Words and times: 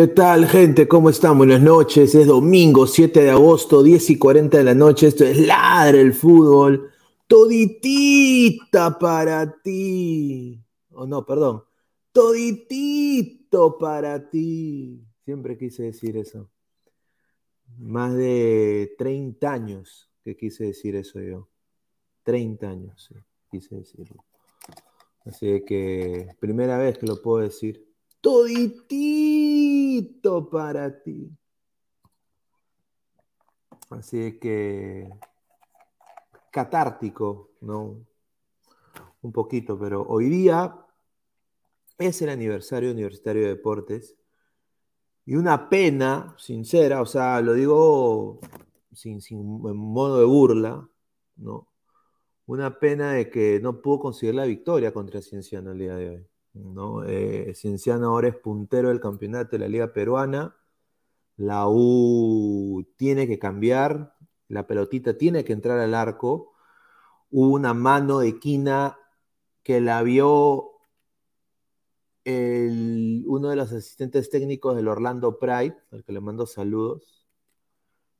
¿Qué 0.00 0.06
tal, 0.06 0.46
gente? 0.46 0.88
¿Cómo 0.88 1.10
están? 1.10 1.36
Buenas 1.36 1.60
noches. 1.60 2.14
Es 2.14 2.26
domingo 2.26 2.86
7 2.86 3.20
de 3.20 3.28
agosto, 3.28 3.82
10 3.82 4.08
y 4.08 4.18
40 4.18 4.56
de 4.56 4.64
la 4.64 4.74
noche. 4.74 5.08
Esto 5.08 5.26
es 5.26 5.38
Ladre 5.38 6.00
el 6.00 6.14
Fútbol. 6.14 6.90
Toditita 7.26 8.98
para 8.98 9.60
ti. 9.60 10.58
Oh, 10.92 11.06
no, 11.06 11.26
perdón. 11.26 11.64
Toditito 12.12 13.76
para 13.76 14.30
ti. 14.30 15.04
Siempre 15.26 15.58
quise 15.58 15.82
decir 15.82 16.16
eso. 16.16 16.48
Más 17.76 18.14
de 18.14 18.94
30 18.96 19.52
años 19.52 20.10
que 20.24 20.34
quise 20.34 20.64
decir 20.64 20.96
eso 20.96 21.20
yo. 21.20 21.50
30 22.22 22.70
años, 22.70 23.06
sí, 23.06 23.20
quise 23.50 23.76
decirlo. 23.76 24.24
Así 25.26 25.62
que, 25.66 26.28
primera 26.40 26.78
vez 26.78 26.96
que 26.96 27.06
lo 27.06 27.20
puedo 27.20 27.40
decir 27.40 27.89
toditito 28.20 29.30
para 30.50 31.02
ti. 31.02 31.30
Así 33.90 34.38
que 34.38 35.10
catártico, 36.50 37.50
¿no? 37.60 38.06
Un 39.22 39.32
poquito, 39.32 39.78
pero 39.78 40.06
hoy 40.08 40.28
día 40.28 40.74
es 41.98 42.22
el 42.22 42.30
aniversario 42.30 42.90
universitario 42.92 43.42
de 43.42 43.48
deportes 43.48 44.16
y 45.26 45.36
una 45.36 45.68
pena 45.68 46.34
sincera, 46.38 47.02
o 47.02 47.06
sea, 47.06 47.40
lo 47.40 47.52
digo 47.54 48.40
sin, 48.92 49.20
sin 49.20 49.44
modo 49.44 50.18
de 50.18 50.24
burla, 50.24 50.88
¿no? 51.36 51.68
Una 52.46 52.78
pena 52.78 53.12
de 53.12 53.30
que 53.30 53.60
no 53.60 53.80
pudo 53.80 54.00
conseguir 54.00 54.34
la 54.34 54.44
victoria 54.44 54.92
contra 54.92 55.20
Cienciano 55.22 55.72
el 55.72 55.78
día 55.78 55.94
de 55.96 56.10
hoy. 56.10 56.29
¿No? 56.54 57.04
Eh, 57.04 57.52
Cienciano 57.54 58.08
ahora 58.08 58.28
es 58.28 58.36
puntero 58.36 58.88
del 58.88 59.00
campeonato 59.00 59.52
de 59.52 59.58
la 59.60 59.68
Liga 59.68 59.92
Peruana. 59.92 60.56
La 61.36 61.66
U 61.68 62.86
tiene 62.96 63.26
que 63.26 63.38
cambiar, 63.38 64.16
la 64.48 64.66
pelotita 64.66 65.16
tiene 65.16 65.44
que 65.44 65.52
entrar 65.52 65.78
al 65.78 65.94
arco. 65.94 66.52
Hubo 67.30 67.54
una 67.54 67.74
mano 67.74 68.20
de 68.20 68.38
quina 68.38 68.98
que 69.62 69.80
la 69.80 70.02
vio 70.02 70.70
uno 72.26 73.48
de 73.48 73.56
los 73.56 73.72
asistentes 73.72 74.30
técnicos 74.30 74.76
del 74.76 74.88
Orlando 74.88 75.38
Pride, 75.38 75.76
al 75.90 76.04
que 76.04 76.12
le 76.12 76.20
mando 76.20 76.46
saludos, 76.46 77.26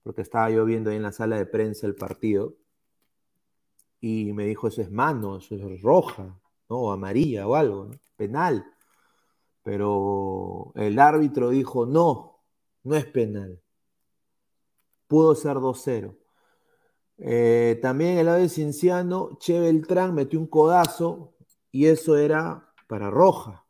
porque 0.03 0.23
estaba 0.23 0.51
yo 0.51 0.65
viendo 0.65 0.91
ahí 0.91 0.97
en 0.97 1.03
la 1.03 1.13
sala 1.13 1.37
de 1.37 1.47
prensa 1.47 1.87
el 1.87 1.95
partido. 1.95 2.57
Y 4.01 4.33
me 4.33 4.47
dijo, 4.47 4.69
eso 4.69 4.81
es 4.83 4.91
mano, 4.91 5.37
eso 5.37 5.55
es 5.55 5.83
roja, 5.83 6.41
¿no? 6.71 6.93
Amarilla 6.93 7.47
o 7.47 7.57
algo, 7.57 7.87
¿no? 7.87 7.99
penal. 8.17 8.65
Pero 9.63 10.73
el 10.77 10.99
árbitro 10.99 11.51
dijo, 11.51 11.85
no, 11.85 12.41
no 12.85 12.97
es 12.97 13.05
penal. 13.07 13.61
Pudo 15.07 15.35
ser 15.35 15.57
2-0. 15.57 16.17
Eh, 17.19 17.79
también 17.83 18.19
el 18.19 18.27
lado 18.27 18.39
de 18.39 18.49
Cienciano, 18.49 19.37
Che 19.39 19.61
Beltrán 19.61 20.15
metió 20.15 20.39
un 20.39 20.47
codazo 20.47 21.35
y 21.71 21.87
eso 21.87 22.17
era 22.17 22.73
para 22.89 23.11
Roja. 23.11 23.67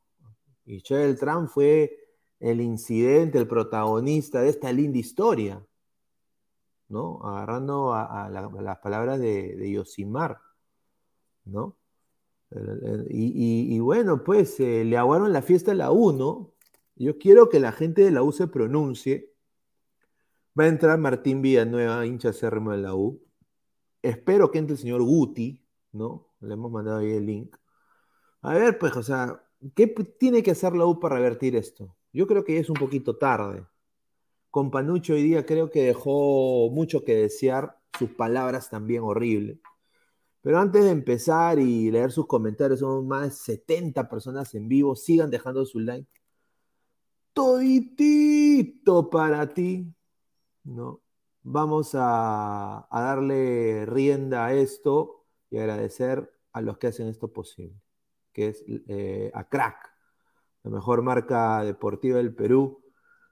Y 0.65 0.83
Che 0.83 0.95
Beltrán 0.95 1.49
fue 1.49 1.97
el 2.39 2.61
incidente, 2.61 3.39
el 3.39 3.49
protagonista 3.49 4.43
de 4.43 4.51
esta 4.51 4.73
linda 4.73 4.99
historia, 4.99 5.67
¿no? 6.89 7.21
Agarrando 7.25 7.93
a, 7.93 8.29
la, 8.31 8.49
las 8.61 8.79
palabras 8.79 9.19
de, 9.19 9.57
de 9.57 9.71
Yosimar, 9.73 10.41
¿no? 11.45 11.80
Y, 13.09 13.27
y, 13.27 13.77
y, 13.77 13.81
bueno, 13.81 14.25
pues 14.25 14.59
eh, 14.59 14.85
le 14.85 14.97
aguaron 14.97 15.33
la 15.33 15.43
fiesta 15.43 15.71
a 15.71 15.75
la 15.75 15.93
U, 15.93 16.13
¿no? 16.13 16.55
Yo 16.97 17.17
quiero 17.19 17.49
que 17.49 17.61
la 17.61 17.73
gente 17.73 18.03
de 18.03 18.11
la 18.11 18.23
U 18.23 18.33
se 18.33 18.49
pronuncie. 18.49 19.33
Va 20.59 20.65
a 20.65 20.69
entrar 20.69 20.99
Martín 20.99 21.43
Villanueva, 21.43 22.05
hincha 22.05 22.31
acérrimo 22.31 22.73
de 22.73 22.79
la 22.79 22.95
U. 22.95 23.23
Espero 24.03 24.51
que 24.51 24.59
entre 24.59 24.75
el 24.75 24.81
señor 24.81 25.03
Guti, 25.03 25.65
¿no? 25.93 26.27
Le 26.41 26.55
hemos 26.55 26.73
mandado 26.73 26.99
ahí 26.99 27.13
el 27.13 27.27
link. 27.27 27.57
A 28.43 28.55
ver, 28.55 28.79
pues, 28.79 28.97
o 28.97 29.03
sea, 29.03 29.43
¿qué 29.75 29.87
tiene 29.87 30.43
que 30.43 30.51
hacer 30.51 30.75
la 30.75 30.87
U 30.87 30.99
para 30.99 31.17
revertir 31.17 31.55
esto? 31.55 31.97
Yo 32.13 32.27
creo 32.27 32.45
que 32.45 32.55
ya 32.55 32.61
es 32.61 32.71
un 32.71 32.77
poquito 32.77 33.17
tarde. 33.17 33.65
Con 34.51 34.71
Panucho 34.71 35.13
hoy 35.15 35.23
día 35.23 35.47
creo 35.47 35.71
que 35.71 35.85
dejó 35.85 36.69
mucho 36.71 37.05
que 37.05 37.15
desear, 37.15 37.79
sus 37.99 38.11
palabras 38.11 38.71
también 38.71 39.03
horribles. 39.03 39.59
Pero 40.43 40.59
antes 40.59 40.85
de 40.85 40.91
empezar 40.91 41.59
y 41.59 41.91
leer 41.91 42.13
sus 42.13 42.27
comentarios, 42.27 42.81
son 42.81 43.07
más 43.07 43.25
de 43.25 43.31
70 43.31 44.09
personas 44.09 44.55
en 44.55 44.69
vivo. 44.69 44.97
Sigan 44.97 45.31
dejando 45.31 45.65
su 45.67 45.81
like. 45.81 46.09
Toditito 47.33 49.11
para 49.11 49.53
ti. 49.53 49.93
¿no? 50.65 51.03
Vamos 51.43 51.95
a, 51.95 52.87
a, 52.91 53.03
darle 53.03 53.87
rienda 53.87 54.47
a 54.47 54.55
esto 54.55 55.25
y 55.51 55.59
agradecer 55.59 56.31
a 56.53 56.61
los 56.61 56.79
que 56.79 56.89
hacen 56.89 57.09
esto 57.09 57.33
posible, 57.33 57.81
que 58.33 58.49
es 58.49 58.65
eh, 58.69 59.31
a 59.35 59.49
Crack, 59.49 59.91
la 60.65 60.71
mejor 60.71 61.03
marca 61.03 61.65
deportiva 61.65 62.19
del 62.19 62.35
Perú. 62.35 62.83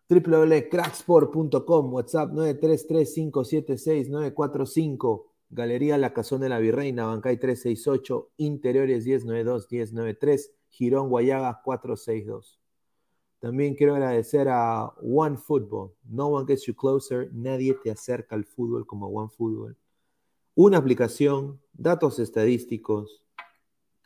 www.cracksport.com, 0.09 1.93
WhatsApp 1.93 2.31
933-576-945. 2.33 5.28
Galería 5.51 5.97
La 5.99 6.13
Cazón 6.13 6.41
de 6.41 6.49
la 6.49 6.59
Virreina, 6.59 7.07
Bancay 7.07 7.39
368, 7.39 8.33
Interiores 8.37 9.07
1092-1093, 9.07 10.51
Girón 10.69 11.09
Guayaga 11.09 11.61
462. 11.65 12.61
También 13.41 13.75
quiero 13.75 13.95
agradecer 13.95 14.49
a 14.49 14.89
One 15.01 15.37
Football. 15.37 15.95
No 16.05 16.27
one 16.27 16.47
gets 16.47 16.67
you 16.67 16.75
closer. 16.75 17.31
Nadie 17.33 17.75
te 17.83 17.91
acerca 17.91 18.35
al 18.35 18.45
fútbol 18.45 18.87
como 18.87 19.07
One 19.07 19.31
Football. 19.31 19.77
Una 20.55 20.79
aplicación, 20.79 21.61
datos 21.73 22.19
estadísticos, 22.19 23.23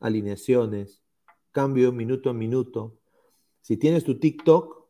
alineaciones, 0.01 1.03
cambio 1.51 1.93
minuto 1.93 2.29
a 2.29 2.35
minuto. 2.35 2.99
Si 3.63 3.79
tienes 3.79 4.05
tu 4.05 4.19
TikTok, 4.19 4.83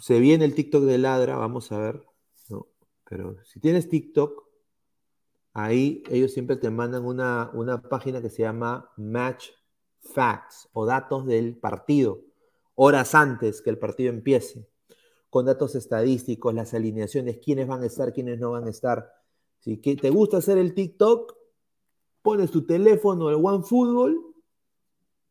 se 0.00 0.20
viene 0.20 0.44
el 0.44 0.54
TikTok 0.54 0.84
de 0.84 0.98
Ladra, 0.98 1.36
vamos 1.36 1.72
a 1.72 1.78
ver. 1.78 2.04
Pero 3.08 3.36
si 3.44 3.60
tienes 3.60 3.88
TikTok, 3.88 4.44
ahí 5.52 6.02
ellos 6.10 6.32
siempre 6.32 6.56
te 6.56 6.70
mandan 6.70 7.04
una, 7.04 7.50
una 7.54 7.80
página 7.82 8.20
que 8.20 8.30
se 8.30 8.42
llama 8.42 8.90
Match 8.96 9.50
Facts 10.00 10.68
o 10.72 10.86
datos 10.86 11.26
del 11.26 11.56
partido, 11.56 12.20
horas 12.74 13.14
antes 13.14 13.62
que 13.62 13.70
el 13.70 13.78
partido 13.78 14.10
empiece, 14.10 14.68
con 15.30 15.46
datos 15.46 15.74
estadísticos, 15.74 16.54
las 16.54 16.74
alineaciones, 16.74 17.38
quiénes 17.38 17.66
van 17.66 17.82
a 17.82 17.86
estar, 17.86 18.12
quiénes 18.12 18.38
no 18.38 18.52
van 18.52 18.66
a 18.66 18.70
estar. 18.70 19.12
Si 19.58 19.76
te 19.76 20.10
gusta 20.10 20.38
hacer 20.38 20.58
el 20.58 20.74
TikTok, 20.74 21.34
pones 22.22 22.50
tu 22.50 22.66
teléfono, 22.66 23.30
el 23.30 23.36
OneFootball, 23.36 24.20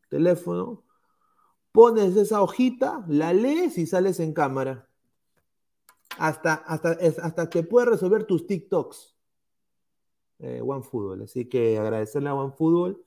teléfono, 0.10 0.84
pones 1.72 2.16
esa 2.16 2.42
hojita, 2.42 3.06
la 3.08 3.34
lees 3.34 3.78
y 3.78 3.86
sales 3.86 4.20
en 4.20 4.34
cámara. 4.34 4.88
Hasta, 6.18 6.54
hasta, 6.54 6.98
hasta 7.22 7.50
te 7.50 7.68
resolver 7.86 8.26
tus 8.26 8.48
TikToks. 8.48 9.16
Eh, 10.40 10.62
OneFootball. 10.62 11.22
Así 11.24 11.46
que 11.46 11.78
agradecerle 11.78 12.30
a 12.30 12.36
OneFootball. 12.36 13.04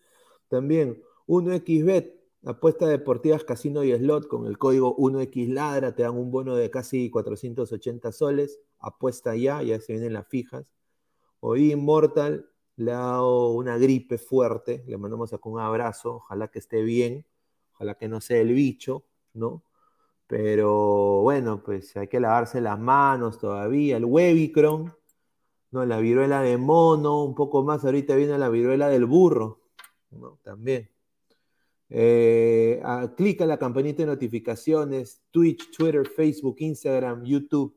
También 0.49 1.03
1xBet, 1.27 2.15
apuestas 2.45 2.89
deportivas, 2.89 3.45
casino 3.45 3.85
y 3.85 3.93
slot 3.93 4.29
con 4.29 4.47
el 4.47 4.59
código 4.59 4.97
1xladra. 4.97 5.95
Te 5.95 6.03
dan 6.05 6.17
un 6.17 6.31
bono 6.31 6.57
de 6.57 6.71
casi 6.71 7.11
480 7.11 8.13
soles. 8.13 8.61
Apuesta 8.79 9.37
ya, 9.37 9.63
ya 9.63 9.79
se 9.81 9.93
vienen 9.93 10.15
las 10.15 10.27
fijas. 10.29 10.67
Hoy 11.41 11.73
Immortal 11.73 12.51
le 12.77 12.93
ha 12.93 12.99
dado 12.99 13.51
una 13.51 13.77
gripe 13.77 14.19
fuerte. 14.19 14.85
Le 14.87 14.97
mandamos 14.97 15.33
acá 15.33 15.49
un 15.49 15.61
abrazo. 15.61 16.17
Ojalá 16.17 16.49
que 16.49 16.61
esté 16.61 16.83
bien. 16.83 17.27
Ojalá 17.75 17.97
que 17.97 18.09
no 18.09 18.21
sea 18.21 18.41
el 18.41 18.53
bicho, 18.55 19.05
¿no? 19.35 19.63
Pero 20.29 21.23
bueno, 21.23 21.63
pues 21.65 21.97
hay 21.97 22.07
que 22.07 22.21
lavarse 22.21 22.61
las 22.61 22.79
manos 22.79 23.39
todavía. 23.39 23.97
El 23.97 24.05
Webicron, 24.05 24.93
¿no? 25.71 25.87
La 25.87 25.99
viruela 25.99 26.43
de 26.43 26.59
mono, 26.59 27.25
un 27.25 27.35
poco 27.35 27.65
más. 27.65 27.85
Ahorita 27.85 28.15
viene 28.15 28.39
la 28.39 28.51
viruela 28.51 28.89
del 28.89 29.07
burro, 29.07 29.63
¿no? 30.11 30.39
También. 30.43 30.91
Eh, 31.89 32.79
a, 32.85 33.15
clica 33.17 33.47
la 33.47 33.59
campanita 33.59 34.03
de 34.03 34.07
notificaciones, 34.07 35.23
Twitch, 35.31 35.75
Twitter, 35.75 36.07
Facebook, 36.07 36.57
Instagram, 36.59 37.25
YouTube. 37.25 37.75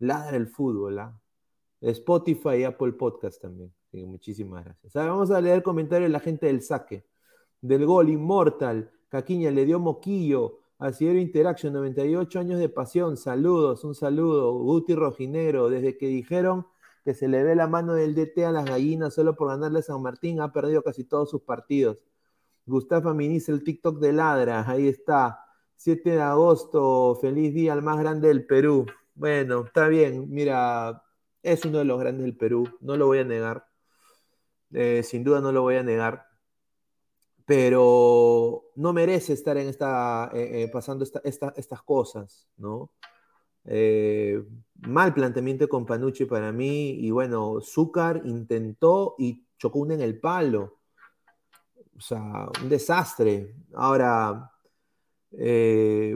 Ladra 0.00 0.36
el 0.36 0.48
fútbol, 0.48 0.98
¿ah? 0.98 1.16
Spotify 1.80 2.56
y 2.58 2.64
Apple 2.64 2.92
Podcast 2.94 3.40
también. 3.40 3.72
muchísimas 3.92 4.64
gracias. 4.64 4.96
Ahora 4.96 5.12
vamos 5.12 5.30
a 5.30 5.40
leer 5.40 5.62
comentarios 5.62 6.08
de 6.08 6.12
la 6.12 6.20
gente 6.20 6.46
del 6.46 6.60
saque. 6.62 7.06
Del 7.60 7.86
gol, 7.86 8.08
Inmortal, 8.08 8.90
Caquiña 9.08 9.52
le 9.52 9.64
dio 9.64 9.78
moquillo. 9.78 10.61
Asidero 10.82 11.20
Interaction, 11.20 11.72
98 11.74 12.40
años 12.40 12.58
de 12.58 12.68
pasión. 12.68 13.16
Saludos, 13.16 13.84
un 13.84 13.94
saludo. 13.94 14.52
Guti 14.54 14.96
Rojinero, 14.96 15.70
desde 15.70 15.96
que 15.96 16.08
dijeron 16.08 16.66
que 17.04 17.14
se 17.14 17.28
le 17.28 17.44
ve 17.44 17.54
la 17.54 17.68
mano 17.68 17.94
del 17.94 18.16
DT 18.16 18.44
a 18.44 18.50
las 18.50 18.64
gallinas 18.64 19.14
solo 19.14 19.36
por 19.36 19.48
ganarle 19.48 19.78
a 19.78 19.82
San 19.82 20.02
Martín, 20.02 20.40
ha 20.40 20.52
perdido 20.52 20.82
casi 20.82 21.04
todos 21.04 21.30
sus 21.30 21.42
partidos. 21.42 21.98
Gustavo 22.66 23.10
Aminiz, 23.10 23.48
el 23.48 23.62
TikTok 23.62 24.00
de 24.00 24.12
Ladra, 24.12 24.68
ahí 24.68 24.88
está. 24.88 25.44
7 25.76 26.10
de 26.10 26.20
agosto, 26.20 27.16
feliz 27.20 27.54
día 27.54 27.74
al 27.74 27.82
más 27.82 27.98
grande 28.00 28.26
del 28.26 28.44
Perú. 28.44 28.86
Bueno, 29.14 29.64
está 29.66 29.86
bien, 29.86 30.26
mira, 30.30 31.04
es 31.44 31.64
uno 31.64 31.78
de 31.78 31.84
los 31.84 32.00
grandes 32.00 32.24
del 32.24 32.36
Perú, 32.36 32.68
no 32.80 32.96
lo 32.96 33.06
voy 33.06 33.20
a 33.20 33.24
negar. 33.24 33.68
Eh, 34.72 35.02
sin 35.04 35.22
duda 35.22 35.40
no 35.40 35.52
lo 35.52 35.62
voy 35.62 35.76
a 35.76 35.84
negar 35.84 36.31
pero 37.46 38.70
no 38.76 38.92
merece 38.92 39.32
estar 39.32 39.56
en 39.56 39.68
esta, 39.68 40.30
eh, 40.32 40.62
eh, 40.62 40.68
pasando 40.68 41.04
estas 41.04 41.82
cosas, 41.82 42.48
¿no? 42.56 42.90
Eh, 43.64 44.42
mal 44.80 45.14
planteamiento 45.14 45.68
con 45.68 45.86
Panucci 45.86 46.24
para 46.24 46.52
mí, 46.52 46.90
y 46.90 47.10
bueno, 47.10 47.60
Zúcar 47.60 48.22
intentó 48.24 49.14
y 49.18 49.44
chocó 49.58 49.80
una 49.80 49.94
en 49.94 50.02
el 50.02 50.18
palo. 50.20 50.78
O 51.96 52.00
sea, 52.00 52.48
un 52.62 52.68
desastre. 52.68 53.54
Ahora, 53.74 54.50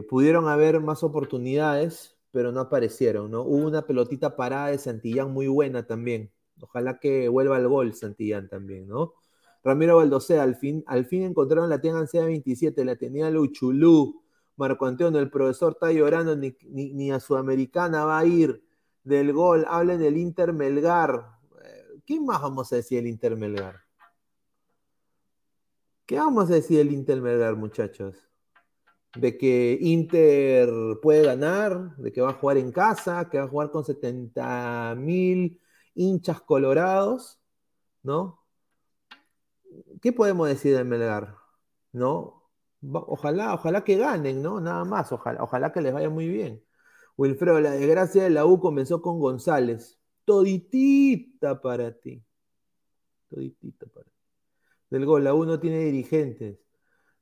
pudieron 0.08 0.48
haber 0.48 0.80
más 0.80 1.02
oportunidades, 1.02 2.16
pero 2.32 2.52
no 2.52 2.60
aparecieron, 2.60 3.30
¿no? 3.30 3.42
Hubo 3.42 3.66
una 3.66 3.86
pelotita 3.86 4.36
parada 4.36 4.68
de 4.68 4.78
Santillán 4.78 5.32
muy 5.32 5.46
buena 5.48 5.86
también. 5.86 6.32
Ojalá 6.60 6.98
que 6.98 7.28
vuelva 7.28 7.56
al 7.56 7.68
gol 7.68 7.94
Santillán 7.94 8.48
también, 8.48 8.88
¿no? 8.88 9.14
Ramiro 9.66 9.96
Baldosea, 9.96 10.44
al 10.44 10.54
fin, 10.54 10.84
al 10.86 11.06
fin 11.06 11.24
encontraron 11.24 11.68
la 11.68 11.80
Tengan 11.80 12.06
27, 12.12 12.84
la 12.84 12.94
tenía 12.94 13.28
Luchulú. 13.30 14.22
Marco 14.54 14.86
Antonio, 14.86 15.18
el 15.18 15.28
profesor 15.28 15.72
está 15.72 15.90
llorando, 15.90 16.36
ni, 16.36 17.10
a 17.10 17.18
Sudamericana 17.18 18.04
va 18.04 18.20
a 18.20 18.24
ir 18.24 18.62
del 19.02 19.32
gol. 19.32 19.66
Hablen 19.68 19.98
del 19.98 20.18
Inter 20.18 20.52
Melgar. 20.52 21.40
Eh, 21.64 22.00
¿Qué 22.06 22.20
más 22.20 22.42
vamos 22.42 22.72
a 22.72 22.76
decir 22.76 22.98
del 22.98 23.08
Inter 23.08 23.36
Melgar? 23.36 23.80
¿Qué 26.06 26.14
vamos 26.14 26.48
a 26.48 26.54
decir 26.54 26.78
del 26.78 26.92
Inter 26.92 27.20
Melgar, 27.20 27.56
muchachos? 27.56 28.14
De 29.16 29.36
que 29.36 29.78
Inter 29.80 30.70
puede 31.02 31.24
ganar, 31.24 31.96
de 31.96 32.12
que 32.12 32.20
va 32.20 32.30
a 32.30 32.34
jugar 32.34 32.58
en 32.58 32.70
casa, 32.70 33.28
que 33.28 33.38
va 33.38 33.46
a 33.46 33.48
jugar 33.48 33.72
con 33.72 33.84
70 33.84 34.94
mil 34.96 35.60
hinchas 35.96 36.40
colorados, 36.40 37.40
¿no? 38.04 38.45
¿Qué 40.02 40.12
podemos 40.12 40.48
decir 40.48 40.76
de 40.76 40.84
Melgar? 40.84 41.36
¿No? 41.92 42.44
Ojalá, 42.82 43.54
ojalá 43.54 43.84
que 43.84 43.96
ganen, 43.96 44.42
¿no? 44.42 44.60
Nada 44.60 44.84
más, 44.84 45.12
ojalá, 45.12 45.42
ojalá 45.42 45.72
que 45.72 45.80
les 45.80 45.92
vaya 45.92 46.10
muy 46.10 46.28
bien. 46.28 46.62
Wilfredo, 47.16 47.60
la 47.60 47.72
desgracia 47.72 48.22
de 48.24 48.30
la 48.30 48.46
U 48.46 48.60
comenzó 48.60 49.02
con 49.02 49.18
González. 49.20 49.98
Toditita 50.24 51.60
para 51.60 51.92
ti. 51.92 52.24
Toditita 53.28 53.86
para 53.86 54.04
ti. 54.04 54.12
Del 54.90 55.06
gol, 55.06 55.24
la 55.24 55.34
U 55.34 55.44
no 55.44 55.58
tiene 55.60 55.80
dirigentes. 55.80 56.58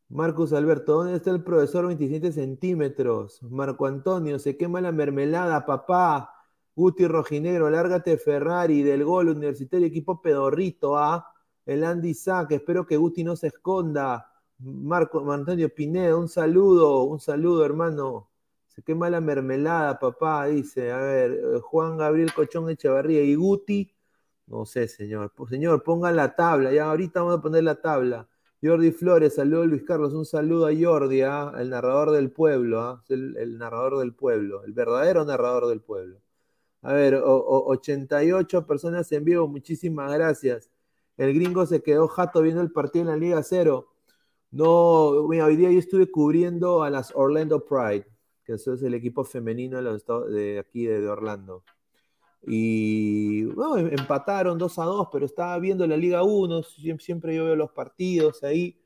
Marcos 0.08 0.52
Alberto, 0.52 0.94
¿dónde 0.94 1.16
está 1.16 1.30
el 1.30 1.42
profesor 1.42 1.86
27 1.86 2.32
centímetros? 2.32 3.42
Marco 3.42 3.86
Antonio, 3.86 4.38
se 4.38 4.56
quema 4.56 4.80
la 4.80 4.92
mermelada, 4.92 5.64
papá. 5.66 6.30
Guti 6.76 7.06
Rojinegro, 7.06 7.70
lárgate 7.70 8.18
Ferrari, 8.18 8.82
del 8.82 9.04
gol 9.04 9.28
universitario, 9.28 9.86
equipo 9.86 10.20
pedorrito, 10.20 10.96
¿ah? 10.98 11.33
El 11.66 11.84
Andy 11.84 12.14
Sack, 12.14 12.52
espero 12.52 12.86
que 12.86 12.96
Guti 12.96 13.24
no 13.24 13.36
se 13.36 13.48
esconda. 13.48 14.30
Marco 14.58 15.30
Antonio 15.32 15.68
Pineda, 15.74 16.16
un 16.16 16.28
saludo, 16.28 17.04
un 17.04 17.20
saludo, 17.20 17.64
hermano. 17.64 18.30
Se 18.68 18.82
quema 18.82 19.10
la 19.10 19.20
mermelada, 19.20 19.98
papá, 19.98 20.46
dice. 20.46 20.92
A 20.92 20.98
ver, 20.98 21.32
eh, 21.32 21.60
Juan 21.60 21.96
Gabriel 21.98 22.32
Cochón 22.34 22.70
Echevarría 22.70 23.22
y 23.22 23.34
Guti. 23.34 23.94
No 24.46 24.66
sé, 24.66 24.88
señor. 24.88 25.32
Señor, 25.48 25.82
ponga 25.82 26.12
la 26.12 26.34
tabla. 26.34 26.72
Ya 26.72 26.90
ahorita 26.90 27.20
vamos 27.20 27.38
a 27.38 27.42
poner 27.42 27.64
la 27.64 27.76
tabla. 27.80 28.28
Jordi 28.64 28.92
Flores, 28.92 29.34
saludo 29.34 29.66
Luis 29.66 29.82
Carlos, 29.82 30.14
un 30.14 30.24
saludo 30.24 30.66
a 30.66 30.70
Jordi, 30.74 31.20
¿ah? 31.20 31.52
el 31.58 31.68
narrador 31.68 32.12
del 32.12 32.30
pueblo, 32.32 32.80
¿ah? 32.80 33.04
el, 33.10 33.58
narrador 33.58 33.98
del 33.98 34.14
pueblo, 34.14 34.64
el 34.64 34.72
verdadero 34.72 35.22
narrador 35.26 35.66
del 35.66 35.82
pueblo. 35.82 36.22
A 36.80 36.94
ver, 36.94 37.20
88 37.22 38.66
personas 38.66 39.12
en 39.12 39.24
vivo, 39.24 39.48
muchísimas 39.48 40.10
gracias. 40.14 40.70
El 41.16 41.32
gringo 41.34 41.64
se 41.66 41.82
quedó 41.82 42.08
jato 42.08 42.42
viendo 42.42 42.60
el 42.60 42.72
partido 42.72 43.04
en 43.04 43.10
la 43.10 43.16
Liga 43.16 43.42
Cero. 43.42 43.88
No, 44.50 45.08
hoy 45.08 45.56
día 45.56 45.70
yo 45.70 45.78
estuve 45.78 46.10
cubriendo 46.10 46.82
a 46.82 46.90
las 46.90 47.12
Orlando 47.14 47.64
Pride, 47.64 48.06
que 48.44 48.54
es 48.54 48.66
el 48.66 48.94
equipo 48.94 49.24
femenino 49.24 49.76
de, 49.78 49.82
los, 49.82 50.04
de 50.30 50.58
aquí 50.58 50.86
de, 50.86 51.08
Orlando. 51.08 51.64
Y 52.42 53.44
bueno, 53.44 53.78
em, 53.78 53.98
empataron 53.98 54.58
2 54.58 54.78
a 54.78 54.84
2, 54.84 55.08
pero 55.12 55.26
estaba 55.26 55.58
viendo 55.58 55.86
la 55.86 55.96
Liga 55.96 56.22
1, 56.22 56.62
siempre 56.98 57.34
yo 57.34 57.44
veo 57.44 57.56
los 57.56 57.70
partidos 57.72 58.42
ahí. 58.42 58.80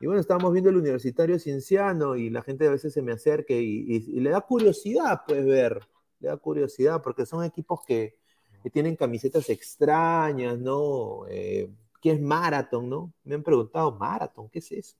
Y 0.00 0.06
bueno, 0.06 0.20
estábamos 0.20 0.52
viendo 0.52 0.70
el 0.70 0.76
Universitario 0.76 1.38
Cienciano 1.38 2.16
y 2.16 2.30
la 2.30 2.42
gente 2.42 2.66
a 2.66 2.70
veces 2.70 2.92
se 2.92 3.02
me 3.02 3.12
acerca 3.12 3.54
y 3.54 4.00
le 4.20 4.30
da 4.30 4.40
curiosidad, 4.40 5.22
pues 5.26 5.44
ver, 5.44 5.80
le 6.20 6.28
da 6.28 6.36
curiosidad, 6.36 7.02
porque 7.02 7.26
son 7.26 7.44
equipos 7.44 7.80
que, 7.86 8.18
que 8.66 8.70
tienen 8.70 8.96
camisetas 8.96 9.48
extrañas, 9.48 10.58
¿no? 10.58 11.24
Eh, 11.28 11.70
¿Qué 12.02 12.10
es 12.10 12.20
Marathon, 12.20 12.88
no? 12.88 13.12
Me 13.22 13.36
han 13.36 13.44
preguntado, 13.44 13.92
¿Marathon? 13.92 14.48
¿Qué 14.48 14.58
es 14.58 14.72
eso? 14.72 14.96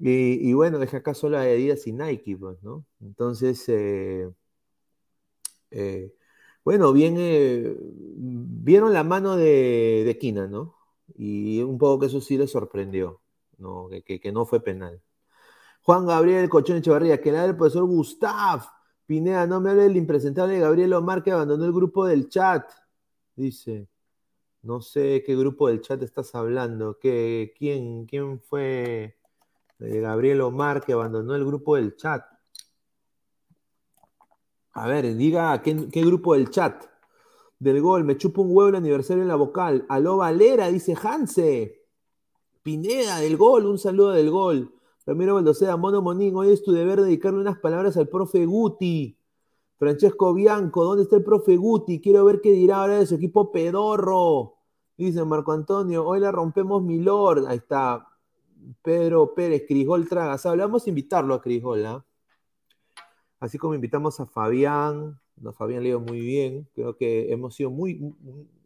Y, 0.00 0.54
bueno, 0.54 0.78
deja 0.78 0.96
acá 0.96 1.12
solo 1.12 1.36
Adidas 1.36 1.86
y 1.86 1.92
Nike, 1.92 2.38
pues, 2.38 2.62
¿no? 2.62 2.86
Entonces, 3.02 3.62
eh, 3.68 4.30
eh, 5.72 6.14
bueno, 6.64 6.94
viene, 6.94 7.76
vieron 8.16 8.94
la 8.94 9.04
mano 9.04 9.36
de, 9.36 10.04
de 10.06 10.48
¿no? 10.48 10.74
Y 11.18 11.60
un 11.60 11.76
poco 11.76 11.98
que 12.00 12.06
eso 12.06 12.22
sí 12.22 12.38
les 12.38 12.50
sorprendió, 12.50 13.20
¿no? 13.58 13.90
Que, 14.06 14.32
no 14.32 14.46
fue 14.46 14.60
penal. 14.62 15.02
Juan 15.82 16.06
Gabriel 16.06 16.48
Cochón 16.48 16.78
Echevarría, 16.78 17.20
que 17.20 17.30
nada 17.30 17.44
el 17.44 17.56
profesor 17.56 17.84
Gustav 17.84 18.77
Pineda, 19.08 19.46
no 19.46 19.58
me 19.58 19.70
hable 19.70 19.84
del 19.84 19.96
impresentable 19.96 20.58
Gabriel 20.58 20.92
Omar 20.92 21.22
que 21.22 21.30
abandonó 21.30 21.64
el 21.64 21.72
grupo 21.72 22.04
del 22.04 22.28
chat. 22.28 22.70
Dice, 23.34 23.88
no 24.60 24.82
sé 24.82 25.22
qué 25.24 25.34
grupo 25.34 25.68
del 25.68 25.80
chat 25.80 26.02
estás 26.02 26.34
hablando. 26.34 26.98
¿Qué, 27.00 27.54
quién, 27.56 28.04
¿Quién 28.04 28.38
fue 28.38 29.16
eh, 29.78 30.00
Gabriel 30.00 30.42
Omar 30.42 30.84
que 30.84 30.92
abandonó 30.92 31.34
el 31.34 31.46
grupo 31.46 31.76
del 31.76 31.96
chat? 31.96 32.22
A 34.72 34.86
ver, 34.86 35.16
diga 35.16 35.62
¿qué, 35.62 35.72
grupo 36.04 36.34
del 36.34 36.50
chat. 36.50 36.84
Del 37.58 37.80
gol, 37.80 38.04
me 38.04 38.18
chupo 38.18 38.42
un 38.42 38.54
huevo 38.54 38.68
el 38.68 38.76
aniversario 38.76 39.22
en 39.22 39.28
la 39.28 39.36
vocal. 39.36 39.86
Aló 39.88 40.18
Valera, 40.18 40.68
dice 40.68 40.94
Hanse. 41.02 41.86
Pineda, 42.62 43.20
del 43.20 43.38
gol, 43.38 43.64
un 43.64 43.78
saludo 43.78 44.10
del 44.10 44.30
gol. 44.30 44.77
Ramiro 45.08 45.36
Baldosea, 45.36 45.74
Mono 45.78 46.02
Monín, 46.02 46.36
hoy 46.36 46.50
es 46.50 46.62
tu 46.62 46.70
deber 46.70 47.00
dedicarle 47.00 47.40
unas 47.40 47.58
palabras 47.58 47.96
al 47.96 48.08
profe 48.08 48.44
Guti. 48.44 49.18
Francesco 49.78 50.34
Bianco, 50.34 50.84
¿dónde 50.84 51.04
está 51.04 51.16
el 51.16 51.24
profe 51.24 51.56
Guti? 51.56 51.98
Quiero 51.98 52.26
ver 52.26 52.42
qué 52.42 52.52
dirá 52.52 52.82
ahora 52.82 52.98
de 52.98 53.06
su 53.06 53.14
equipo 53.14 53.50
pedorro. 53.50 54.56
Dice 54.98 55.24
Marco 55.24 55.52
Antonio, 55.52 56.06
hoy 56.06 56.20
la 56.20 56.30
rompemos 56.30 56.82
Milord. 56.82 57.46
Ahí 57.46 57.56
está. 57.56 58.06
Pedro 58.82 59.32
Pérez, 59.34 59.64
Crisgol 59.66 60.06
Tragas. 60.06 60.44
Hablamos 60.44 60.86
invitarlo 60.86 61.32
a 61.32 61.40
Crisgol, 61.40 61.86
¿ah? 61.86 62.04
Así 63.40 63.56
como 63.56 63.74
invitamos 63.74 64.20
a 64.20 64.26
Fabián, 64.26 65.18
¿no? 65.36 65.54
Fabián 65.54 65.84
le 65.84 65.96
muy 65.96 66.20
bien, 66.20 66.68
creo 66.74 66.98
que 66.98 67.32
hemos 67.32 67.54
sido 67.54 67.70
muy, 67.70 68.14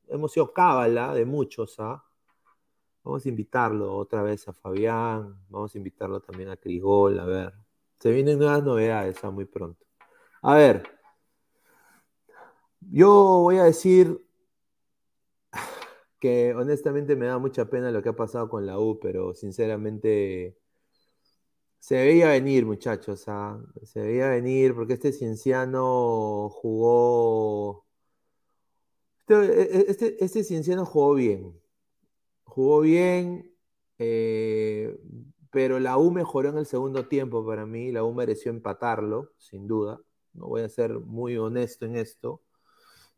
hemos 0.08 0.32
sido 0.32 0.52
cábala 0.52 1.14
de 1.14 1.24
muchos, 1.24 1.78
¿ah? 1.78 2.02
Vamos 3.04 3.26
a 3.26 3.28
invitarlo 3.28 3.96
otra 3.96 4.22
vez 4.22 4.46
a 4.48 4.52
Fabián, 4.52 5.36
vamos 5.48 5.74
a 5.74 5.78
invitarlo 5.78 6.20
también 6.20 6.50
a 6.50 6.56
Crigol, 6.56 7.18
a 7.18 7.24
ver. 7.24 7.52
Se 7.98 8.10
vienen 8.10 8.38
nuevas 8.38 8.62
novedades, 8.62 9.22
¿ah? 9.24 9.30
Muy 9.30 9.44
pronto. 9.44 9.84
A 10.42 10.54
ver, 10.56 10.82
yo 12.80 13.40
voy 13.42 13.58
a 13.58 13.64
decir 13.64 14.24
que 16.18 16.54
honestamente 16.54 17.16
me 17.16 17.26
da 17.26 17.38
mucha 17.38 17.64
pena 17.66 17.90
lo 17.90 18.02
que 18.02 18.10
ha 18.10 18.16
pasado 18.16 18.48
con 18.48 18.66
la 18.66 18.78
U, 18.78 18.98
pero 19.00 19.34
sinceramente 19.34 20.56
se 21.80 21.96
veía 21.96 22.28
venir, 22.28 22.64
muchachos, 22.66 23.24
¿ah? 23.26 23.60
se 23.82 24.00
veía 24.00 24.28
venir 24.30 24.74
porque 24.74 24.94
este 24.94 25.12
cienciano 25.12 26.48
jugó. 26.50 27.84
Este, 29.20 29.34
e, 29.34 29.62
e, 29.62 29.90
este, 29.90 30.24
este 30.24 30.44
cienciano 30.44 30.84
jugó 30.86 31.14
bien. 31.14 31.61
Jugó 32.54 32.80
bien, 32.82 33.50
eh, 33.98 34.98
pero 35.50 35.80
la 35.80 35.96
U 35.96 36.10
mejoró 36.10 36.50
en 36.50 36.58
el 36.58 36.66
segundo 36.66 37.08
tiempo 37.08 37.46
para 37.46 37.64
mí. 37.66 37.92
La 37.92 38.04
U 38.04 38.12
mereció 38.14 38.50
empatarlo, 38.50 39.32
sin 39.38 39.66
duda. 39.66 40.00
No 40.34 40.48
voy 40.48 40.62
a 40.62 40.68
ser 40.68 40.98
muy 40.98 41.36
honesto 41.38 41.86
en 41.86 41.96
esto. 41.96 42.42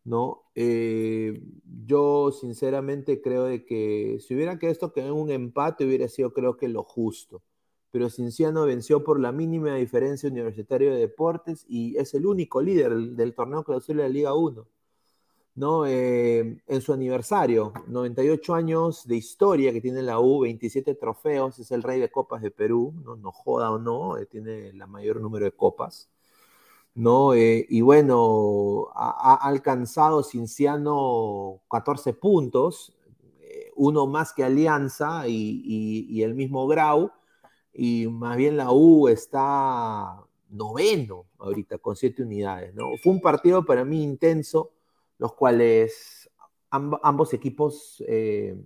¿no? 0.05 0.45
Eh, 0.55 1.43
yo 1.87 2.31
sinceramente 2.33 3.21
creo 3.21 3.45
de 3.45 3.65
que 3.65 4.19
si 4.21 4.35
hubiera 4.35 4.59
que 4.59 4.71
esto 4.71 4.93
quedado 4.93 5.15
un 5.15 5.31
empate 5.31 5.87
hubiera 5.87 6.09
sido 6.09 6.33
creo 6.33 6.57
que 6.57 6.69
lo 6.69 6.85
justo 6.85 7.43
pero 7.95 8.11
Cinciano 8.11 8.65
venció 8.65 9.05
por 9.05 9.21
la 9.21 9.31
mínima 9.31 9.77
diferencia 9.77 10.29
Universitario 10.29 10.93
de 10.93 10.99
Deportes 10.99 11.65
y 11.69 11.97
es 11.97 12.13
el 12.15 12.27
único 12.27 12.61
líder 12.61 12.93
del, 12.93 13.37
torneo 13.37 13.63
clausura 13.63 14.03
de 14.03 14.09
Liga 14.09 14.35
1. 14.35 14.67
¿No? 15.55 15.87
Eh, 15.87 16.59
en 16.67 16.81
su 16.81 16.93
aniversario, 16.93 17.73
98 17.87 18.55
años 18.55 19.07
de 19.07 19.17
historia 19.17 19.73
que 19.73 19.81
tiene 19.81 20.03
la 20.03 20.19
U, 20.21 20.41
27 20.41 20.95
trofeos, 20.95 21.59
es 21.59 21.71
el 21.71 21.83
rey 21.83 22.01
de 22.01 22.11
copas 22.11 22.43
de 22.43 22.51
Perú, 22.51 22.95
no, 23.05 23.17
no 23.17 23.33
joda 23.33 23.71
o 23.71 23.79
no, 23.79 24.19
eh, 24.19 24.27
tiene 24.27 24.69
el 24.69 24.87
mayor 24.89 25.21
número 25.21 25.45
de 25.45 25.53
copas. 25.53 26.11
¿no? 26.95 27.35
Eh, 27.35 27.67
y 27.69 27.81
bueno, 27.81 28.89
ha, 28.95 29.35
alcanzado 29.43 30.23
Cinciano 30.23 31.61
14 31.71 32.15
puntos, 32.15 32.97
uno 33.77 34.07
más 34.07 34.33
que 34.33 34.45
Alianza 34.45 35.27
y, 35.29 35.63
y 36.09 36.23
el 36.23 36.35
mismo 36.35 36.67
Grau, 36.69 37.11
y 37.73 38.07
más 38.07 38.37
bien 38.37 38.57
la 38.57 38.71
U 38.73 39.09
está 39.09 40.25
noveno 40.55 41.27
ahorita 41.39 41.79
con 41.79 41.97
siete 41.97 42.23
unidades. 42.23 42.75
¿no? 42.75 42.85
Fue 43.03 43.13
un 43.13 43.21
partido 43.21 43.65
para 43.65 43.85
mí 43.85 44.03
intenso, 44.03 44.71
los 45.19 45.35
cuales 45.35 46.31
ambos 46.71 47.33
equipos 47.33 48.03
eh, 48.09 48.57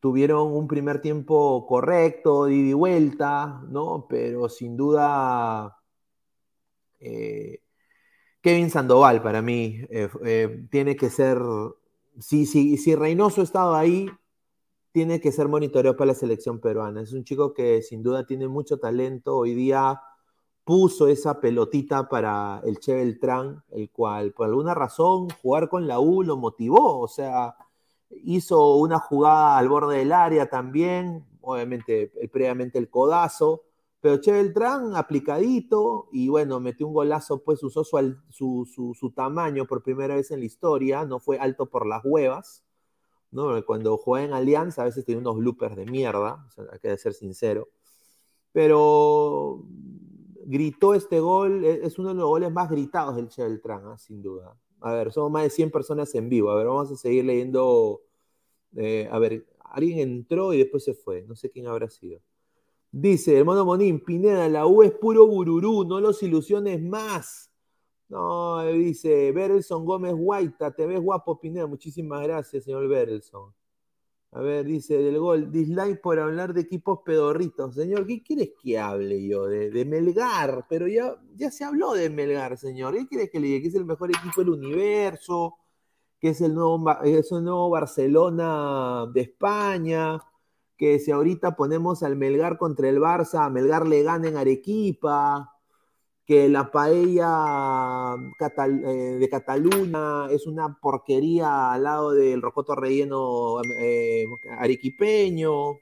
tuvieron 0.00 0.52
un 0.52 0.68
primer 0.68 1.00
tiempo 1.00 1.66
correcto, 1.66 2.44
de 2.44 2.54
ida 2.54 2.68
y 2.68 2.72
vuelta, 2.72 3.62
¿no? 3.68 4.06
pero 4.08 4.48
sin 4.48 4.76
duda 4.76 5.76
eh, 7.00 7.60
Kevin 8.40 8.70
Sandoval 8.70 9.20
para 9.22 9.42
mí 9.42 9.80
eh, 9.90 10.66
tiene 10.70 10.96
que 10.96 11.10
ser, 11.10 11.38
si, 12.20 12.46
si, 12.46 12.76
si 12.76 12.94
Reynoso 12.94 13.42
estaba 13.42 13.78
ahí, 13.80 14.08
tiene 14.92 15.20
que 15.20 15.32
ser 15.32 15.48
monitoreado 15.48 15.96
para 15.96 16.08
la 16.08 16.14
selección 16.14 16.60
peruana. 16.60 17.02
Es 17.02 17.12
un 17.12 17.24
chico 17.24 17.52
que 17.52 17.82
sin 17.82 18.02
duda 18.02 18.26
tiene 18.26 18.48
mucho 18.48 18.78
talento. 18.78 19.36
Hoy 19.36 19.54
día 19.54 20.00
puso 20.68 21.08
esa 21.08 21.40
pelotita 21.40 22.10
para 22.10 22.60
el 22.62 22.78
Che 22.78 22.94
Beltrán, 22.94 23.64
el 23.70 23.90
cual 23.90 24.34
por 24.34 24.48
alguna 24.48 24.74
razón 24.74 25.28
jugar 25.40 25.70
con 25.70 25.88
la 25.88 25.98
U 25.98 26.22
lo 26.22 26.36
motivó. 26.36 27.00
O 27.00 27.08
sea, 27.08 27.56
hizo 28.10 28.76
una 28.76 28.98
jugada 28.98 29.56
al 29.56 29.66
borde 29.70 29.96
del 29.96 30.12
área 30.12 30.50
también, 30.50 31.24
obviamente 31.40 32.12
previamente 32.30 32.78
el 32.78 32.90
codazo. 32.90 33.62
Pero 34.00 34.20
Che 34.20 34.30
Beltrán 34.30 34.94
aplicadito 34.94 36.10
y 36.12 36.28
bueno, 36.28 36.60
metió 36.60 36.86
un 36.86 36.92
golazo, 36.92 37.42
pues 37.42 37.62
usó 37.62 37.82
su, 37.82 39.12
tamaño 39.16 39.64
por 39.64 39.82
primera 39.82 40.16
vez 40.16 40.30
en 40.32 40.40
la 40.40 40.44
historia, 40.44 41.06
no 41.06 41.18
fue 41.18 41.38
alto 41.38 41.64
por 41.70 41.86
las 41.86 42.02
huevas 42.04 42.62
¿no? 43.30 43.64
Cuando 43.64 43.96
juega 43.96 44.26
en 44.26 44.32
Alianza 44.34 44.82
a 44.82 44.84
veces 44.84 45.06
tiene 45.06 45.22
unos 45.22 45.36
bloopers 45.36 45.76
de 45.76 45.86
mierda, 45.86 46.46
hay 46.70 46.78
que 46.78 46.98
ser 46.98 47.14
sincero. 47.14 47.68
Pero 48.52 49.64
gritó 50.48 50.94
este 50.94 51.20
gol, 51.20 51.64
e, 51.64 51.86
es 51.86 51.98
uno 51.98 52.08
de 52.08 52.14
los 52.14 52.26
goles 52.26 52.50
más 52.50 52.70
gritados 52.70 53.16
del 53.16 53.28
Che 53.28 53.42
¿ah? 53.42 53.98
sin 53.98 54.22
duda. 54.22 54.56
A 54.80 54.92
ver, 54.94 55.12
somos 55.12 55.30
más 55.30 55.42
de 55.42 55.50
100 55.50 55.70
personas 55.70 56.14
en 56.14 56.28
vivo. 56.28 56.50
A 56.50 56.56
ver, 56.56 56.66
vamos 56.66 56.90
a 56.90 56.96
seguir 56.96 57.24
leyendo. 57.24 58.02
Eh, 58.76 59.08
a 59.10 59.18
ver, 59.18 59.46
alguien 59.60 59.98
entró 59.98 60.52
y 60.54 60.58
después 60.58 60.84
se 60.84 60.94
fue. 60.94 61.22
No 61.22 61.34
sé 61.36 61.50
quién 61.50 61.66
habrá 61.66 61.90
sido. 61.90 62.20
Dice, 62.90 63.36
hermano 63.36 63.64
Monín, 63.66 64.02
Pineda, 64.02 64.48
la 64.48 64.66
U 64.66 64.82
es 64.82 64.92
puro 64.92 65.26
bururú, 65.26 65.84
no 65.84 66.00
los 66.00 66.22
ilusiones 66.22 66.80
más. 66.82 67.52
No, 68.08 68.64
dice 68.64 69.30
Berelson 69.32 69.84
Gómez 69.84 70.14
Guaita, 70.14 70.74
te 70.74 70.86
ves 70.86 71.00
guapo, 71.00 71.38
Pineda. 71.38 71.66
Muchísimas 71.66 72.22
gracias, 72.22 72.64
señor 72.64 72.88
Berelson. 72.88 73.52
A 74.32 74.40
ver, 74.40 74.66
dice 74.66 74.98
del 74.98 75.18
gol, 75.18 75.50
dislike 75.50 76.00
por 76.02 76.18
hablar 76.18 76.52
de 76.52 76.60
equipos 76.60 77.00
pedorritos. 77.04 77.74
Señor, 77.74 78.06
¿qué 78.06 78.22
quieres 78.22 78.50
que 78.62 78.78
hable 78.78 79.26
yo? 79.26 79.46
De, 79.46 79.84
Melgar, 79.86 80.66
pero 80.68 80.86
ya, 80.86 81.16
ya 81.34 81.50
se 81.50 81.64
habló 81.64 81.94
de 81.94 82.10
Melgar, 82.10 82.58
señor. 82.58 82.94
¿Qué 82.94 83.06
quieres 83.08 83.30
que 83.30 83.40
le 83.40 83.46
diga? 83.48 83.62
Que 83.62 83.68
es 83.68 83.74
el 83.74 83.86
mejor 83.86 84.10
equipo 84.10 84.42
del 84.42 84.50
universo, 84.50 85.56
que 86.20 86.30
es 86.30 86.40
el 86.42 86.54
nuevo, 86.54 86.84
es 87.04 87.32
el 87.32 87.44
nuevo 87.44 87.70
Barcelona 87.70 89.06
de 89.14 89.22
España, 89.22 90.20
que 90.76 90.98
si 90.98 91.10
ahorita 91.10 91.56
ponemos 91.56 92.02
al 92.02 92.16
Melgar 92.16 92.58
contra 92.58 92.88
el 92.88 92.98
Barça, 93.00 93.46
a 93.46 93.50
Melgar 93.50 93.86
le 93.86 94.02
gana 94.02 94.28
en 94.28 94.36
Arequipa 94.36 95.57
que 96.28 96.46
la 96.50 96.70
paella 96.70 98.16
eh, 98.86 99.16
de 99.18 99.28
Cataluña 99.30 100.30
es 100.30 100.46
una 100.46 100.78
porquería 100.78 101.72
al 101.72 101.84
lado 101.84 102.10
del 102.12 102.42
rocoto 102.42 102.74
relleno 102.74 103.62
eh, 103.80 104.26
arequipeño. 104.58 105.78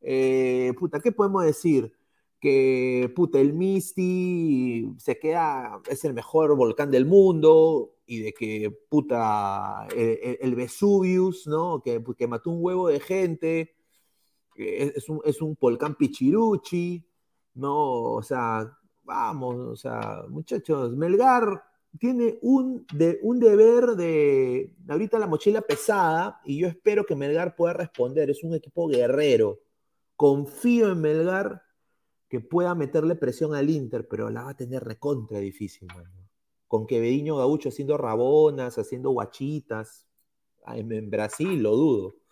Eh, 0.00 0.72
puta, 0.78 1.00
¿qué 1.00 1.12
podemos 1.12 1.44
decir? 1.44 1.92
Que 2.40 3.12
puta, 3.14 3.38
el 3.40 3.52
Misty 3.52 4.94
se 4.96 5.18
queda, 5.18 5.82
es 5.90 6.02
el 6.06 6.14
mejor 6.14 6.56
volcán 6.56 6.90
del 6.90 7.04
mundo 7.04 7.96
y 8.06 8.20
de 8.20 8.32
que 8.32 8.70
puta, 8.88 9.86
el, 9.94 10.54
Vesuvius, 10.54 11.46
¿no? 11.46 11.82
Que, 11.82 12.02
que, 12.16 12.26
mató 12.26 12.50
un 12.50 12.64
huevo 12.64 12.88
de 12.88 13.00
gente, 13.00 13.74
es, 14.56 15.10
un, 15.10 15.20
es 15.24 15.42
un 15.42 15.58
volcán 15.60 15.94
pichiruchi, 15.94 17.06
¿no? 17.54 18.14
O 18.14 18.22
sea, 18.22 18.78
vamos, 19.04 19.56
o 19.56 19.76
sea, 19.76 20.24
muchachos, 20.28 20.96
Melgar 20.96 21.62
tiene 21.98 22.38
un, 22.42 22.86
de, 22.92 23.18
un 23.22 23.38
deber 23.38 23.96
de 23.96 24.74
ahorita 24.88 25.18
la 25.18 25.26
mochila 25.26 25.60
pesada 25.60 26.40
y 26.44 26.58
yo 26.58 26.66
espero 26.66 27.04
que 27.04 27.14
Melgar 27.14 27.54
pueda 27.54 27.72
responder. 27.72 28.30
Es 28.30 28.42
un 28.42 28.54
equipo 28.54 28.88
guerrero. 28.88 29.60
Confío 30.16 30.90
en 30.90 31.00
Melgar 31.00 31.62
que 32.28 32.40
pueda 32.40 32.74
meterle 32.74 33.14
presión 33.14 33.54
al 33.54 33.70
Inter, 33.70 34.08
pero 34.08 34.28
la 34.30 34.42
va 34.44 34.50
a 34.50 34.56
tener 34.56 34.82
recontra 34.82 35.38
difícil, 35.38 35.88
Con 36.66 36.86
que 36.86 37.00
Bediño 37.00 37.36
Gaucho 37.36 37.68
haciendo 37.68 37.96
rabonas, 37.96 38.76
haciendo 38.78 39.10
guachitas. 39.10 40.06
en 40.66 41.10
Brasil 41.10 41.62
lo 41.62 41.76
dudo. 41.76 42.23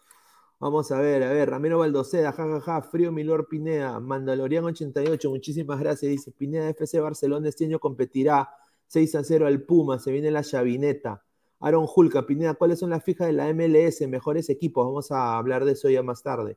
Vamos 0.62 0.92
a 0.92 1.00
ver, 1.00 1.24
a 1.24 1.32
ver, 1.32 1.50
Ramiro 1.50 1.80
Baldoceda, 1.80 2.30
jajaja, 2.30 2.82
Frío 2.82 3.10
Milor 3.10 3.48
Pineda, 3.48 3.98
Mandalorian 3.98 4.64
88, 4.64 5.28
muchísimas 5.28 5.80
gracias, 5.80 6.08
dice 6.08 6.30
Pineda 6.30 6.68
FC 6.68 7.00
Barcelona 7.00 7.48
este 7.48 7.64
año 7.64 7.80
competirá 7.80 8.48
6 8.86 9.16
a 9.16 9.24
0 9.24 9.48
al 9.48 9.62
Puma, 9.62 9.98
se 9.98 10.12
viene 10.12 10.30
la 10.30 10.44
chavineta. 10.44 11.24
Aaron 11.58 11.88
Julca, 11.88 12.26
Pineda, 12.26 12.54
¿cuáles 12.54 12.78
son 12.78 12.90
las 12.90 13.02
fijas 13.02 13.26
de 13.26 13.32
la 13.32 13.52
MLS? 13.52 14.06
Mejores 14.06 14.50
equipos, 14.50 14.86
vamos 14.86 15.10
a 15.10 15.36
hablar 15.36 15.64
de 15.64 15.72
eso 15.72 15.90
ya 15.90 16.04
más 16.04 16.22
tarde. 16.22 16.56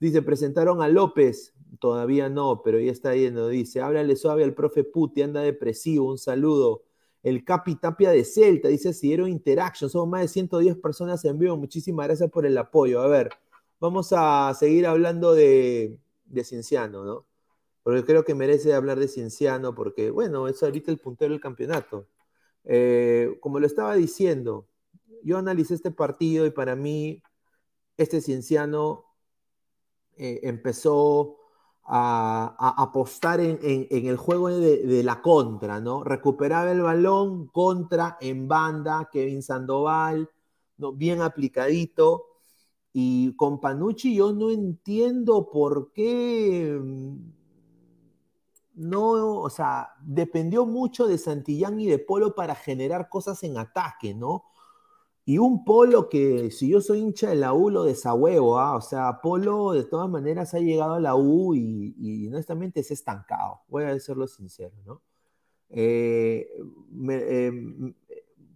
Dice, 0.00 0.20
presentaron 0.20 0.82
a 0.82 0.88
López, 0.88 1.54
todavía 1.78 2.28
no, 2.28 2.60
pero 2.64 2.80
ya 2.80 2.90
está 2.90 3.14
yendo, 3.14 3.46
dice, 3.46 3.80
háblale 3.80 4.16
suave 4.16 4.42
al 4.42 4.54
profe 4.54 4.82
Puti, 4.82 5.22
anda 5.22 5.42
depresivo, 5.42 6.10
un 6.10 6.18
saludo. 6.18 6.82
El 7.22 7.44
Capi 7.44 7.76
Tapia 7.76 8.10
de 8.10 8.24
Celta, 8.24 8.66
dice 8.66 8.92
Sidero 8.92 9.28
Interaction, 9.28 9.88
somos 9.88 10.08
más 10.08 10.22
de 10.22 10.28
110 10.28 10.76
personas 10.78 11.24
en 11.24 11.38
vivo, 11.38 11.56
muchísimas 11.56 12.08
gracias 12.08 12.28
por 12.32 12.46
el 12.46 12.58
apoyo. 12.58 13.00
A 13.00 13.06
ver, 13.06 13.30
vamos 13.84 14.14
a 14.16 14.54
seguir 14.54 14.86
hablando 14.86 15.34
de, 15.34 15.98
Cienciano, 16.42 17.04
¿no? 17.04 17.26
Porque 17.82 18.02
creo 18.02 18.24
que 18.24 18.34
merece 18.34 18.72
hablar 18.72 18.98
de 18.98 19.08
Cienciano, 19.08 19.74
porque, 19.74 20.10
bueno, 20.10 20.48
es 20.48 20.62
ahorita 20.62 20.90
el 20.90 20.98
puntero 20.98 21.32
del 21.32 21.40
campeonato. 21.40 22.08
Eh, 22.64 23.36
como 23.40 23.60
lo 23.60 23.66
estaba 23.66 23.94
diciendo, 23.94 24.66
yo 25.22 25.36
analicé 25.36 25.74
este 25.74 25.90
partido 25.90 26.46
y 26.46 26.50
para 26.50 26.76
mí, 26.76 27.22
este 27.98 28.22
Cienciano 28.22 29.04
eh, 30.16 30.40
empezó 30.44 31.36
a, 31.84 32.56
apostar 32.82 33.40
en, 33.40 33.58
el 33.90 34.16
juego 34.16 34.48
de, 34.48 35.02
la 35.04 35.20
contra, 35.20 35.78
¿no? 35.80 36.04
Recuperaba 36.04 36.72
el 36.72 36.80
balón, 36.80 37.48
contra, 37.48 38.16
en 38.22 38.48
banda, 38.48 39.10
Kevin 39.12 39.42
Sandoval, 39.42 40.30
bien 40.78 41.20
aplicadito. 41.20 42.33
Y 42.96 43.34
con 43.34 43.60
Panucci 43.60 44.14
yo 44.14 44.32
no 44.32 44.50
entiendo 44.50 45.50
por 45.50 45.92
qué 45.92 46.78
mm, 46.80 47.16
no, 48.74 49.40
o 49.40 49.50
sea, 49.50 49.90
dependió 50.00 50.64
mucho 50.64 51.06
de 51.06 51.18
Santillán 51.18 51.80
y 51.80 51.86
de 51.86 51.98
Polo 51.98 52.34
para 52.34 52.54
generar 52.54 53.08
cosas 53.08 53.42
en 53.42 53.58
ataque, 53.58 54.14
¿no? 54.14 54.44
Y 55.24 55.38
un 55.38 55.64
Polo 55.64 56.08
que, 56.08 56.50
si 56.50 56.68
yo 56.68 56.80
soy 56.80 57.00
hincha 57.00 57.30
de 57.30 57.36
la 57.36 57.52
U, 57.52 57.70
lo 57.70 57.84
desahuevo, 57.84 58.58
¿ah? 58.58 58.76
O 58.76 58.80
sea, 58.80 59.20
Polo 59.22 59.72
de 59.72 59.84
todas 59.84 60.08
maneras 60.08 60.54
ha 60.54 60.58
llegado 60.60 60.94
a 60.94 61.00
la 61.00 61.16
U 61.16 61.54
y, 61.54 62.28
honestamente 62.28 62.80
es 62.80 62.90
estancado, 62.90 63.62
voy 63.68 63.84
a 63.84 63.94
decirlo 63.94 64.26
sincero, 64.26 64.76
¿no? 64.84 65.02
Eh, 65.70 66.48
em, 67.08 67.94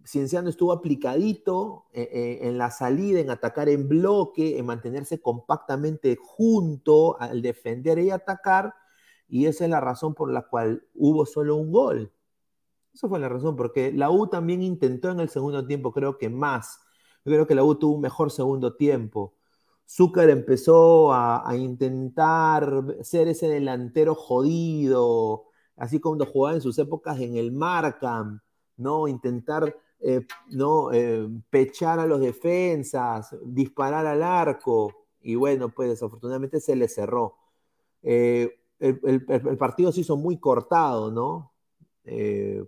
Cienciano 0.09 0.49
estuvo 0.49 0.71
aplicadito 0.71 1.85
eh, 1.93 2.09
eh, 2.11 2.39
en 2.47 2.57
la 2.57 2.71
salida, 2.71 3.19
en 3.19 3.29
atacar 3.29 3.69
en 3.69 3.87
bloque, 3.87 4.57
en 4.57 4.65
mantenerse 4.65 5.21
compactamente 5.21 6.17
junto 6.19 7.21
al 7.21 7.43
defender 7.43 7.99
y 7.99 8.09
atacar, 8.09 8.73
y 9.27 9.45
esa 9.45 9.65
es 9.65 9.69
la 9.69 9.79
razón 9.79 10.15
por 10.15 10.31
la 10.31 10.47
cual 10.47 10.83
hubo 10.95 11.27
solo 11.27 11.57
un 11.57 11.71
gol. 11.71 12.11
Esa 12.91 13.07
fue 13.07 13.19
la 13.19 13.29
razón, 13.29 13.55
porque 13.55 13.91
la 13.91 14.09
U 14.09 14.25
también 14.25 14.63
intentó 14.63 15.11
en 15.11 15.19
el 15.19 15.29
segundo 15.29 15.67
tiempo, 15.67 15.91
creo 15.91 16.17
que 16.17 16.27
más. 16.27 16.79
Yo 17.23 17.31
creo 17.31 17.45
que 17.45 17.53
la 17.53 17.63
U 17.63 17.75
tuvo 17.75 17.93
un 17.93 18.01
mejor 18.01 18.31
segundo 18.31 18.75
tiempo. 18.75 19.35
Zúcar 19.87 20.31
empezó 20.31 21.13
a, 21.13 21.55
intentar 21.55 22.97
ser 23.03 23.27
ese 23.27 23.47
delantero 23.47 24.15
jodido, 24.15 25.49
así 25.75 25.99
como 25.99 26.25
jugaba 26.25 26.55
en 26.55 26.61
sus 26.61 26.79
épocas 26.79 27.19
en 27.19 27.37
el 27.37 27.51
Markham, 27.51 28.41
¿no? 28.75 29.07
Intentar 29.07 29.75
eh, 30.01 30.25
¿no? 30.51 30.91
Eh, 30.93 31.27
pechar 31.49 31.99
a 31.99 32.05
los 32.05 32.21
defensas, 32.21 33.35
disparar 33.43 34.05
al 34.07 34.23
arco, 34.23 35.07
y 35.21 35.35
bueno, 35.35 35.69
pues 35.69 35.89
desafortunadamente 35.89 36.59
se 36.61 36.75
le 36.75 36.87
cerró. 36.87 37.35
Eh, 38.01 38.49
el, 38.79 39.57
partido 39.57 39.91
se 39.91 40.01
hizo 40.01 40.15
muy 40.15 40.37
cortado, 40.39 41.11
¿no? 41.11 41.53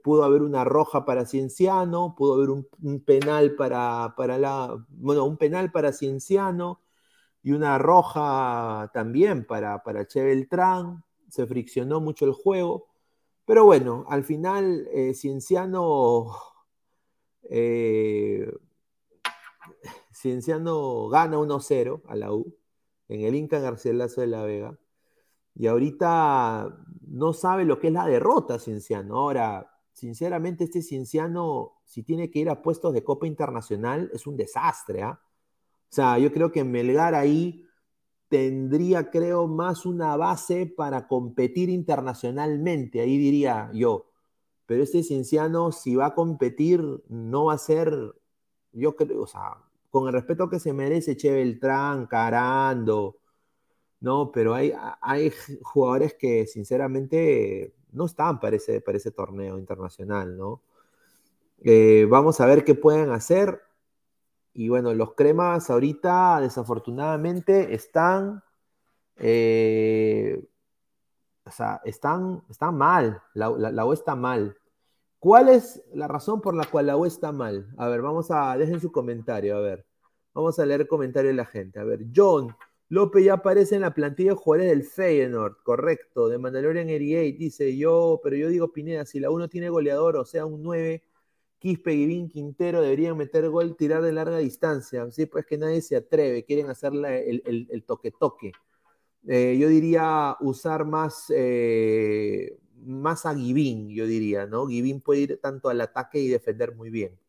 Pudo 0.04 0.24
haber 0.24 0.44
una 0.44 0.64
roja 0.66 1.06
para 1.06 1.26
Cienciano, 1.26 2.16
pudo 2.16 2.36
haber 2.36 2.50
un, 2.50 3.00
penal 3.04 3.56
para, 3.56 4.14
para, 4.18 4.38
la. 4.38 4.86
Bueno, 4.90 5.26
un 5.26 5.38
penal 5.38 5.72
para 5.72 5.94
Cienciano 5.94 6.82
y 7.42 7.54
una 7.54 7.78
roja 7.80 8.92
también 8.94 9.46
para, 9.46 9.84
para 9.84 10.06
Che 10.06 10.22
Beltrán. 10.24 11.04
Se 11.30 11.48
friccionó 11.48 12.02
mucho 12.02 12.26
el 12.26 12.34
juego. 12.34 12.88
Pero 13.46 13.66
bueno, 13.66 14.06
al 14.10 14.24
final 14.26 14.88
Cienciano. 15.16 16.51
Eh, 17.54 18.50
Cienciano 20.14 21.10
gana 21.10 21.38
1-0 21.38 22.02
a 22.08 22.16
la 22.16 22.32
U 22.34 22.56
en 23.10 23.22
el 23.22 23.36
Inca 23.36 23.60
Garcilaso 23.60 24.22
de 24.22 24.28
la 24.28 24.44
Vega. 24.44 24.80
Y 25.54 25.68
ahorita 25.68 26.78
no 27.08 27.34
sabe 27.34 27.66
lo 27.66 27.78
que 27.78 27.88
es 27.88 27.94
la 27.94 28.08
derrota, 28.08 28.58
Cienciano. 28.58 29.18
Ahora, 29.18 29.70
sinceramente, 29.92 30.64
este 30.64 30.82
Cienciano, 30.82 31.82
si 31.84 32.04
tiene 32.04 32.32
que 32.32 32.40
ir 32.40 32.50
a 32.50 32.62
puestos 32.62 32.94
de 32.94 33.04
Copa 33.04 33.28
Internacional, 33.28 34.10
es 34.14 34.26
un 34.26 34.38
desastre. 34.38 35.02
¿ah? 35.02 35.20
O 35.22 35.94
sea, 35.94 36.18
yo 36.20 36.32
creo 36.32 36.54
que 36.54 36.64
Melgar 36.64 37.16
ahí 37.16 37.66
tendría, 38.30 39.10
creo, 39.12 39.48
más 39.48 39.86
una 39.86 40.16
base 40.16 40.66
para 40.66 41.06
competir 41.06 41.70
internacionalmente, 41.70 43.02
ahí 43.02 43.18
diría 43.18 43.70
yo. 43.74 44.11
Pero 44.72 44.84
este 44.84 45.04
Cienciano, 45.04 45.74
si 45.74 45.98
va 45.98 46.06
a 46.06 46.16
competir, 46.16 46.82
no 47.10 47.44
va 47.48 47.56
a 47.56 47.58
ser, 47.58 47.94
yo 48.72 48.96
creo, 48.96 49.24
o 49.24 49.28
sea, 49.28 49.58
con 49.90 50.08
el 50.08 50.14
respeto 50.14 50.50
que 50.50 50.62
se 50.62 50.72
merece 50.72 51.18
Che 51.18 51.30
Beltrán, 51.30 52.08
Carando, 52.08 53.18
¿no? 54.00 54.32
Pero 54.32 54.54
hay, 54.54 54.72
hay 55.02 55.34
jugadores 55.62 56.14
que 56.14 56.48
sinceramente 56.48 57.74
no 57.92 58.06
están 58.06 58.40
para 58.40 58.56
ese, 58.56 58.80
para 58.80 58.98
ese 58.98 59.12
torneo 59.12 59.60
internacional, 59.60 60.38
¿no? 60.38 60.62
Eh, 61.66 62.08
vamos 62.10 62.40
a 62.40 62.46
ver 62.46 62.64
qué 62.64 62.74
pueden 62.74 63.12
hacer. 63.12 63.62
Y 64.54 64.70
bueno, 64.70 64.94
los 64.94 65.16
cremas 65.16 65.70
ahorita 65.70 66.40
desafortunadamente 66.40 67.76
están, 67.76 68.42
eh, 69.18 70.42
o 71.44 71.52
sea, 71.52 71.82
están, 71.84 72.44
están 72.50 72.78
mal, 72.78 73.22
la, 73.34 73.50
la, 73.50 73.86
U 73.86 73.92
está 73.92 74.16
mal. 74.16 74.58
¿Cuál 75.22 75.50
es 75.50 75.84
la 75.94 76.08
razón 76.08 76.42
por 76.42 76.56
la 76.56 76.66
cual 76.66 76.88
la 76.88 76.98
U 76.98 77.06
está 77.06 77.32
mal? 77.32 77.72
A 77.78 77.88
ver, 77.88 78.02
vamos 78.02 78.32
a, 78.32 78.58
dejen 78.58 78.80
su 78.80 78.92
comentario, 78.92 79.56
a 79.56 79.60
ver. 79.62 79.86
Vamos 80.34 80.58
a 80.58 80.66
leer 80.66 80.82
el 80.82 80.88
comentario 80.88 81.30
de 81.30 81.36
la 81.36 81.46
gente. 81.46 81.80
A 81.80 81.84
ver, 81.84 82.08
John, 82.16 82.56
López 82.90 83.24
ya 83.24 83.34
aparece 83.34 83.76
en 83.76 83.82
la 83.82 83.94
plantilla 83.94 84.32
de 84.32 84.36
jugadores 84.36 84.72
del 84.72 84.84
Feyenoord, 84.84 85.58
correcto. 85.64 86.28
De 86.28 86.40
Mandalorian 86.40 86.88
88 86.88 87.38
dice 87.38 87.78
yo, 87.78 88.20
pero 88.24 88.36
yo 88.36 88.50
digo 88.50 88.74
Pineda, 88.74 89.06
si 89.06 89.20
la 89.20 89.30
uno 89.30 89.48
tiene 89.48 89.70
goleador, 89.70 90.18
o 90.18 90.26
sea, 90.26 90.48
un 90.48 90.64
9, 90.64 91.04
Quispe, 91.60 91.92
Guivín, 91.92 92.28
Quintero 92.28 92.82
deberían 92.82 93.16
meter 93.16 93.48
gol, 93.50 93.76
tirar 93.76 94.02
de 94.02 94.14
larga 94.14 94.40
distancia. 94.40 95.12
Sí, 95.12 95.28
pues 95.28 95.46
que 95.46 95.60
nadie 95.60 95.82
se 95.82 95.98
atreve, 95.98 96.46
quieren 96.46 96.72
hacer 96.72 96.94
el 96.96 97.84
toque-toque. 97.86 98.54
Eh, 99.28 99.58
yo 99.60 99.68
diría 99.70 100.36
usar 100.40 100.86
más, 100.86 101.26
eh, 101.36 102.58
más 102.86 103.26
a 103.26 103.34
Guivín, 103.34 103.90
yo 103.90 104.06
diría, 104.06 104.46
¿no? 104.46 104.68
Guivín 104.68 105.02
puede 105.02 105.22
ir 105.22 105.40
tanto 105.42 105.70
al 105.70 105.82
ataque 105.82 106.20
y 106.20 106.28
defender 106.28 106.76
muy 106.76 106.90
bien. 106.90 107.20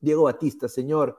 Diego 0.00 0.24
Batista, 0.24 0.68
señor, 0.68 1.18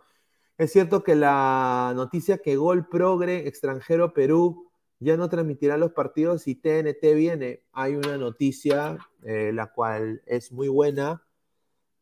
es 0.58 0.72
cierto 0.72 1.04
que 1.04 1.16
la 1.16 1.94
noticia 1.96 2.40
que 2.40 2.56
Gol 2.56 2.88
Progre, 2.88 3.48
extranjero 3.48 4.14
Perú, 4.14 4.68
ya 5.00 5.18
no 5.18 5.30
transmitirá 5.30 5.78
los 5.78 5.92
partidos 5.92 6.48
y 6.48 6.56
TNT 6.56 7.14
viene. 7.16 7.64
Hay 7.72 7.96
una 7.96 8.18
noticia, 8.18 8.98
eh, 9.24 9.52
la 9.54 9.68
cual 9.68 10.24
es 10.26 10.52
muy 10.52 10.68
buena, 10.68 11.24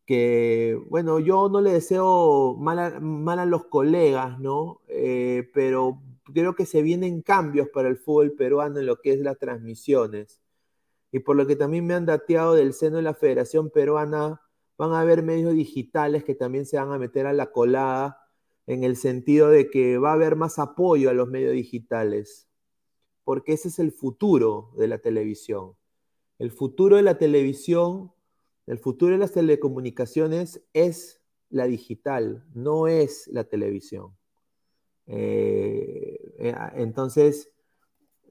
que, 0.05 0.79
bueno, 0.89 1.19
yo 1.19 1.49
no 1.49 1.61
le 1.61 1.71
deseo 1.73 2.55
mal 2.57 2.79
a, 3.39 3.45
los 3.45 3.65
colegas, 3.65 4.39
¿no? 4.39 4.81
Eh, 4.87 5.49
pero 5.53 6.01
creo 6.33 6.55
que 6.55 6.65
se 6.65 6.81
vienen 6.81 7.21
cambios 7.21 7.69
para 7.69 7.89
el 7.89 7.97
fútbol 7.97 8.33
peruano 8.33 8.79
en 8.79 8.85
lo 8.85 9.01
que 9.01 9.13
es 9.13 9.19
las 9.19 9.37
transmisiones. 9.37 10.39
Y 11.15 11.19
por 11.19 11.37
lo 11.37 11.47
que 11.47 11.55
también 11.55 11.87
me 11.87 11.93
han 11.93 12.05
dateado 12.05 12.55
del 12.55 12.73
seno 12.73 12.97
de 12.97 13.01
la 13.01 13.13
Federación 13.13 13.69
Peruana, 13.69 14.41
van 14.77 14.91
a 14.91 14.99
haber 14.99 15.23
medios 15.23 15.53
digitales 15.53 16.25
que 16.25 16.35
también 16.35 16.65
se 16.65 16.75
van 16.75 16.91
a 16.91 16.97
meter 16.97 17.25
a 17.25 17.31
la 17.31 17.53
colada 17.53 18.19
en 18.67 18.83
el 18.83 18.97
sentido 18.97 19.47
de 19.47 19.69
que 19.69 19.97
va 19.97 20.09
a 20.09 20.15
haber 20.15 20.35
más 20.35 20.59
apoyo 20.59 21.09
a 21.09 21.13
los 21.13 21.29
medios 21.29 21.53
digitales, 21.53 22.49
porque 23.23 23.53
ese 23.53 23.69
es 23.69 23.79
el 23.79 23.93
futuro 23.93 24.73
de 24.77 24.89
la 24.89 24.97
televisión. 24.97 25.77
El 26.37 26.51
futuro 26.51 26.97
de 26.97 27.03
la 27.03 27.17
televisión, 27.17 28.11
el 28.67 28.77
futuro 28.77 29.13
de 29.13 29.19
las 29.19 29.31
telecomunicaciones 29.31 30.65
es 30.73 31.21
la 31.49 31.65
digital, 31.65 32.43
no 32.53 32.89
es 32.89 33.29
la 33.29 33.45
televisión. 33.45 34.17
Eh, 35.07 36.33
eh, 36.39 36.55
entonces, 36.73 37.54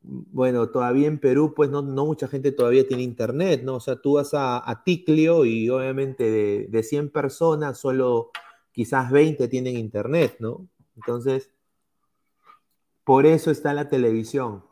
bueno, 0.05 0.69
todavía 0.71 1.09
en 1.09 1.19
Perú, 1.19 1.55
pues 1.55 1.71
no, 1.71 1.83
mucha 1.83 2.29
gente 2.29 2.53
todavía 2.53 2.87
tiene 2.87 3.03
internet, 3.03 3.63
¿no? 3.65 3.77
O 3.77 3.81
sea, 3.81 3.97
tú 3.97 4.15
vas 4.15 4.31
a, 4.35 4.83
Ticlio 4.85 5.45
y 5.45 5.69
obviamente 5.71 6.31
de, 6.31 6.67
de 6.69 6.83
100 6.83 7.11
personas, 7.11 7.79
solo 7.79 8.31
quizás 8.73 9.11
20 9.11 9.49
tienen 9.49 9.77
internet, 9.77 10.37
¿no? 10.41 10.69
Entonces, 10.97 11.51
por 13.05 13.27
eso 13.27 13.51
está 13.51 13.73
la 13.75 13.89
televisión. 13.89 14.65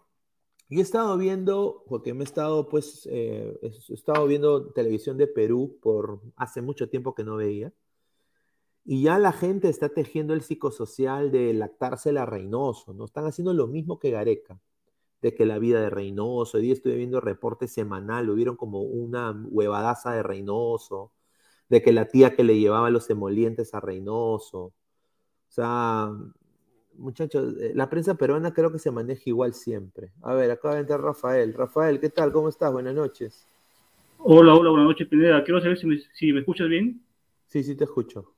Y 0.69 0.79
he 0.79 0.83
estado 0.83 1.19
viendo, 1.19 1.85
porque 1.87 2.15
me 2.15 2.21
he 2.21 2.25
estado, 2.25 2.69
pues, 2.69 3.07
eh, 3.11 3.59
he 3.63 3.93
estado 3.93 4.27
viendo 4.27 4.73
televisión 4.73 5.19
de 5.19 5.27
Perú 5.27 5.79
por 5.83 6.21
hace 6.37 6.63
mucho 6.63 6.89
tiempo 6.89 7.15
que 7.15 7.25
no 7.25 7.37
veía. 7.37 7.73
Y 8.85 9.03
ya 9.03 9.19
la 9.19 9.33
gente 9.33 9.69
está 9.69 9.91
tejiendo 9.91 10.35
el 10.35 10.43
psicosocial 10.43 11.31
de 11.31 11.53
lactarse 11.53 12.17
a 12.19 12.27
Reynoso, 12.27 12.95
¿no? 12.95 13.05
Están 13.05 13.27
haciendo 13.27 13.53
lo 13.53 13.67
mismo 13.67 13.99
que 13.99 14.11
Gareca, 14.11 14.61
de 15.23 15.35
que 15.35 15.47
la 15.47 15.61
vida 15.61 15.81
de 15.81 15.89
Reynoso, 15.89 16.59
hoy 16.59 16.65
día 16.65 16.73
estoy 16.73 16.97
viendo 16.97 17.21
reporte 17.21 17.69
semanal, 17.69 18.27
lo 18.27 18.35
vieron 18.35 18.57
como 18.57 18.83
una 18.83 19.31
huevadaza 19.31 20.13
de 20.13 20.23
Reynoso, 20.25 21.13
de 21.69 21.81
que 21.81 21.93
la 21.93 22.07
tía 22.07 22.35
que 22.35 22.43
le 22.43 22.59
llevaba 22.59 22.91
los 22.91 23.09
emolientes 23.09 23.73
a 23.73 23.81
Reynoso. 23.81 24.59
O 24.65 24.75
sea, 25.49 26.11
muchachos, 26.99 27.55
eh, 27.61 27.73
la 27.75 27.89
prensa 27.89 28.17
peruana 28.17 28.53
creo 28.53 28.73
que 28.73 28.81
se 28.81 28.91
maneja 28.91 29.23
igual 29.27 29.55
siempre. 29.55 30.13
A 30.23 30.35
ver, 30.35 30.51
acaba 30.51 30.75
de 30.75 30.81
entrar 30.81 31.01
Rafael. 31.01 31.55
Rafael, 31.55 32.01
¿qué 32.01 32.11
tal? 32.11 32.33
¿Cómo 32.33 32.49
estás? 32.49 32.73
Buenas 32.73 32.95
noches. 32.95 33.49
Hola, 34.19 34.55
hola, 34.55 34.71
buenas 34.71 34.89
noches, 34.89 35.07
Pineda. 35.07 35.45
Quiero 35.45 35.61
saber 35.61 35.79
si 35.79 35.87
me, 35.87 35.99
si 36.15 36.33
me 36.33 36.41
escuchas 36.41 36.69
bien. 36.69 37.01
Sí, 37.47 37.63
sí, 37.63 37.77
te 37.77 37.85
escucho. 37.85 38.35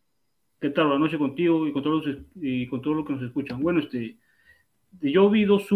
¿Qué 0.60 0.68
tal? 0.68 0.84
Buenas 0.84 1.00
noches 1.00 1.18
contigo 1.18 1.66
y 1.66 1.72
con 1.72 1.82
todos 1.82 2.04
y 2.36 2.66
con 2.68 2.82
todos 2.82 2.96
los 2.98 3.06
que 3.06 3.14
nos 3.14 3.22
escuchan. 3.22 3.62
Bueno, 3.62 3.80
este, 3.80 4.18
yo 5.00 5.30
vi 5.30 5.44
dos, 5.44 5.68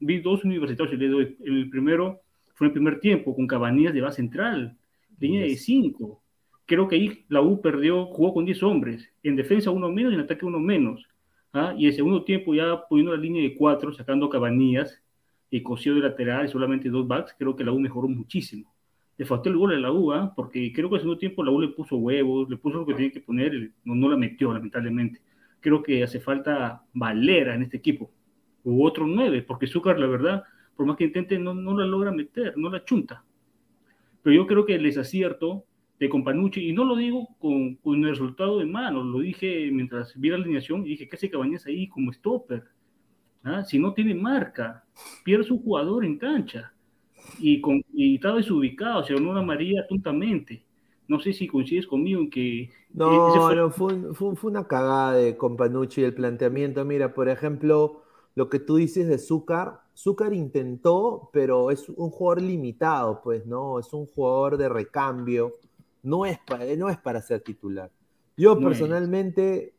vi 0.00 0.20
dos 0.20 0.44
universitarios 0.44 1.00
El 1.00 1.68
primero 1.70 2.20
fue 2.54 2.68
el 2.68 2.72
primer 2.72 3.00
tiempo 3.00 3.34
con 3.34 3.46
Cabanillas 3.46 3.92
de 3.92 4.00
base 4.00 4.16
central, 4.16 4.76
línea 5.20 5.42
de 5.42 5.56
5. 5.56 6.22
Creo 6.64 6.88
que 6.88 6.96
ahí 6.96 7.24
la 7.28 7.42
U 7.42 7.60
perdió, 7.60 8.06
jugó 8.06 8.34
con 8.34 8.44
10 8.44 8.62
hombres, 8.62 9.12
en 9.22 9.36
defensa 9.36 9.70
uno 9.70 9.90
menos 9.90 10.12
y 10.12 10.14
en 10.14 10.22
ataque 10.22 10.46
uno 10.46 10.58
menos. 10.58 11.06
¿ah? 11.52 11.74
Y 11.76 11.86
el 11.86 11.92
segundo 11.92 12.24
tiempo 12.24 12.54
ya 12.54 12.82
poniendo 12.88 13.14
la 13.14 13.20
línea 13.20 13.42
de 13.42 13.54
4, 13.54 13.92
sacando 13.92 14.28
Cabanillas 14.28 15.02
y 15.50 15.62
cosió 15.62 15.94
de 15.94 16.00
lateral 16.00 16.46
y 16.46 16.48
solamente 16.48 16.88
dos 16.88 17.06
backs, 17.06 17.34
creo 17.38 17.54
que 17.54 17.62
la 17.62 17.72
U 17.72 17.78
mejoró 17.78 18.08
muchísimo. 18.08 18.72
Le 19.18 19.24
faltó 19.24 19.48
el 19.48 19.56
gol 19.56 19.74
a 19.74 19.78
la 19.78 19.92
U, 19.92 20.12
¿ah? 20.12 20.32
porque 20.34 20.72
creo 20.72 20.88
que 20.88 20.96
en 20.96 21.00
el 21.00 21.02
segundo 21.02 21.18
tiempo 21.18 21.44
la 21.44 21.50
U 21.50 21.60
le 21.60 21.68
puso 21.68 21.96
huevos, 21.96 22.48
le 22.48 22.56
puso 22.56 22.78
lo 22.78 22.86
que 22.86 22.94
tenía 22.94 23.12
que 23.12 23.20
poner, 23.20 23.72
no, 23.84 23.94
no 23.94 24.08
la 24.08 24.16
metió 24.16 24.52
lamentablemente. 24.52 25.20
Creo 25.60 25.82
que 25.82 26.02
hace 26.02 26.20
falta 26.20 26.82
Valera 26.94 27.54
en 27.54 27.62
este 27.62 27.76
equipo, 27.76 28.10
u 28.66 28.84
otro 28.84 29.06
9, 29.06 29.42
porque 29.42 29.68
Zúcar, 29.68 29.98
la 29.98 30.08
verdad, 30.08 30.42
por 30.74 30.86
más 30.86 30.96
que 30.96 31.04
intente, 31.04 31.38
no, 31.38 31.54
no 31.54 31.78
la 31.78 31.86
logra 31.86 32.10
meter, 32.10 32.54
no 32.56 32.68
la 32.68 32.84
chunta. 32.84 33.24
Pero 34.22 34.34
yo 34.34 34.46
creo 34.46 34.66
que 34.66 34.74
el 34.74 34.82
desacierto 34.82 35.64
de 36.00 36.08
Companucci, 36.08 36.68
y 36.68 36.72
no 36.72 36.84
lo 36.84 36.96
digo 36.96 37.28
con, 37.38 37.76
con, 37.76 38.04
el 38.04 38.10
resultado 38.10 38.58
de 38.58 38.66
mano, 38.66 39.04
lo 39.04 39.20
dije 39.20 39.70
mientras 39.72 40.18
vi 40.18 40.30
la 40.30 40.36
alineación 40.36 40.84
y 40.84 40.90
dije, 40.90 41.08
¿qué 41.08 41.14
hace 41.16 41.30
Cabañas 41.30 41.64
ahí 41.66 41.88
como 41.88 42.12
stopper? 42.12 42.64
¿Ah? 43.44 43.62
Si 43.64 43.78
no 43.78 43.94
tiene 43.94 44.14
marca, 44.14 44.84
pierde 45.24 45.44
su 45.44 45.62
jugador 45.62 46.04
en 46.04 46.18
cancha 46.18 46.72
y, 47.38 47.60
con, 47.60 47.84
y 47.94 48.16
está 48.16 48.34
desubicado, 48.34 49.04
se 49.04 49.14
ganó 49.14 49.30
una 49.30 49.42
María 49.42 49.86
tontamente. 49.88 50.64
No 51.06 51.20
sé 51.20 51.32
si 51.32 51.46
coincides 51.46 51.86
conmigo 51.86 52.20
en 52.20 52.30
que... 52.30 52.68
No, 52.92 53.32
fue... 53.32 53.54
no 53.54 53.70
fue, 53.70 54.12
fue, 54.12 54.34
fue, 54.34 54.50
una 54.50 54.66
cagada 54.66 55.12
de 55.12 55.36
Companucci 55.36 56.02
el 56.02 56.14
planteamiento. 56.14 56.84
Mira, 56.84 57.14
por 57.14 57.28
ejemplo, 57.28 58.02
lo 58.36 58.50
que 58.50 58.60
tú 58.60 58.76
dices 58.76 59.08
de 59.08 59.18
Zúcar, 59.18 59.80
Zúcar 59.96 60.34
intentó, 60.34 61.30
pero 61.32 61.70
es 61.70 61.88
un 61.88 62.10
jugador 62.10 62.42
limitado, 62.42 63.22
pues, 63.22 63.46
¿no? 63.46 63.78
Es 63.78 63.92
un 63.94 64.06
jugador 64.06 64.58
de 64.58 64.68
recambio, 64.68 65.54
no 66.02 66.26
es 66.26 66.38
para, 66.46 66.66
no 66.76 66.90
es 66.90 66.98
para 66.98 67.22
ser 67.22 67.40
titular. 67.40 67.90
Yo 68.36 68.60
personalmente, 68.60 69.74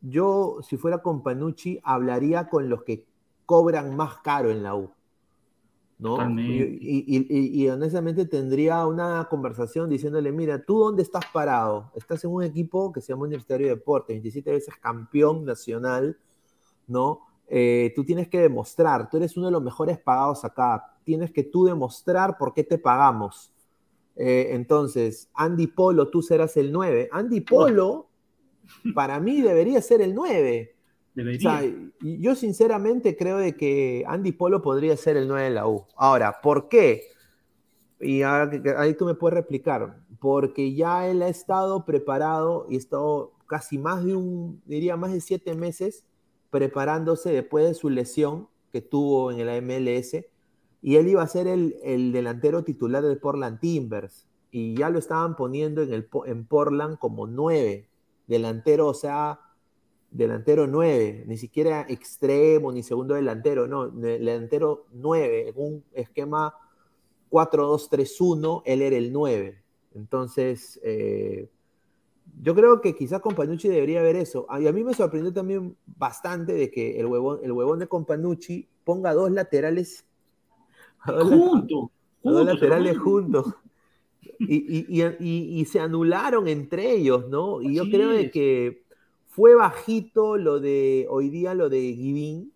yo 0.00 0.58
si 0.62 0.76
fuera 0.76 0.98
con 0.98 1.24
Panucci, 1.24 1.80
hablaría 1.82 2.48
con 2.48 2.68
los 2.68 2.84
que 2.84 3.04
cobran 3.44 3.96
más 3.96 4.18
caro 4.18 4.52
en 4.52 4.62
la 4.62 4.76
U. 4.76 4.92
¿no? 5.98 6.30
Y, 6.38 7.04
y, 7.08 7.62
y, 7.64 7.68
honestamente 7.68 8.24
tendría 8.26 8.86
una 8.86 9.26
conversación 9.28 9.90
diciéndole, 9.90 10.30
mira, 10.30 10.64
¿tú 10.64 10.78
dónde 10.78 11.02
estás 11.02 11.24
parado? 11.32 11.90
Estás 11.96 12.22
en 12.22 12.30
un 12.30 12.44
equipo 12.44 12.92
que 12.92 13.00
se 13.00 13.12
llama 13.12 13.24
Universitario 13.24 13.66
de 13.66 13.74
Deportes, 13.74 14.14
27 14.14 14.52
veces 14.52 14.74
campeón 14.80 15.44
nacional, 15.44 16.16
¿no? 16.86 17.27
Eh, 17.50 17.92
tú 17.96 18.04
tienes 18.04 18.28
que 18.28 18.40
demostrar, 18.40 19.08
tú 19.08 19.16
eres 19.16 19.36
uno 19.36 19.46
de 19.46 19.52
los 19.52 19.62
mejores 19.62 19.98
pagados 19.98 20.44
acá, 20.44 20.98
tienes 21.04 21.30
que 21.30 21.44
tú 21.44 21.64
demostrar 21.64 22.36
por 22.36 22.52
qué 22.52 22.62
te 22.62 22.76
pagamos. 22.76 23.54
Eh, 24.16 24.48
entonces, 24.50 25.30
Andy 25.32 25.68
Polo, 25.68 26.08
tú 26.08 26.20
serás 26.20 26.56
el 26.58 26.70
9. 26.72 27.08
Andy 27.10 27.40
Polo, 27.40 28.08
para 28.94 29.18
mí, 29.18 29.40
debería 29.40 29.80
ser 29.80 30.02
el 30.02 30.14
9. 30.14 30.74
Debería. 31.14 31.62
yo 32.00 32.34
sinceramente 32.34 33.16
creo 33.16 33.38
de 33.38 33.56
que 33.56 34.04
Andy 34.06 34.32
Polo 34.32 34.60
podría 34.60 34.96
ser 34.96 35.16
el 35.16 35.26
9 35.26 35.44
de 35.44 35.50
la 35.50 35.66
U. 35.66 35.86
Ahora, 35.96 36.40
¿por 36.42 36.68
qué? 36.68 37.04
Y 37.98 38.22
ahí 38.22 38.94
tú 38.94 39.06
me 39.06 39.14
puedes 39.14 39.34
replicar. 39.34 39.96
Porque 40.20 40.74
ya 40.74 41.08
él 41.08 41.22
ha 41.22 41.28
estado 41.28 41.84
preparado 41.84 42.66
y 42.68 42.74
ha 42.74 42.78
estado 42.78 43.32
casi 43.46 43.78
más 43.78 44.04
de 44.04 44.14
un, 44.14 44.60
diría 44.66 44.96
más 44.96 45.12
de 45.12 45.20
siete 45.20 45.54
meses 45.54 46.04
preparándose 46.50 47.30
después 47.30 47.66
de 47.66 47.74
su 47.74 47.90
lesión 47.90 48.48
que 48.72 48.80
tuvo 48.80 49.32
en 49.32 49.40
el 49.40 49.62
MLS, 49.62 50.24
y 50.80 50.96
él 50.96 51.08
iba 51.08 51.22
a 51.22 51.28
ser 51.28 51.48
el, 51.48 52.12
delantero 52.12 52.64
titular 52.64 53.02
del 53.02 53.18
Portland 53.18 53.60
Timbers, 53.60 54.26
y 54.50 54.74
ya 54.74 54.90
lo 54.90 54.98
estaban 54.98 55.36
poniendo 55.36 55.82
en, 55.82 55.92
el, 55.92 56.08
en 56.26 56.46
Portland 56.46 56.98
como 56.98 57.26
nueve, 57.26 57.88
delantero, 58.26 58.86
o 58.86 58.94
sea, 58.94 59.40
delantero 60.10 60.66
nueve, 60.66 61.24
ni 61.26 61.36
siquiera 61.36 61.86
extremo 61.88 62.72
ni 62.72 62.82
segundo 62.82 63.14
delantero, 63.14 63.66
no, 63.66 63.88
delantero 63.88 64.86
nueve, 64.92 65.48
en 65.48 65.54
un 65.56 65.84
esquema 65.92 66.54
4-2-3-1, 67.30 68.62
él 68.64 68.82
era 68.82 68.96
el 68.96 69.12
nueve. 69.12 69.62
Entonces, 69.94 70.80
eh, 70.82 71.48
yo 72.40 72.54
creo 72.54 72.80
que 72.80 72.94
quizás 72.94 73.20
Companucci 73.20 73.68
debería 73.68 74.02
ver 74.02 74.16
eso. 74.16 74.46
Y 74.60 74.66
a 74.66 74.72
mí 74.72 74.84
me 74.84 74.94
sorprendió 74.94 75.32
también 75.32 75.76
bastante 75.86 76.52
de 76.52 76.70
que 76.70 77.00
el 77.00 77.06
huevón, 77.06 77.40
el 77.42 77.52
huevón 77.52 77.78
de 77.78 77.88
Companucci 77.88 78.66
ponga 78.84 79.12
dos 79.12 79.30
laterales 79.30 80.04
juntos. 80.98 81.90
Dos 82.22 82.46
laterales 82.46 82.98
juntos. 82.98 83.54
Y, 84.38 85.64
se 85.64 85.80
anularon 85.80 86.48
entre 86.48 86.92
ellos, 86.92 87.28
¿no? 87.28 87.60
Y 87.60 87.74
yo 87.74 87.84
creo 87.90 88.10
que 88.30 88.84
fue 89.26 89.54
bajito 89.54 90.36
lo 90.36 90.60
de 90.60 91.06
hoy 91.08 91.28
día, 91.28 91.54
lo 91.54 91.68
de 91.68 91.80
Givín 91.80 92.52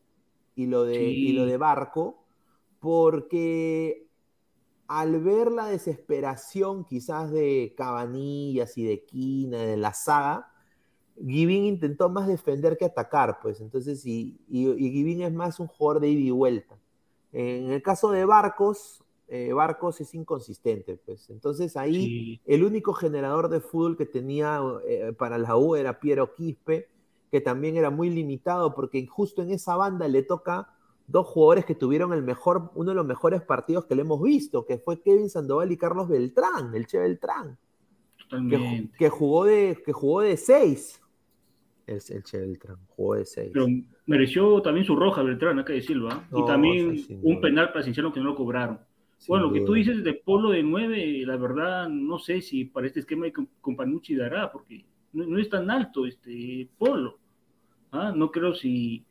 y 0.55 0.66
lo 0.66 0.85
de, 0.85 1.03
y 1.03 1.33
lo 1.33 1.47
de 1.47 1.57
Barco, 1.57 2.25
porque 2.79 4.07
al 5.00 5.20
ver 5.20 5.50
la 5.50 5.66
desesperación 5.68 6.85
quizás 6.85 7.31
de 7.31 7.72
Cabanillas 7.78 8.76
y 8.76 8.85
de 8.85 9.05
Quina, 9.05 9.57
de 9.57 9.78
la 9.78 9.94
saga, 9.94 10.52
Givin 11.16 11.64
intentó 11.64 12.11
más 12.11 12.28
defender 12.28 12.76
que 12.76 12.85
atacar, 12.85 13.38
pues. 13.40 13.62
Entonces, 13.62 14.05
y, 14.05 14.38
y, 14.48 15.22
es 15.22 15.33
más 15.33 15.61
un 15.61 15.66
jugador 15.66 16.02
de 16.02 16.09
ida 16.09 16.20
y 16.20 16.31
vuelta. 16.31 16.78
En 17.33 17.72
el 17.72 17.83
caso 17.83 18.11
de 18.11 18.26
Barcos, 18.26 19.02
eh, 19.28 19.55
Barcos 19.55 19.98
es 20.02 20.12
inconsistente, 20.14 20.98
pues. 20.98 21.31
Entonces 21.31 21.74
ahí 21.78 22.42
el 22.44 22.62
único 22.62 22.92
generador 22.92 23.48
de 23.48 23.61
fútbol 23.61 23.96
que 23.96 24.05
tenía 24.05 24.61
eh, 24.87 25.14
para 25.16 25.38
la 25.38 25.57
U 25.57 25.74
era 25.74 26.00
Piero 26.00 26.35
Quispe, 26.35 26.90
que 27.31 27.40
también 27.40 27.78
era 27.78 27.88
muy 27.88 28.11
limitado 28.11 28.74
porque 28.74 29.07
justo 29.07 29.40
en 29.40 29.52
esa 29.52 29.74
banda 29.74 30.07
le 30.07 30.22
toca 30.22 30.68
dos 31.12 31.27
jugadores 31.27 31.66
que 31.66 31.75
tuvieron 31.75 32.12
el 32.14 32.22
mejor, 32.22 32.72
uno 32.75 32.90
de 32.90 32.96
los 32.96 33.07
mejores 33.07 33.42
partidos 33.42 33.85
que 33.85 33.94
le 33.94 34.01
hemos 34.01 34.20
visto, 34.20 34.64
que 34.64 34.79
fue 34.79 35.01
Kevin 35.03 35.29
Sandoval 35.29 35.70
y 35.70 35.77
Carlos 35.77 36.09
Beltrán, 36.09 36.75
el 36.75 36.87
Che 36.87 36.98
Beltrán. 36.98 37.59
Que, 38.98 39.11
jugó 39.11 39.44
de, 39.44 39.79
que 39.85 39.92
jugó 39.92 40.22
de 40.22 40.38
seis. 40.38 41.01
Es 41.87 42.11
el 42.11 42.25
Che 42.25 42.38
Beltrán, 42.38 42.79
jugó 42.88 43.14
de 43.16 43.27
seis. 43.27 43.51
Pero 43.53 43.66
mereció 44.07 44.62
también 44.62 44.87
su 44.87 44.96
roja 44.96 45.22
Beltrán, 45.22 45.59
hay 45.59 45.64
que 45.66 45.75
decirlo, 45.75 46.09
¿ah? 46.11 46.27
y 46.33 46.44
también 46.46 46.96
un 47.22 47.40
penal 47.42 47.70
para 47.72 47.85
Cinciano 47.85 48.11
que 48.11 48.20
no 48.20 48.31
lo 48.31 48.35
cobraron. 48.35 48.81
bueno, 49.29 49.48
lo 49.48 49.53
que 49.53 49.61
tú 49.61 49.75
dices 49.75 50.03
de 50.03 50.14
Polo 50.14 50.51
de 50.51 50.62
nueve, 50.62 51.22
la 51.27 51.37
verdad, 51.37 51.90
no 51.90 52.18
sé 52.18 52.40
si 52.40 52.64
para 52.64 52.87
este 52.87 53.01
esquema 53.01 53.27
de 53.27 53.35
Companucci 53.61 54.16
dará, 54.16 54.51
porque 54.51 54.83
no, 55.12 55.38
es 55.38 55.51
tan 55.51 55.70
alto 55.70 56.07
este 56.07 56.70
Polo. 56.79 57.18
¿ah? 57.90 58.14
No 58.16 58.31
creo 58.31 58.55
si 58.55 59.05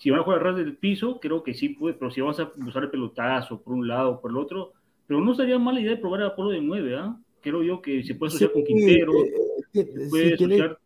si 0.00 0.08
van 0.08 0.20
a 0.20 0.22
jugar 0.22 0.42
ras 0.42 0.56
del 0.56 0.78
piso, 0.78 1.20
creo 1.20 1.42
que 1.42 1.52
sí 1.52 1.68
puede, 1.68 1.94
pero 1.94 2.10
si 2.10 2.22
vas 2.22 2.40
a 2.40 2.50
usar 2.66 2.84
el 2.84 2.90
pelotazo 2.90 3.60
por 3.60 3.74
un 3.74 3.86
lado 3.86 4.12
o 4.12 4.20
por 4.20 4.30
el 4.30 4.38
otro, 4.38 4.72
pero 5.06 5.20
no 5.20 5.34
sería 5.34 5.58
mala 5.58 5.78
idea 5.78 6.00
probar 6.00 6.22
a 6.22 6.34
Polo 6.34 6.50
de 6.50 6.62
9, 6.62 6.96
¿ah? 6.96 7.20
Creo 7.42 7.62
yo 7.62 7.82
que 7.82 8.02
se 8.02 8.14
puede 8.14 8.30
asociar 8.30 8.50
con 8.52 8.64
Quintero, 8.64 9.12
eh, 9.12 9.32
eh, 9.74 9.84
se 9.84 10.08
puede 10.08 10.34
asociar 10.34 10.78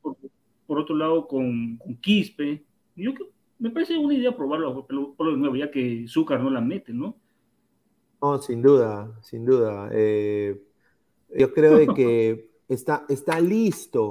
por, 0.66 0.78
otro 0.80 0.96
lado 0.96 1.28
con, 1.28 1.78
Quispe. 2.00 2.64
Yo 2.96 3.12
me 3.60 3.70
parece 3.70 3.96
una 3.96 4.14
idea 4.14 4.36
probarlo 4.36 4.70
a 4.70 4.86
Polo 4.86 5.30
de 5.30 5.36
9, 5.36 5.58
ya 5.60 5.70
que 5.70 6.06
Zúcar 6.08 6.40
no 6.40 6.50
la 6.50 6.60
mete, 6.60 6.92
¿no? 6.92 7.16
No, 8.20 8.42
sin 8.42 8.62
duda, 8.62 9.16
sin 9.22 9.44
duda. 9.44 9.90
Eh, 9.92 10.60
yo 11.36 11.52
creo 11.54 11.94
que 11.94 12.48
está, 12.68 13.04
está 13.08 13.38
listo 13.38 14.10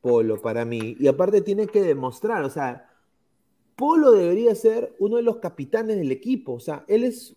Polo 0.00 0.40
para 0.40 0.64
mí. 0.64 0.96
Y 1.00 1.08
aparte 1.08 1.40
tiene 1.40 1.66
que 1.66 1.82
demostrar, 1.82 2.44
o 2.44 2.50
sea, 2.50 2.85
Polo 3.76 4.12
debería 4.12 4.54
ser 4.54 4.96
uno 4.98 5.16
de 5.16 5.22
los 5.22 5.36
capitanes 5.36 5.96
del 5.98 6.10
equipo. 6.10 6.54
O 6.54 6.60
sea, 6.60 6.84
él 6.88 7.04
es. 7.04 7.36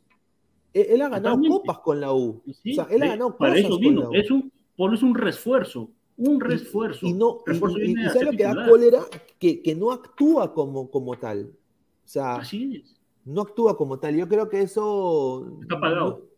Él, 0.73 1.01
ha 1.01 1.09
ganado 1.09 1.39
copas 1.47 1.79
con 1.79 1.99
la 1.99 2.13
U. 2.13 2.41
o 2.45 2.73
sea, 2.73 2.87
él 2.89 3.03
ha 3.03 3.07
ganado 3.07 3.35
para 3.37 3.57
eso 3.57 3.77
vino. 3.77 4.09
Es 4.13 4.31
un, 4.31 4.51
Polo 4.77 4.95
es 4.95 5.03
un 5.03 5.13
refuerzo. 5.13 5.89
Un 6.15 6.39
refuerzo. 6.39 7.05
Y, 7.05 7.13
no, 7.13 7.39
y, 7.47 7.95
¿sabes 8.07 8.23
lo 8.23 8.31
que 8.31 8.43
da 8.43 8.67
cólera? 8.67 9.01
Que, 9.37 9.61
que, 9.61 9.75
no 9.75 9.91
actúa 9.91 10.53
como, 10.53 10.89
como 10.89 11.17
tal. 11.17 11.51
O 12.05 12.07
sea, 12.07 12.35
Así 12.35 12.83
es. 12.83 12.99
no 13.25 13.41
actúa 13.41 13.75
como 13.75 13.99
tal. 13.99 14.15
Yo 14.15 14.27
creo 14.27 14.47
que 14.47 14.61
eso. 14.61 15.57
Está 15.61 15.79
pagado. 15.79 16.29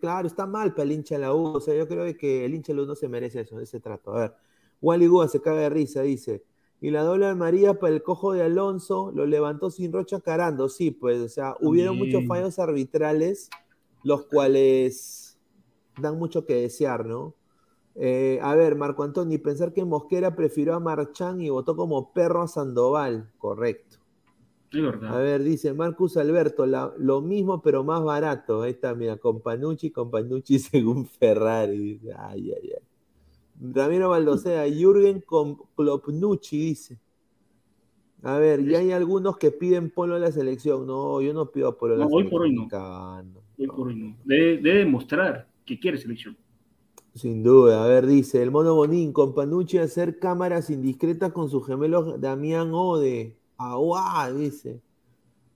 claro, 0.00 0.26
está 0.26 0.46
mal 0.46 0.72
para 0.72 0.84
el 0.84 0.92
hincha 0.92 1.16
de 1.16 1.22
la 1.22 1.34
U. 1.34 1.56
O 1.56 1.60
sea, 1.60 1.74
yo 1.74 1.86
creo 1.86 2.16
que 2.16 2.44
el 2.46 2.54
hincha 2.54 2.72
de 2.72 2.76
la 2.76 2.84
U 2.84 2.86
no 2.86 2.94
se 2.94 3.08
merece 3.08 3.40
eso, 3.40 3.60
ese 3.60 3.80
trato. 3.80 4.14
A 4.14 4.20
ver, 4.20 4.34
Wally 4.80 5.06
Gua 5.06 5.28
se 5.28 5.42
caga 5.42 5.62
de 5.62 5.70
risa, 5.70 6.02
dice 6.02 6.44
y 6.80 6.90
la 6.90 7.02
doble 7.02 7.34
María 7.34 7.74
para 7.78 7.94
el 7.94 8.02
cojo 8.02 8.32
de 8.32 8.42
Alonso 8.42 9.12
lo 9.14 9.26
levantó 9.26 9.70
sin 9.70 9.92
Rocha 9.92 10.20
carando. 10.20 10.68
Sí, 10.68 10.90
pues, 10.90 11.20
o 11.20 11.28
sea, 11.28 11.54
hubieron 11.60 11.96
muchos 11.98 12.26
fallos 12.26 12.58
arbitrales, 12.58 13.50
los 14.04 14.26
cuales 14.26 15.38
dan 16.00 16.18
mucho 16.18 16.46
que 16.46 16.54
desear, 16.54 17.06
¿no? 17.06 17.34
Eh, 17.96 18.38
a 18.42 18.54
ver, 18.54 18.76
Marco 18.76 19.02
Antonio, 19.02 19.42
pensar 19.42 19.72
que 19.72 19.84
Mosquera 19.84 20.34
prefirió 20.36 20.74
a 20.74 20.80
Marchán 20.80 21.40
y 21.40 21.50
votó 21.50 21.76
como 21.76 22.12
perro 22.12 22.42
a 22.42 22.48
Sandoval. 22.48 23.30
Correcto. 23.38 23.98
Es 24.72 24.80
verdad. 24.82 25.14
A 25.14 25.18
ver, 25.18 25.42
dice 25.42 25.74
Marcus 25.74 26.16
Alberto, 26.16 26.64
la- 26.64 26.94
lo 26.96 27.20
mismo 27.20 27.60
pero 27.60 27.82
más 27.84 28.02
barato. 28.04 28.62
Ahí 28.62 28.70
está, 28.72 28.94
mira, 28.94 29.16
con 29.16 29.40
Panucci, 29.42 29.90
con 29.90 30.10
Panucci 30.10 30.58
según 30.60 31.06
Ferrari. 31.06 32.00
Ay, 32.16 32.52
ay, 32.52 32.72
ay. 32.76 32.89
Ramiro 33.60 34.08
Baldosea, 34.10 34.66
Jürgen 34.68 35.22
Klopnucci, 35.76 36.58
dice. 36.58 36.98
A 38.22 38.36
ver, 38.38 38.60
y 38.60 38.74
hay 38.74 38.92
algunos 38.92 39.38
que 39.38 39.50
piden 39.50 39.90
polo 39.90 40.14
a 40.14 40.18
la 40.18 40.30
selección. 40.32 40.86
No, 40.86 41.20
yo 41.20 41.32
no 41.32 41.50
pido 41.50 41.76
polo 41.76 41.94
a 41.94 41.98
la 41.98 42.04
No, 42.04 42.10
hoy 42.10 42.24
selección. 42.24 42.30
por 42.30 42.42
hoy 42.42 42.54
no. 42.54 42.68
cagando. 42.68 43.42
Hoy 43.58 43.66
por 43.66 43.86
hoy 43.88 43.96
no. 43.96 44.16
Debe, 44.24 44.58
debe 44.58 44.78
demostrar 44.80 45.48
que 45.64 45.78
quiere 45.78 45.98
selección. 45.98 46.36
Sin 47.14 47.42
duda, 47.42 47.82
a 47.84 47.88
ver, 47.88 48.06
dice 48.06 48.40
el 48.42 48.50
mono 48.52 48.74
Bonín, 48.74 49.12
con 49.12 49.34
Panucci 49.34 49.78
hacer 49.78 50.18
cámaras 50.20 50.70
indiscretas 50.70 51.32
con 51.32 51.50
su 51.50 51.60
gemelo 51.60 52.16
Damián 52.18 52.70
Ode. 52.72 53.36
Aguá, 53.56 54.32
dice. 54.32 54.80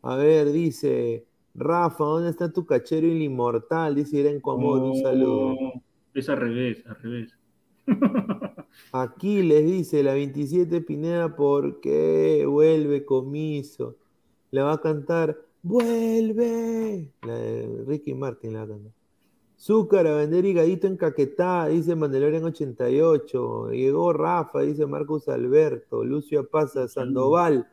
A 0.02 0.16
ver, 0.16 0.50
dice 0.50 1.24
Rafa, 1.54 2.02
¿dónde 2.04 2.30
está 2.30 2.52
tu 2.52 2.66
cachero 2.66 3.06
el 3.06 3.22
inmortal? 3.22 3.94
Dice 3.94 4.18
Irene 4.18 4.40
Comor, 4.40 4.78
un 4.82 5.00
saludo. 5.00 5.54
No, 5.54 5.82
Es 6.12 6.28
al 6.28 6.38
revés, 6.38 6.84
al 6.86 6.96
revés. 6.96 7.32
Aquí 8.92 9.42
les 9.42 9.64
dice 9.64 10.02
la 10.02 10.14
27 10.14 10.80
Pineda, 10.82 11.34
¿por 11.34 11.80
qué 11.80 12.44
vuelve 12.46 13.04
comiso? 13.04 13.96
La 14.50 14.64
va 14.64 14.74
a 14.74 14.80
cantar, 14.80 15.38
vuelve. 15.62 17.12
La 17.22 17.34
de 17.34 17.84
Ricky 17.86 18.14
Martin 18.14 18.52
la 18.52 18.60
va 18.60 18.64
a 18.64 18.68
cantar. 18.68 18.92
Zúcar 19.58 20.06
a 20.06 20.16
vender 20.16 20.44
higadito 20.44 20.86
en 20.86 20.96
Caquetá, 20.96 21.68
dice 21.68 21.96
Mandalorian 21.96 22.44
88. 22.44 23.70
Llegó 23.70 24.12
Rafa, 24.12 24.60
dice 24.60 24.86
Marcos 24.86 25.28
Alberto. 25.28 26.04
Lucio 26.04 26.48
Pasa, 26.48 26.86
Sandoval, 26.86 27.68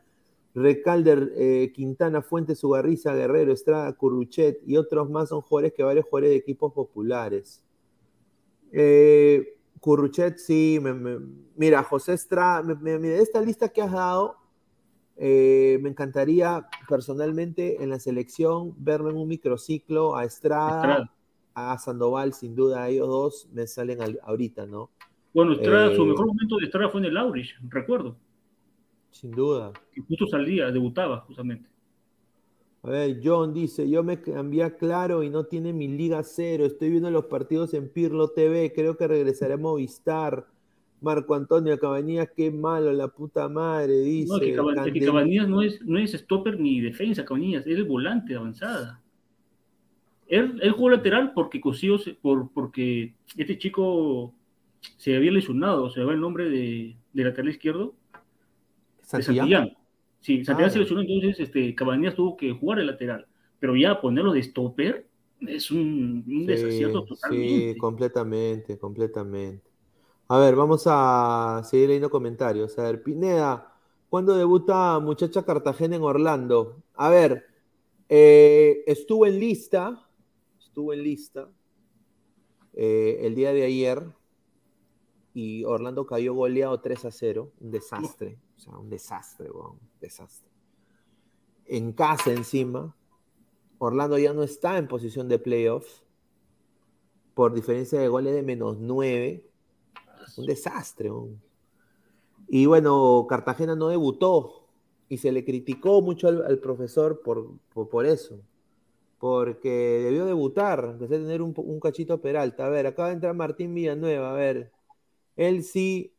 Recalder, 0.54 1.32
eh, 1.36 1.72
Quintana, 1.74 2.22
Fuentes, 2.22 2.62
Ugarriza, 2.64 3.14
Guerrero, 3.14 3.52
Estrada, 3.52 3.92
Curruchet 3.92 4.60
y 4.66 4.76
otros 4.76 5.10
más 5.10 5.30
son 5.30 5.42
jugadores 5.42 5.72
que 5.74 5.82
varios 5.82 6.06
jugadores 6.06 6.30
de 6.30 6.36
equipos 6.36 6.72
populares. 6.72 7.62
Eh, 8.70 9.58
Curruchet, 9.82 10.38
sí. 10.38 10.78
me- 10.80 10.94
me- 10.94 11.18
mira, 11.56 11.82
José 11.82 12.12
Estrada, 12.12 12.62
me- 12.62 13.16
esta 13.18 13.40
lista 13.40 13.68
que 13.68 13.82
has 13.82 13.90
dado, 13.90 14.36
eh, 15.16 15.78
me 15.82 15.88
encantaría 15.88 16.64
personalmente 16.88 17.82
en 17.82 17.90
la 17.90 17.98
selección 17.98 18.74
verlo 18.78 19.10
en 19.10 19.16
un 19.16 19.26
microciclo 19.26 20.14
a 20.16 20.24
Estrada, 20.24 20.70
Estrada. 20.76 21.14
a 21.54 21.76
Sandoval, 21.78 22.32
sin 22.32 22.54
duda, 22.54 22.88
ellos 22.88 23.08
dos 23.08 23.48
me 23.52 23.66
salen 23.66 24.00
al- 24.00 24.20
ahorita, 24.22 24.66
¿no? 24.66 24.88
Bueno, 25.34 25.52
Estrada, 25.54 25.94
su 25.96 26.02
Eh, 26.02 26.06
mejor 26.06 26.26
momento 26.28 26.58
de 26.58 26.66
Estrada 26.66 26.88
fue 26.88 27.00
en 27.00 27.06
el 27.06 27.16
Aurich, 27.16 27.50
recuerdo. 27.68 28.16
Sin 29.10 29.32
duda. 29.32 29.72
Que 29.92 30.00
justo 30.00 30.28
salía, 30.28 30.70
debutaba 30.70 31.20
justamente. 31.22 31.68
A 32.84 32.90
ver, 32.90 33.20
John 33.22 33.54
dice, 33.54 33.88
yo 33.88 34.02
me 34.02 34.20
cambié 34.20 34.64
a 34.64 34.76
Claro 34.76 35.22
y 35.22 35.30
no 35.30 35.44
tiene 35.44 35.72
mi 35.72 35.86
Liga 35.86 36.22
Cero, 36.24 36.64
estoy 36.66 36.90
viendo 36.90 37.10
los 37.12 37.26
partidos 37.26 37.74
en 37.74 37.88
Pirlo 37.88 38.30
TV, 38.30 38.72
creo 38.74 38.96
que 38.96 39.06
regresaré 39.06 39.54
a 39.54 39.56
Movistar. 39.58 40.46
Marco 41.00 41.34
Antonio 41.34 41.76
Cabañas, 41.80 42.28
qué 42.36 42.50
malo, 42.52 42.92
la 42.92 43.08
puta 43.08 43.48
madre, 43.48 43.98
dice. 44.00 44.32
No, 44.32 44.38
que, 44.38 44.54
Caba- 44.54 44.72
es 44.72 44.92
que 44.92 45.00
Candel- 45.00 45.06
Cabanillas 45.06 45.48
no 45.48 45.60
es, 45.62 45.82
no 45.84 45.98
es 45.98 46.12
stopper 46.12 46.60
ni 46.60 46.80
defensa, 46.80 47.24
Cabanillas, 47.24 47.66
es 47.66 47.76
el 47.76 47.84
volante 47.84 48.32
de 48.32 48.38
avanzada. 48.38 49.00
Él, 50.28 50.58
él 50.62 50.70
jugó 50.72 50.90
lateral 50.90 51.32
porque 51.34 51.60
Cosío 51.60 51.96
por, 52.20 52.50
porque 52.52 53.14
este 53.36 53.58
chico 53.58 54.32
se 54.96 55.16
había 55.16 55.32
lesionado, 55.32 55.90
se 55.90 56.02
va 56.04 56.12
el 56.14 56.20
nombre 56.20 56.48
de, 56.48 56.96
de 57.12 57.24
lateral 57.24 57.50
izquierdo, 57.50 57.94
de 59.18 59.22
Santillán. 59.24 59.76
Sí, 60.22 60.44
Santillán 60.44 60.70
Ah, 60.70 60.70
se 60.70 60.78
ya. 60.78 60.80
lesionó, 60.80 61.02
entonces 61.02 61.40
este, 61.40 61.74
Cabanillas 61.74 62.14
tuvo 62.16 62.36
que 62.36 62.52
jugar 62.52 62.78
el 62.80 62.86
lateral. 62.86 63.26
Pero 63.60 63.76
ya 63.76 64.00
ponerlo 64.00 64.32
de 64.32 64.42
stopper 64.42 65.08
es 65.40 65.70
un, 65.70 66.24
un 66.26 66.46
Sí, 66.46 66.46
desacierto 66.46 67.04
sí, 67.14 67.16
totalmente. 67.16 67.78
completamente, 67.78 68.78
completamente. 68.78 69.70
A 70.28 70.38
ver, 70.38 70.56
vamos 70.56 70.84
a 70.86 71.62
seguir 71.64 71.88
leyendo 71.88 72.10
comentarios. 72.10 72.78
A 72.78 72.84
ver, 72.84 73.02
Pineda, 73.02 73.74
¿cuándo 74.08 74.36
debuta 74.36 74.98
Muchacha 75.00 75.44
Cartagena 75.44 75.96
en 75.96 76.02
Orlando? 76.02 76.82
A 76.94 77.10
ver, 77.10 77.46
eh, 78.08 78.84
estuvo 78.86 79.26
en 79.26 79.40
lista, 79.40 80.08
estuvo 80.60 80.92
en 80.94 81.02
lista 81.04 81.50
eh, 82.74 83.20
el 83.22 83.34
día 83.34 83.52
de 83.52 83.64
ayer 83.64 84.02
y 85.34 85.64
Orlando 85.64 86.06
cayó 86.06 86.34
goleado 86.34 86.80
3 86.80 87.04
a 87.06 87.10
0, 87.10 87.52
un 87.60 87.70
desastre, 87.70 88.38
sea, 88.62 88.78
un 88.78 88.88
desastre, 88.88 89.50
un 89.50 89.78
desastre. 90.00 90.50
En 91.66 91.92
casa 91.92 92.32
encima, 92.32 92.94
Orlando 93.78 94.18
ya 94.18 94.32
no 94.32 94.42
está 94.42 94.78
en 94.78 94.88
posición 94.88 95.28
de 95.28 95.38
playoffs 95.38 96.02
por 97.34 97.54
diferencia 97.54 97.98
de 98.00 98.08
goles 98.08 98.34
de 98.34 98.42
menos 98.42 98.78
9. 98.78 99.44
Un 100.36 100.46
desastre. 100.46 101.10
Y 102.48 102.66
bueno, 102.66 103.26
Cartagena 103.28 103.74
no 103.74 103.88
debutó 103.88 104.66
y 105.08 105.18
se 105.18 105.32
le 105.32 105.44
criticó 105.44 106.00
mucho 106.00 106.28
al, 106.28 106.58
profesor 106.58 107.22
por, 107.22 107.58
por, 107.72 108.06
eso. 108.06 108.38
Porque 109.18 109.68
debió 110.04 110.26
debutar, 110.26 110.84
empecé 110.92 111.16
a 111.16 111.18
tener 111.18 111.42
un, 111.42 111.52
un 111.56 111.80
cachito 111.80 112.20
Peralta. 112.20 112.66
A 112.66 112.70
ver, 112.70 112.86
acaba 112.86 113.08
de 113.08 113.14
entrar 113.14 113.34
Martín 113.34 113.74
Villanueva. 113.74 114.30
A 114.30 114.34
ver, 114.34 114.72
él 115.36 115.64
sí, 115.64 116.11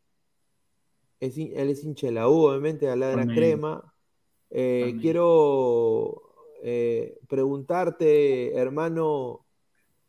es, 1.25 1.37
él 1.37 1.69
es 1.69 1.83
hincha 1.83 2.07
de 2.07 2.13
la 2.13 2.29
U, 2.29 2.47
obviamente, 2.47 2.85
de 2.87 2.95
la 2.95 3.13
Amén. 3.13 3.33
crema. 3.33 3.93
Eh, 4.49 4.97
quiero 5.01 6.21
eh, 6.63 7.19
preguntarte, 7.27 8.55
hermano, 8.55 9.45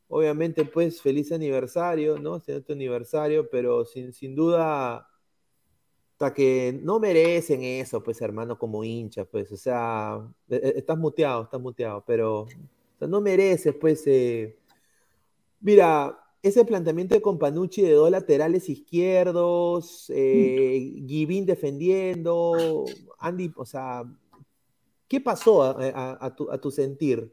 obviamente, 0.09 0.65
pues, 0.65 1.01
feliz 1.03 1.33
aniversario, 1.33 2.19
¿no? 2.19 2.37
Este 2.37 2.57
es 2.57 2.65
tu 2.65 2.73
aniversario, 2.73 3.49
pero 3.51 3.85
sin, 3.85 4.13
sin 4.13 4.35
duda, 4.35 5.09
hasta 6.13 6.33
que 6.35 6.79
no 6.83 7.01
merecen 7.01 7.63
eso, 7.65 8.03
pues, 8.03 8.21
hermano, 8.21 8.59
como 8.59 8.85
hincha, 8.85 9.25
pues, 9.25 9.51
o 9.53 9.57
sea, 9.57 10.21
e- 10.49 10.57
e- 10.57 10.79
estás 10.79 10.97
muteado, 10.99 11.43
estás 11.45 11.61
muteado, 11.61 12.05
pero 12.07 12.43
o 12.43 12.49
sea, 12.99 13.09
no 13.09 13.21
mereces, 13.21 13.75
pues, 13.81 14.07
eh, 14.07 14.57
mira, 15.61 16.19
ese 16.45 16.65
planteamiento 16.65 17.15
de 17.15 17.23
Companucci 17.23 17.81
de 17.83 17.93
dos 17.93 18.11
laterales 18.11 18.69
izquierdos, 18.69 20.11
eh, 20.15 21.03
Givín 21.07 21.47
defendiendo, 21.47 22.85
Andy, 23.19 23.51
o 23.57 23.65
sea, 23.65 24.05
¿qué 25.09 25.21
pasó 25.21 25.63
a, 25.63 25.71
a- 25.71 26.19
a 26.27 26.37
tu, 26.37 26.51
a 26.51 26.59
tu 26.61 26.71
sentir? 26.71 27.33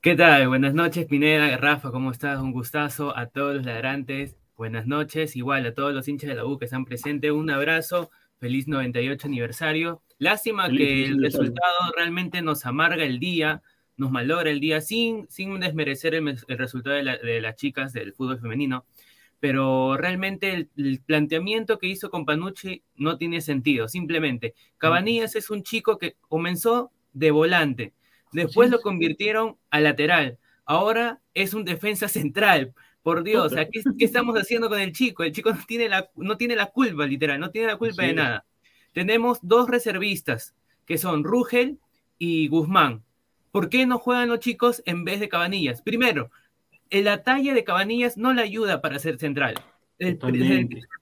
¿Qué 0.00 0.14
tal? 0.16 0.48
Buenas 0.48 0.72
noches, 0.72 1.04
Pineda, 1.06 1.54
Rafa, 1.58 1.90
¿cómo 1.90 2.10
estás? 2.10 2.40
Un 2.40 2.52
gustazo 2.52 3.14
a 3.14 3.26
todos 3.26 3.56
los 3.56 3.66
ladrantes. 3.66 4.36
Buenas 4.56 4.86
noches, 4.86 5.36
igual 5.36 5.66
a 5.66 5.74
todos 5.74 5.92
los 5.92 6.08
hinchas 6.08 6.30
de 6.30 6.36
la 6.36 6.46
U 6.46 6.58
que 6.58 6.64
están 6.64 6.86
presentes. 6.86 7.30
Un 7.30 7.50
abrazo, 7.50 8.10
feliz 8.38 8.68
98 8.68 9.26
aniversario. 9.26 10.02
Lástima 10.18 10.66
Feliz 10.66 10.78
que 10.78 11.04
el 11.04 11.22
resultado 11.22 11.76
realmente 11.94 12.40
nos 12.40 12.64
amarga 12.64 13.04
el 13.04 13.18
día, 13.20 13.62
nos 14.00 14.10
malogra 14.10 14.50
el 14.50 14.60
día, 14.60 14.80
sin, 14.80 15.28
sin 15.28 15.60
desmerecer 15.60 16.14
el, 16.14 16.38
resultado 16.48 16.96
de, 16.96 17.02
la- 17.02 17.18
de 17.18 17.40
las 17.40 17.56
chicas 17.56 17.92
del 17.92 18.14
fútbol 18.14 18.40
femenino. 18.40 18.86
Pero 19.40 19.96
realmente 19.96 20.52
el, 20.52 20.70
el 20.76 21.00
planteamiento 21.00 21.78
que 21.78 21.86
hizo 21.86 22.10
con 22.10 22.24
Panucci 22.24 22.82
no 22.96 23.16
tiene 23.18 23.40
sentido. 23.42 23.88
Simplemente, 23.88 24.54
Cabanillas 24.78 25.36
es 25.36 25.50
un 25.50 25.62
chico 25.62 25.98
que 25.98 26.16
comenzó 26.28 26.90
de 27.12 27.30
volante. 27.30 27.92
Después 28.32 28.70
lo 28.70 28.80
convirtieron 28.80 29.56
a 29.70 29.80
lateral. 29.80 30.38
Ahora 30.64 31.20
es 31.34 31.52
un 31.54 31.64
defensa 31.64 32.08
central. 32.08 32.72
Por 33.02 33.22
Dios, 33.24 33.46
o 33.46 33.48
sea, 33.54 33.66
¿qué, 33.68 33.82
qué 33.98 34.04
estamos 34.04 34.36
haciendo 34.36 34.68
con 34.68 34.78
el 34.78 34.92
chico? 34.92 35.24
El 35.24 35.32
chico 35.32 35.52
no 35.52 35.60
tiene 35.66 35.88
la, 35.88 36.10
no 36.16 36.36
tiene 36.36 36.54
la 36.56 36.66
culpa, 36.66 37.06
literal, 37.06 37.40
no 37.40 37.50
tiene 37.50 37.66
la 37.68 37.76
culpa 37.76 38.02
de 38.02 38.12
nada. 38.14 38.46
Tenemos 38.92 39.38
dos 39.42 39.68
reservistas, 39.70 40.54
que 40.86 40.98
son 40.98 41.24
Rugel 41.24 41.78
y 42.18 42.48
Guzmán. 42.48 43.02
¿Por 43.50 43.68
qué 43.68 43.86
no 43.86 43.98
juegan 43.98 44.28
los 44.28 44.40
chicos 44.40 44.82
en 44.86 45.04
vez 45.04 45.20
de 45.20 45.28
Cabanillas? 45.28 45.82
Primero, 45.82 46.30
la 46.90 47.22
talla 47.22 47.54
de 47.54 47.64
Cabanillas 47.64 48.16
no 48.16 48.32
le 48.32 48.42
ayuda 48.42 48.80
para 48.80 48.98
ser 48.98 49.18
central. 49.18 49.54
Desde, 49.98 50.18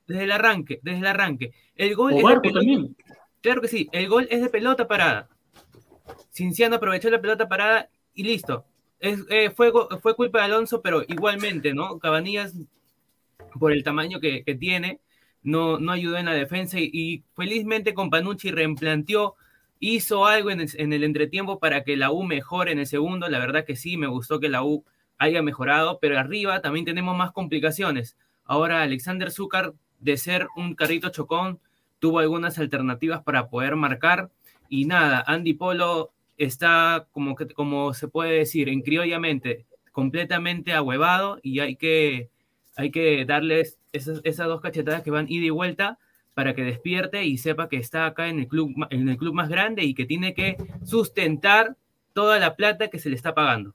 el 0.09 0.32
arranque, 0.32 0.80
desde 0.82 0.99
el 0.99 1.07
arranque. 1.07 1.53
El 1.76 1.94
gol 1.94 2.14
O 2.14 2.30
es 2.30 2.53
también. 2.53 2.96
Claro 3.40 3.61
que 3.61 3.68
sí, 3.68 3.88
el 3.92 4.09
gol 4.09 4.26
es 4.30 4.42
de 4.42 4.49
pelota 4.49 4.88
parada. 4.88 5.28
Cinciano 6.32 6.76
aprovechó 6.76 7.09
la 7.11 7.20
pelota 7.20 7.49
parada 7.49 7.88
y 8.14 8.24
listo. 8.24 8.64
Es, 8.99 9.24
eh, 9.30 9.51
fue, 9.51 9.70
fue 10.03 10.16
culpa 10.16 10.40
de 10.40 10.46
Alonso, 10.46 10.82
pero 10.82 11.05
igualmente, 11.07 11.72
¿no? 11.72 12.01
Cabanillas, 12.01 12.55
por 13.61 13.72
el 13.72 13.84
tamaño 13.84 14.18
que, 14.18 14.42
que 14.42 14.57
tiene, 14.57 15.01
no, 15.42 15.78
no 15.78 15.92
ayudó 15.92 16.16
en 16.16 16.26
la 16.26 16.34
defensa 16.34 16.80
y, 16.80 16.90
y 16.92 17.24
felizmente 17.36 17.94
con 17.94 18.11
Panucci 18.11 18.51
replanteó, 18.51 19.36
hizo 19.81 20.26
algo 20.26 20.51
en 20.51 20.61
el, 20.61 20.70
en 20.74 20.93
el 20.93 21.05
entretiempo 21.05 21.59
para 21.59 21.85
que 21.85 21.97
la 21.97 22.11
U 22.11 22.22
mejore 22.24 22.72
en 22.72 22.79
el 22.79 22.87
segundo. 22.87 23.29
La 23.29 23.39
verdad 23.39 23.64
que 23.64 23.76
sí, 23.76 23.97
me 23.97 24.07
gustó 24.07 24.41
que 24.41 24.49
la 24.49 24.62
U 24.64 24.85
haya 25.18 25.43
mejorado, 25.43 25.99
pero 26.01 26.18
arriba 26.18 26.61
también 26.61 26.85
tenemos 26.85 27.16
más 27.16 27.33
complicaciones. 27.33 28.16
Ahora 28.45 28.83
Alexander 28.83 29.31
Zúcar, 29.31 29.74
de 30.01 30.16
ser 30.16 30.49
un 30.57 30.74
carrito 30.74 31.11
chocón, 31.11 31.61
tuvo 31.99 32.20
algunas 32.20 32.59
alternativas 32.59 33.22
para 33.22 33.49
poder 33.49 33.76
marcar 33.76 34.31
Y 34.68 34.85
nada, 34.85 35.24
Andy 35.26 35.55
Polo 35.55 36.12
está, 36.37 37.09
como, 37.12 37.35
que, 37.35 37.49
como 37.49 37.95
se 37.95 38.09
puede 38.09 38.33
decir, 38.33 38.68
en 38.68 38.83
criollamente, 38.83 39.66
completamente 39.93 40.72
ahuevado 40.72 41.41
y 41.43 41.61
hay 41.61 41.76
que, 41.76 42.31
hay 42.76 42.91
que 42.91 43.24
darles 43.24 43.79
esas, 43.93 44.20
esas 44.24 44.47
dos 44.47 44.61
cachetadas 44.61 45.03
que 45.03 45.11
van 45.11 45.26
ida 45.29 45.47
y 45.47 45.51
vuelta 45.51 45.99
para 46.39 46.55
que 46.55 46.62
despierte 46.62 47.24
y 47.24 47.36
sepa 47.36 47.68
que 47.68 47.78
está 47.78 48.07
acá 48.07 48.28
en 48.28 48.39
el 48.39 48.47
club, 48.47 48.72
en 48.91 49.09
el 49.09 49.16
club 49.16 49.34
más 49.34 49.49
grande 49.49 49.82
y 49.82 49.93
que 49.93 50.07
tiene 50.07 50.34
que 50.34 50.57
sustentar 50.84 51.76
toda 52.12 52.39
la 52.39 52.55
plata 52.55 52.86
que 52.86 53.01
se 53.01 53.11
le 53.11 53.16
está 53.16 53.34
pagando. 53.34 53.74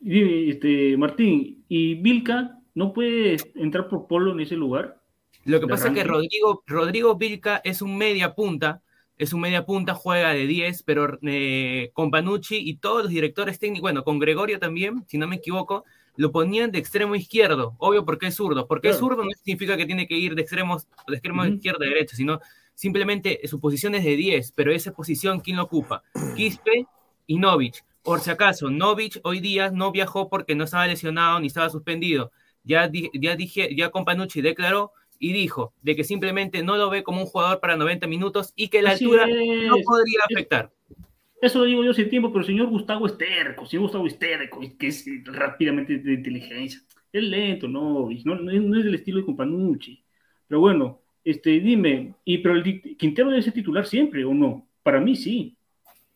Este, 0.00 0.96
Martín, 0.96 1.64
¿y 1.68 1.96
Vilca 1.96 2.60
no 2.76 2.92
puede 2.92 3.38
entrar 3.56 3.88
por 3.88 4.06
Polo 4.06 4.30
en 4.34 4.38
ese 4.38 4.54
lugar? 4.54 5.02
Lo 5.44 5.58
que 5.58 5.66
pasa 5.66 5.88
es 5.88 5.94
que 5.94 6.04
Rodrigo, 6.04 6.62
Rodrigo 6.68 7.16
Vilca 7.16 7.60
es 7.64 7.82
un 7.82 7.98
media 7.98 8.36
punta, 8.36 8.82
es 9.18 9.32
un 9.32 9.40
media 9.40 9.66
punta, 9.66 9.94
juega 9.94 10.32
de 10.32 10.46
10, 10.46 10.84
pero 10.84 11.18
eh, 11.22 11.90
con 11.92 12.12
Panucci 12.12 12.56
y 12.56 12.76
todos 12.76 13.02
los 13.02 13.10
directores 13.10 13.58
técnicos, 13.58 13.82
bueno, 13.82 14.04
con 14.04 14.20
Gregorio 14.20 14.60
también, 14.60 15.04
si 15.08 15.18
no 15.18 15.26
me 15.26 15.34
equivoco, 15.34 15.84
lo 16.20 16.32
ponían 16.32 16.70
de 16.70 16.78
extremo 16.78 17.14
izquierdo, 17.14 17.76
obvio 17.78 18.04
porque 18.04 18.26
es 18.26 18.34
zurdo, 18.34 18.66
porque 18.66 18.90
es 18.90 18.98
zurdo 18.98 19.24
no 19.24 19.30
significa 19.42 19.78
que 19.78 19.86
tiene 19.86 20.06
que 20.06 20.18
ir 20.18 20.34
de 20.34 20.42
extremos, 20.42 20.86
de 21.08 21.14
extremo 21.14 21.46
izquierdo 21.46 21.82
a 21.82 21.88
derecha, 21.88 22.14
sino 22.14 22.40
simplemente 22.74 23.40
su 23.48 23.58
posición 23.58 23.94
es 23.94 24.04
de 24.04 24.16
10, 24.16 24.52
pero 24.52 24.70
esa 24.70 24.92
posición, 24.92 25.40
¿quién 25.40 25.56
lo 25.56 25.62
ocupa? 25.62 26.02
Quispe 26.36 26.84
y 27.26 27.38
Novich. 27.38 27.82
Por 28.02 28.20
si 28.20 28.28
acaso, 28.28 28.68
Novich 28.68 29.18
hoy 29.24 29.40
día 29.40 29.70
no 29.70 29.92
viajó 29.92 30.28
porque 30.28 30.54
no 30.54 30.64
estaba 30.64 30.86
lesionado 30.86 31.40
ni 31.40 31.46
estaba 31.46 31.70
suspendido. 31.70 32.32
Ya, 32.64 32.90
ya 33.14 33.34
dije, 33.34 33.74
ya 33.74 33.88
Companucci 33.88 34.42
declaró 34.42 34.92
y 35.18 35.32
dijo 35.32 35.72
de 35.80 35.96
que 35.96 36.04
simplemente 36.04 36.62
no 36.62 36.76
lo 36.76 36.90
ve 36.90 37.02
como 37.02 37.22
un 37.22 37.26
jugador 37.28 37.60
para 37.60 37.76
90 37.78 38.06
minutos 38.08 38.52
y 38.56 38.68
que 38.68 38.82
la 38.82 38.90
altura 38.90 39.26
no 39.26 39.76
podría 39.86 40.20
afectar. 40.30 40.70
Eso 41.40 41.60
lo 41.60 41.64
digo 41.64 41.82
yo 41.82 41.92
hace 41.92 42.04
tiempo, 42.04 42.28
pero 42.28 42.40
el 42.40 42.46
señor 42.46 42.68
Gustavo 42.68 43.06
es 43.06 43.16
terco, 43.16 43.66
señor 43.66 43.84
Gustavo 43.84 44.06
es 44.06 44.14
que 44.14 44.86
es 44.86 45.06
rápidamente 45.24 45.98
de 45.98 46.14
inteligencia. 46.14 46.80
Es 47.12 47.22
lento, 47.22 47.66
no, 47.66 48.08
no, 48.24 48.34
no 48.34 48.78
es 48.78 48.84
del 48.84 48.94
estilo 48.94 49.18
de 49.18 49.26
Companucci. 49.26 50.02
Pero 50.46 50.60
bueno, 50.60 51.00
este, 51.24 51.60
dime, 51.60 52.14
¿y 52.24 52.38
pero 52.38 52.56
el 52.56 52.96
Quintero 52.96 53.30
debe 53.30 53.42
ser 53.42 53.52
titular 53.52 53.86
siempre 53.86 54.24
o 54.24 54.34
no? 54.34 54.66
Para 54.82 55.00
mí 55.00 55.16
sí. 55.16 55.56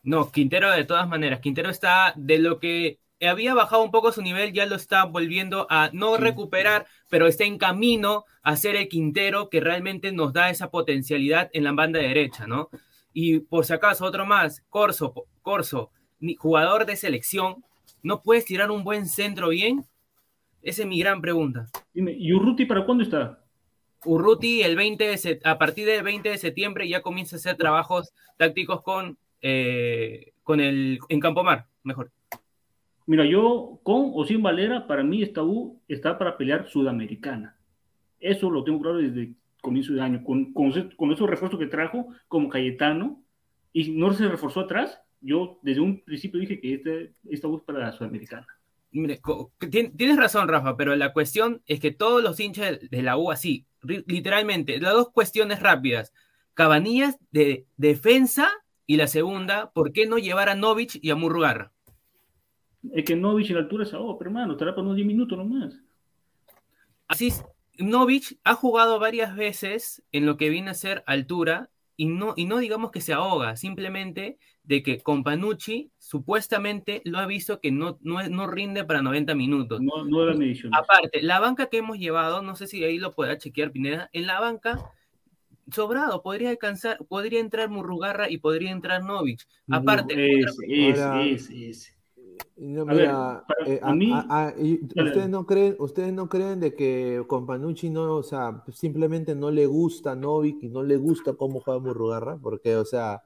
No, 0.03 0.31
Quintero 0.31 0.71
de 0.71 0.85
todas 0.85 1.09
maneras. 1.09 1.41
Quintero 1.41 1.71
está 1.71 2.13
de 2.17 2.39
lo 2.39 2.61
que 2.61 2.99
había 3.21 3.55
bajado 3.55 3.83
un 3.83 3.91
poco 3.91 4.13
su 4.13 4.23
nivel, 4.23 4.53
ya 4.53 4.67
lo 4.67 4.77
está 4.77 5.05
volviendo 5.05 5.67
a 5.71 5.91
no 5.93 6.17
recuperar, 6.17 6.87
pero 7.09 7.27
está 7.27 7.45
en 7.45 7.59
camino 7.59 8.25
a 8.43 8.57
ser 8.57 8.77
el 8.77 8.89
Quintero 8.89 9.49
que 9.49 9.61
realmente 9.61 10.13
nos 10.13 10.33
da 10.33 10.51
esa 10.51 10.71
potencialidad 10.71 11.51
en 11.53 11.65
la 11.65 11.73
banda 11.73 12.01
derecha, 12.01 12.47
¿no? 12.47 12.69
Y 13.15 13.39
por 13.39 13.65
si 13.65 13.73
acaso, 13.73 14.05
otro 14.05 14.27
más, 14.27 14.63
Corso, 14.69 15.15
Corso, 15.41 15.91
jugador 16.37 16.85
de 16.85 16.97
selección, 16.97 17.65
¿no 18.03 18.21
puedes 18.21 18.45
tirar 18.45 18.71
un 18.71 18.85
buen 18.85 19.07
centro 19.07 19.49
bien? 19.49 19.87
Esa 20.63 20.83
es 20.83 20.89
mi 20.89 20.99
gran 20.99 21.23
pregunta. 21.23 21.69
¿y 21.95 22.33
Urruti 22.33 22.67
para 22.67 22.85
cuándo 22.85 23.05
está? 23.05 23.43
Urruti 24.05 24.63
el 24.63 24.77
20 24.77 25.41
a 25.45 25.59
partir 25.59 25.87
del 25.87 26.03
20 26.03 26.29
de 26.29 26.39
septiembre 26.39 26.87
ya 26.87 27.01
comienza 27.01 27.37
a 27.37 27.39
hacer 27.39 27.57
trabajos 27.57 28.13
tácticos 28.37 28.83
con 28.83 29.17
eh, 29.47 30.33
con 30.43 30.59
el, 30.59 30.99
en 31.11 31.21
Campomar, 31.21 31.67
mejor. 31.83 32.11
Mira, 33.05 33.27
yo 33.27 33.79
con 33.83 34.13
o 34.15 34.25
sin 34.25 34.43
Valera, 34.43 34.87
para 34.87 35.03
mí 35.03 35.23
esta 35.23 35.43
U 35.43 35.79
está 35.87 36.17
para 36.17 36.39
pelear 36.39 36.67
sudamericana. 36.71 37.55
Eso 38.21 38.49
lo 38.51 38.65
tengo 38.65 38.81
claro 38.81 38.97
desde 38.97 39.35
comienzo 39.65 39.93
de 39.93 40.01
año. 40.01 40.23
Con, 40.23 40.53
con, 40.53 40.69
esos 40.69 41.29
refuerzos 41.29 41.59
que 41.59 41.67
trajo, 41.67 42.07
como 42.29 42.49
Cayetano, 42.49 43.25
y 43.73 43.91
no 43.91 44.13
se 44.13 44.29
reforzó 44.29 44.61
atrás, 44.61 45.01
yo 45.21 45.59
desde 45.63 45.81
un 45.81 46.05
principio 46.05 46.39
dije 46.39 46.61
que 46.61 46.75
este, 46.75 47.15
esta 47.29 47.49
es 47.49 47.63
para 47.67 47.81
la 47.81 47.93
sudamericana. 47.93 48.47
Mire, 48.93 49.21
tienes 49.97 50.17
razón, 50.17 50.47
Rafa, 50.47 50.77
pero 50.77 50.95
la 50.95 51.13
cuestión 51.13 51.63
es 51.67 51.81
que 51.81 51.91
todos 51.91 52.23
los 52.23 52.39
hinchas 52.39 52.79
de 52.89 53.03
la 53.03 53.17
U 53.17 53.33
así, 53.33 53.67
literalmente, 53.83 54.79
las 54.79 54.93
dos 54.93 55.11
cuestiones 55.11 55.59
rápidas. 55.59 56.13
Cabanillas 56.53 57.19
de 57.33 57.67
defensa 57.77 58.49
y 58.87 58.97
la 58.97 59.09
segunda, 59.09 59.73
¿por 59.73 59.93
qué 59.93 60.07
no 60.07 60.19
llevar 60.19 60.49
a 60.49 60.55
Novich 60.55 61.01
y 61.03 61.11
a 61.11 61.17
Murrugarra? 61.17 61.73
Es 62.93 63.05
que 63.05 63.17
Novich 63.17 63.49
en 63.49 63.57
la 63.57 63.63
altura 63.63 63.83
es 63.83 63.95
agua, 63.95 64.17
pero 64.17 64.31
hermano, 64.31 64.53
estará 64.53 64.73
para 64.73 64.83
unos 64.83 64.95
10 64.95 65.09
minutos 65.09 65.37
nomás. 65.37 65.75
Así 67.09 67.29
es, 67.29 67.45
Novich 67.79 68.39
ha 68.45 68.55
jugado 68.55 68.99
varias 68.99 69.37
veces 69.37 70.03
en 70.13 70.27
lo 70.27 70.37
que 70.37 70.49
viene 70.49 70.71
a 70.71 70.75
ser 70.75 71.03
altura 71.07 71.71
y 71.97 72.07
no, 72.07 72.35
y 72.37 72.47
no 72.47 72.59
digamos 72.59 72.91
que 72.91 73.01
se 73.01 73.13
ahoga, 73.13 73.57
simplemente 73.57 74.39
de 74.65 74.83
que 74.83 75.01
con 75.01 75.23
Panucci 75.23 75.91
supuestamente 75.99 77.03
lo 77.05 77.19
ha 77.19 77.27
visto 77.27 77.61
que 77.61 77.71
no, 77.71 77.99
no, 78.01 78.27
no 78.29 78.47
rinde 78.47 78.85
para 78.85 79.03
90 79.03 79.35
minutos. 79.35 79.81
No, 79.81 80.05
no 80.05 80.25
era 80.25 80.35
medición. 80.35 80.75
Aparte, 80.75 81.23
la 81.23 81.39
banca 81.39 81.67
que 81.67 81.79
hemos 81.79 81.99
llevado, 81.99 82.43
no 82.43 82.57
sé 82.57 82.67
si 82.67 82.83
ahí 82.83 82.99
lo 82.99 83.13
pueda 83.13 83.39
chequear 83.39 83.71
Pineda, 83.71 84.09
en 84.13 84.27
la 84.27 84.41
banca 84.41 84.93
sobrado, 85.71 86.23
podría 86.23 86.51
alcanzar, 86.51 86.99
podría 87.09 87.41
entrar 87.41 87.69
Murrugarra 87.69 88.31
y 88.31 88.39
podría 88.39 88.71
entrar 88.71 89.03
Novich. 89.03 89.47
Aparte, 89.71 90.41
es, 90.41 90.57
es, 90.67 91.51
es, 91.51 91.94
ustedes 95.05 95.29
no 95.29 95.47
creen, 95.47 95.77
ustedes 95.79 96.13
no 96.13 96.29
creen 96.29 96.61
de 96.61 96.75
que 96.75 97.25
con 97.27 97.47
Panucci 97.47 97.91
no, 97.91 98.17
o 98.17 98.23
sea, 98.23 98.65
simplemente 98.73 99.35
no 99.35 99.51
le 99.51 99.67
gusta 99.67 100.15
Novich 100.15 100.63
y 100.63 100.69
no 100.69 100.83
le 100.83 100.97
gusta 100.97 101.35
cómo 101.35 101.61
juega 101.61 101.81
Murrugarra, 101.81 102.39
porque, 102.39 102.77
o 102.77 102.85
sea, 102.85 103.25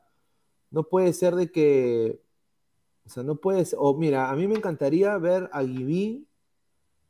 no 0.71 0.85
puede 0.85 1.13
ser 1.13 1.35
de 1.35 1.51
que, 1.51 2.21
o 3.07 3.09
sea, 3.09 3.23
no 3.23 3.37
puede 3.37 3.65
ser, 3.65 3.79
o 3.81 3.95
mira, 3.95 4.31
a 4.31 4.37
mí 4.37 4.47
me 4.47 4.57
encantaría 4.57 5.17
ver 5.19 5.49
a 5.53 5.63
Givín 5.63 6.29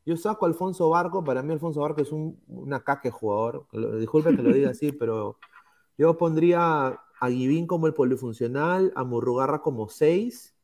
yo 0.08 0.16
saco 0.16 0.46
a 0.46 0.48
Alfonso 0.48 0.88
Barco, 0.88 1.22
para 1.22 1.42
mí 1.42 1.52
Alfonso 1.52 1.82
Barco 1.82 2.00
es 2.00 2.12
un 2.12 2.40
una 2.46 2.82
caque 2.82 3.10
jugador, 3.10 3.66
disculpe 3.98 4.34
que 4.34 4.42
lo 4.42 4.54
diga 4.54 4.70
así, 4.70 4.90
pero 4.90 5.38
yo 5.98 6.16
pondría 6.16 6.98
a 7.20 7.28
Givín 7.28 7.66
como 7.66 7.86
el 7.86 7.92
polifuncional, 7.92 8.90
a 8.96 9.04
Murrugarra 9.04 9.60
como 9.60 9.90
6, 9.90 10.56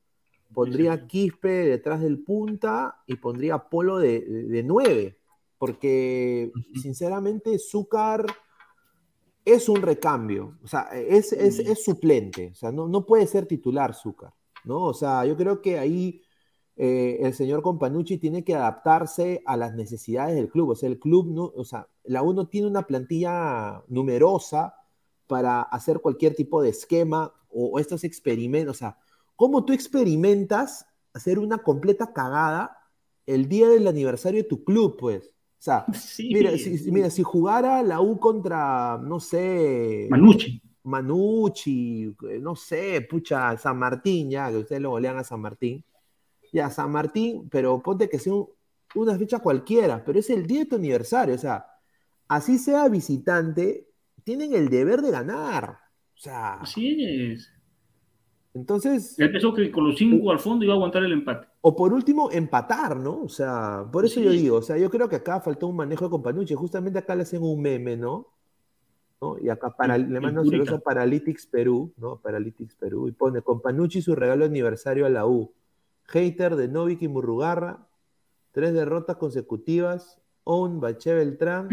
pondría 0.55 1.07
Quispe 1.07 1.49
detrás 1.49 2.01
del 2.01 2.23
punta 2.23 3.03
y 3.07 3.17
pondría 3.17 3.59
Polo 3.59 3.99
de 3.99 4.63
9, 4.65 5.19
porque 5.59 6.53
sinceramente 6.81 7.59
Zúcar 7.59 8.27
es 9.45 9.69
un 9.69 9.83
recambio, 9.83 10.59
o 10.63 10.67
sea, 10.69 10.89
es, 10.95 11.33
es, 11.33 11.85
suplente, 11.85 12.51
o 12.53 12.55
sea, 12.55 12.73
no, 12.73 12.89
no 12.89 13.05
puede 13.05 13.27
ser 13.27 13.47
titular 13.47 13.95
Zúcar, 13.95 14.33
¿no? 14.65 14.85
O 14.85 14.95
sea, 14.95 15.27
yo 15.27 15.37
creo 15.37 15.61
que 15.61 15.79
ahí 15.79 16.23
eh, 16.77 17.19
el 17.21 17.35
señor 17.35 17.63
Companucci 17.63 18.19
tiene 18.19 18.43
que 18.45 18.55
adaptarse 18.55 19.43
a 19.47 19.57
las 19.57 19.75
necesidades 19.75 20.35
del 20.35 20.49
club. 20.51 20.71
O 20.71 20.75
sea, 20.75 20.89
el 20.89 20.99
club, 20.99 21.29
no, 21.29 21.53
o 21.55 21.65
sea, 21.65 21.89
la 22.05 22.23
UNO 22.23 22.49
tiene 22.49 22.67
una 22.67 22.87
plantilla 22.87 23.83
numerosa 23.89 24.75
para 25.27 25.63
hacer 25.63 26.01
cualquier 26.01 26.35
tipo 26.35 26.63
de 26.63 26.71
esquema 26.71 27.33
o, 27.49 27.79
estos 27.79 28.05
experimentos. 28.05 28.77
O 28.77 28.79
sea, 28.79 28.99
¿cómo 29.37 29.65
tú 29.65 29.73
experimentas 29.73 30.87
hacer 31.13 31.39
una 31.39 31.59
completa 31.59 32.13
cagada 32.13 32.79
el 33.27 33.49
día 33.49 33.69
del 33.69 33.87
aniversario 33.87 34.43
de 34.43 34.49
tu 34.49 34.65
club, 34.65 34.97
pues? 34.99 35.27
O 35.27 35.63
sea, 35.65 35.87
mira, 36.19 36.57
si, 36.59 36.91
mira, 36.91 37.11
si 37.11 37.23
jugara 37.23 37.83
la 37.83 38.01
U 38.01 38.19
contra, 38.19 38.99
no 38.99 39.21
sé. 39.21 40.07
Manucci. 40.11 40.61
Manucci, 40.85 42.15
no 42.41 42.55
sé, 42.55 43.01
pucha, 43.09 43.57
San 43.57 43.79
Martín, 43.79 44.29
ya, 44.31 44.51
que 44.51 44.59
ustedes 44.59 44.83
lo 44.83 44.91
golean 44.91 45.17
a 45.17 45.25
San 45.25 45.41
Martín 45.41 45.83
ya 46.55 46.71
San 46.71 46.93
Martín, 46.93 47.49
pero 47.51 47.83
ponte 47.83 48.09
que 48.09 48.21
sea 48.21 48.33
una 48.95 49.19
fecha 49.19 49.41
cualquiera, 49.41 50.05
pero 50.05 50.21
es 50.21 50.31
el 50.31 50.47
día 50.47 50.61
de 50.61 50.67
tu 50.67 50.77
aniversario, 50.77 51.35
o 51.35 51.39
sea, 51.39 51.67
así 52.29 52.59
sea 52.59 52.89
visitante, 52.89 53.89
tienen 54.23 54.55
el 54.55 54.69
deber 54.69 55.03
de 55.03 55.11
ganar. 55.11 55.81
O 56.15 56.17
sea. 56.17 56.55
Así 56.55 56.97
es. 57.03 57.51
Entonces. 58.55 59.17
Ya 59.17 59.31
pensó 59.31 59.53
que 59.53 59.71
con 59.71 59.85
los 59.85 59.97
cinco 59.97 60.31
al 60.31 60.39
fondo 60.39 60.65
iba 60.65 60.75
a 60.75 60.77
aguantar 60.77 61.03
el 61.03 61.13
empate. 61.13 61.49
O 61.61 61.75
por 61.75 61.93
último, 61.93 62.31
empatar, 62.31 62.97
¿no? 62.97 63.23
O 63.23 63.29
sea, 63.29 63.85
por 63.93 64.05
eso 64.05 64.21
yo 64.21 64.31
digo, 64.31 64.59
o 64.59 64.63
sea, 64.63 64.79
yo 64.79 64.89
creo 64.91 65.09
que 65.09 65.17
acá 65.17 65.41
faltó 65.41 65.67
un 65.67 65.77
manejo 65.77 66.05
de 66.05 66.11
Companucci. 66.11 66.55
Justamente 66.55 67.01
acá 67.01 67.17
le 67.17 67.23
hacen 67.23 67.43
un 67.43 67.61
meme, 67.61 67.97
¿no? 67.97 68.29
¿No? 69.21 69.37
Y 69.41 69.49
acá 69.49 69.71
para, 69.71 69.99
le 69.99 70.21
mandan 70.21 70.47
a 70.69 70.79
Paralytics 70.79 71.47
Perú, 71.47 71.93
¿no? 71.97 72.17
Paralytics 72.19 72.77
Perú, 72.77 73.09
y 73.09 73.13
pone 73.13 73.43
Companucci 73.43 74.03
su 74.03 74.15
regalo 74.15 74.45
de 74.45 74.51
aniversario 74.51 75.07
a 75.07 75.11
la 75.11 75.27
U. 75.27 75.53
Hater 76.07 76.57
de 76.57 76.69
Novik 76.69 77.03
y 77.03 77.09
Murrugarra, 77.09 77.89
tres 78.53 78.75
derrotas 78.75 79.17
consecutivas, 79.17 80.21
Own, 80.45 80.81
Bache 80.81 81.15
Beltrán, 81.15 81.69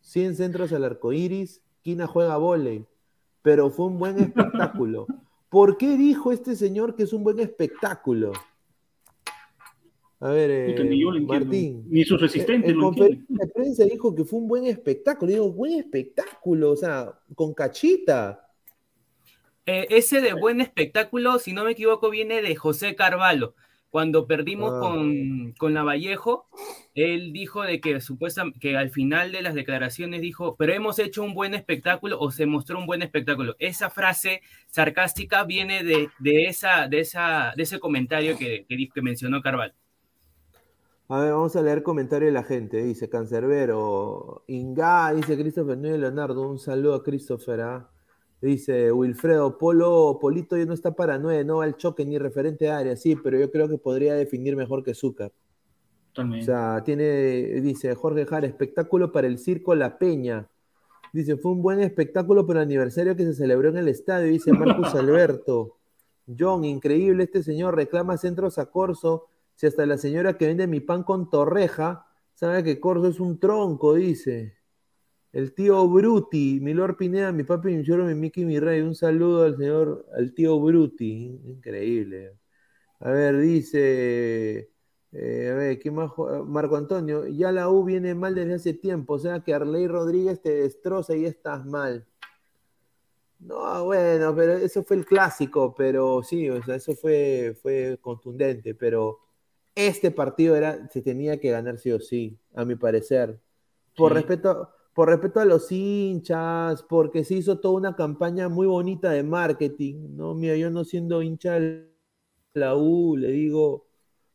100 0.00 0.34
centros 0.34 0.72
al 0.72 0.84
arco 0.84 1.12
iris, 1.12 1.62
Quina 1.82 2.06
juega 2.06 2.36
volei, 2.36 2.86
pero 3.42 3.70
fue 3.70 3.86
un 3.86 3.98
buen 3.98 4.18
espectáculo. 4.18 5.06
¿Por 5.54 5.78
qué 5.78 5.96
dijo 5.96 6.32
este 6.32 6.56
señor 6.56 6.96
que 6.96 7.04
es 7.04 7.12
un 7.12 7.22
buen 7.22 7.38
espectáculo? 7.38 8.32
A 10.18 10.30
ver, 10.30 10.66
Puta, 10.66 10.82
eh, 10.82 10.84
ni 10.86 11.00
yo 11.00 11.12
lo 11.12 11.18
entiendo. 11.18 11.44
Martín. 11.44 11.84
Ni 11.88 12.02
sus 12.02 12.20
asistentes 12.20 12.72
En 12.72 12.76
lo 12.76 12.88
entienden. 12.88 13.24
conferencia 13.24 13.46
de 13.46 13.52
prensa 13.52 13.84
dijo 13.84 14.12
que 14.16 14.24
fue 14.24 14.40
un 14.40 14.48
buen 14.48 14.66
espectáculo. 14.66 15.30
Digo, 15.30 15.52
buen 15.52 15.74
espectáculo, 15.74 16.72
o 16.72 16.76
sea, 16.76 17.20
con 17.36 17.54
cachita. 17.54 18.50
Eh, 19.64 19.86
ese 19.90 20.20
de 20.20 20.32
buen 20.34 20.60
espectáculo, 20.60 21.38
si 21.38 21.52
no 21.52 21.62
me 21.62 21.70
equivoco, 21.70 22.10
viene 22.10 22.42
de 22.42 22.56
José 22.56 22.96
Carvalho. 22.96 23.54
Cuando 23.94 24.26
perdimos 24.26 24.72
Ah. 24.74 24.80
con, 24.80 25.52
con 25.52 25.72
Lavallejo, 25.72 26.48
él 26.96 27.32
dijo 27.32 27.62
de 27.62 27.80
que 27.80 28.00
supuestamente 28.00 28.58
que 28.58 28.76
al 28.76 28.90
final 28.90 29.30
de 29.30 29.40
las 29.40 29.54
declaraciones 29.54 30.20
dijo, 30.20 30.56
pero 30.56 30.72
hemos 30.72 30.98
hecho 30.98 31.22
un 31.22 31.32
buen 31.32 31.54
espectáculo 31.54 32.18
o 32.18 32.32
se 32.32 32.44
mostró 32.44 32.76
un 32.76 32.86
buen 32.86 33.02
espectáculo. 33.02 33.54
Esa 33.60 33.90
frase 33.90 34.42
sarcástica 34.66 35.44
viene 35.44 35.84
de, 35.84 36.08
de 36.18 36.46
esa, 36.46 36.88
de, 36.88 36.98
esa, 36.98 37.52
de 37.56 37.62
ese 37.62 37.78
comentario 37.78 38.36
que, 38.36 38.66
que, 38.68 39.00
mencionó 39.00 39.40
Carvalho. 39.40 39.74
A 41.08 41.20
ver, 41.20 41.30
vamos 41.30 41.54
a 41.54 41.62
leer 41.62 41.84
comentario 41.84 42.26
de 42.26 42.32
la 42.32 42.42
gente. 42.42 42.82
Dice 42.82 43.08
Cancerbero, 43.08 44.42
Inga, 44.48 45.12
dice 45.14 45.38
Christopher 45.38 45.78
Núñez 45.78 46.00
Leonardo. 46.00 46.50
Un 46.50 46.58
saludo 46.58 46.96
a 46.96 47.04
Christopher. 47.04 47.60
¿ah? 47.60 47.93
Dice 48.44 48.92
Wilfredo, 48.92 49.56
Polo, 49.56 50.18
Polito 50.20 50.54
ya 50.58 50.66
no 50.66 50.74
está 50.74 50.94
para 50.94 51.16
nueve, 51.16 51.46
no 51.46 51.56
va 51.56 51.64
al 51.64 51.78
choque 51.78 52.04
ni 52.04 52.18
referente 52.18 52.68
a 52.68 52.76
área. 52.76 52.94
Sí, 52.94 53.16
pero 53.16 53.38
yo 53.38 53.50
creo 53.50 53.70
que 53.70 53.78
podría 53.78 54.12
definir 54.12 54.54
mejor 54.54 54.84
que 54.84 54.92
Zúcar. 54.92 55.28
O 55.30 55.32
Totalmente. 56.12 56.44
sea, 56.44 56.82
tiene, 56.84 57.06
dice 57.62 57.94
Jorge 57.94 58.26
Jara, 58.26 58.46
espectáculo 58.46 59.10
para 59.12 59.28
el 59.28 59.38
circo 59.38 59.74
La 59.74 59.96
Peña. 59.96 60.46
Dice, 61.14 61.38
fue 61.38 61.52
un 61.52 61.62
buen 61.62 61.80
espectáculo 61.80 62.46
para 62.46 62.60
el 62.60 62.66
aniversario 62.66 63.16
que 63.16 63.24
se 63.24 63.32
celebró 63.32 63.70
en 63.70 63.78
el 63.78 63.88
estadio, 63.88 64.30
dice 64.30 64.52
Marcus 64.52 64.94
Alberto. 64.94 65.78
John, 66.38 66.66
increíble 66.66 67.24
este 67.24 67.42
señor, 67.42 67.74
reclama 67.74 68.18
centros 68.18 68.58
a 68.58 68.66
Corso. 68.66 69.24
Si 69.54 69.66
hasta 69.66 69.86
la 69.86 69.96
señora 69.96 70.36
que 70.36 70.48
vende 70.48 70.66
mi 70.66 70.80
pan 70.80 71.02
con 71.02 71.30
torreja 71.30 72.04
sabe 72.34 72.62
que 72.62 72.78
Corso 72.78 73.08
es 73.08 73.20
un 73.20 73.38
tronco, 73.38 73.94
dice. 73.94 74.58
El 75.34 75.52
tío 75.52 75.88
Bruti, 75.88 76.60
Milor 76.60 76.96
Pineda, 76.96 77.32
mi 77.32 77.42
papi, 77.44 77.74
mi 77.76 77.84
choro, 77.84 78.04
mi 78.06 78.14
Mickey, 78.14 78.44
mi 78.44 78.60
rey. 78.60 78.80
Un 78.82 78.94
saludo 78.94 79.44
al 79.44 79.56
señor, 79.56 80.06
al 80.16 80.32
tío 80.32 80.60
Bruti. 80.60 81.40
Increíble. 81.44 82.38
A 83.00 83.10
ver, 83.10 83.38
dice. 83.38 84.70
eh, 85.12 85.50
a 85.52 85.54
ver, 85.56 85.78
¿qué 85.80 85.90
más? 85.90 86.10
jo- 86.12 86.44
Marco 86.46 86.76
Antonio, 86.76 87.26
ya 87.28 87.52
la 87.52 87.68
U 87.68 87.84
viene 87.84 88.14
mal 88.14 88.34
desde 88.36 88.54
hace 88.54 88.74
tiempo, 88.74 89.14
o 89.14 89.18
sea 89.18 89.40
que 89.40 89.54
Arley 89.54 89.88
Rodríguez 89.88 90.40
te 90.42 90.54
destroza 90.54 91.16
y 91.16 91.24
estás 91.26 91.66
mal. 91.66 92.06
No, 93.40 93.84
bueno, 93.84 94.34
pero 94.34 94.54
eso 94.54 94.82
fue 94.84 94.96
el 94.96 95.04
clásico, 95.06 95.74
pero 95.74 96.22
sí, 96.22 96.48
o 96.48 96.62
sea, 96.62 96.76
eso 96.76 96.94
fue, 96.94 97.56
fue 97.60 97.98
contundente, 98.00 98.74
pero 98.74 99.18
este 99.74 100.10
partido 100.12 100.56
era, 100.56 100.88
se 100.90 101.02
tenía 101.02 101.38
que 101.38 101.50
ganar 101.50 101.78
sí 101.78 101.92
o 101.92 102.00
sí, 102.00 102.38
a 102.54 102.64
mi 102.64 102.74
parecer. 102.76 103.38
Por 103.96 104.12
Sí. 104.12 104.14
respeto, 104.14 104.70
por 104.94 105.08
respeto 105.08 105.40
a 105.40 105.44
los 105.44 105.70
hinchas, 105.72 106.84
porque 106.84 107.24
se 107.24 107.34
hizo 107.34 107.58
toda 107.58 107.74
una 107.74 107.96
campaña 107.96 108.48
muy 108.48 108.66
bonita 108.68 109.10
de 109.10 109.24
marketing, 109.24 110.16
¿no? 110.16 110.34
Mira, 110.34 110.56
yo 110.56 110.70
no 110.70 110.84
siendo 110.84 111.20
hincha 111.20 111.58
de 111.58 111.92
la 112.54 112.76
U, 112.76 113.16
le 113.16 113.32
digo, 113.32 113.88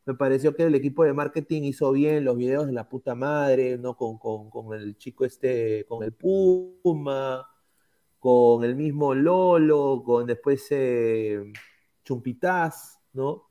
me 0.05 0.15
pareció 0.15 0.53
que 0.55 0.63
el 0.63 0.75
equipo 0.75 1.05
de 1.05 1.13
marketing 1.13 1.63
hizo 1.63 1.93
bien 1.93 2.25
los 2.25 2.35
videos 2.35 2.67
de 2.67 2.73
la 2.73 2.89
puta 2.89 3.15
madre, 3.15 3.77
¿no? 3.77 3.95
Con, 3.95 4.17
con, 4.17 4.49
con 4.49 4.73
el 4.73 4.97
chico 4.97 5.23
este, 5.23 5.85
con 5.87 6.03
el 6.03 6.11
Puma, 6.11 7.47
con 8.19 8.65
el 8.65 8.75
mismo 8.75 9.15
Lolo, 9.15 10.03
con 10.05 10.25
después 10.27 10.67
eh, 10.71 11.41
Chumpitaz, 12.03 12.99
¿no? 13.13 13.49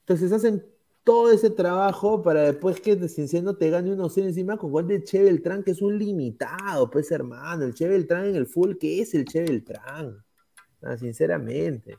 Entonces 0.00 0.32
hacen 0.32 0.71
todo 1.04 1.32
ese 1.32 1.50
trabajo 1.50 2.22
para 2.22 2.42
después 2.42 2.80
que 2.80 3.08
Cienciano 3.08 3.56
te 3.56 3.70
gane 3.70 3.92
uno 3.92 4.08
0 4.08 4.28
encima 4.28 4.56
con 4.56 4.70
gol 4.70 4.86
de 4.86 5.02
Che 5.02 5.22
Beltrán, 5.22 5.62
que 5.62 5.72
es 5.72 5.82
un 5.82 5.98
limitado, 5.98 6.88
pues 6.90 7.10
hermano. 7.10 7.64
El 7.64 7.74
Che 7.74 7.88
Beltrán 7.88 8.26
en 8.26 8.36
el 8.36 8.46
full, 8.46 8.76
¿qué 8.78 9.00
es 9.02 9.14
el 9.14 9.24
Che 9.24 9.42
Beltrán? 9.42 10.22
Ah, 10.82 10.96
sinceramente. 10.96 11.98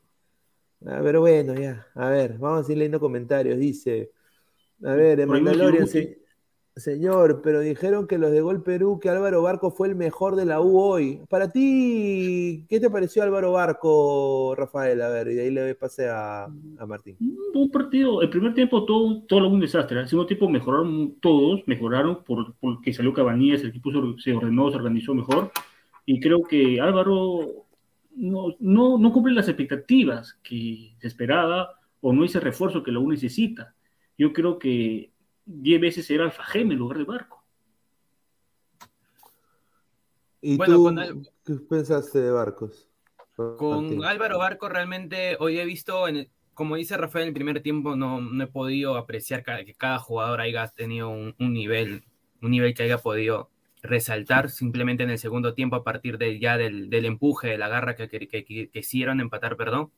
Ah, 0.86 1.00
pero 1.04 1.22
bueno, 1.22 1.54
ya. 1.54 1.88
A 1.96 2.10
ver, 2.10 2.38
vamos 2.38 2.68
a 2.68 2.72
ir 2.72 2.78
leyendo 2.78 3.00
comentarios. 3.00 3.58
Dice, 3.58 4.12
a 4.84 4.94
ver, 4.94 5.22
un 5.22 5.30
Mandalorian, 5.30 5.88
se- 5.88 6.23
señor, 6.76 7.42
pero 7.44 7.60
dijeron 7.60 8.08
que 8.08 8.18
los 8.18 8.32
de 8.32 8.42
Gol 8.42 8.64
Perú, 8.64 9.00
que 9.00 9.10
Álvaro 9.10 9.44
Barco 9.44 9.72
fue 9.72 9.88
el 9.88 9.96
mejor 9.96 10.36
de 10.36 10.46
la 10.46 10.60
U 10.62 10.80
hoy. 10.80 11.22
Para 11.30 11.52
ti, 11.52 12.66
¿qué 12.68 12.80
te 12.80 12.90
pareció 12.90 13.24
Álvaro 13.24 13.52
Barco, 13.52 14.56
Rafael? 14.56 15.02
A 15.02 15.10
ver, 15.10 15.28
y 15.28 15.36
de 15.36 15.42
ahí 15.44 15.52
le 15.52 15.76
pase 15.76 16.10
a, 16.10 16.46
a 16.46 16.86
Martín. 16.86 17.18
Un 17.54 17.70
partido, 17.72 18.22
el 18.22 18.30
primer 18.30 18.54
tiempo 18.54 18.86
todo, 18.86 19.22
todo 19.24 19.48
un 19.48 19.60
desastre. 19.60 20.00
El 20.00 20.08
segundo 20.08 20.28
tiempo 20.28 20.50
mejoraron 20.50 21.16
todos, 21.22 21.62
mejoraron 21.68 22.24
por, 22.24 22.56
porque 22.60 22.94
salió 22.94 23.14
Cabanillas, 23.14 23.62
el 23.62 23.70
equipo 23.70 23.92
se, 23.92 24.34
ordenó, 24.34 24.72
se 24.72 24.78
organizó 24.78 25.14
mejor. 25.14 25.52
Y 26.06 26.20
creo 26.20 26.44
que 26.44 26.82
Álvaro 26.82 27.66
no, 28.16 28.56
no, 28.60 28.98
no 28.98 29.14
cumple 29.14 29.34
las 29.34 29.48
expectativas 29.48 30.40
que 30.44 30.96
se 31.00 31.08
esperaba 31.08 31.80
o 32.02 32.12
no 32.12 32.26
ese 32.26 32.40
refuerzo 32.40 32.84
que 32.84 32.92
la 32.92 33.00
U 33.00 33.10
necesita. 33.10 33.76
Yo 34.18 34.34
creo 34.34 34.60
que 34.60 35.13
10 35.46 35.82
veces 35.82 36.10
era 36.10 36.26
Alfajeme 36.26 36.74
en 36.74 36.80
lugar 36.80 36.98
de 36.98 37.04
Barco. 37.06 37.44
¿Y 40.42 40.58
Bueno, 40.58 40.76
tú 40.76 40.84
con 40.84 40.96
qué 41.46 41.54
pensaste 41.70 42.20
de 42.20 42.32
Barcos? 42.32 42.90
Con 43.36 43.86
Martín? 43.86 44.04
Álvaro 44.06 44.38
Barco 44.40 44.70
realmente 44.70 45.38
hoy 45.40 45.58
he 45.60 45.66
visto, 45.66 46.08
en 46.08 46.18
el- 46.18 46.30
como 46.54 46.76
dice 46.76 46.98
Rafael, 46.98 47.24
en 47.24 47.28
el 47.30 47.34
primer 47.34 47.62
tiempo 47.62 47.96
no, 47.96 48.22
no 48.22 48.44
he 48.44 48.48
podido 48.48 48.96
apreciar 48.98 49.44
que 49.44 49.74
cada 49.74 50.00
jugador 50.00 50.42
haya 50.42 50.68
tenido 50.68 51.10
un, 51.10 51.34
un 51.40 51.54
nivel, 51.54 52.04
un 52.42 52.52
nivel 52.52 52.74
que 52.74 52.84
haya 52.84 52.98
podido 52.98 53.50
resaltar 53.82 54.50
simplemente 54.50 55.04
en 55.04 55.10
el 55.10 55.18
segundo 55.18 55.54
tiempo 55.56 55.76
a 55.76 55.84
partir 55.84 56.18
de, 56.18 56.40
ya 56.40 56.58
del, 56.58 56.90
del 56.90 57.06
empuje, 57.06 57.50
de 57.50 57.58
la 57.58 57.70
garra 57.70 57.96
que, 57.96 58.08
que, 58.08 58.28
que- 58.28 58.44
que 58.46 58.70
quisieron 58.70 59.20
empatar, 59.20 59.58
perdón. 59.58 59.92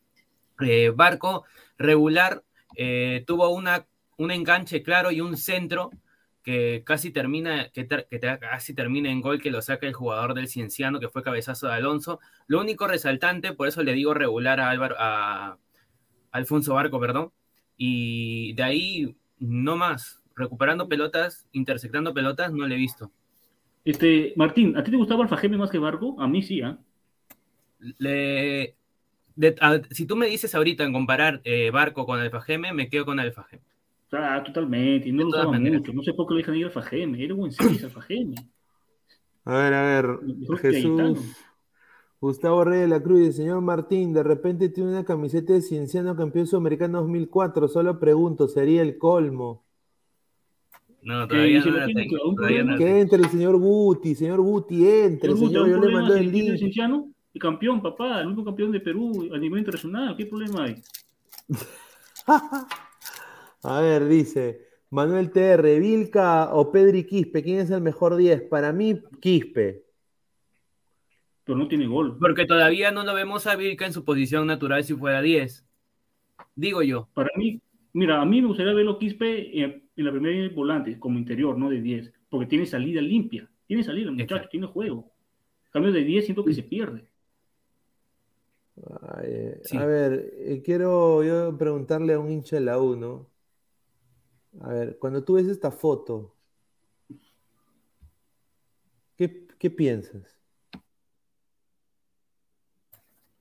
Eh, 0.62 0.92
Barco 0.96 1.44
regular 1.78 2.44
eh, 2.78 3.24
tuvo 3.28 3.50
una, 3.50 3.86
un 4.18 4.32
enganche 4.32 4.82
claro 4.84 5.12
y 5.12 5.22
un 5.22 5.38
centro 5.38 5.92
que 6.44 6.84
casi 6.86 7.12
termina, 7.12 7.70
que, 7.70 7.86
ter- 7.86 8.08
que 8.10 8.20
ter- 8.20 8.40
casi 8.40 8.74
termina 8.76 9.10
en 9.10 9.20
gol 9.22 9.42
que 9.42 9.50
lo 9.50 9.62
saca 9.64 9.88
el 9.88 9.94
jugador 9.94 10.36
del 10.36 10.48
Cienciano, 10.48 11.00
que 11.00 11.10
fue 11.10 11.24
cabezazo 11.24 11.68
de 11.68 11.74
Alonso. 11.74 12.20
Lo 12.48 12.62
único 12.62 12.88
resaltante, 12.88 13.54
por 13.54 13.68
eso 13.68 13.82
le 13.84 13.94
digo 13.94 14.14
regular 14.14 14.60
a 14.60 14.70
Álvaro, 14.70 14.96
a 15.00 15.58
Alfonso 16.32 16.76
Barco, 16.76 17.00
perdón. 17.00 17.32
Y 17.78 18.54
de 18.54 18.64
ahí, 18.64 19.16
no 19.40 19.76
más. 19.76 20.22
Recuperando 20.36 20.88
pelotas, 20.88 21.48
interceptando 21.52 22.14
pelotas, 22.14 22.52
no 22.52 22.68
le 22.68 22.76
he 22.76 22.78
visto. 22.78 23.12
Este, 23.84 24.34
Martín, 24.36 24.78
¿a 24.78 24.84
ti 24.84 24.92
te 24.92 24.98
gustaba 24.98 25.24
Alfajeme 25.24 25.58
más 25.58 25.72
que 25.72 25.80
Barco? 25.80 26.16
A 26.22 26.28
mí 26.28 26.42
sí, 26.44 26.62
¿ah? 26.62 26.78
Le, 27.98 28.76
de- 29.36 29.56
a- 29.62 29.82
si 29.92 30.06
tú 30.06 30.16
me 30.16 30.28
dices 30.28 30.54
ahorita 30.56 30.84
en 30.84 30.94
comparar 30.94 31.42
eh, 31.44 31.72
Barco 31.72 32.06
con 32.06 32.20
Alfajeme, 32.20 32.72
me 32.74 32.88
quedo 32.90 33.06
con 33.06 33.20
Alfajeme. 33.20 33.64
Ah, 34.12 34.42
totalmente, 34.44 35.10
y 35.10 35.12
no 35.12 35.20
De 35.20 35.24
lo 35.26 35.30
todas 35.32 35.46
usaba 35.46 35.58
maneras. 35.58 35.80
mucho. 35.82 35.94
No 35.94 36.04
sé 36.04 36.14
por 36.14 36.28
qué 36.28 36.34
le 36.36 36.38
dejan 36.40 36.56
ir 36.56 36.66
Alfajeme, 36.66 37.24
era 37.24 37.34
buen 37.34 37.52
seis 37.52 37.84
Alfajeme. 37.84 38.36
A 39.46 39.58
ver, 39.58 39.74
a 39.74 39.82
ver. 39.84 40.20
Jesús. 40.60 41.20
Gustavo 42.22 42.64
Rey 42.64 42.82
de 42.82 42.88
la 42.88 43.04
Cruz 43.04 43.20
y 43.20 43.26
el 43.26 43.34
señor 43.34 43.62
Martín, 43.62 44.14
de 44.14 44.24
repente 44.24 44.70
tiene 44.70 44.90
una 44.92 45.04
camiseta 45.04 45.54
de 45.54 45.62
Cienciano 45.62 46.16
campeón 46.16 46.48
sudamericano 46.48 47.02
2004. 47.02 47.68
Solo 47.68 48.00
pregunto, 48.00 48.48
¿sería 48.48 48.82
el 48.82 48.98
colmo? 48.98 49.64
No, 51.04 51.28
todavía 51.28 51.60
no 51.60 51.66
lo 51.66 51.78
la 51.78 51.86
tiene 51.86 52.02
tengo, 52.02 52.16
claro, 52.18 52.36
todavía 52.36 52.64
no 52.64 52.78
Que 52.78 53.00
entre 53.02 53.20
el 53.20 53.30
señor 53.30 53.58
Guti, 53.58 54.16
señor 54.16 54.42
Guti, 54.42 54.88
entre, 54.90 55.30
¿Te 55.30 55.36
gusta 55.36 55.60
señor. 55.60 55.70
Yo 55.70 55.78
le 55.78 55.94
mando 55.94 56.16
el 56.16 56.32
link. 56.32 56.58
Cienciano? 56.58 57.12
El 57.32 57.42
campeón, 57.42 57.82
papá, 57.82 58.22
el 58.22 58.28
único 58.28 58.46
campeón 58.46 58.72
de 58.72 58.80
Perú 58.80 59.30
a 59.32 59.38
nivel 59.38 59.60
internacional. 59.60 60.16
¿Qué 60.18 60.26
problema 60.26 60.64
hay? 60.64 60.82
A 63.68 63.82
ver, 63.82 64.08
dice 64.08 64.62
Manuel 64.92 65.32
TR, 65.32 65.80
Vilca 65.80 66.54
o 66.54 66.72
Pedri 66.72 67.04
Quispe, 67.06 67.42
¿quién 67.42 67.60
es 67.60 67.72
el 67.72 67.82
mejor 67.82 68.16
10? 68.16 68.44
Para 68.44 68.72
mí, 68.72 69.02
Quispe. 69.20 69.84
Pero 71.44 71.58
no 71.58 71.68
tiene 71.68 71.88
gol. 71.88 72.18
Porque 72.20 72.46
todavía 72.46 72.92
no 72.92 73.04
lo 73.04 73.14
vemos 73.14 73.48
a 73.48 73.56
Vilca 73.56 73.86
en 73.86 73.94
su 73.94 74.06
posición 74.06 74.48
natural 74.48 74.84
si 74.84 74.94
fuera 74.94 75.22
10. 75.22 75.66
Digo 76.56 76.82
yo. 76.84 77.10
Para 77.14 77.30
mí, 77.38 77.60
mira, 77.94 78.22
a 78.22 78.26
mí 78.26 78.42
me 78.42 78.48
gustaría 78.48 78.74
verlo 78.74 79.00
Quispe 79.00 79.60
en, 79.60 79.90
en 79.96 80.06
la 80.06 80.12
primera 80.12 80.54
volante, 80.54 81.00
como 81.00 81.18
interior, 81.18 81.58
no 81.58 81.70
de 81.70 81.82
10, 81.82 82.14
porque 82.30 82.46
tiene 82.46 82.66
salida 82.66 83.02
limpia. 83.02 83.50
Tiene 83.68 83.84
salida, 83.84 84.12
muchacho, 84.12 84.36
Exacto. 84.36 84.50
tiene 84.52 84.68
juego. 84.68 85.12
En 85.66 85.72
cambio 85.72 85.92
de 85.92 86.04
10 86.04 86.26
siento 86.26 86.46
que 86.46 86.54
se 86.54 86.64
pierde. 86.64 87.08
Ay, 89.02 89.26
eh, 89.28 89.60
Sí. 89.64 89.78
A 89.78 89.86
ver, 89.86 90.32
eh, 90.38 90.62
quiero 90.64 91.24
yo 91.24 91.58
preguntarle 91.58 92.14
a 92.14 92.20
un 92.20 92.30
hincha 92.30 92.58
de 92.58 92.62
la 92.62 92.80
U, 92.80 92.96
¿no? 92.96 93.35
A 94.62 94.70
ver, 94.70 94.98
cuando 95.00 95.24
tú 95.24 95.34
ves 95.34 95.48
esta 95.48 95.72
foto, 95.72 96.34
¿qué, 99.18 99.48
qué 99.60 99.70
piensas? 99.70 100.24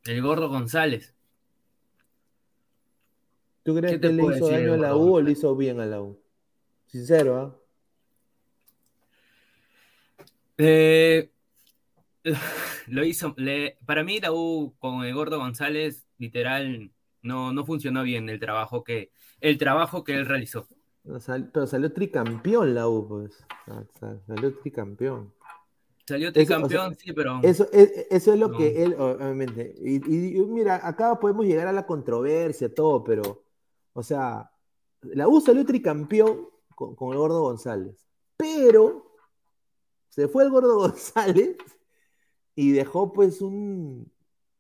El 0.04 0.20
gordo 0.22 0.48
González. 0.48 1.14
¿Tú 3.62 3.74
crees 3.74 3.94
¿Qué 3.94 4.00
que 4.00 4.08
le 4.12 4.22
hizo 4.22 4.48
decir, 4.48 4.50
daño 4.50 4.74
a 4.74 4.76
la 4.76 4.96
U 4.96 5.14
o 5.14 5.20
le 5.22 5.30
hizo 5.32 5.56
bien 5.56 5.80
a 5.80 5.86
la 5.86 6.02
U? 6.02 6.20
Sincero, 6.86 7.36
¿ah? 7.38 7.56
Eh, 10.58 11.30
lo 12.88 13.04
hizo. 13.04 13.34
le- 13.38 13.78
para 13.86 14.04
mí, 14.04 14.20
la 14.20 14.32
U 14.32 14.74
con 14.78 15.04
el 15.04 15.14
Gordo 15.14 15.38
González, 15.38 16.06
literal, 16.18 16.90
no, 17.22 17.52
no 17.54 17.64
funcionó 17.64 18.02
bien 18.02 18.28
el 18.28 18.38
trabajo 18.38 18.84
que, 18.84 19.10
el 19.40 19.56
trabajo 19.56 20.04
que 20.04 20.14
él 20.14 20.26
realizó. 20.26 20.68
No, 21.05 21.20
sal- 21.20 21.50
pero 21.52 21.66
salió 21.66 21.92
tricampeón 21.92 22.74
la 22.74 22.88
U, 22.88 23.07
pues. 23.07 23.44
Sal- 24.00 24.22
Salió 24.26 24.59
tricampeón. 24.59 25.32
Salió 26.07 26.28
o 26.30 26.32
tricampeón, 26.32 26.94
sí, 26.96 27.12
pero. 27.12 27.40
Eso 27.42 27.66
es, 27.72 28.07
eso 28.11 28.32
es 28.32 28.38
lo 28.38 28.48
No. 28.48 28.59
que 28.59 28.82
él, 28.82 28.94
obviamente. 28.98 29.74
Y, 29.78 29.96
y- 30.11 30.36
y 30.38 30.46
mira, 30.46 30.86
acá 30.86 31.18
podemos 31.20 31.44
llegar 31.46 31.66
a 31.68 31.72
la 31.72 31.86
controversia, 31.86 32.74
todo, 32.74 33.02
pero, 33.05 33.42
o 33.92 34.02
sea, 34.02 34.50
la 35.02 35.28
U 35.28 35.40
salió 35.40 35.64
tricampeón 35.64 36.48
con, 36.74 36.94
con 36.94 37.12
el 37.12 37.18
Gordo 37.18 37.42
González, 37.42 38.07
pero 38.36 39.12
se 40.09 40.28
fue 40.28 40.44
el 40.44 40.50
Gordo 40.50 40.76
González 40.78 41.57
y 42.55 42.72
dejó 42.72 43.12
pues 43.12 43.40
un, 43.42 44.11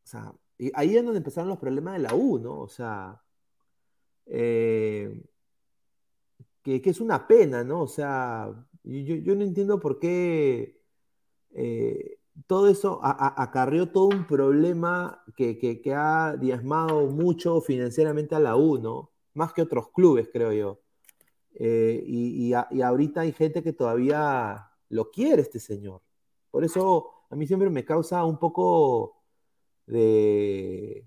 o 0.04 0.06
sea, 0.06 0.32
y 0.58 0.70
ahí 0.74 0.96
es 0.96 1.04
donde 1.04 1.18
empezaron 1.18 1.48
los 1.48 1.58
problemas 1.58 1.94
de 1.94 2.00
la 2.00 2.14
U, 2.14 2.38
¿no? 2.38 2.60
O 2.60 2.68
sea, 2.68 3.20
eh, 4.26 5.22
que, 6.64 6.80
es 6.84 7.00
una 7.00 7.26
pena, 7.28 7.62
¿no? 7.64 7.82
O 7.82 7.88
sea, 7.88 8.50
yo, 8.84 9.34
no 9.36 9.44
entiendo 9.44 9.80
por 9.80 9.98
qué 10.00 10.80
eh, 11.52 12.18
todo 12.46 12.68
eso 12.68 13.00
a- 13.02 13.10
a- 13.12 13.42
acarreó 13.42 13.90
todo 13.90 14.08
un 14.08 14.26
problema 14.26 15.24
que, 15.36 15.80
ha 15.94 16.36
diezmado 16.36 17.06
mucho 17.08 17.60
financieramente 17.60 18.34
a 18.34 18.40
la 18.40 18.56
U, 18.56 18.78
¿no? 18.78 19.12
Más 19.34 19.52
que 19.52 19.62
otros 19.62 19.90
clubes, 19.90 20.28
creo 20.32 20.52
yo. 20.52 20.80
Eh, 21.54 22.02
y 22.06 22.52
ahorita 22.82 23.22
hay 23.22 23.32
gente 23.32 23.62
que 23.62 23.72
todavía 23.72 24.70
lo 24.88 25.10
quiere, 25.10 25.42
este 25.42 25.60
señor. 25.60 26.02
Por 26.50 26.64
eso 26.64 27.10
a 27.30 27.36
mí 27.36 27.46
siempre 27.46 27.70
me 27.70 27.84
causa 27.84 28.24
un 28.24 28.38
poco 28.38 29.22
de, 29.86 31.06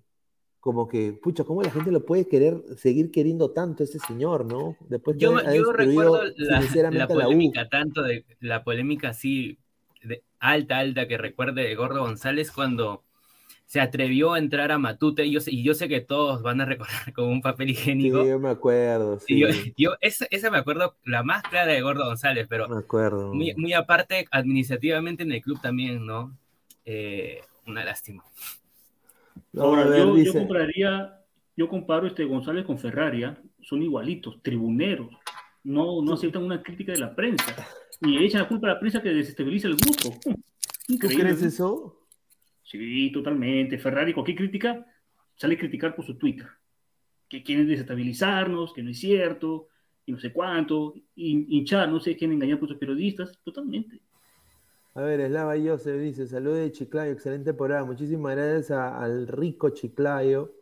como 0.68 0.86
que, 0.90 1.14
pucha, 1.14 1.46
¿cómo 1.46 1.64
la 1.64 1.72
gente 1.72 1.92
lo 1.94 2.06
puede 2.06 2.28
querer, 2.28 2.62
seguir 2.76 3.10
queriendo 3.10 3.52
tanto 3.52 3.84
a 3.84 3.86
este 3.86 4.00
señor, 4.00 4.44
¿no? 4.44 4.76
Después 4.90 5.16
Yo, 5.18 5.32
ha 5.40 5.54
yo 5.56 5.72
recuerdo 5.72 6.20
la, 6.36 6.62
la 6.92 7.08
polémica, 7.08 7.70
tanto 7.70 8.04
de 8.04 8.26
la 8.42 8.66
polémica 8.66 9.10
así 9.10 9.58
de 10.04 10.24
alta, 10.40 10.80
alta 10.80 11.08
que 11.08 11.18
recuerde 11.18 11.64
de 11.64 11.76
Gordo 11.76 12.02
González 12.02 12.52
cuando 12.52 13.06
se 13.66 13.80
atrevió 13.80 14.34
a 14.34 14.40
entrar 14.40 14.74
a 14.74 14.78
Matute. 14.78 15.26
Y 15.26 15.32
yo, 15.32 15.40
sé- 15.40 15.52
y 15.54 15.64
yo 15.64 15.74
sé 15.74 15.88
que 15.88 16.02
todos 16.02 16.42
van 16.42 16.60
a 16.60 16.66
recordar 16.66 17.14
con 17.14 17.30
un 17.30 17.42
papel 17.42 17.70
Sí, 17.72 17.72
higiénico. 17.72 18.20
yo 18.28 18.40
me 18.40 18.50
acuerdo, 18.50 19.20
yo, 19.30 19.48
sí, 19.50 19.74
yo- 19.78 19.96
esa, 20.02 20.28
esa 20.32 20.52
me 20.52 20.58
acuerdo, 20.58 20.98
la 21.06 21.24
más 21.24 21.44
clara 21.44 21.72
de 21.72 21.82
Gordo 21.82 22.06
González, 22.06 22.48
pero 22.50 22.68
me 22.70 22.78
acuerdo. 22.78 23.34
muy, 23.34 23.54
muy 23.56 23.74
aparte, 23.74 24.28
administrativamente 24.32 25.24
en 25.24 25.32
el 25.32 25.42
club 25.42 25.60
también, 25.62 26.06
¿no? 26.06 26.38
Eh, 26.86 27.42
una 27.66 27.84
lástima. 27.86 28.24
Ahora, 29.58 29.86
ver, 29.86 30.00
yo, 30.00 30.06
yo 30.10 30.16
dice- 30.16 30.38
compraría, 30.40 31.14
yo 31.56 31.68
comparo 31.70 32.08
este 32.08 32.26
González 32.26 32.66
con 32.66 32.78
Ferrari, 32.78 33.24
¿ah? 33.24 33.38
son 33.62 33.82
igualitos, 33.84 34.42
tribuneros, 34.42 35.10
no, 35.64 36.02
no 36.02 36.14
aceptan 36.14 36.44
una 36.44 36.62
crítica 36.64 36.92
de 36.94 37.00
la 37.00 37.14
prensa 37.16 37.56
y 38.02 38.18
echan 38.24 38.42
la 38.44 38.48
culpa 38.48 38.68
a 38.68 38.74
la 38.76 38.80
prensa 38.80 39.02
que 39.02 39.10
desestabiliza 39.10 39.68
el 39.68 39.76
grupo. 39.76 40.18
¿Tú 40.24 40.94
Increíble, 40.94 41.24
crees 41.24 41.42
¿no? 41.42 41.48
eso? 41.48 42.08
Sí, 42.64 43.12
totalmente. 43.12 43.78
Ferrari, 43.78 44.14
cualquier 44.14 44.38
crítica, 44.38 44.86
sale 45.36 45.56
a 45.56 45.58
criticar 45.58 45.96
por 45.96 46.06
su 46.06 46.16
Twitter. 46.18 46.48
Que 47.28 47.44
quieren 47.44 47.68
desestabilizarnos, 47.68 48.74
que 48.74 48.84
no 48.84 48.92
es 48.92 49.00
cierto, 49.00 49.68
y 50.06 50.14
no 50.14 50.20
sé 50.20 50.32
cuánto, 50.32 50.94
hin- 51.16 51.46
hinchar, 51.50 51.90
no 51.90 52.00
sé, 52.00 52.16
quieren 52.16 52.36
engañar 52.36 52.60
por 52.60 52.70
sus 52.70 52.78
periodistas, 52.78 53.38
totalmente. 53.44 54.00
A 54.98 55.02
ver, 55.02 55.20
Eslava 55.20 55.54
Joseph 55.64 56.00
dice, 56.02 56.26
saludos 56.26 56.58
de 56.58 56.72
Chiclayo, 56.72 57.12
excelente 57.12 57.54
programa. 57.54 57.86
Muchísimas 57.86 58.36
gracias 58.36 58.72
a- 58.72 58.98
al 59.00 59.28
rico 59.28 59.70
Chiclayo. 59.70 60.56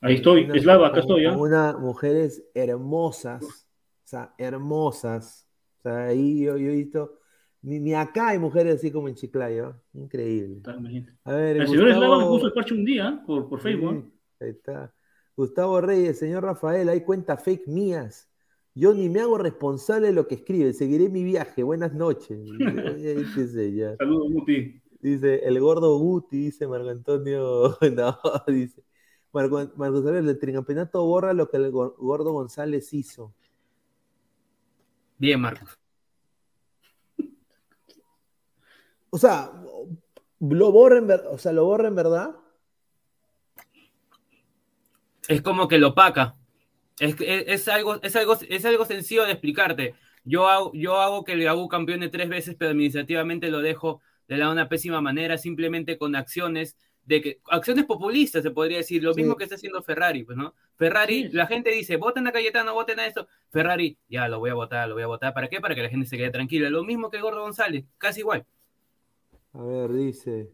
Ahí 0.00 0.14
estoy, 0.14 0.44
Una- 0.44 0.54
Eslava, 0.54 0.86
acá 0.86 1.00
estoy, 1.00 1.26
¿ah? 1.26 1.30
con 1.32 1.40
unas 1.40 1.76
mujeres 1.80 2.44
hermosas, 2.54 3.42
o 3.42 4.06
sea, 4.06 4.34
hermosas. 4.38 5.48
O 5.78 5.82
sea, 5.82 6.04
ahí 6.06 6.44
yo, 6.44 6.56
yo 6.56 6.70
he 6.70 6.76
visto, 6.76 7.18
ni, 7.62 7.80
ni 7.80 7.92
acá 7.92 8.28
hay 8.28 8.38
mujeres 8.38 8.76
así 8.76 8.92
como 8.92 9.08
en 9.08 9.16
Chiclayo. 9.16 9.74
Increíble. 9.94 10.58
Está, 10.58 10.76
imagínate. 10.76 11.18
A 11.24 11.32
ver, 11.32 11.56
El 11.56 11.66
señor 11.66 11.88
Eslava 11.88 12.18
me 12.20 12.26
puso 12.26 12.46
el 12.46 12.52
parche 12.52 12.74
un 12.74 12.84
día 12.84 13.08
¿ah? 13.08 13.22
por, 13.26 13.48
por 13.48 13.60
Facebook. 13.60 13.96
¿ah? 13.98 14.10
Sí, 14.38 14.44
ahí 14.44 14.50
está. 14.50 14.94
Gustavo 15.36 15.80
Reyes, 15.80 16.20
señor 16.20 16.44
Rafael, 16.44 16.88
hay 16.88 17.00
cuentas 17.00 17.42
fake 17.42 17.66
mías. 17.66 18.28
Yo 18.74 18.94
ni 18.94 19.08
me 19.08 19.20
hago 19.20 19.36
responsable 19.36 20.06
de 20.08 20.12
lo 20.14 20.26
que 20.26 20.36
escribe. 20.36 20.72
Seguiré 20.72 21.08
mi 21.10 21.22
viaje. 21.24 21.62
Buenas 21.62 21.92
noches. 21.92 22.38
Eh. 22.58 23.96
Saludos, 23.98 24.30
Muti. 24.30 24.80
Dice 25.00 25.40
el 25.44 25.58
gordo 25.60 25.98
Guti, 25.98 26.36
dice 26.38 26.66
Marco 26.68 26.88
Antonio. 26.88 27.76
No, 27.92 28.18
dice. 28.46 28.82
Marco, 29.32 29.56
Marco 29.76 29.96
Antonio, 29.98 30.18
el 30.20 30.38
tricampeonato 30.38 31.04
borra 31.04 31.32
lo 31.32 31.48
que 31.50 31.56
el 31.56 31.72
gor- 31.72 31.96
gordo 31.98 32.32
González 32.32 32.92
hizo. 32.94 33.34
Bien, 35.18 35.40
Marcos. 35.40 35.78
O 39.10 39.18
sea, 39.18 39.52
lo 40.40 40.72
borra 40.72 40.98
en 40.98 41.06
verdad. 41.06 41.32
O 41.32 41.38
sea, 41.38 41.52
lo 41.52 41.64
borra 41.66 41.88
en 41.88 41.94
verdad. 41.94 42.36
Es 45.28 45.42
como 45.42 45.68
que 45.68 45.78
lo 45.78 45.88
opaca. 45.88 46.36
Es, 47.02 47.16
que- 47.16 47.34
es, 47.40 47.44
es 47.48 47.68
algo, 47.68 48.00
es, 48.02 48.14
algo, 48.16 48.38
es 48.48 48.64
algo 48.64 48.84
sencillo 48.84 49.24
de 49.24 49.32
explicarte. 49.32 49.94
Yo 50.24 50.48
hago, 50.48 50.70
yo 50.72 50.96
hago 51.00 51.24
que 51.24 51.32
el 51.32 51.42
Gaú 51.42 51.68
campeone 51.68 52.08
tres 52.08 52.28
veces, 52.28 52.54
pero 52.56 52.70
administrativamente 52.70 53.50
lo 53.50 53.60
dejo 53.60 54.00
de 54.28 54.36
la 54.36 54.50
una 54.50 54.68
pésima 54.68 55.00
manera, 55.00 55.36
simplemente 55.36 55.98
con 55.98 56.14
acciones 56.14 56.76
de 57.04 57.20
que 57.20 57.40
acciones 57.50 57.84
populistas, 57.86 58.44
se 58.44 58.52
podría 58.52 58.78
decir, 58.78 59.02
lo 59.02 59.12
Sí. 59.14 59.20
mismo 59.22 59.34
que 59.36 59.42
está 59.42 59.56
haciendo 59.56 59.82
Ferrari, 59.82 60.22
pues, 60.22 60.38
¿no? 60.38 60.54
Ferrari, 60.76 61.24
Sí. 61.24 61.30
la 61.32 61.46
gente 61.48 61.70
dice, 61.70 61.96
voten 61.96 62.28
a 62.28 62.32
Cayetano, 62.32 62.72
voten 62.74 63.00
a 63.00 63.06
esto. 63.06 63.26
Ferrari, 63.50 63.98
ya 64.08 64.28
lo 64.28 64.38
voy 64.38 64.50
a 64.50 64.54
votar, 64.54 64.88
lo 64.88 64.94
voy 64.94 65.02
a 65.02 65.08
votar. 65.08 65.34
¿Para 65.34 65.48
qué? 65.48 65.60
Para 65.60 65.74
que 65.74 65.82
la 65.82 65.88
gente 65.88 66.06
se 66.06 66.16
quede 66.16 66.30
tranquila. 66.30 66.70
Lo 66.70 66.84
mismo 66.84 67.10
que 67.10 67.20
Gordo 67.20 67.40
González, 67.42 67.84
casi 67.98 68.20
igual. 68.20 68.46
A 69.54 69.62
ver, 69.64 69.92
dice. 69.92 70.50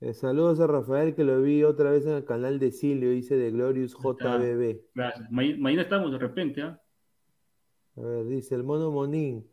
Eh, 0.00 0.14
saludos 0.14 0.60
a 0.60 0.66
Rafael 0.66 1.14
que 1.14 1.24
lo 1.24 1.40
vi 1.42 1.64
otra 1.64 1.90
vez 1.90 2.06
en 2.06 2.12
el 2.12 2.24
canal 2.24 2.58
de 2.58 2.70
Silvio, 2.70 3.10
dice 3.10 3.36
de 3.36 3.50
Glorious. 3.50 3.94
JBB. 3.94 4.80
Gracias. 4.94 5.30
Ma- 5.30 5.42
mañana 5.58 5.82
estamos 5.82 6.12
de 6.12 6.18
repente, 6.18 6.62
¿ah? 6.62 6.80
A 7.96 8.00
ver, 8.00 8.26
dice 8.26 8.54
el 8.54 8.62
mono 8.62 8.90
Monín. 8.92 9.44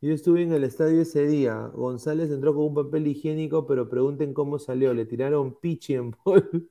Yo 0.00 0.12
estuve 0.12 0.42
en 0.42 0.52
el 0.52 0.64
estadio 0.64 1.00
ese 1.02 1.26
día. 1.28 1.70
González 1.72 2.30
entró 2.32 2.52
con 2.54 2.64
un 2.64 2.74
papel 2.74 3.06
higiénico, 3.06 3.66
pero 3.68 3.88
pregunten 3.88 4.34
cómo 4.34 4.58
salió. 4.58 4.92
Le 4.92 5.06
tiraron 5.06 5.54
pichi 5.60 5.94
en 5.94 6.10
bol. 6.24 6.68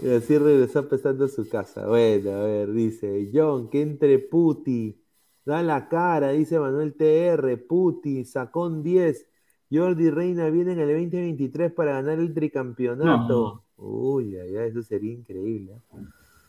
y 0.00 0.08
así 0.10 0.36
regresó 0.38 0.80
apestando 0.80 1.24
a 1.24 1.28
su 1.28 1.48
casa. 1.48 1.86
Bueno, 1.86 2.30
a 2.32 2.42
ver, 2.44 2.72
dice 2.72 3.30
John, 3.32 3.70
que 3.70 3.82
entre 3.82 4.18
puti. 4.18 5.00
Da 5.44 5.62
la 5.62 5.88
cara, 5.88 6.30
dice 6.32 6.58
Manuel 6.58 6.94
TR. 6.94 7.56
Puti, 7.66 8.24
sacón 8.24 8.82
10. 8.82 9.24
Jordi 9.70 10.10
Reina 10.10 10.48
viene 10.48 10.72
en 10.72 10.80
el 10.80 10.88
2023 10.88 11.72
para 11.72 11.92
ganar 11.94 12.18
el 12.18 12.32
tricampeonato. 12.32 13.62
Uy, 13.76 14.36
ay, 14.36 14.56
ay, 14.56 14.68
eso 14.70 14.82
sería 14.82 15.12
increíble. 15.12 15.72
¿eh? 15.72 15.98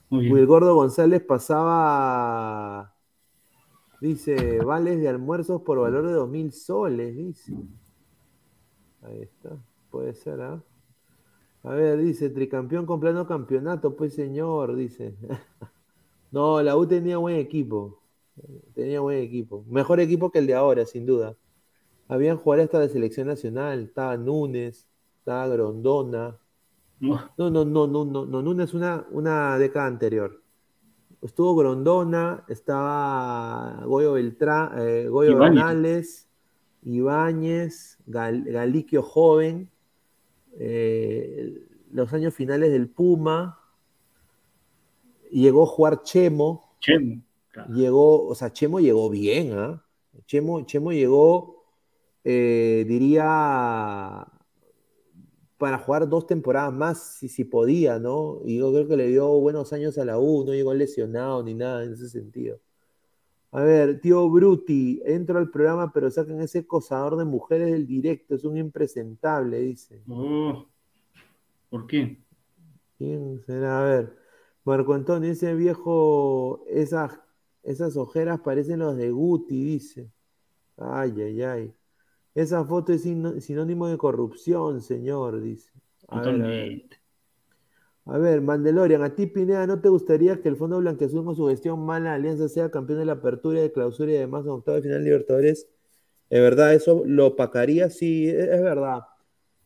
Muy 0.09 0.31
Uy, 0.31 0.39
el 0.39 0.47
gordo 0.47 0.73
González 0.73 1.21
pasaba, 1.21 2.95
dice, 4.01 4.59
vales 4.59 4.99
de 4.99 5.09
almuerzos 5.09 5.61
por 5.61 5.79
valor 5.79 6.07
de 6.07 6.13
dos 6.13 6.29
mil 6.29 6.51
soles, 6.51 7.15
dice. 7.15 7.53
Ahí 9.03 9.21
está, 9.21 9.57
puede 9.91 10.13
ser, 10.13 10.41
¿ah? 10.41 10.63
A 11.63 11.73
ver, 11.73 11.99
dice, 11.99 12.29
tricampeón 12.29 12.85
con 12.85 12.99
plano 12.99 13.27
campeonato, 13.27 13.95
pues 13.95 14.13
señor, 14.13 14.75
dice. 14.75 15.15
No, 16.31 16.61
la 16.61 16.77
U 16.77 16.85
tenía 16.85 17.17
buen 17.17 17.37
equipo, 17.37 18.03
tenía 18.75 18.99
buen 18.99 19.17
equipo. 19.17 19.65
Mejor 19.67 19.99
equipo 19.99 20.29
que 20.29 20.37
el 20.37 20.45
de 20.45 20.53
ahora, 20.53 20.85
sin 20.85 21.07
duda. 21.07 21.35
Habían 22.09 22.37
jugadores 22.37 22.65
hasta 22.65 22.79
de 22.79 22.89
selección 22.89 23.27
nacional, 23.27 23.83
estaba 23.83 24.17
Núñez, 24.17 24.85
estaba 25.19 25.47
Grondona, 25.47 26.37
No, 26.99 27.21
no, 27.37 27.49
no, 27.49 27.63
no, 27.63 27.87
no, 27.87 28.03
no, 28.05 28.25
no, 28.25 28.41
Núñez 28.41 28.73
una, 28.73 29.05
una 29.11 29.57
década 29.57 29.85
anterior. 29.85 30.41
Estuvo 31.21 31.55
Grondona, 31.55 32.43
estaba 32.49 33.83
Goyo 33.85 34.13
Beltrán, 34.13 34.71
eh, 34.79 35.07
Goyo 35.07 35.31
Ibáñez. 35.31 35.55
Bernales, 35.55 36.27
Ibáñez, 36.83 37.97
Gal- 38.07 38.43
Galiquio 38.45 39.01
joven, 39.03 39.69
eh, 40.57 41.61
los 41.91 42.11
años 42.13 42.33
finales 42.33 42.71
del 42.71 42.89
Puma, 42.89 43.59
llegó 45.31 45.63
a 45.63 45.67
jugar 45.67 46.01
Chemo, 46.03 46.75
Chemo. 46.79 47.21
claro. 47.51 47.73
llegó, 47.73 48.27
o 48.27 48.35
sea, 48.35 48.51
Chemo 48.51 48.79
llegó 48.79 49.09
bien, 49.09 49.53
¿ah? 49.57 49.83
Chemo, 50.25 50.61
Chemo 50.65 50.91
llegó, 50.91 51.58
eh, 52.31 52.85
diría, 52.87 54.27
para 55.57 55.79
jugar 55.79 56.07
dos 56.07 56.27
temporadas 56.27 56.71
más, 56.71 56.99
si, 57.17 57.27
si 57.27 57.43
podía, 57.43 57.97
¿no? 57.97 58.39
Y 58.45 58.59
yo 58.59 58.71
creo 58.71 58.87
que 58.87 58.97
le 58.97 59.07
dio 59.07 59.27
buenos 59.39 59.73
años 59.73 59.97
a 59.97 60.05
la 60.05 60.19
U, 60.19 60.45
no 60.45 60.53
llegó 60.53 60.71
lesionado 60.75 61.41
ni 61.41 61.55
nada 61.55 61.83
en 61.83 61.93
ese 61.93 62.07
sentido. 62.07 62.59
A 63.51 63.63
ver, 63.63 63.99
tío 63.99 64.29
Bruti, 64.29 65.01
entro 65.05 65.39
al 65.39 65.49
programa, 65.49 65.91
pero 65.91 66.11
saquen 66.11 66.39
ese 66.39 66.67
cosador 66.67 67.17
de 67.17 67.25
mujeres 67.25 67.71
del 67.71 67.87
directo, 67.87 68.35
es 68.35 68.43
un 68.43 68.57
impresentable, 68.57 69.59
dice. 69.61 69.99
Oh, 70.07 70.67
¿Por 71.71 71.87
qué? 71.87 72.15
¿Quién 72.99 73.41
será? 73.47 73.79
A 73.79 73.83
ver, 73.85 74.17
Marco 74.65 74.93
Antonio, 74.93 75.31
ese 75.31 75.55
viejo, 75.55 76.63
esas, 76.67 77.19
esas 77.63 77.97
ojeras 77.97 78.39
parecen 78.41 78.79
los 78.79 78.95
de 78.95 79.09
Guti, 79.09 79.63
dice. 79.63 80.11
Ay, 80.77 81.19
ay, 81.19 81.41
ay. 81.41 81.73
Esa 82.39 82.63
foto 82.63 82.93
es 82.93 83.01
sinónimo 83.01 83.89
de 83.89 83.97
corrupción, 83.97 84.79
señor, 84.81 85.41
dice. 85.41 85.73
A 86.07 86.21
ver, 86.21 86.41
a 86.41 86.47
ver. 86.47 86.83
A 88.05 88.17
ver, 88.17 88.39
Mandalorian, 88.39 89.03
a 89.03 89.13
ti 89.13 89.25
Pineda, 89.25 89.67
¿no 89.67 89.81
te 89.81 89.89
gustaría 89.89 90.41
que 90.41 90.47
el 90.47 90.55
Fondo 90.55 90.79
Blanqueazul 90.79 91.25
con 91.25 91.35
su 91.35 91.47
gestión 91.47 91.85
mala 91.85 92.13
Alianza 92.13 92.47
sea 92.47 92.71
campeón 92.71 92.99
de 92.99 93.05
la 93.05 93.11
apertura 93.13 93.59
y 93.59 93.63
de 93.63 93.73
clausura 93.73 94.13
y 94.13 94.15
además 94.15 94.45
en 94.45 94.51
octavo 94.51 94.77
de 94.77 94.83
final 94.83 95.03
Libertadores? 95.03 95.67
Es 96.29 96.39
verdad, 96.41 96.73
eso 96.73 97.03
lo 97.05 97.27
opacaría, 97.27 97.89
sí, 97.89 98.29
es, 98.29 98.47
es 98.47 98.61
verdad. 98.61 99.01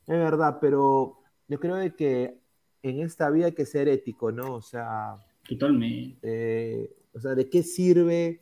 Es 0.08 0.18
verdad, 0.18 0.58
pero 0.60 1.20
yo 1.48 1.60
creo 1.60 1.76
de 1.76 1.94
que 1.94 2.40
en 2.82 3.02
esta 3.02 3.30
vida 3.30 3.46
hay 3.46 3.52
que 3.52 3.68
ser 3.68 3.88
ético, 3.88 4.32
¿no? 4.32 4.56
O 4.56 4.62
sea. 4.64 5.18
Totalmente. 5.48 6.18
eh, 6.24 6.90
o 7.14 7.20
sea, 7.20 7.36
¿de 7.36 7.48
qué 7.48 7.62
sirve 7.62 8.42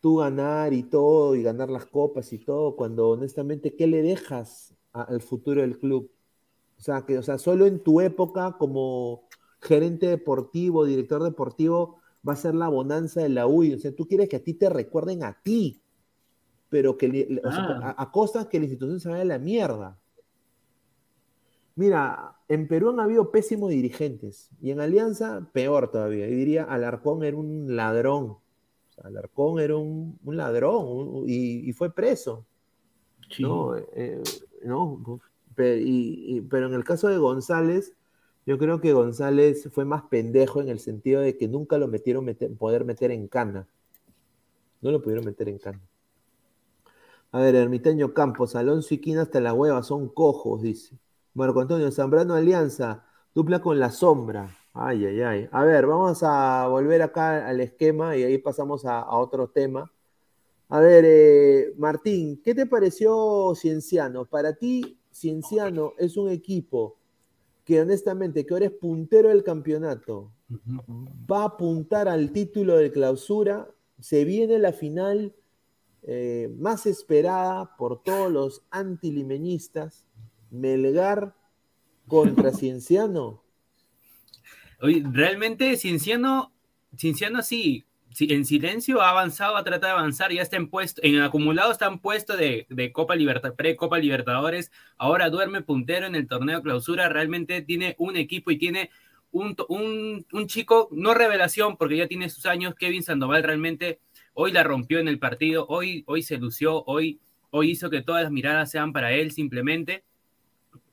tú 0.00 0.16
ganar 0.16 0.72
y 0.72 0.82
todo, 0.84 1.34
y 1.34 1.42
ganar 1.42 1.70
las 1.70 1.86
copas 1.86 2.32
y 2.32 2.38
todo, 2.38 2.76
cuando 2.76 3.10
honestamente, 3.10 3.74
¿qué 3.74 3.86
le 3.86 4.02
dejas 4.02 4.74
a- 4.92 5.02
al 5.02 5.20
futuro 5.20 5.60
del 5.62 5.78
club? 5.78 6.10
O 6.78 6.80
sea, 6.80 7.04
que, 7.04 7.18
o 7.18 7.22
sea, 7.22 7.38
solo 7.38 7.66
en 7.66 7.80
tu 7.82 8.00
época 8.00 8.56
como 8.58 9.28
gerente 9.60 10.06
deportivo, 10.06 10.84
director 10.84 11.22
deportivo, 11.22 11.96
va 12.26 12.34
a 12.34 12.36
ser 12.36 12.54
la 12.54 12.68
bonanza 12.68 13.20
de 13.22 13.28
la 13.28 13.46
UI. 13.46 13.74
O 13.74 13.78
sea, 13.78 13.94
tú 13.94 14.06
quieres 14.06 14.28
que 14.28 14.36
a 14.36 14.42
ti 14.44 14.54
te 14.54 14.68
recuerden 14.68 15.24
a 15.24 15.40
ti, 15.42 15.82
pero 16.68 16.96
que 16.96 17.08
li- 17.08 17.40
o 17.44 17.50
sea, 17.50 17.64
Ah. 17.82 17.94
a, 17.98 18.02
a 18.02 18.48
que 18.48 18.58
la 18.58 18.66
institución 18.66 19.00
se 19.00 19.08
vaya 19.08 19.22
a 19.22 19.24
la 19.24 19.38
mierda. 19.38 19.98
Mira, 21.74 22.36
en 22.48 22.66
Perú 22.66 22.90
han 22.90 23.00
habido 23.00 23.30
pésimos 23.30 23.70
dirigentes 23.70 24.50
y 24.60 24.70
en 24.72 24.80
Alianza 24.80 25.48
peor 25.52 25.90
todavía. 25.90 26.28
Yo 26.28 26.34
diría, 26.36 26.64
Alarcón 26.64 27.22
era 27.22 27.36
un 27.36 27.76
ladrón. 27.76 28.38
Alarcón 29.04 29.60
era 29.60 29.76
un, 29.76 30.18
un 30.24 30.36
ladrón 30.36 30.86
un- 30.86 31.24
y, 31.28 31.68
y 31.68 31.72
fue 31.72 31.92
preso. 31.94 32.46
Sí. 33.30 33.42
¿no? 33.42 33.76
Eh, 33.76 34.22
no, 34.64 35.00
y- 35.58 36.36
y- 36.38 36.40
pero 36.42 36.66
en 36.66 36.74
el 36.74 36.84
caso 36.84 37.08
de 37.08 37.18
González, 37.18 37.94
yo 38.46 38.58
creo 38.58 38.80
que 38.80 38.92
González 38.92 39.68
fue 39.72 39.84
más 39.84 40.02
pendejo 40.04 40.60
en 40.60 40.68
el 40.68 40.78
sentido 40.80 41.20
de 41.20 41.36
que 41.36 41.48
nunca 41.48 41.78
lo 41.78 41.88
metieron 41.88 42.24
meter- 42.24 42.54
poder 42.56 42.84
meter 42.84 43.10
en 43.10 43.28
cana. 43.28 43.66
No 44.80 44.90
lo 44.90 45.00
pudieron 45.00 45.24
meter 45.24 45.48
en 45.48 45.58
cana. 45.58 45.80
A 47.32 47.40
ver, 47.40 47.54
Ermitaño 47.54 48.12
Campos, 48.14 48.54
Alonso 48.56 48.94
y 48.94 48.98
Quina 48.98 49.22
hasta 49.22 49.40
la 49.40 49.52
hueva, 49.54 49.82
son 49.82 50.08
cojos, 50.08 50.62
dice. 50.62 50.98
Marco 51.34 51.60
Antonio 51.60 51.90
Zambrano 51.92 52.34
Alianza, 52.34 53.04
dupla 53.34 53.60
con 53.60 53.78
la 53.78 53.90
sombra. 53.90 54.57
Ay, 54.72 55.04
ay, 55.06 55.20
ay. 55.22 55.48
A 55.50 55.64
ver, 55.64 55.86
vamos 55.86 56.22
a 56.22 56.66
volver 56.68 57.02
acá 57.02 57.46
al 57.48 57.60
esquema 57.60 58.16
y 58.16 58.22
ahí 58.22 58.38
pasamos 58.38 58.84
a, 58.84 59.00
a 59.00 59.16
otro 59.18 59.48
tema. 59.48 59.90
A 60.68 60.80
ver, 60.80 61.04
eh, 61.06 61.74
Martín, 61.78 62.42
¿qué 62.44 62.54
te 62.54 62.66
pareció 62.66 63.54
Cienciano? 63.54 64.26
Para 64.26 64.54
ti, 64.54 64.98
Cienciano 65.10 65.94
es 65.98 66.16
un 66.16 66.28
equipo 66.28 66.96
que 67.64 67.80
honestamente, 67.80 68.46
que 68.46 68.54
ahora 68.54 68.66
es 68.66 68.72
puntero 68.72 69.28
del 69.28 69.44
campeonato, 69.44 70.32
va 71.30 71.42
a 71.42 71.46
apuntar 71.48 72.08
al 72.08 72.32
título 72.32 72.78
de 72.78 72.90
clausura, 72.90 73.68
se 74.00 74.24
viene 74.24 74.58
la 74.58 74.72
final 74.72 75.34
eh, 76.02 76.50
más 76.58 76.86
esperada 76.86 77.76
por 77.76 78.02
todos 78.02 78.32
los 78.32 78.62
antilimeñistas, 78.70 80.06
Melgar 80.50 81.34
contra 82.06 82.52
Cienciano. 82.54 83.42
Oye, 84.80 85.02
realmente 85.10 85.76
Cienciano, 85.76 86.52
Cienciano 86.96 87.42
sí, 87.42 87.84
en 88.20 88.44
silencio 88.44 89.02
ha 89.02 89.10
avanzado, 89.10 89.56
ha 89.56 89.64
tratado 89.64 89.94
de 89.94 89.98
avanzar, 89.98 90.32
ya 90.32 90.42
está 90.42 90.56
en 90.56 90.68
puesto, 90.68 91.00
en 91.04 91.20
acumulado 91.20 91.72
está 91.72 91.86
en 91.86 91.98
puesto 91.98 92.36
de, 92.36 92.66
Copa 92.92 93.16
Libertad, 93.16 93.54
pre-Copa 93.54 93.98
Libertadores, 93.98 94.70
ahora 94.96 95.30
duerme 95.30 95.62
puntero 95.62 96.06
en 96.06 96.14
el 96.14 96.28
torneo 96.28 96.62
clausura, 96.62 97.08
realmente 97.08 97.62
tiene 97.62 97.96
un 97.98 98.16
equipo 98.16 98.50
y 98.50 98.58
tiene 98.58 98.90
un, 99.32 99.56
un, 99.68 100.26
un 100.32 100.46
chico, 100.46 100.88
no 100.92 101.12
revelación, 101.12 101.76
porque 101.76 101.96
ya 101.96 102.06
tiene 102.06 102.30
sus 102.30 102.46
años, 102.46 102.74
Kevin 102.74 103.02
Sandoval 103.02 103.42
realmente 103.42 104.00
hoy 104.32 104.52
la 104.52 104.62
rompió 104.62 105.00
en 105.00 105.08
el 105.08 105.18
partido, 105.18 105.66
hoy, 105.68 106.04
hoy 106.06 106.22
se 106.22 106.38
lució, 106.38 106.84
hoy, 106.84 107.20
hoy 107.50 107.72
hizo 107.72 107.90
que 107.90 108.02
todas 108.02 108.22
las 108.22 108.32
miradas 108.32 108.70
sean 108.70 108.92
para 108.92 109.12
él 109.12 109.32
simplemente. 109.32 110.04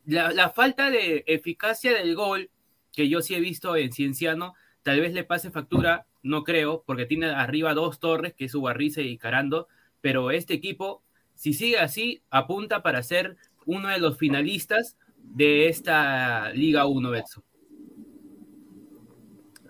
La, 0.05 0.31
la 0.31 0.49
falta 0.49 0.89
de 0.89 1.23
eficacia 1.27 1.93
del 1.93 2.15
gol 2.15 2.49
que 2.95 3.09
yo 3.09 3.21
sí 3.21 3.35
he 3.35 3.39
visto 3.39 3.75
en 3.75 3.91
Cienciano, 3.91 4.53
tal 4.83 5.01
vez 5.01 5.13
le 5.13 5.23
pase 5.23 5.51
factura, 5.51 6.07
no 6.23 6.43
creo, 6.43 6.83
porque 6.85 7.05
tiene 7.05 7.27
arriba 7.27 7.73
dos 7.73 7.99
torres, 7.99 8.33
que 8.33 8.45
es 8.45 8.55
Ubarrice 8.55 9.03
y 9.03 9.17
Carando, 9.17 9.67
pero 10.01 10.31
este 10.31 10.53
equipo, 10.53 11.03
si 11.33 11.53
sigue 11.53 11.79
así, 11.79 12.21
apunta 12.29 12.81
para 12.81 13.03
ser 13.03 13.37
uno 13.65 13.89
de 13.89 13.99
los 13.99 14.17
finalistas 14.17 14.97
de 15.17 15.67
esta 15.67 16.51
Liga 16.51 16.85
1, 16.85 17.09
Betso. 17.09 17.43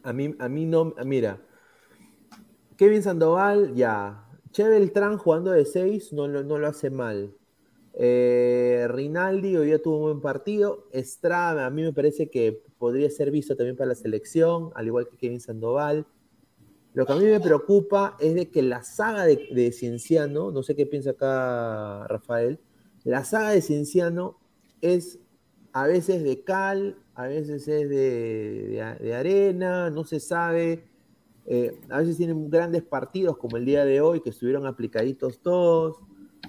A 0.03 0.13
mí, 0.13 0.35
a 0.37 0.47
mí 0.47 0.65
no, 0.65 0.93
mira, 1.03 1.39
Kevin 2.77 3.01
Sandoval, 3.01 3.73
ya. 3.73 4.21
Che 4.51 4.67
Beltrán 4.67 5.17
jugando 5.17 5.51
de 5.51 5.65
6 5.65 6.13
no, 6.13 6.27
no 6.27 6.57
lo 6.57 6.67
hace 6.67 6.89
mal. 6.89 7.33
Eh, 7.97 8.85
Rinaldi 8.89 9.55
hoy 9.55 9.67
día 9.67 9.81
tuvo 9.81 9.97
un 9.97 10.03
buen 10.03 10.21
partido. 10.21 10.87
Estrada, 10.91 11.65
a 11.65 11.69
mí 11.69 11.81
me 11.81 11.93
parece 11.93 12.29
que 12.29 12.61
podría 12.77 13.09
ser 13.09 13.31
visto 13.31 13.55
también 13.55 13.75
para 13.75 13.89
la 13.89 13.95
selección, 13.95 14.71
al 14.75 14.87
igual 14.87 15.07
que 15.07 15.17
Kevin 15.17 15.41
Sandoval. 15.41 16.05
Lo 16.93 17.05
que 17.05 17.13
a 17.13 17.15
mí 17.15 17.25
me 17.25 17.39
preocupa 17.39 18.15
es 18.19 18.35
de 18.35 18.49
que 18.49 18.61
la 18.61 18.83
saga 18.83 19.25
de, 19.25 19.47
de 19.51 19.71
Cienciano, 19.71 20.51
no 20.51 20.63
sé 20.63 20.75
qué 20.75 20.85
piensa 20.85 21.11
acá 21.11 22.07
Rafael, 22.07 22.59
la 23.03 23.23
saga 23.23 23.51
de 23.51 23.61
Cienciano 23.61 24.39
es 24.81 25.19
a 25.73 25.87
veces 25.87 26.23
de 26.23 26.41
cal, 26.41 26.97
a 27.15 27.27
veces 27.27 27.67
es 27.67 27.89
de, 27.89 29.13
arena, 29.13 29.89
no 29.89 30.05
se 30.05 30.19
sabe. 30.19 30.85
Eh, 31.45 31.79
a 31.89 31.99
veces 31.99 32.17
tienen 32.17 32.49
grandes 32.49 32.81
partidos 32.81 33.37
como 33.37 33.57
el 33.57 33.65
día 33.65 33.83
de 33.85 34.01
hoy, 34.01 34.21
que 34.21 34.29
estuvieron 34.29 34.65
aplicaditos 34.65 35.39
todos. 35.39 35.97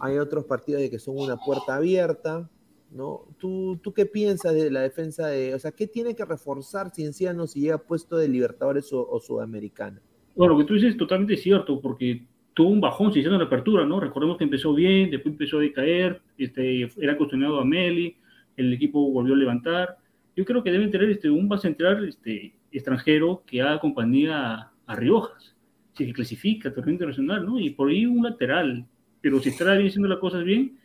Hay 0.01 0.19
otros 0.19 0.45
partidos 0.45 0.81
de 0.81 0.91
que 0.91 0.99
son 0.99 1.19
una 1.19 1.37
puerta 1.37 1.75
abierta. 1.75 2.49
¿No? 2.91 3.27
¿Tú, 3.39 3.79
¿Tú 3.83 3.93
qué 3.93 4.07
piensas 4.07 4.55
de 4.55 4.71
la 4.71 4.81
defensa 4.81 5.27
de... 5.29 5.55
O 5.55 5.59
sea, 5.59 5.73
¿qué 5.73 5.87
tiene 5.87 6.15
que 6.15 6.25
reforzar 6.25 6.91
Cienciano 6.95 7.47
si 7.47 7.61
llega 7.61 7.79
puesto 7.79 8.17
de 8.17 8.29
Libertadores 8.29 8.93
o, 8.93 9.09
o 9.09 9.21
Sudamericana? 9.21 10.01
Bueno, 10.35 10.55
lo 10.55 10.61
que 10.61 10.67
tú 10.67 10.75
dices 10.75 10.91
es 10.91 10.97
totalmente 10.97 11.37
cierto, 11.37 11.81
porque 11.81 12.27
tuvo 12.57 12.71
un 12.71 12.81
bajón 12.81 13.13
si 13.13 13.19
hicieron 13.19 13.39
la 13.39 13.47
apertura, 13.47 13.85
¿no? 13.85 14.01
Recordemos 14.01 14.39
que 14.39 14.45
empezó 14.45 14.75
bien, 14.75 15.11
después 15.11 15.33
empezó 15.33 15.59
a 15.59 15.61
decaer, 15.61 16.23
este, 16.39 16.89
era 16.99 17.17
cuestionado 17.17 17.61
a 17.61 17.65
Meli, 17.65 18.17
el 18.57 18.73
equipo 18.73 19.11
volvió 19.11 19.35
a 19.35 19.37
levantar. 19.37 19.99
Yo 20.35 20.45
creo 20.45 20.63
que 20.63 20.73
deben 20.73 20.91
tener 20.91 21.11
este, 21.11 21.29
un 21.29 21.49
base 21.49 21.69
central 21.69 22.09
este, 22.09 22.55
extranjero 22.73 23.43
que 23.47 23.61
haga 23.61 23.79
compañía 23.79 24.55
a, 24.55 24.73
a 24.87 24.97
Riojas, 24.97 25.55
si 25.93 26.13
clasifica 26.15 26.71
a 26.71 26.75
torneo 26.75 26.93
internacional, 26.93 27.45
¿no? 27.45 27.59
Y 27.59 27.71
por 27.71 27.91
ahí 27.91 28.07
un 28.07 28.23
lateral, 28.23 28.87
pero 29.21 29.39
si 29.41 29.51
está 29.51 29.75
bien 29.75 29.89
haciendo 29.89 30.09
las 30.09 30.19
cosas 30.19 30.45
bien, 30.45 30.79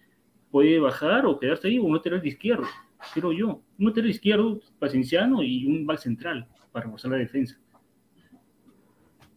puede 0.52 0.80
bajar 0.80 1.26
o 1.26 1.40
quedarse 1.40 1.68
ahí, 1.68 1.80
o 1.80 1.84
un 1.84 1.94
lateral 1.96 2.22
de 2.22 2.28
izquierdo, 2.28 2.66
creo 3.14 3.32
yo. 3.32 3.62
Un 3.80 3.86
lateral 3.88 4.10
izquierdo 4.12 4.60
pacienciano 4.80 5.42
y 5.44 5.66
un 5.66 5.86
back 5.86 6.00
central 6.00 6.48
para 6.72 6.86
reforzar 6.86 7.12
la 7.12 7.18
defensa. 7.18 7.58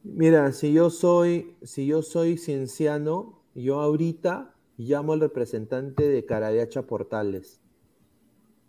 Mira, 0.03 0.53
si 0.53 0.73
yo 0.73 0.91
soy, 0.91 1.57
si 1.63 1.87
yo 1.87 2.03
soy 2.03 2.37
cienciano, 2.37 3.43
yo 3.55 3.81
ahorita 3.81 4.55
llamo 4.77 5.13
al 5.15 5.21
representante 5.21 6.07
de 6.09 6.25
Caradeacha 6.27 6.83
Portales. 6.83 7.61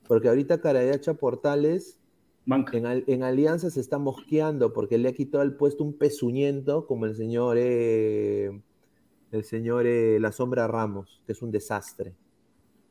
Porque 0.08 0.30
ahorita 0.30 0.62
Caradeacha 0.62 1.16
Portales 1.16 2.00
Banca. 2.46 2.78
en, 2.78 2.86
al- 2.86 3.04
en 3.08 3.24
Alianza 3.24 3.70
se 3.70 3.82
está 3.82 3.98
mosqueando 3.98 4.72
porque 4.72 4.98
le 4.98 5.10
ha 5.10 5.14
quitado 5.14 5.44
el 5.44 5.56
puesto 5.56 5.84
un 5.84 5.98
pezuñento 5.98 6.86
como 6.86 7.06
el 7.06 7.16
señor, 7.16 7.58
eh, 7.60 8.62
el 9.32 9.44
señor 9.44 9.88
eh, 9.88 10.20
La 10.22 10.32
Sombra 10.32 10.68
Ramos, 10.68 11.22
que 11.26 11.34
es 11.34 11.42
un 11.42 11.52
desastre. 11.52 12.14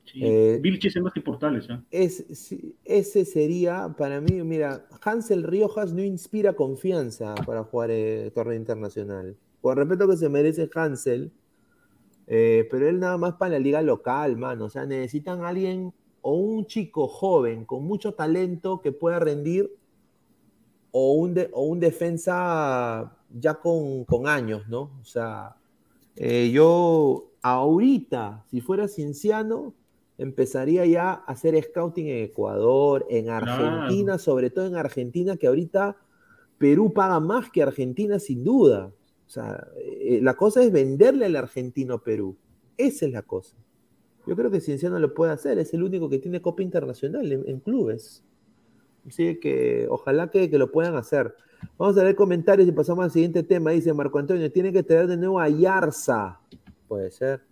Sí. 0.04 0.20
Eh, 0.22 0.58
Vilches 0.62 0.94
es 0.94 1.02
más 1.02 1.12
que 1.12 1.20
Portales, 1.22 1.66
¿ah? 1.70 1.82
Es, 1.90 2.24
ese 2.84 3.24
sería 3.24 3.94
para 3.96 4.20
mí, 4.20 4.42
mira, 4.42 4.86
Hansel 5.02 5.42
Riojas 5.42 5.92
no 5.92 6.02
inspira 6.02 6.52
confianza 6.52 7.34
para 7.46 7.64
jugar 7.64 7.90
el 7.90 8.30
torneo 8.32 8.54
internacional. 8.56 9.36
Con 9.62 9.76
respeto 9.76 10.06
que 10.08 10.16
se 10.16 10.28
merece 10.28 10.68
Hansel, 10.74 11.32
eh, 12.26 12.68
pero 12.70 12.88
él 12.88 13.00
nada 13.00 13.16
más 13.16 13.34
para 13.34 13.52
la 13.52 13.58
liga 13.58 13.80
local, 13.82 14.36
mano. 14.36 14.66
O 14.66 14.68
sea, 14.70 14.84
necesitan 14.86 15.42
a 15.42 15.48
alguien 15.48 15.92
o 16.20 16.34
un 16.34 16.66
chico 16.66 17.08
joven 17.08 17.64
con 17.64 17.84
mucho 17.84 18.12
talento 18.14 18.80
que 18.82 18.92
pueda 18.92 19.18
rendir 19.18 19.70
o 20.90 21.12
un, 21.14 21.34
de- 21.34 21.50
o 21.52 21.62
un 21.64 21.80
defensa 21.80 23.16
ya 23.30 23.54
con, 23.54 24.04
con 24.04 24.26
años, 24.28 24.68
¿no? 24.68 24.90
O 25.00 25.04
sea, 25.04 25.56
eh, 26.16 26.50
yo 26.52 27.30
ahorita, 27.42 28.44
si 28.50 28.60
fuera 28.60 28.86
Cienciano, 28.86 29.74
empezaría 30.18 30.86
ya 30.86 31.10
a 31.10 31.14
hacer 31.26 31.60
scouting 31.62 32.08
en 32.08 32.24
Ecuador, 32.24 33.06
en 33.10 33.30
Argentina, 33.30 34.18
sobre 34.18 34.50
todo 34.50 34.66
en 34.66 34.76
Argentina, 34.76 35.36
que 35.36 35.46
ahorita 35.46 35.96
Perú 36.58 36.92
paga 36.92 37.20
más 37.20 37.50
que 37.50 37.62
Argentina 37.62 38.18
sin 38.18 38.44
duda. 38.44 38.92
O 39.26 39.30
sea, 39.30 39.66
eh, 39.76 40.20
la 40.22 40.34
cosa 40.34 40.62
es 40.62 40.70
venderle 40.70 41.26
al 41.26 41.36
argentino 41.36 42.02
Perú. 42.02 42.36
Esa 42.76 43.06
es 43.06 43.12
la 43.12 43.22
cosa. 43.22 43.56
Yo 44.26 44.36
creo 44.36 44.50
que 44.50 44.60
Cienciano 44.60 44.98
lo 44.98 45.12
puede 45.12 45.32
hacer, 45.32 45.58
es 45.58 45.74
el 45.74 45.82
único 45.82 46.08
que 46.08 46.18
tiene 46.18 46.40
Copa 46.40 46.62
Internacional 46.62 47.30
en, 47.30 47.44
en 47.46 47.60
clubes. 47.60 48.24
Así 49.06 49.38
que 49.38 49.86
ojalá 49.90 50.30
que, 50.30 50.48
que 50.48 50.58
lo 50.58 50.70
puedan 50.70 50.96
hacer. 50.96 51.34
Vamos 51.78 51.96
a 51.98 52.04
ver 52.04 52.14
comentarios 52.14 52.68
y 52.68 52.72
pasamos 52.72 53.04
al 53.04 53.10
siguiente 53.10 53.42
tema. 53.42 53.70
Dice 53.70 53.92
Marco 53.92 54.18
Antonio, 54.18 54.50
tiene 54.50 54.72
que 54.72 54.82
traer 54.82 55.06
de 55.06 55.16
nuevo 55.16 55.40
a 55.40 55.48
Yarza. 55.48 56.40
Puede 56.88 57.10
ser. 57.10 57.42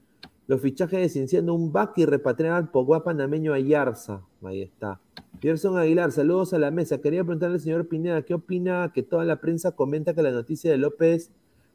Los 0.48 0.60
fichajes 0.60 1.00
de 1.00 1.08
Cienciano, 1.08 1.54
un 1.54 1.72
back 1.72 1.98
y 1.98 2.04
repatriar 2.04 2.54
al 2.54 2.70
Pogba 2.70 3.04
panameño 3.04 3.54
a 3.54 3.60
Yarza. 3.60 4.22
Ahí 4.42 4.62
está. 4.62 5.00
Gerson 5.40 5.78
Aguilar, 5.78 6.10
saludos 6.10 6.52
a 6.52 6.58
la 6.58 6.72
mesa. 6.72 7.00
Quería 7.00 7.22
preguntarle 7.22 7.54
al 7.54 7.60
señor 7.60 7.86
Pineda, 7.86 8.22
¿qué 8.22 8.34
opina 8.34 8.90
que 8.92 9.02
toda 9.02 9.24
la 9.24 9.40
prensa 9.40 9.72
comenta 9.72 10.14
que 10.14 10.22
la 10.22 10.32
noticia 10.32 10.70
de 10.70 10.78
López 10.78 11.30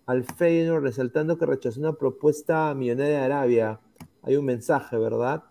al 0.05 0.25
Feyenoord, 0.25 0.83
resaltando 0.83 1.37
que 1.37 1.45
rechazó 1.45 1.79
una 1.79 1.93
propuesta 1.93 2.73
millonaria 2.75 3.19
de 3.19 3.25
Arabia? 3.25 3.79
Hay 4.21 4.35
un 4.35 4.45
mensaje, 4.45 4.97
¿verdad? 4.97 5.43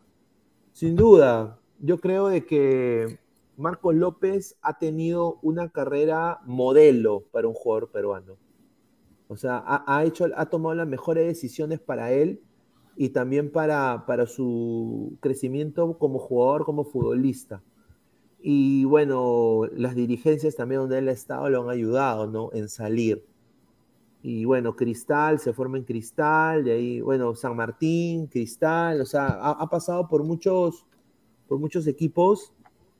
Sin 0.72 0.94
duda, 0.94 1.58
yo 1.80 1.98
creo 1.98 2.28
de 2.28 2.44
que 2.44 3.18
Marcos 3.56 3.94
López 3.94 4.56
ha 4.60 4.78
tenido 4.78 5.38
una 5.40 5.70
carrera 5.70 6.40
modelo 6.44 7.24
para 7.32 7.48
un 7.48 7.54
jugador 7.54 7.90
peruano. 7.90 8.36
O 9.28 9.38
sea, 9.38 9.56
ha, 9.56 9.84
ha 9.86 10.04
hecho, 10.04 10.26
ha 10.36 10.46
tomado 10.46 10.74
las 10.74 10.86
mejores 10.86 11.26
decisiones 11.26 11.80
para 11.80 12.12
él 12.12 12.42
y 12.96 13.10
también 13.10 13.52
para, 13.52 14.04
para 14.06 14.26
su 14.26 15.16
crecimiento 15.20 15.98
como 15.98 16.18
jugador, 16.18 16.64
como 16.64 16.84
futbolista. 16.84 17.62
Y 18.40 18.84
bueno, 18.84 19.62
las 19.74 19.94
dirigencias 19.94 20.56
también 20.56 20.82
donde 20.82 20.98
él 20.98 21.08
ha 21.08 21.12
estado 21.12 21.50
lo 21.50 21.62
han 21.62 21.70
ayudado, 21.70 22.26
¿no? 22.26 22.50
En 22.52 22.68
salir. 22.68 23.24
Y 24.22 24.44
bueno, 24.44 24.74
Cristal, 24.76 25.38
se 25.38 25.52
forma 25.52 25.78
en 25.78 25.84
Cristal, 25.84 26.64
de 26.64 26.72
ahí, 26.72 27.00
bueno, 27.00 27.34
San 27.34 27.54
Martín, 27.54 28.26
Cristal, 28.26 29.00
o 29.00 29.04
sea, 29.04 29.26
ha, 29.26 29.68
pasado 29.68 30.08
por 30.08 30.24
muchos, 30.24 30.84
por 31.46 31.58
muchos 31.60 31.86
equipos, 31.86 32.52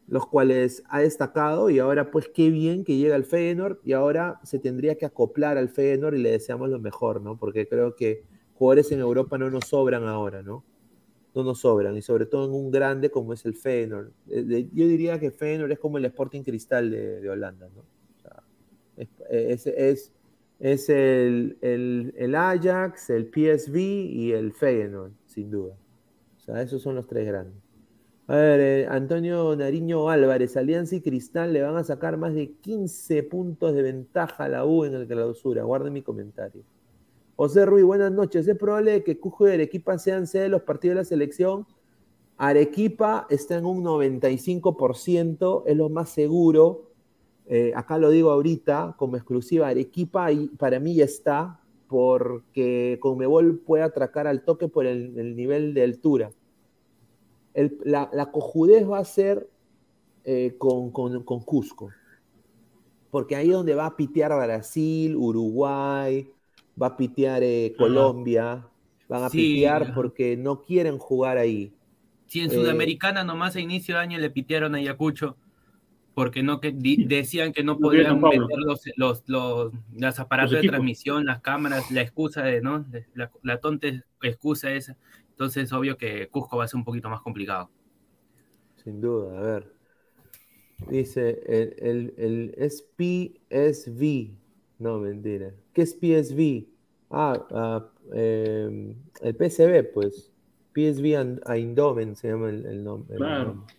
los 0.07 0.26
cuales 0.26 0.84
ha 0.88 1.01
destacado, 1.01 1.68
y 1.68 1.80
ahora 1.80 2.12
pues 2.12 2.28
qué 2.32 2.51
bien 2.51 2.84
que 2.84 2.97
llega 2.97 3.16
al 3.16 3.24
Feyenoord, 3.24 3.78
y 3.82 3.92
ahora 3.92 4.40
se 4.44 4.61
tendría 4.61 4.97
que 4.97 5.07
acoplar 5.07 5.59
al 5.59 5.68
Feyenoord 5.68 6.14
y 6.14 6.22
le 6.22 6.30
deseamos 6.30 6.68
lo 6.70 6.78
mejor, 6.78 7.20
¿no? 7.20 7.36
Porque 7.36 7.66
creo 7.66 7.97
que 7.97 8.22
jugadores 8.59 8.92
en 8.92 9.00
Europa 9.00 9.38
no 9.38 9.50
nos 9.50 9.66
sobran 9.68 10.04
ahora, 10.04 10.42
¿no? 10.42 10.64
No 11.34 11.44
nos 11.44 11.61
sobran, 11.61 11.96
y 11.96 12.02
sobre 12.02 12.26
todo 12.26 12.46
en 12.46 12.52
un 12.54 12.70
grande 12.70 13.11
como 13.11 13.32
es 13.34 13.44
el 13.46 13.54
Feyenoord. 13.54 14.11
Eh, 14.30 14.68
Yo 14.72 14.86
diría 14.88 15.20
que 15.20 15.30
Feyenoord 15.30 15.72
es 15.72 15.78
como 15.78 15.98
el 15.98 16.07
Sporting 16.07 16.42
Cristal 16.42 16.90
de, 16.90 17.28
Holanda, 17.30 17.68
¿no? 17.74 17.82
O 17.82 18.20
sea, 18.22 18.42
es 20.59 20.88
el, 20.88 21.59
el- 21.61 22.14
el 22.16 22.34
Ajax, 22.34 23.11
el 23.11 23.26
PSV 23.30 23.78
y 23.78 24.32
el 24.32 24.52
Feyenoord, 24.52 25.12
sin 25.26 25.50
duda. 25.50 25.74
O 26.36 26.40
sea, 26.40 26.62
esos 26.62 26.82
son 26.82 26.94
los 26.94 27.07
tres 27.07 27.26
grandes. 27.26 27.62
A 28.28 28.36
ver, 28.36 28.61
eh, 28.61 28.86
Antonio 28.88 29.57
Nariño 29.57 30.11
Álvarez, 30.11 30.57
Alianza 30.57 30.96
y 30.96 31.02
Cristal 31.02 31.52
le 31.52 31.62
van 31.62 31.76
a 31.76 31.84
sacar 31.84 32.16
más 32.18 32.34
de 32.34 32.52
15 32.62 33.22
puntos 33.24 33.74
de 33.74 33.82
ventaja 33.82 34.44
a 34.44 34.48
la 34.48 34.64
U 34.66 34.84
en 34.84 34.94
el 34.94 35.07
clausura. 35.09 35.64
Guarden 35.64 35.92
mi 35.92 36.02
comentario. 36.02 36.62
José 37.37 37.66
Ruiz, 37.66 37.84
buenas 37.84 38.12
noches. 38.12 38.49
Es 38.49 38.57
probable 38.57 39.03
que 39.05 39.18
Cujo 39.18 39.49
y 39.49 39.53
Arequipa 39.53 39.99
sean 39.99 40.26
sede 40.26 40.45
de 40.45 40.49
los 40.49 40.62
partidos 40.62 40.95
de 40.97 41.01
la 41.03 41.05
selección. 41.05 41.66
Arequipa 42.39 43.26
está 43.30 43.57
en 43.59 43.66
un 43.66 43.82
95%, 43.84 45.62
es 45.66 45.76
lo 45.76 45.89
más 45.89 46.11
seguro. 46.11 46.91
Eh, 47.47 47.72
acá 47.76 47.99
lo 47.99 48.11
digo 48.11 48.30
ahorita 48.30 48.95
como 48.99 49.16
exclusiva. 49.16 49.68
Arequipa 49.68 50.32
y 50.32 50.49
para 50.49 50.80
mí 50.80 50.99
está, 51.01 51.61
porque 51.89 52.99
Conmebol 53.01 53.59
puede 53.59 53.82
atracar 53.84 54.26
al 54.26 54.43
toque 54.43 54.68
por 54.68 54.87
el, 54.87 55.18
el 55.18 55.37
nivel 55.37 55.74
de 55.74 55.82
altura. 55.84 56.30
La, 57.84 58.11
la 58.12 58.30
cojudez 58.30 58.89
va 58.89 58.99
a 58.99 59.05
ser 59.05 59.49
eh, 60.24 60.57
con, 60.59 60.91
con- 60.91 61.22
con 61.22 61.41
Cusco, 61.41 61.89
porque 63.11 63.34
ahí 63.34 63.49
es 63.49 63.55
donde 63.55 63.74
va 63.74 63.87
a 63.87 63.97
pitear 63.97 64.30
Brasil, 64.37 65.16
Uruguay, 65.16 66.28
va 66.81 66.89
a 66.89 66.97
pitear 66.97 67.43
eh, 67.43 67.74
Colombia, 67.79 68.70
van 69.09 69.24
a 69.24 69.35
Sí, 69.35 69.35
pitear 69.35 69.93
porque 69.95 70.37
no 70.37 70.62
quieren 70.62 70.99
jugar 70.99 71.39
ahí. 71.39 71.79
Si 72.27 72.41
en 72.41 72.51
Eh, 72.51 72.51
Sudamericana 72.51 73.24
nomás 73.24 73.57
a 73.57 73.61
inicio 73.61 73.95
de 73.97 74.01
año 74.03 74.18
le 74.18 74.31
pitearon 74.31 74.74
a 74.74 74.79
Ayacucho 74.79 75.37
porque 76.14 76.43
no 76.43 76.61
que 76.61 76.72
di- 76.72 76.99
decían 77.05 77.53
que 77.55 77.64
no 77.64 77.81
podían 77.81 78.20
Pablo. 78.20 78.47
meter 78.47 78.59
los, 78.59 78.83
los, 78.97 79.24
los, 79.29 79.72
las 79.95 80.20
aparatos 80.20 80.51
Los 80.51 80.61
de 80.61 80.64
transmisión, 80.64 81.27
las 81.27 81.41
cámaras, 81.43 81.91
la 81.91 82.03
excusa 82.03 82.43
de, 82.45 82.61
¿no? 82.62 82.87
La, 83.14 83.31
la 83.43 83.61
tonta 83.61 83.89
excusa 84.22 84.72
esa. 84.72 84.97
Entonces, 85.31 85.72
obvio 85.72 85.99
que 85.99 86.29
Cusco 86.31 86.59
va 86.59 86.64
a 86.64 86.68
ser 86.68 86.79
un 86.79 86.85
poquito 86.87 87.11
más 87.11 87.22
complicado. 87.22 87.70
Sin 88.83 89.01
duda, 89.01 89.39
a 89.39 89.43
ver. 89.43 89.77
Dice, 90.79 91.43
el, 91.47 91.74
el, 91.79 92.14
el 92.16 92.55
SPSV. 92.59 94.39
No, 94.79 94.99
mentira. 94.99 95.53
¿Qué 95.72 95.83
es 95.83 95.95
PSV? 95.95 96.66
Ah, 97.11 97.47
ah, 97.51 97.89
eh, 98.12 98.95
el 99.22 99.35
PSV, 99.35 99.85
pues. 99.93 100.33
PSV 100.74 101.41
Eindhoven 101.49 102.16
se 102.16 102.29
llama 102.29 102.51
el, 102.51 102.66
el 102.66 102.85
nom- 102.85 103.07
el 103.09 103.16
Claro. 103.16 103.45
nombre. 103.55 103.74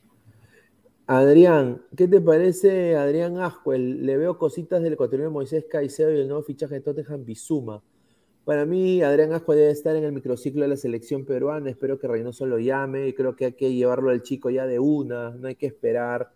Adrián, 1.10 1.82
¿qué 1.95 2.08
te 2.08 2.20
parece 2.20 2.95
Adrián 2.98 3.38
Ascuel? 3.38 4.06
Le 4.06 4.18
veo 4.18 4.38
cositas 4.38 4.82
del 4.84 4.93
ecuatoriano 4.93 5.32
Moisés 5.32 5.66
Caicedo 5.70 6.12
y 6.12 6.20
el 6.20 6.28
nuevo 6.28 6.43
fichaje 6.43 6.76
de 6.76 6.82
Tottenham 6.82 7.24
Bizuma. 7.24 7.82
Para 8.43 8.66
mí, 8.66 9.02
Adrián 9.02 9.32
Ascuel 9.34 9.60
debe 9.60 9.72
estar 9.72 9.95
en 9.95 10.04
el 10.04 10.12
microciclo 10.12 10.64
de 10.64 10.70
la 10.70 10.78
selección 10.78 11.24
peruana. 11.26 11.70
Espero 11.70 11.98
que 12.00 12.08
Reynoso 12.08 12.45
lo 12.45 12.60
llame 12.60 13.08
y 13.08 13.14
creo 13.14 13.36
que 13.36 13.45
hay 13.45 13.54
que 13.54 13.74
llevarlo 13.74 14.10
al 14.10 14.22
chico 14.22 14.50
ya 14.50 14.66
de 14.66 14.80
una. 14.80 15.32
No 15.32 15.48
hay 15.48 15.56
que 15.56 15.68
esperar. 15.68 16.32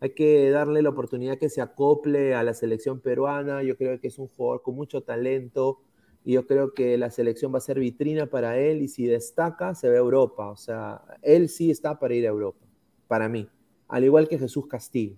Hay 0.00 0.14
que 0.14 0.50
darle 0.50 0.82
la 0.82 0.90
oportunidad 0.90 1.38
que 1.38 1.48
se 1.50 1.60
acople 1.60 2.34
a 2.34 2.42
la 2.42 2.54
selección 2.54 3.00
peruana. 3.00 3.62
Yo 3.62 3.76
creo 3.76 4.00
que 4.00 4.08
es 4.08 4.18
un 4.18 4.28
jugador 4.28 4.62
con 4.62 4.74
mucho 4.74 5.02
talento 5.02 5.80
y 6.24 6.32
yo 6.34 6.46
creo 6.46 6.74
que 6.74 6.96
la 6.98 7.10
selección 7.10 7.52
va 7.52 7.58
a 7.58 7.60
ser 7.60 7.78
vitrina 7.78 8.26
para 8.26 8.58
él 8.58 8.82
y 8.82 8.88
si 8.88 9.06
destaca 9.06 9.74
se 9.74 9.88
ve 9.88 9.96
a 9.96 10.00
Europa. 10.00 10.50
O 10.50 10.56
sea, 10.56 11.02
él 11.22 11.48
sí 11.48 11.70
está 11.70 11.98
para 11.98 12.14
ir 12.14 12.26
a 12.26 12.30
Europa, 12.30 12.66
para 13.08 13.28
mí. 13.28 13.48
Al 13.88 14.04
igual 14.04 14.28
que 14.28 14.38
Jesús 14.38 14.66
Castillo, 14.66 15.16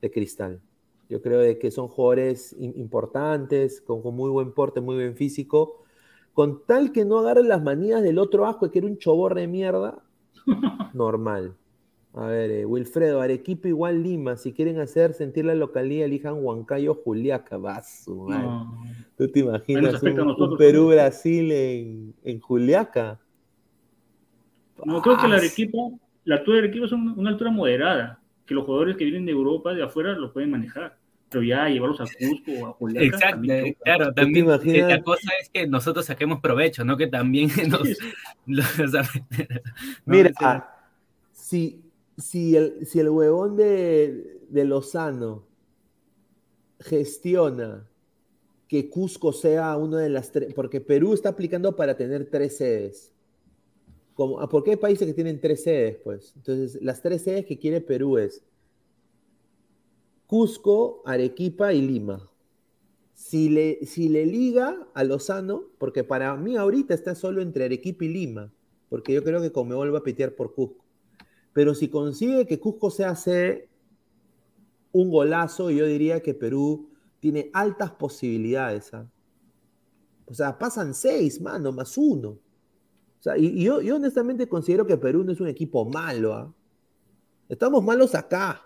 de 0.00 0.10
Cristal. 0.10 0.60
Yo 1.08 1.20
creo 1.22 1.38
de 1.40 1.58
que 1.58 1.70
son 1.70 1.88
jugadores 1.88 2.56
im- 2.58 2.74
importantes, 2.76 3.80
con, 3.80 4.02
con 4.02 4.14
muy 4.14 4.30
buen 4.30 4.52
porte, 4.52 4.80
muy 4.80 4.96
buen 4.96 5.16
físico. 5.16 5.84
Con 6.32 6.64
tal 6.66 6.92
que 6.92 7.04
no 7.04 7.18
agarre 7.18 7.42
las 7.44 7.62
manías 7.62 8.02
del 8.02 8.18
otro 8.18 8.46
asco, 8.46 8.70
que 8.70 8.78
era 8.80 8.88
un 8.88 8.98
choborre 8.98 9.42
de 9.42 9.48
mierda, 9.48 10.02
normal. 10.92 11.56
A 12.16 12.26
ver, 12.26 12.50
eh, 12.50 12.64
Wilfredo, 12.64 13.20
Arequipa 13.20 13.66
igual 13.68 14.02
Lima. 14.02 14.36
Si 14.36 14.52
quieren 14.52 14.78
hacer 14.78 15.14
sentir 15.14 15.44
la 15.44 15.54
localidad, 15.56 16.06
elijan 16.06 16.44
Huancayo, 16.44 16.94
Juliaca. 16.94 17.56
Va, 17.56 17.82
su 17.82 18.14
madre. 18.14 18.46
No. 18.46 18.84
¿Tú 19.16 19.28
te 19.28 19.40
imaginas 19.40 20.02
un, 20.02 20.56
Perú-Brasil 20.56 21.52
en, 21.52 22.14
en 22.24 22.40
Juliaca? 22.40 23.20
No, 24.84 25.00
creo 25.02 25.16
que 25.16 25.28
la 25.28 25.36
Arequipa, 25.36 25.78
la 26.24 26.36
altura 26.36 26.56
de 26.58 26.62
Arequipa 26.64 26.86
es 26.86 26.92
un- 26.92 27.14
una 27.16 27.30
altura 27.30 27.50
moderada, 27.50 28.20
que 28.46 28.54
los 28.54 28.64
jugadores 28.64 28.96
que 28.96 29.04
vienen 29.04 29.26
de 29.26 29.32
Europa, 29.32 29.72
de 29.72 29.82
afuera, 29.82 30.12
lo 30.12 30.32
pueden 30.32 30.50
manejar. 30.50 30.98
Pero 31.30 31.42
ya 31.42 31.68
llevarlos 31.68 32.00
a 32.00 32.04
Cusco 32.04 32.52
o 32.60 32.66
a 32.66 32.72
Juliaca. 32.74 33.06
Exacto, 33.06 33.30
también 33.36 33.66
eh, 33.66 33.76
claro, 33.82 34.14
también 34.14 34.44
eh, 34.46 34.48
imaginas? 34.48 34.88
la 34.90 35.02
cosa 35.02 35.32
es 35.40 35.48
que 35.48 35.66
nosotros 35.66 36.04
saquemos 36.06 36.40
provecho, 36.40 36.84
no 36.84 36.96
que 36.96 37.06
también 37.08 37.48
nos... 37.68 37.88
los- 38.46 38.78
no, 38.86 39.00
Mira, 40.06 40.32
si, 41.32 41.83
si, 42.16 42.56
el, 42.56 42.86
si 42.86 43.00
el 43.00 43.08
huevón 43.08 43.56
de, 43.56 44.40
de 44.48 44.64
Lozano 44.64 45.46
gestiona 46.80 47.88
que 48.68 48.88
Cusco 48.90 49.32
sea 49.32 49.76
uno 49.76 49.96
de 49.96 50.08
las 50.08 50.32
tres, 50.32 50.54
porque 50.54 50.80
Perú 50.80 51.14
está 51.14 51.30
aplicando 51.30 51.76
para 51.76 51.96
tener 51.96 52.30
tres 52.30 52.56
sedes. 52.56 53.12
Como, 54.14 54.40
ah, 54.40 54.48
¿Por 54.48 54.62
qué 54.62 54.72
hay 54.72 54.76
países 54.76 55.06
que 55.06 55.14
tienen 55.14 55.40
tres 55.40 55.62
sedes? 55.62 55.96
Pues? 56.02 56.32
Entonces, 56.36 56.80
las 56.82 57.02
tres 57.02 57.22
sedes 57.22 57.46
que 57.46 57.58
quiere 57.58 57.80
Perú 57.80 58.18
es 58.18 58.42
Cusco, 60.26 61.02
Arequipa 61.04 61.72
y 61.72 61.82
Lima. 61.82 62.30
Si 63.12 63.48
le, 63.48 63.84
si 63.86 64.08
le 64.08 64.26
liga 64.26 64.88
a 64.94 65.04
Lozano, 65.04 65.64
porque 65.78 66.02
para 66.02 66.34
mí 66.36 66.56
ahorita 66.56 66.94
está 66.94 67.14
solo 67.14 67.42
entre 67.42 67.64
Arequipa 67.64 68.04
y 68.04 68.08
Lima, 68.08 68.52
porque 68.88 69.12
yo 69.12 69.22
creo 69.22 69.40
que 69.40 69.52
Conmebol 69.52 69.94
va 69.94 69.98
a 69.98 70.04
pitear 70.04 70.34
por 70.34 70.54
Cusco. 70.54 70.83
Pero 71.54 71.72
si 71.72 71.88
consigue 71.88 72.46
que 72.46 72.60
Cusco 72.60 72.90
se 72.90 73.04
hace 73.04 73.68
un 74.92 75.08
golazo, 75.08 75.70
yo 75.70 75.86
diría 75.86 76.20
que 76.20 76.34
Perú 76.34 76.90
tiene 77.20 77.48
altas 77.54 77.92
posibilidades. 77.92 78.92
¿ah? 78.92 79.08
O 80.26 80.34
sea, 80.34 80.58
pasan 80.58 80.92
seis, 80.92 81.40
mano, 81.40 81.72
más 81.72 81.96
uno. 81.96 82.30
O 82.30 83.22
sea, 83.22 83.38
y, 83.38 83.46
y 83.46 83.64
yo, 83.64 83.80
yo, 83.80 83.96
honestamente 83.96 84.48
considero 84.48 84.84
que 84.84 84.98
Perú 84.98 85.24
no 85.24 85.32
es 85.32 85.40
un 85.40 85.46
equipo 85.46 85.84
malo. 85.84 86.34
¿ah? 86.34 86.52
Estamos 87.48 87.82
malos 87.84 88.14
acá. 88.16 88.60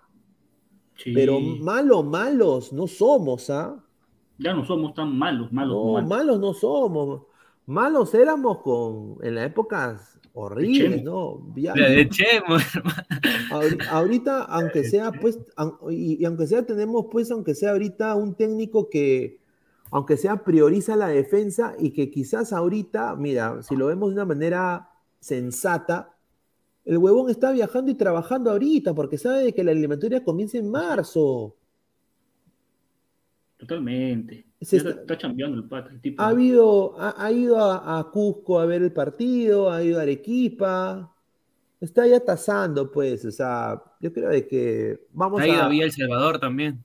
Sí. 0.97 1.13
Pero 1.13 1.39
malos, 1.39 2.05
malos 2.05 2.73
no 2.73 2.87
somos, 2.87 3.51
¿ah? 3.51 3.85
Ya 4.39 4.55
no 4.55 4.65
somos 4.65 4.95
tan 4.95 5.17
malos, 5.17 5.53
malos. 5.53 5.77
No, 5.77 5.93
malos. 5.93 6.09
malos 6.09 6.41
no 6.41 6.55
somos. 6.55 7.23
Malos 7.67 8.15
éramos 8.15 8.63
con, 8.63 9.19
en 9.23 9.35
las 9.35 9.47
épocas 9.47 10.18
horribles, 10.39 11.03
¿no? 11.03 11.53
Ya, 11.57 11.75
de 11.75 12.09
Chemo, 12.09 12.57
ahorita, 13.91 14.45
aunque 14.45 14.85
sea, 14.85 15.11
pues, 15.11 15.39
y, 15.91 16.23
y, 16.23 16.25
aunque 16.25 16.47
sea, 16.47 16.65
tenemos, 16.65 17.07
pues, 17.11 17.31
aunque 17.33 17.55
sea 17.55 17.73
ahorita 17.73 18.15
un 18.15 18.35
técnico 18.35 18.89
que, 18.89 19.41
aunque 19.91 20.17
sea, 20.17 20.45
prioriza 20.45 20.95
la 20.95 21.09
defensa 21.09 21.75
y 21.79 21.91
que 21.91 22.11
quizás 22.11 22.53
ahorita, 22.53 23.17
mira, 23.17 23.63
si 23.63 23.75
lo 23.75 23.87
vemos 23.87 24.11
de 24.11 24.15
una 24.15 24.25
manera 24.27 24.91
sensata, 25.19 26.15
el 26.85 26.99
huevón 26.99 27.31
está 27.31 27.51
viajando 27.51 27.91
y 27.91 27.95
trabajando 27.95 28.51
ahorita 28.51 28.95
porque 28.95 29.19
sabe 29.19 29.53
que 29.53 29.65
la 29.65 29.73
eliminatoria 29.73 30.23
comienza 30.23 30.57
en 30.57 30.71
marzo. 30.71 31.57
Totalmente. 33.57 34.48
Está, 34.61 34.91
está, 34.91 35.17
chambeando 35.17 35.57
el 35.57 35.65
pata. 35.65 35.91
El 35.91 36.01
tipo. 36.01 36.21
Ha, 36.23 36.29
habido, 36.29 37.01
ha, 37.01 37.15
ha 37.25 37.31
ido 37.31 37.61
a, 37.61 37.99
a, 37.99 38.11
Cusco 38.11 38.59
a 38.59 38.67
ver 38.67 38.83
el 38.83 38.93
partido, 38.93 39.71
ha 39.71 39.83
ido 39.83 40.01
a 40.01 40.03
Arequipa. 40.03 41.15
Está 41.81 42.07
ya 42.07 42.19
tasando, 42.21 42.91
pues. 42.91 43.25
O 43.25 43.31
sea, 43.31 43.81
yo 44.01 44.13
creo 44.13 44.31
de 44.31 44.49
que 44.49 45.07
vamos 45.13 45.41
ha 45.41 45.47
ido 45.47 45.63
a. 45.63 45.69
Vía 45.69 45.85
El 45.85 45.93
Salvador 45.93 46.41
también. 46.41 46.83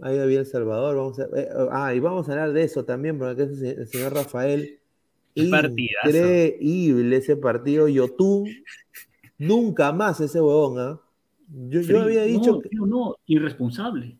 Ha 0.00 0.12
ido 0.12 0.24
a 0.24 0.26
Vía 0.26 0.40
El 0.40 0.46
Salvador. 0.46 0.96
Vamos 0.96 1.18
a, 1.20 1.24
eh, 1.36 1.48
ah, 1.70 1.94
y 1.94 2.00
vamos 2.00 2.28
a 2.28 2.32
hablar 2.32 2.52
de 2.52 2.64
eso 2.64 2.84
también, 2.84 3.18
porque 3.18 3.44
es 3.44 3.62
el 3.62 3.86
señor 3.86 4.12
Rafael. 4.12 4.80
Increíble 5.36 7.16
ese 7.16 7.36
partido. 7.36 7.88
Yotun. 7.88 8.48
Nunca 9.38 9.92
más 9.92 10.20
ese 10.20 10.40
huevón, 10.40 10.78
¿ah? 10.78 10.98
¿eh? 10.98 11.68
Yo, 11.68 11.80
yo, 11.82 12.02
había 12.02 12.24
dicho. 12.24 12.52
No, 12.52 12.60
que... 12.60 12.70
no, 12.72 13.16
irresponsable. 13.26 14.18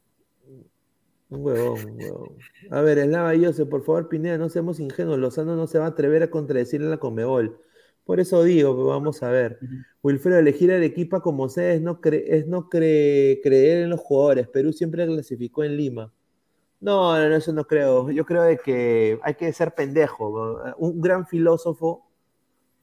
Un 1.29 1.45
huevón, 1.45 1.91
un 1.91 2.03
huevón. 2.03 2.37
A 2.71 2.81
ver, 2.83 2.99
Eslava 2.99 3.35
y 3.35 3.45
Jose, 3.45 3.67
por 3.67 3.85
favor, 3.85 4.09
Pineda, 4.09 4.39
no 4.39 4.49
seamos 4.49 4.81
ingenuos. 4.81 5.19
Lozano 5.19 5.57
no 5.57 5.67
se 5.67 5.79
va 5.79 5.87
a 5.87 5.89
atrever 5.89 6.23
a 6.23 6.31
contradecirle 6.31 6.87
a 6.87 6.91
la 6.91 6.99
Comebol. 6.99 7.61
Por 8.05 8.21
eso 8.21 8.43
digo, 8.45 8.75
pues 8.77 8.87
vamos 8.87 9.23
a 9.23 9.31
ver. 9.31 9.59
Uh 9.61 9.65
-huh. 9.65 9.85
Wilfredo, 10.03 10.39
elegir 10.39 10.71
al 10.73 10.85
equipo 10.85 11.21
como 11.21 11.49
sea 11.49 11.73
es 11.73 11.83
no, 11.83 12.01
cre 12.01 12.37
es 12.37 12.47
no 12.47 12.69
cre 12.69 13.41
creer 13.43 13.83
en 13.83 13.91
los 13.91 14.01
jugadores. 14.01 14.49
Perú 14.49 14.73
siempre 14.73 15.07
clasificó 15.07 15.65
en 15.65 15.77
Lima. 15.77 16.13
No, 16.81 17.19
no, 17.19 17.37
eso 17.37 17.53
no 17.53 17.67
creo. 17.67 18.11
Yo 18.11 18.25
creo 18.25 18.43
de 18.43 18.59
que 18.59 19.19
hay 19.23 19.35
que 19.35 19.53
ser 19.53 19.75
pendejo. 19.75 20.75
Un 20.79 21.01
gran 21.01 21.27
filósofo 21.27 22.07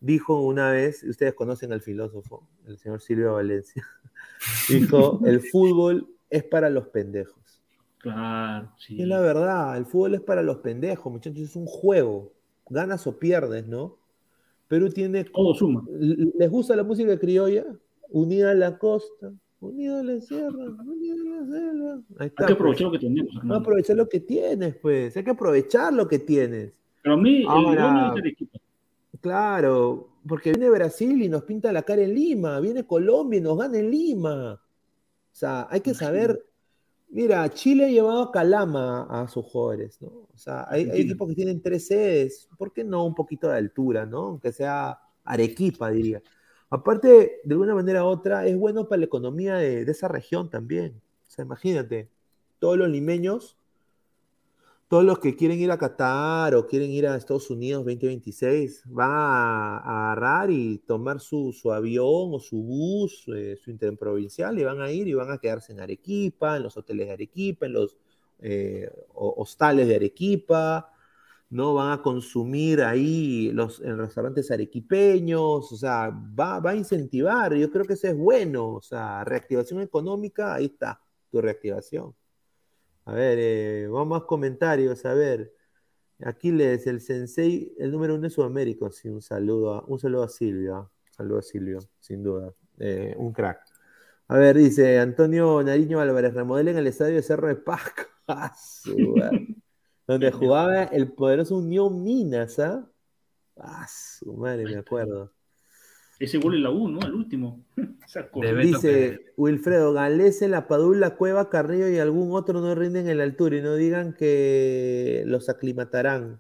dijo 0.04 0.42
una 0.42 0.70
vez, 0.70 1.02
ustedes 1.04 1.34
conocen 1.34 1.72
al 1.72 1.82
filósofo, 1.82 2.46
el 2.68 2.78
señor 2.78 3.00
Silvio 3.00 3.34
Valencia, 3.34 3.88
dijo, 4.70 5.22
el 5.26 5.40
fútbol 5.40 6.10
es 6.30 6.44
para 6.44 6.70
los 6.70 6.90
pendejos. 6.90 7.43
Claro, 8.04 8.70
sí. 8.78 9.02
Es 9.02 9.08
la 9.08 9.22
verdad, 9.22 9.78
el 9.78 9.86
fútbol 9.86 10.16
es 10.16 10.22
para 10.22 10.44
los 10.44 10.58
pendejos, 10.58 11.10
muchachos, 11.10 11.40
es 11.40 11.56
un 11.56 11.66
juego. 11.66 12.34
Ganas 12.70 13.08
o 13.08 13.18
pierdes, 13.18 13.66
¿no? 13.66 13.96
Perú 14.68 14.90
tiene. 14.90 15.24
Todo 15.24 15.54
suma. 15.54 15.86
¿Les 15.90 16.52
gusta 16.52 16.76
la 16.76 16.84
música 16.84 17.18
criolla? 17.18 17.64
Unida 18.10 18.52
a 18.52 18.56
la 18.56 18.78
costa, 18.78 19.32
unida 19.62 20.02
a 20.02 20.04
la 20.04 20.20
sierra, 20.20 20.52
unida 20.52 21.14
a 21.14 21.40
la 21.40 21.46
selva. 21.46 22.02
Ahí 22.20 22.28
está, 22.28 22.44
hay 22.44 22.48
que 22.48 22.54
aprovechar 22.54 22.90
pues. 22.90 22.92
lo 22.92 22.92
que 22.92 23.00
tenemos. 23.00 23.36
Hay 23.42 23.50
que 23.50 23.56
aprovechar 23.56 23.96
lo 23.96 24.10
que 24.10 24.20
tienes, 24.20 24.76
pues. 24.76 25.16
Hay 25.16 25.24
que 25.24 25.32
aprovechar 25.32 25.94
lo 25.94 26.06
que 26.06 26.20
tienes. 26.20 26.74
Pero 27.04 27.16
a 27.16 27.18
mí, 27.18 27.46
Ahora, 27.48 28.12
el, 28.16 28.20
el 28.20 28.32
equipo. 28.32 28.60
Claro, 29.22 30.10
porque 30.28 30.52
viene 30.52 30.70
Brasil 30.70 31.22
y 31.22 31.30
nos 31.30 31.44
pinta 31.44 31.72
la 31.72 31.84
cara 31.84 32.02
en 32.02 32.14
Lima, 32.14 32.60
viene 32.60 32.86
Colombia 32.86 33.40
y 33.40 33.42
nos 33.42 33.58
gana 33.58 33.78
en 33.78 33.90
Lima. 33.90 34.56
O 34.56 34.60
sea, 35.32 35.68
hay 35.70 35.80
que 35.80 35.94
saber 35.94 36.44
Mira, 37.14 37.48
Chile 37.54 37.86
ha 37.86 37.90
llevado 37.90 38.24
a 38.24 38.32
Calama 38.32 39.04
a 39.04 39.28
sus 39.28 39.46
jugadores, 39.46 40.02
¿no? 40.02 40.08
O 40.34 40.38
sea, 40.38 40.66
hay, 40.68 40.90
hay, 40.90 41.02
equipos 41.02 41.30
que 41.30 41.36
tienen 41.36 41.62
tres 41.62 41.86
sedes, 41.86 42.50
¿por 42.58 42.74
qué 42.74 42.84
no 42.84 43.06
un 43.06 43.14
poquito 43.14 43.50
de 43.50 43.58
altura, 43.58 44.08
¿no? 44.08 44.18
Aunque 44.30 44.52
sea 44.52 45.00
Arequipa, 45.24 45.92
diría. 45.92 46.24
Aparte, 46.72 47.42
de 47.44 47.54
alguna 47.54 47.76
manera 47.76 48.04
u 48.04 48.08
otra, 48.08 48.48
es 48.48 48.58
bueno 48.58 48.88
para 48.90 49.02
la 49.02 49.06
economía 49.06 49.58
de, 49.58 49.86
de 49.86 49.92
esa 49.92 50.08
región 50.08 50.50
también. 50.50 51.04
O 51.28 51.30
sea, 51.30 51.46
imagínate, 51.46 52.10
todos 52.58 52.80
los 52.80 52.90
limeños, 52.90 53.58
todos 54.94 55.06
los 55.06 55.18
que 55.18 55.36
quieren 55.36 55.60
ir 55.60 55.72
a 55.72 55.78
Qatar 55.80 56.54
o 56.54 56.68
quieren 56.68 56.92
ir 56.92 57.08
a 57.08 57.16
Estados 57.16 57.50
Unidos 57.50 57.84
2026, 57.84 58.84
van 58.86 59.10
a, 59.10 59.78
a 59.80 60.12
agarrar 60.12 60.52
y 60.52 60.78
tomar 60.86 61.20
su, 61.20 61.52
su, 61.52 61.74
avión 61.74 62.30
o 62.32 62.40
su 62.40 62.62
bus, 62.62 63.26
eh, 63.36 63.58
su 63.60 63.72
interprovincial, 63.72 64.60
y 64.60 64.64
van 64.64 64.82
a 64.82 64.92
ir 64.92 65.08
y 65.08 65.16
van 65.16 65.32
a 65.32 65.40
quedarse 65.40 65.72
en 65.72 65.80
Arequipa, 65.80 66.58
en 66.58 66.62
los 66.62 66.78
hoteles 66.78 67.08
de 67.08 67.14
Arequipa, 67.14 67.66
en 67.66 67.74
los 67.74 67.98
eh, 68.40 68.88
hostales 69.16 69.88
de 69.88 69.96
Arequipa, 69.96 70.94
¿no? 71.50 71.74
Van 71.74 71.92
a 71.94 72.04
consumir 72.04 72.84
ahí 72.84 73.52
los, 73.52 73.82
en 73.82 73.98
restaurantes 73.98 74.52
arequipeños, 74.52 75.72
o 75.72 75.76
sea, 75.76 76.12
va, 76.12 76.60
va 76.60 76.70
a 76.70 76.76
incentivar, 76.76 77.56
yo 77.56 77.72
creo 77.72 77.86
que 77.86 77.94
eso 77.94 78.10
es 78.10 78.16
bueno, 78.16 78.74
o 78.76 78.82
sea, 78.84 79.24
reactivación 79.24 79.82
económica, 79.82 80.54
ahí 80.54 80.66
está 80.66 81.02
tu 81.32 81.42
reactivación. 81.42 82.14
A 83.06 83.14
ver, 83.14 83.38
eh, 83.40 83.88
vamos 83.88 84.22
a 84.22 84.26
comentarios. 84.26 85.06
A 85.06 85.14
ver, 85.14 85.54
Aquiles, 86.24 86.88
el 86.88 87.02
sensei, 87.02 87.74
el 87.78 87.92
número 87.92 88.16
uno 88.16 88.24
de 88.24 88.30
Sudamérica. 88.30 88.90
Sí, 88.92 89.10
un 89.10 89.22
saludo 89.22 89.74
a, 89.74 89.84
un 89.86 90.00
saludo 90.00 90.24
a 90.24 90.30
Silvia. 90.30 90.80
Un 90.80 90.90
saludo 91.12 91.40
a 91.40 91.42
Silvio, 91.42 91.80
sin 92.00 92.24
duda. 92.24 92.54
Eh, 92.80 93.14
un 93.18 93.34
crack. 93.34 93.62
A 94.28 94.38
ver, 94.38 94.58
dice 94.58 95.00
Antonio 95.00 95.62
Nariño 95.62 96.00
Álvarez, 96.00 96.34
remodelen 96.34 96.78
el 96.78 96.88
estadio 96.88 97.16
de 97.16 97.24
Cerro 97.24 97.48
de 97.48 97.56
Pasco. 97.56 98.04
donde 100.08 100.32
jugaba 100.32 100.84
el 100.86 101.12
poderoso 101.12 101.58
Unión 101.58 102.04
Minas, 102.04 102.58
¿ah? 102.60 102.90
Ah, 103.58 103.86
su 103.88 104.34
madre, 104.34 104.66
me 104.66 104.78
acuerdo. 104.78 105.32
Ese 106.24 106.38
gol 106.38 106.56
en 106.56 106.64
la 106.64 106.72
U, 106.72 106.88
¿no? 106.88 107.02
Al 107.02 107.14
último. 107.14 107.60
Dice 108.62 109.26
Wilfredo, 109.36 109.92
Galese, 109.92 110.48
La 110.48 110.70
Padula, 110.70 111.18
Cueva, 111.18 111.50
Carrillo 111.50 111.90
y 111.90 111.98
algún 111.98 112.32
otro 112.32 112.62
no 112.62 112.74
rinden 112.76 113.10
en 113.10 113.18
la 113.18 113.26
altura 113.26 113.58
y 113.58 113.62
no 113.62 113.76
digan 113.76 114.14
que 114.14 115.24
los 115.26 115.50
aclimatarán. 115.50 116.40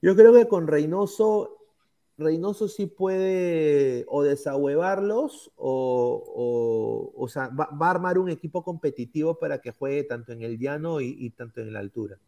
Yo 0.00 0.14
creo 0.14 0.32
que 0.32 0.46
con 0.46 0.68
Reynoso, 0.68 1.56
Reynoso 2.16 2.68
sí 2.68 2.86
puede 2.86 4.04
o 4.06 4.22
desahuevarlos 4.22 5.50
o, 5.56 7.12
o, 7.16 7.24
o 7.24 7.28
sea, 7.28 7.48
va, 7.48 7.68
va, 7.70 7.88
a 7.88 7.90
armar 7.90 8.18
un 8.18 8.30
equipo 8.30 8.62
competitivo 8.62 9.36
para 9.36 9.60
que 9.60 9.72
juegue 9.72 10.04
tanto 10.04 10.30
en 10.30 10.42
el 10.42 10.60
llano 10.60 11.00
y, 11.00 11.16
y 11.18 11.30
tanto 11.30 11.60
en 11.60 11.72
la 11.72 11.80
altura. 11.80 12.18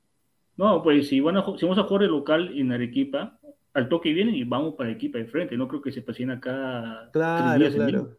No, 0.59 0.83
pues 0.83 1.07
si, 1.07 1.21
van 1.21 1.37
a, 1.37 1.45
si 1.57 1.65
vamos 1.65 1.79
a 1.79 1.85
jugar 1.85 2.03
el 2.03 2.11
local 2.11 2.51
en 2.59 2.73
Arequipa, 2.73 3.38
al 3.79 3.89
toque 3.89 4.13
vienen 4.13 4.35
y 4.35 4.45
vamos 4.45 4.75
para 4.75 4.91
el 4.91 4.97
equipo 4.97 5.19
de 5.19 5.27
frente. 5.27 5.57
No 5.57 5.69
creo 5.69 5.81
que 5.81 5.93
se 5.93 6.03
pasen 6.03 6.31
acá. 6.31 7.11
Claro, 7.13 7.71
claro. 7.73 8.19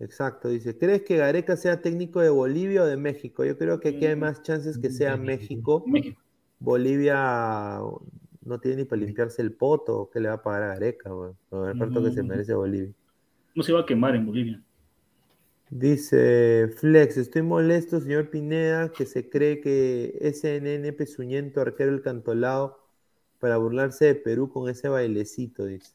Exacto, 0.00 0.48
dice, 0.48 0.78
¿crees 0.78 1.02
que 1.02 1.18
Gareca 1.18 1.56
sea 1.56 1.82
técnico 1.82 2.20
de 2.20 2.30
Bolivia 2.30 2.82
o 2.82 2.86
de 2.86 2.96
México? 2.96 3.44
Yo 3.44 3.58
creo 3.58 3.80
que 3.80 3.90
aquí 3.90 4.06
hay 4.06 4.16
más 4.16 4.42
chances 4.42 4.78
que 4.78 4.88
sea 4.88 5.18
México. 5.18 5.84
México. 5.86 6.18
Bolivia 6.58 7.78
no 8.42 8.58
tiene 8.60 8.78
ni 8.78 8.84
para 8.84 9.02
limpiarse 9.02 9.42
el 9.42 9.52
poto, 9.52 10.08
¿qué 10.10 10.20
le 10.20 10.28
va 10.28 10.36
a 10.36 10.42
pagar 10.42 10.62
a 10.62 10.66
Gareca? 10.68 11.12
Bueno? 11.12 11.36
El 11.52 11.66
reparto 11.74 12.02
que 12.02 12.12
se 12.12 12.22
merece 12.22 12.54
Bolivia. 12.54 12.92
No 13.54 13.62
se 13.62 13.74
va 13.74 13.80
a 13.80 13.86
quemar 13.86 14.16
en 14.16 14.24
Bolivia. 14.24 14.62
Dice 15.68 16.68
Flex, 16.78 17.18
estoy 17.18 17.42
molesto, 17.42 18.00
señor 18.00 18.30
Pineda, 18.30 18.90
que 18.90 19.04
se 19.04 19.28
cree 19.28 19.60
que 19.60 20.18
SNN 20.32 20.96
Pesuñento, 20.96 21.60
arquero 21.60 21.92
el 21.92 22.00
cantolao, 22.00 22.79
para 23.40 23.56
burlarse 23.56 24.06
de 24.06 24.14
Perú 24.14 24.50
con 24.50 24.68
ese 24.68 24.88
bailecito, 24.88 25.64
dice. 25.64 25.92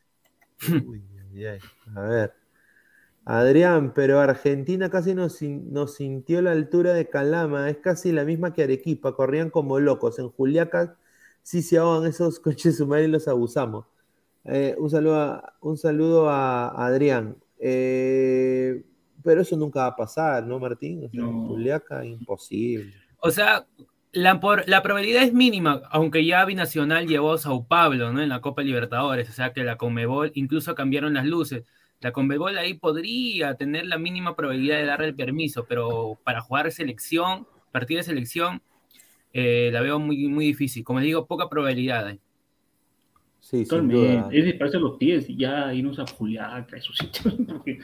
Uy, 0.87 1.03
a 1.95 2.01
ver. 2.01 2.33
Adrián, 3.25 3.93
pero 3.93 4.19
Argentina 4.19 4.89
casi 4.89 5.15
nos, 5.15 5.41
nos, 5.41 5.95
sintió 5.95 6.41
la 6.41 6.51
altura 6.51 6.93
de 6.93 7.09
Calama, 7.09 7.69
es 7.69 7.77
casi 7.77 8.11
la 8.11 8.23
misma 8.23 8.53
que 8.53 8.63
Arequipa, 8.63 9.15
corrían 9.15 9.49
como 9.49 9.79
locos. 9.79 10.19
En 10.19 10.29
Juliaca 10.29 10.95
sí 11.41 11.61
se 11.61 11.77
ahogan 11.77 12.07
esos 12.07 12.39
coches 12.41 12.79
humanos 12.79 13.07
y 13.07 13.11
los 13.11 13.27
abusamos. 13.27 13.85
Eh, 14.45 14.75
un, 14.77 14.91
saludo 14.91 15.15
a, 15.15 15.53
un 15.61 15.77
saludo 15.77 16.29
a 16.29 16.85
Adrián. 16.85 17.35
Eh, 17.57 18.83
pero 19.23 19.41
eso 19.41 19.57
nunca 19.57 19.81
va 19.81 19.87
a 19.87 19.95
pasar, 19.95 20.45
¿no, 20.45 20.59
Martín? 20.59 21.05
O 21.05 21.09
sea, 21.09 21.21
no. 21.21 21.29
En 21.29 21.47
Juliaca, 21.47 22.05
imposible. 22.05 22.93
O 23.19 23.31
sea, 23.31 23.65
la, 24.15 24.39
por, 24.39 24.67
la, 24.67 24.81
probabilidad 24.81 25.23
es 25.23 25.33
mínima, 25.33 25.81
aunque 25.91 26.25
ya 26.25 26.43
Binacional 26.45 27.07
llevó 27.07 27.33
a 27.33 27.37
Sao 27.37 27.65
Pablo 27.67 28.11
¿no? 28.11 28.21
en 28.21 28.29
la 28.29 28.41
Copa 28.41 28.63
Libertadores, 28.63 29.29
o 29.29 29.33
sea 29.33 29.53
que 29.53 29.63
la 29.63 29.77
Comebol 29.77 30.31
incluso 30.35 30.73
cambiaron 30.73 31.13
las 31.13 31.25
luces. 31.25 31.63
La 32.01 32.11
Conmebol 32.11 32.57
ahí 32.57 32.73
podría 32.73 33.55
tener 33.55 33.85
la 33.85 33.97
mínima 33.97 34.35
probabilidad 34.35 34.77
de 34.77 34.85
darle 34.85 35.07
el 35.07 35.15
permiso, 35.15 35.65
pero 35.67 36.19
para 36.23 36.41
jugar 36.41 36.71
selección, 36.71 37.47
partido 37.71 37.99
de 37.99 38.03
selección, 38.03 38.61
eh, 39.33 39.69
la 39.71 39.81
veo 39.81 39.99
muy, 39.99 40.27
muy 40.27 40.45
difícil. 40.45 40.83
Como 40.83 40.99
digo, 40.99 41.25
poca 41.25 41.49
probabilidad. 41.49 42.09
¿eh? 42.09 42.19
Sí, 43.39 43.63
duda. 43.63 44.29
Es 44.31 44.45
dispararse 44.45 44.79
los 44.79 44.97
pies 44.97 45.29
y 45.29 45.37
ya 45.37 45.73
irnos 45.73 45.99
a 45.99 46.05
Juliaca, 46.05 46.77
esos 46.77 46.97
sitios. 46.97 47.33
Porque 47.47 47.79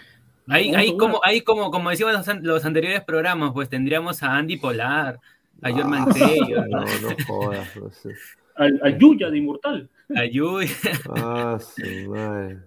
Ahí, 0.47 0.73
ahí 0.75 0.97
como, 0.97 1.21
ahí 1.23 1.41
como, 1.41 1.71
como 1.71 1.89
decíamos 1.89 2.15
los, 2.15 2.27
an- 2.27 2.43
los 2.43 2.65
anteriores 2.65 3.03
programas, 3.03 3.51
pues 3.53 3.69
tendríamos 3.69 4.21
a 4.23 4.35
Andy 4.35 4.57
Polar, 4.57 5.19
a 5.61 5.67
Ah, 5.67 5.71
No, 6.69 6.79
no 6.79 7.15
jodas. 7.27 7.75
no 7.77 7.91
sé. 7.91 8.13
al, 8.55 8.79
al 8.83 8.97
Yuya 8.97 9.29
de 9.29 9.37
Inmortal. 9.37 9.89
a 10.15 10.25
Yui. 10.25 10.67
Ah, 11.09 11.57
su 11.59 12.09
madre. 12.11 12.59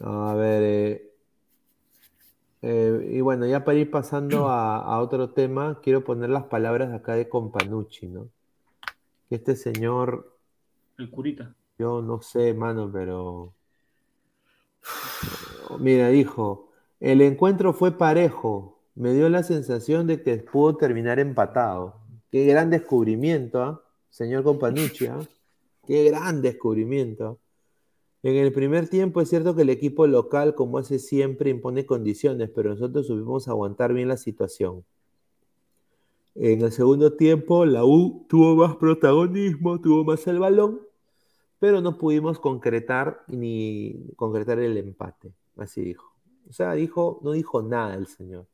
A 0.00 0.34
ver, 0.34 0.62
eh, 0.62 1.10
eh, 2.62 3.10
y 3.12 3.20
bueno, 3.20 3.46
ya 3.46 3.64
para 3.64 3.78
ir 3.78 3.90
pasando 3.90 4.48
a, 4.48 4.78
a 4.78 5.00
otro 5.00 5.30
tema, 5.30 5.80
quiero 5.82 6.04
poner 6.04 6.30
las 6.30 6.44
palabras 6.44 6.92
acá 6.92 7.14
de 7.14 7.28
Companucci, 7.28 8.06
¿no? 8.06 8.28
Que 9.28 9.36
este 9.36 9.56
señor, 9.56 10.36
El 10.98 11.10
curita. 11.10 11.54
yo 11.78 12.02
no 12.02 12.20
sé, 12.22 12.54
mano, 12.54 12.90
pero... 12.92 13.52
Mira, 15.80 16.08
dijo, 16.08 16.70
el 17.00 17.20
encuentro 17.20 17.72
fue 17.72 17.96
parejo, 17.96 18.77
me 18.98 19.14
dio 19.14 19.28
la 19.28 19.44
sensación 19.44 20.08
de 20.08 20.22
que 20.22 20.36
pudo 20.38 20.76
terminar 20.76 21.20
empatado. 21.20 21.94
Qué 22.32 22.44
gran 22.46 22.68
descubrimiento, 22.68 23.62
¿ah? 23.62 23.80
Señor 24.10 24.42
Companucci, 24.42 25.06
¿ah? 25.06 25.20
Qué 25.86 26.02
gran 26.02 26.42
descubrimiento. 26.42 27.38
En 28.24 28.34
el 28.34 28.52
primer 28.52 28.88
tiempo 28.88 29.20
es 29.20 29.28
cierto 29.28 29.54
que 29.54 29.62
el 29.62 29.70
equipo 29.70 30.08
local, 30.08 30.56
como 30.56 30.78
hace 30.78 30.98
siempre, 30.98 31.48
impone 31.48 31.86
condiciones, 31.86 32.50
pero 32.52 32.70
nosotros 32.70 33.06
supimos 33.06 33.46
aguantar 33.46 33.94
bien 33.94 34.08
la 34.08 34.16
situación. 34.16 34.84
En 36.34 36.60
el 36.62 36.72
segundo 36.72 37.12
tiempo, 37.12 37.64
la 37.66 37.84
U 37.84 38.26
tuvo 38.28 38.56
más 38.56 38.76
protagonismo, 38.76 39.80
tuvo 39.80 40.02
más 40.02 40.26
el 40.26 40.40
balón, 40.40 40.80
pero 41.60 41.80
no 41.80 41.98
pudimos 41.98 42.40
concretar 42.40 43.22
ni 43.28 44.12
concretar 44.16 44.58
el 44.58 44.76
empate. 44.76 45.32
Así 45.56 45.82
dijo. 45.82 46.12
O 46.50 46.52
sea, 46.52 46.72
dijo, 46.72 47.20
no 47.22 47.30
dijo 47.30 47.62
nada 47.62 47.94
el 47.94 48.08
señor. 48.08 48.46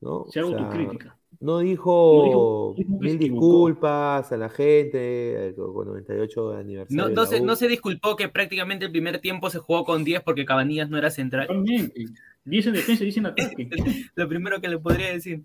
¿No? 0.00 0.26
Se 0.30 0.42
O 0.42 0.48
sea, 0.50 0.58
autocrítica. 0.58 1.16
no 1.40 1.58
dijo, 1.60 2.16
No 2.16 2.24
dijo- 2.24 2.74
dijo 2.76 2.98
que 3.00 3.04
mil 3.06 3.18
disculpas 3.18 4.32
a 4.32 4.36
la 4.36 4.48
gente 4.48 5.48
eh, 5.48 5.54
con 5.54 5.86
98 5.86 6.52
aniversario. 6.52 7.02
No, 7.02 7.08
de 7.08 7.14
no, 7.14 7.26
se, 7.26 7.40
no 7.40 7.56
se 7.56 7.68
disculpó 7.68 8.16
que 8.16 8.28
prácticamente 8.28 8.84
el 8.86 8.90
primer 8.92 9.18
tiempo 9.20 9.50
se 9.50 9.58
jugó 9.58 9.84
con 9.84 10.04
10 10.04 10.22
porque 10.22 10.44
Cabanillas 10.44 10.88
no 10.90 10.98
era 10.98 11.10
central. 11.10 11.46
Totalmente. 11.46 12.04
10 12.44 12.66
en 12.68 12.72
defensa 12.72 13.02
y 13.02 13.06
10 13.06 13.16
en 13.18 13.26
ataque. 13.26 13.70
Lo 14.14 14.28
primero 14.28 14.60
que 14.60 14.68
le 14.68 14.78
podría 14.78 15.12
decir. 15.12 15.42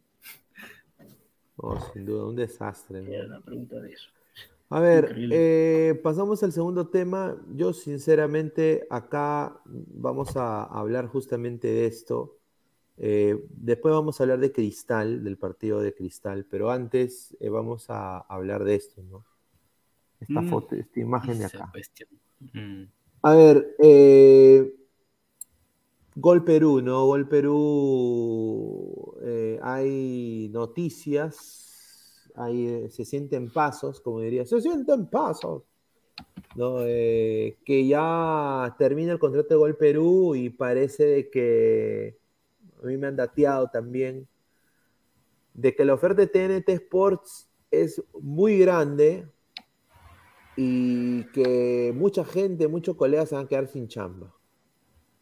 No, 1.62 1.80
sin 1.94 2.06
duda, 2.06 2.26
un 2.26 2.36
desastre. 2.36 3.02
¿no? 3.02 3.12
Era 3.12 3.28
la 3.28 3.40
pregunta 3.42 3.80
de 3.80 3.92
eso. 3.92 4.10
A 4.70 4.80
ver, 4.80 5.16
eh, 5.32 6.00
pasamos 6.04 6.42
al 6.44 6.52
segundo 6.52 6.88
tema. 6.88 7.38
Yo 7.54 7.72
sinceramente 7.72 8.88
acá 8.90 9.62
vamos 9.66 10.36
a 10.36 10.64
hablar 10.64 11.08
justamente 11.08 11.68
de 11.68 11.86
esto. 11.86 12.38
Eh, 12.98 13.38
después 13.50 13.94
vamos 13.94 14.20
a 14.20 14.24
hablar 14.24 14.40
de 14.40 14.52
Cristal, 14.52 15.24
del 15.24 15.38
partido 15.38 15.82
de 15.82 15.94
Cristal, 15.94 16.46
pero 16.50 16.72
antes 16.72 17.36
eh, 17.40 17.50
vamos 17.50 17.90
a 17.90 18.20
hablar 18.20 18.64
de 18.64 18.76
esto, 18.76 19.04
¿no? 19.04 19.26
Esta 20.22 20.42
Mm, 20.42 20.50
foto, 20.50 20.76
esta 20.76 21.00
imagen 21.00 21.40
de 21.40 21.46
acá. 21.46 21.70
cuestión. 21.72 22.10
Mm. 22.54 22.84
A 23.22 23.36
ver, 23.36 23.76
eh, 23.80 24.74
Gol 26.16 26.44
Perú, 26.46 26.82
¿no? 26.82 27.06
Gol 27.06 27.28
Perú, 27.28 29.14
hay 29.62 30.50
noticias, 30.54 32.32
hay, 32.36 32.90
se 32.90 33.04
sienten 33.04 33.50
pasos, 33.50 34.00
como 34.00 34.22
diría, 34.22 34.46
se 34.46 34.62
sienten 34.62 35.08
pasos, 35.08 35.64
¿no? 36.56 36.78
Que 36.80 37.86
ya 37.88 38.74
termina 38.80 39.12
el 39.12 39.20
contrato 39.20 39.50
de 39.50 39.56
Gol 39.58 39.76
Perú 39.76 40.36
y 40.36 40.50
parece 40.50 41.06
de 41.06 41.30
que, 41.30 42.18
a 42.82 42.86
mí 42.88 42.98
me 42.98 43.08
han 43.08 43.16
dateado 43.16 43.68
también, 43.68 44.28
de 45.54 45.76
que 45.76 45.86
la 45.86 45.94
oferta 45.94 46.22
de 46.22 46.28
TNT 46.28 46.70
Sports 46.70 47.50
es 47.72 48.04
muy 48.20 48.60
grande 48.60 49.28
y 50.56 51.24
que 51.32 51.94
mucha 51.96 52.24
gente, 52.24 52.68
muchos 52.68 52.96
colegas 52.96 53.30
se 53.30 53.36
van 53.36 53.46
a 53.46 53.48
quedar 53.48 53.68
sin 53.68 53.88
chamba. 53.88 54.34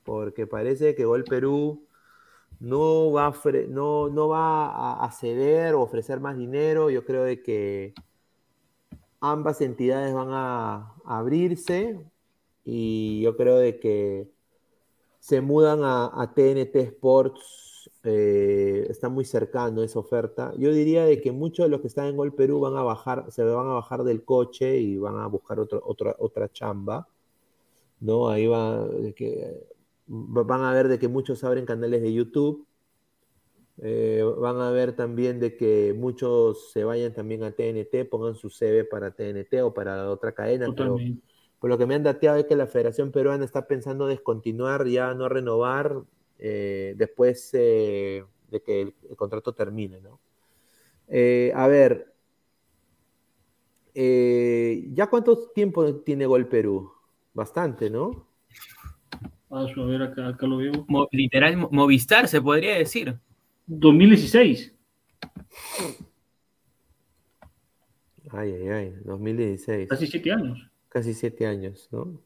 Porque 0.03 0.47
parece 0.47 0.95
que 0.95 1.05
Gol 1.05 1.23
Perú 1.23 1.87
no 2.59 3.11
va, 3.11 3.27
a, 3.27 3.33
no, 3.69 4.09
no 4.09 4.27
va 4.27 5.03
a, 5.03 5.11
ceder 5.11 5.75
o 5.75 5.81
ofrecer 5.81 6.19
más 6.19 6.37
dinero. 6.37 6.89
Yo 6.89 7.05
creo 7.05 7.23
de 7.23 7.41
que 7.41 7.93
ambas 9.19 9.61
entidades 9.61 10.13
van 10.13 10.29
a 10.31 10.95
abrirse 11.05 11.99
y 12.65 13.21
yo 13.21 13.35
creo 13.37 13.57
de 13.57 13.79
que 13.79 14.31
se 15.23 15.39
mudan 15.39 15.79
a, 15.83 16.33
TNT 16.35 16.75
Sports. 16.81 17.89
eh, 18.03 18.85
está 18.89 19.07
muy 19.07 19.23
cercano 19.23 19.81
esa 19.81 19.99
oferta. 19.99 20.53
Yo 20.57 20.73
diría 20.73 21.05
de 21.05 21.21
que 21.21 21.31
muchos 21.31 21.65
de 21.65 21.69
los 21.69 21.79
que 21.81 21.87
están 21.87 22.07
en 22.07 22.17
Gol 22.17 22.33
Perú 22.35 22.59
van 22.59 22.75
a 22.75 22.81
bajar, 22.83 23.31
se 23.31 23.41
van 23.43 23.67
a 23.67 23.73
bajar 23.73 24.03
del 24.03 24.25
coche 24.25 24.77
y 24.79 24.97
van 24.97 25.15
a 25.17 25.27
buscar 25.27 25.59
otro- 25.61 25.81
otra, 25.85 26.13
otra 26.19 26.51
chamba. 26.51 27.07
¿no? 28.01 28.27
Ahí 28.29 28.47
va, 28.47 28.85
que, 29.15 29.65
va- 30.09 30.43
van 30.43 30.61
a 30.63 30.73
ver 30.73 30.89
de 30.89 30.99
que 30.99 31.07
muchos 31.07 31.43
abren 31.45 31.65
canales 31.65 32.01
de 32.01 32.13
YouTube. 32.13 32.65
Eh, 33.81 34.23
van 34.39 34.59
a 34.59 34.71
ver 34.71 34.95
también 34.95 35.39
de 35.39 35.55
que 35.55 35.93
muchos 35.97 36.71
se 36.73 36.83
vayan 36.83 37.13
también 37.13 37.43
a 37.43 37.51
TNT, 37.51 38.05
pongan 38.05 38.35
su 38.35 38.49
CV 38.49 38.83
para 38.85 39.11
TNT 39.11 39.61
o 39.63 39.73
para 39.73 40.09
otra 40.11 40.33
cadena. 40.33 40.67
Por 41.63 41.69
lo 41.69 41.77
que 41.77 41.85
me 41.85 41.95
han 41.95 42.03
dateado 42.03 42.39
es 42.39 42.45
que 42.45 42.57
la 42.57 42.67
Federación 42.67 43.13
Peruana 43.13 43.45
está 43.45 43.65
pensando 43.69 44.05
descontinuar, 44.05 44.85
ya 44.85 45.13
no 45.13 45.29
renovar 45.29 46.01
eh, 46.37 46.93
después 46.97 47.51
eh, 47.53 48.25
de 48.51 48.61
que 48.61 48.81
el, 48.81 48.93
el 49.09 49.15
contrato 49.15 49.53
termine, 49.53 50.01
¿no? 50.01 50.19
Eh, 51.07 51.53
a 51.55 51.65
ver, 51.69 52.13
eh, 53.95 54.89
¿ya 54.91 55.07
cuánto 55.07 55.51
tiempo 55.51 56.01
tiene 56.01 56.25
Gol 56.25 56.49
Perú? 56.49 56.91
Bastante, 57.33 57.89
¿no? 57.89 58.27
Paso 59.47 59.83
a 59.83 59.85
ver, 59.85 60.01
acá, 60.01 60.27
acá 60.27 60.45
lo 60.45 60.57
veo. 60.57 60.83
Mo- 60.89 61.07
literal, 61.13 61.55
mo- 61.55 61.69
Movistar 61.71 62.27
se 62.27 62.41
podría 62.41 62.75
decir. 62.75 63.17
2016. 63.67 64.75
Ay, 68.31 68.51
ay, 68.51 68.67
ay, 68.67 68.93
2016. 69.05 69.87
Casi 69.87 70.07
7 70.07 70.29
años. 70.33 70.72
Casi 70.93 71.15
siete 71.15 71.47
años, 71.47 71.89
¿no? 71.91 72.21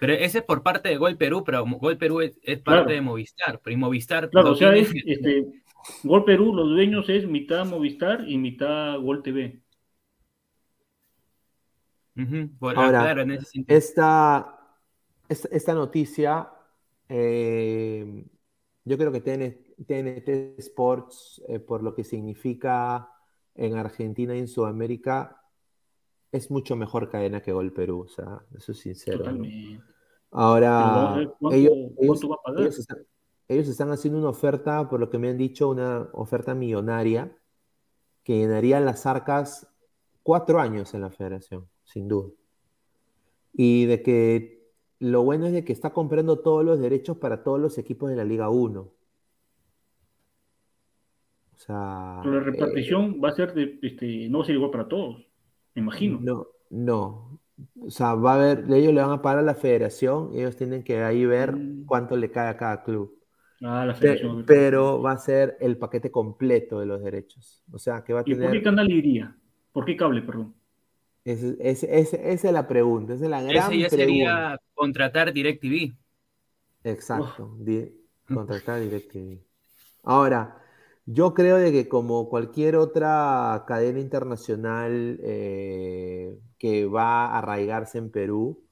Pero 0.00 0.14
ese 0.14 0.38
es 0.38 0.44
por 0.44 0.62
parte 0.62 0.88
de 0.88 0.96
Gol 0.96 1.18
Perú, 1.18 1.44
pero 1.44 1.64
Gol 1.64 1.98
Perú 1.98 2.22
es, 2.22 2.38
es 2.42 2.62
Claro. 2.62 2.80
parte 2.80 2.94
de 2.94 3.02
Movistar. 3.02 3.60
Pero 3.62 3.74
y 3.74 3.76
Movistar 3.76 4.30
Claro, 4.30 4.52
o 4.52 4.54
sea, 4.56 4.74
es, 4.74 4.90
este, 5.04 5.46
Gol 6.02 6.24
Perú, 6.24 6.54
los 6.54 6.70
dueños 6.70 7.08
es 7.10 7.26
mitad 7.26 7.66
Movistar 7.66 8.28
y 8.28 8.38
mitad 8.38 8.98
Gol 8.98 9.22
TV. 9.22 9.60
Por- 12.58 12.76
Ahora, 12.76 13.00
ah, 13.00 13.04
claro, 13.04 13.22
en 13.22 13.30
ese 13.32 13.44
sentido. 13.44 13.78
Esta, 13.78 14.58
esta, 15.28 15.48
esta 15.52 15.74
noticia, 15.74 16.50
eh, 17.08 18.24
yo 18.84 18.98
creo 18.98 19.12
que 19.12 19.22
TN- 19.22 19.74
TNT 19.86 20.58
Sports, 20.58 21.42
eh, 21.46 21.58
por 21.58 21.82
lo 21.82 21.94
que 21.94 22.04
significa 22.04 23.08
en 23.54 23.76
Argentina 23.76 24.34
y 24.34 24.40
en 24.40 24.48
Sudamérica, 24.48 25.41
es 26.32 26.50
mucho 26.50 26.74
mejor 26.74 27.10
cadena 27.10 27.42
que 27.42 27.52
Gol 27.52 27.72
Perú, 27.72 28.04
o 28.06 28.08
sea, 28.08 28.40
eso 28.56 28.72
es 28.72 28.78
sincero. 28.78 29.24
Ahora, 30.30 31.30
cuánto- 31.38 31.56
ellos, 31.56 31.74
cuánto 31.94 32.28
va 32.30 32.36
a 32.36 32.42
pagar. 32.42 32.60
ellos 32.62 32.78
están, 32.78 32.98
ellos 33.48 33.68
están 33.68 33.90
haciendo 33.90 34.18
una 34.18 34.30
oferta, 34.30 34.88
por 34.88 34.98
lo 34.98 35.10
que 35.10 35.18
me 35.18 35.28
han 35.28 35.36
dicho, 35.36 35.68
una 35.68 36.08
oferta 36.12 36.54
millonaria 36.54 37.36
que 38.24 38.38
llenaría 38.38 38.80
las 38.80 39.04
arcas 39.04 39.68
cuatro 40.22 40.58
años 40.58 40.94
en 40.94 41.02
la 41.02 41.10
federación, 41.10 41.68
sin 41.84 42.08
duda. 42.08 42.30
Y 43.52 43.84
de 43.84 44.02
que 44.02 44.70
lo 45.00 45.22
bueno 45.24 45.46
es 45.46 45.52
de 45.52 45.64
que 45.64 45.74
está 45.74 45.90
comprando 45.90 46.38
todos 46.38 46.64
los 46.64 46.80
derechos 46.80 47.18
para 47.18 47.42
todos 47.42 47.60
los 47.60 47.76
equipos 47.76 48.08
de 48.08 48.16
la 48.16 48.24
Liga 48.24 48.48
1. 48.48 48.80
O 48.80 48.90
sea, 51.58 52.20
Pero 52.22 52.36
la 52.36 52.40
eh, 52.40 52.44
repartición 52.50 53.20
va 53.22 53.28
a 53.28 53.32
ser 53.32 53.52
de, 53.52 53.78
este, 53.82 54.30
no 54.30 54.38
va 54.38 54.44
a 54.44 54.46
ser 54.46 54.54
igual 54.54 54.70
para 54.70 54.88
todos, 54.88 55.26
me 55.74 55.82
imagino. 55.82 56.18
No, 56.20 56.46
no. 56.70 57.40
O 57.80 57.90
sea, 57.90 58.14
va 58.14 58.32
a 58.32 58.34
haber, 58.36 58.64
ellos 58.72 58.92
le 58.94 59.00
van 59.02 59.10
a 59.12 59.22
pagar 59.22 59.38
a 59.40 59.42
la 59.42 59.54
federación, 59.54 60.30
ellos 60.34 60.56
tienen 60.56 60.82
que 60.82 61.02
ahí 61.02 61.24
ver 61.26 61.52
Mm. 61.56 61.84
cuánto 61.86 62.16
le 62.16 62.30
cae 62.30 62.48
a 62.48 62.56
cada 62.56 62.82
club. 62.82 63.18
Ah, 63.64 63.86
la 63.86 63.94
federación. 63.94 64.44
pero 64.44 65.00
va 65.00 65.12
a 65.12 65.18
ser 65.18 65.56
el 65.60 65.78
paquete 65.78 66.10
completo 66.10 66.80
de 66.80 66.86
los 66.86 67.02
derechos. 67.02 67.62
O 67.72 67.78
sea, 67.78 68.02
que 68.02 68.12
va 68.12 68.20
a 68.20 68.22
¿Y 68.26 68.34
por 68.34 68.40
qué 68.40 68.48
tener. 68.48 68.62
canal 68.62 68.90
iría? 68.90 69.36
¿Por 69.72 69.84
qué 69.84 69.96
cable, 69.96 70.22
perdón? 70.22 70.54
ese- 71.24 71.56
esa 71.60 72.16
es 72.32 72.42
la 72.52 72.66
pregunta, 72.66 73.14
esa 73.14 73.24
es 73.24 73.30
la 73.30 73.42
gran 73.42 73.70
Ese 73.72 73.78
ya 73.80 73.88
pregunta. 73.88 73.96
sería 73.96 74.58
contratar 74.74 75.32
DirecTV. 75.32 75.94
Exacto, 76.84 77.56
di- 77.60 77.90
contratar 78.26 78.80
DirecTV. 78.80 79.40
Ahora, 80.04 80.60
yo 81.06 81.34
creo 81.34 81.56
de 81.56 81.72
que 81.72 81.88
como 81.88 82.28
cualquier 82.28 82.76
otra 82.76 83.64
cadena 83.66 84.00
internacional 84.00 85.18
eh, 85.22 86.38
que 86.58 86.86
va 86.86 87.26
a 87.26 87.38
arraigarse 87.38 87.98
en 87.98 88.10
Perú, 88.10 88.62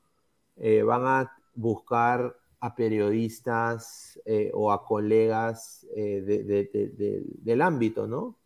eh, 0.57 0.83
van 0.83 1.07
a 1.07 1.33
buscar 1.55 2.37
a 2.61 2.75
periodistas 2.75 4.21
eh, 4.27 4.51
o 4.55 4.71
a 4.71 4.85
colegas 4.85 5.87
eh, 5.97 6.21
de- 6.23 6.45
de- 6.45 6.71
de- 6.73 6.89
de- 6.89 7.23
del 7.27 7.63
ámbito, 7.63 8.07
¿no? 8.07 8.39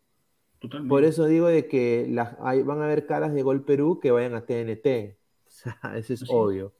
Totalmente. 0.59 0.89
Por 0.89 1.03
eso 1.03 1.25
digo 1.25 1.47
de 1.47 1.67
que 1.67 2.07
las- 2.09 2.35
hay- 2.39 2.63
van 2.63 2.81
a 2.81 2.85
haber 2.85 3.05
caras 3.05 3.33
de 3.33 3.43
Gol 3.43 3.63
Perú 3.65 3.99
que 4.01 4.11
vayan 4.11 4.35
a 4.35 4.45
TNT. 4.45 5.17
O 5.47 5.51
sea, 5.57 5.97
eso 5.97 6.13
es 6.13 6.23
obvio. 6.27 6.73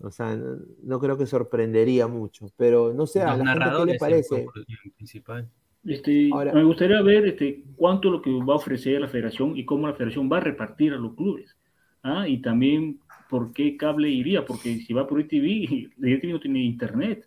O 0.00 0.10
sea, 0.10 0.36
no, 0.36 0.58
no 0.84 1.00
creo 1.00 1.16
que 1.18 1.26
sorprendería 1.26 2.06
mucho, 2.06 2.50
pero 2.56 2.92
no 2.92 3.06
sé, 3.06 3.22
a 3.22 3.36
la 3.36 3.46
gente 3.54 3.70
qué 3.76 3.84
le 3.92 3.98
parece. 3.98 4.46
principal. 4.96 5.50
Este, 5.84 6.30
Ahora- 6.32 6.52
me 6.52 6.64
gustaría 6.64 7.00
ver 7.02 7.26
este, 7.26 7.62
cuánto 7.76 8.10
lo 8.10 8.20
que 8.20 8.30
va 8.30 8.54
a 8.54 8.56
ofrecer 8.56 9.00
la 9.00 9.08
federación 9.08 9.56
y 9.56 9.64
cómo 9.64 9.86
la 9.86 9.94
federación 9.94 10.30
va 10.30 10.38
a 10.38 10.40
repartir 10.40 10.92
a 10.92 10.96
los 10.98 11.14
clubes. 11.14 11.56
¿ah? 12.02 12.28
Y 12.28 12.38
también 12.38 12.98
por 13.30 13.52
qué 13.52 13.76
cable 13.76 14.08
iría, 14.08 14.44
porque 14.44 14.76
si 14.78 14.92
va 14.92 15.06
por 15.06 15.20
ITV, 15.20 15.90
la 15.98 16.10
ITV 16.10 16.32
no 16.32 16.40
tiene 16.40 16.62
internet. 16.62 17.26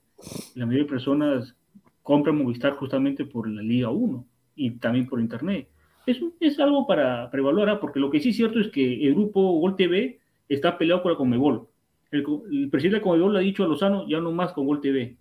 La 0.55 0.65
mayoría 0.65 0.83
de 0.85 0.89
personas 0.89 1.55
compran 2.03 2.37
Movistar 2.37 2.73
justamente 2.73 3.25
por 3.25 3.47
la 3.49 3.61
Liga 3.61 3.89
1 3.89 4.25
y 4.55 4.71
también 4.71 5.07
por 5.07 5.19
internet. 5.19 5.67
Es, 6.05 6.19
es 6.39 6.59
algo 6.59 6.87
para, 6.87 7.29
evaluar, 7.31 7.69
¿ah? 7.69 7.79
porque 7.79 7.99
lo 7.99 8.09
que 8.09 8.19
sí 8.19 8.29
es 8.29 8.35
cierto 8.35 8.59
es 8.59 8.69
que 8.69 9.07
el 9.07 9.13
grupo 9.13 9.59
Gol 9.59 9.75
TV 9.75 10.19
está 10.49 10.77
peleado 10.77 11.01
con 11.03 11.11
la 11.11 11.17
Conmebol. 11.17 11.67
El, 12.11 12.25
el 12.51 12.69
presidente 12.69 12.97
de 12.97 13.01
Conmebol 13.01 13.33
le 13.33 13.39
ha 13.39 13.43
dicho 13.43 13.63
a 13.63 13.67
Lozano, 13.67 14.07
ya 14.07 14.19
no 14.19 14.31
más 14.31 14.51
con 14.53 14.65
Gol 14.65 14.81
TV 14.81 15.17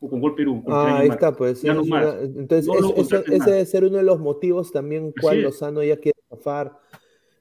o 0.00 0.08
con 0.08 0.20
Gol 0.20 0.34
Perú. 0.34 0.62
con 0.64 0.72
Ah, 0.74 0.98
ahí 0.98 1.08
está, 1.08 1.32
pues. 1.36 1.62
Ya 1.62 1.74
no 1.74 1.82
es 1.82 1.88
más. 1.88 2.04
una- 2.14 2.22
entonces, 2.22 2.66
No 2.66 2.74
es- 2.74 2.98
ese, 3.12 3.18
ese 3.34 3.50
debe 3.50 3.66
ser 3.66 3.84
uno 3.84 3.98
de 3.98 4.02
los 4.02 4.18
motivos 4.18 4.72
también 4.72 5.12
cual. 5.20 5.42
Lozano 5.42 5.82
ya 5.82 5.96
quiere 5.98 6.18
zafar. 6.28 6.78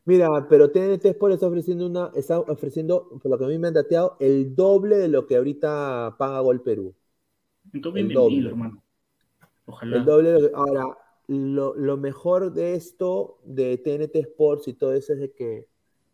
Mira, 0.05 0.47
pero 0.49 0.71
TNT 0.71 1.05
Sport 1.09 1.33
está 1.35 1.47
ofreciendo 1.47 1.85
una, 1.85 2.11
está 2.15 2.39
ofreciendo, 2.39 3.09
por 3.21 3.29
lo 3.31 3.37
que 3.37 3.45
a 3.45 3.47
mí 3.47 3.57
me 3.59 3.67
han 3.67 3.73
dateado, 3.75 4.17
el 4.19 4.55
doble 4.55 4.97
de 4.97 5.07
lo 5.07 5.25
que 5.27 5.35
ahorita 5.37 6.15
paga 6.17 6.39
Gol 6.41 6.61
Perú. 6.61 6.93
Entonces, 7.73 8.01
el 8.01 8.07
bienvenido, 8.07 8.23
doble. 8.23 8.49
hermano. 8.49 8.83
Ojalá. 9.65 9.97
El 9.97 10.05
doble 10.05 10.31
de 10.31 10.41
lo 10.41 10.47
que- 10.49 10.55
Ahora, 10.55 10.97
lo, 11.27 11.75
lo 11.75 11.97
mejor 11.97 12.51
de 12.53 12.73
esto, 12.73 13.37
de 13.45 13.77
TNT 13.77 14.15
Sports 14.21 14.67
y 14.67 14.73
todo 14.73 14.93
eso, 14.93 15.13
es 15.13 15.19
de 15.19 15.31
que, 15.31 15.67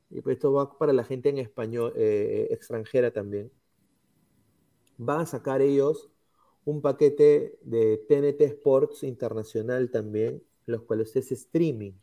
y 0.09 0.19
pues 0.19 0.35
esto 0.35 0.51
va 0.51 0.77
para 0.77 0.91
la 0.91 1.05
gente 1.05 1.29
en 1.29 1.37
español, 1.37 1.93
eh, 1.95 2.47
extranjera 2.51 3.11
también, 3.11 3.49
van 4.97 5.21
a 5.21 5.25
sacar 5.25 5.61
ellos 5.61 6.09
un 6.65 6.81
paquete 6.81 7.59
de 7.63 7.97
TNT 8.07 8.41
Sports 8.45 9.03
Internacional 9.03 9.89
también, 9.91 10.43
los 10.65 10.83
cuales 10.83 11.15
es 11.15 11.31
streaming. 11.31 11.93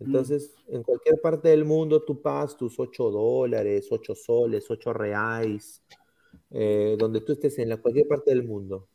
Entonces, 0.00 0.58
en 0.68 0.82
cualquier 0.84 1.20
parte 1.20 1.48
del 1.48 1.64
mundo 1.64 2.02
tú 2.04 2.22
pagas 2.22 2.56
tus 2.56 2.78
8 2.78 3.10
dólares, 3.10 3.88
8 3.90 4.14
soles, 4.14 4.70
8 4.70 4.92
reais, 4.92 5.82
eh, 6.50 6.96
donde 6.98 7.20
tú 7.22 7.32
estés 7.32 7.58
en 7.58 7.70
la, 7.70 7.78
cualquier 7.78 8.08
parte 8.08 8.30
del 8.32 8.44
mundo. 8.44 8.88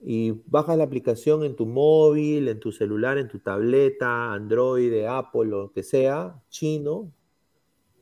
Y 0.00 0.32
bajas 0.46 0.76
la 0.78 0.84
aplicación 0.84 1.42
en 1.44 1.56
tu 1.56 1.66
móvil, 1.66 2.48
en 2.48 2.60
tu 2.60 2.70
celular, 2.70 3.18
en 3.18 3.28
tu 3.28 3.38
tableta, 3.40 4.32
Android, 4.34 5.04
Apple, 5.06 5.46
lo 5.46 5.72
que 5.72 5.82
sea, 5.82 6.42
chino, 6.50 7.12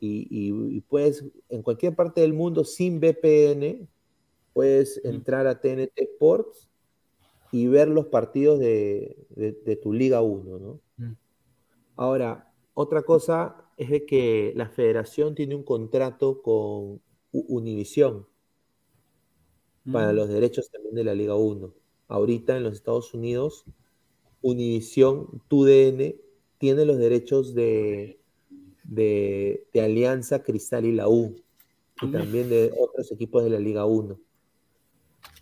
y, 0.01 0.27
y- 0.31 0.77
y 0.79 0.81
puedes, 0.83 1.25
en 1.51 1.63
cualquier 1.63 1.97
parte 1.97 2.21
del 2.23 2.35
mundo, 2.35 2.65
sin 2.65 2.99
VPN, 2.99 3.89
puedes 4.55 5.05
entrar 5.05 5.47
a 5.47 5.61
TNT 5.61 5.93
Sports 6.15 6.71
y 7.53 7.67
ver 7.67 7.89
los 7.89 8.07
partidos 8.07 8.59
de, 8.59 9.27
de- 9.31 9.53
de 9.53 9.77
tu 9.77 9.93
Liga 9.93 10.23
1, 10.23 10.59
¿no? 10.59 10.81
Ahora, 11.97 12.53
otra 12.75 13.03
cosa 13.03 13.57
es 13.77 13.91
de 13.91 14.07
que 14.07 14.53
la 14.57 14.69
federación 14.69 15.35
tiene 15.35 15.55
un 15.55 15.63
contrato 15.65 16.43
con 16.43 16.55
U- 17.33 17.47
Univision 17.49 18.27
para 19.93 20.13
Mm. 20.13 20.17
los 20.17 20.29
derechos 20.29 20.71
también 20.71 20.95
de 20.95 21.05
la 21.05 21.15
Liga 21.15 21.37
1. 21.37 21.75
Ahorita 22.09 22.57
en 22.57 22.63
los 22.65 22.75
Estados 22.75 23.13
Unidos, 23.15 23.65
Univision, 24.43 25.43
TUDN, 25.49 26.17
tiene 26.59 26.85
los 26.85 26.99
derechos 26.99 27.55
de, 27.55 28.19
de, 28.85 29.67
de 29.73 29.81
Alianza, 29.81 30.43
Cristal 30.43 30.85
y 30.87 30.93
la 30.93 31.09
U, 31.09 31.37
y 32.03 32.11
también 32.11 32.49
de 32.51 32.73
otros 32.79 33.13
equipos 33.13 33.45
de 33.45 33.51
la 33.51 33.59
Liga 33.59 33.85
1. 33.87 34.19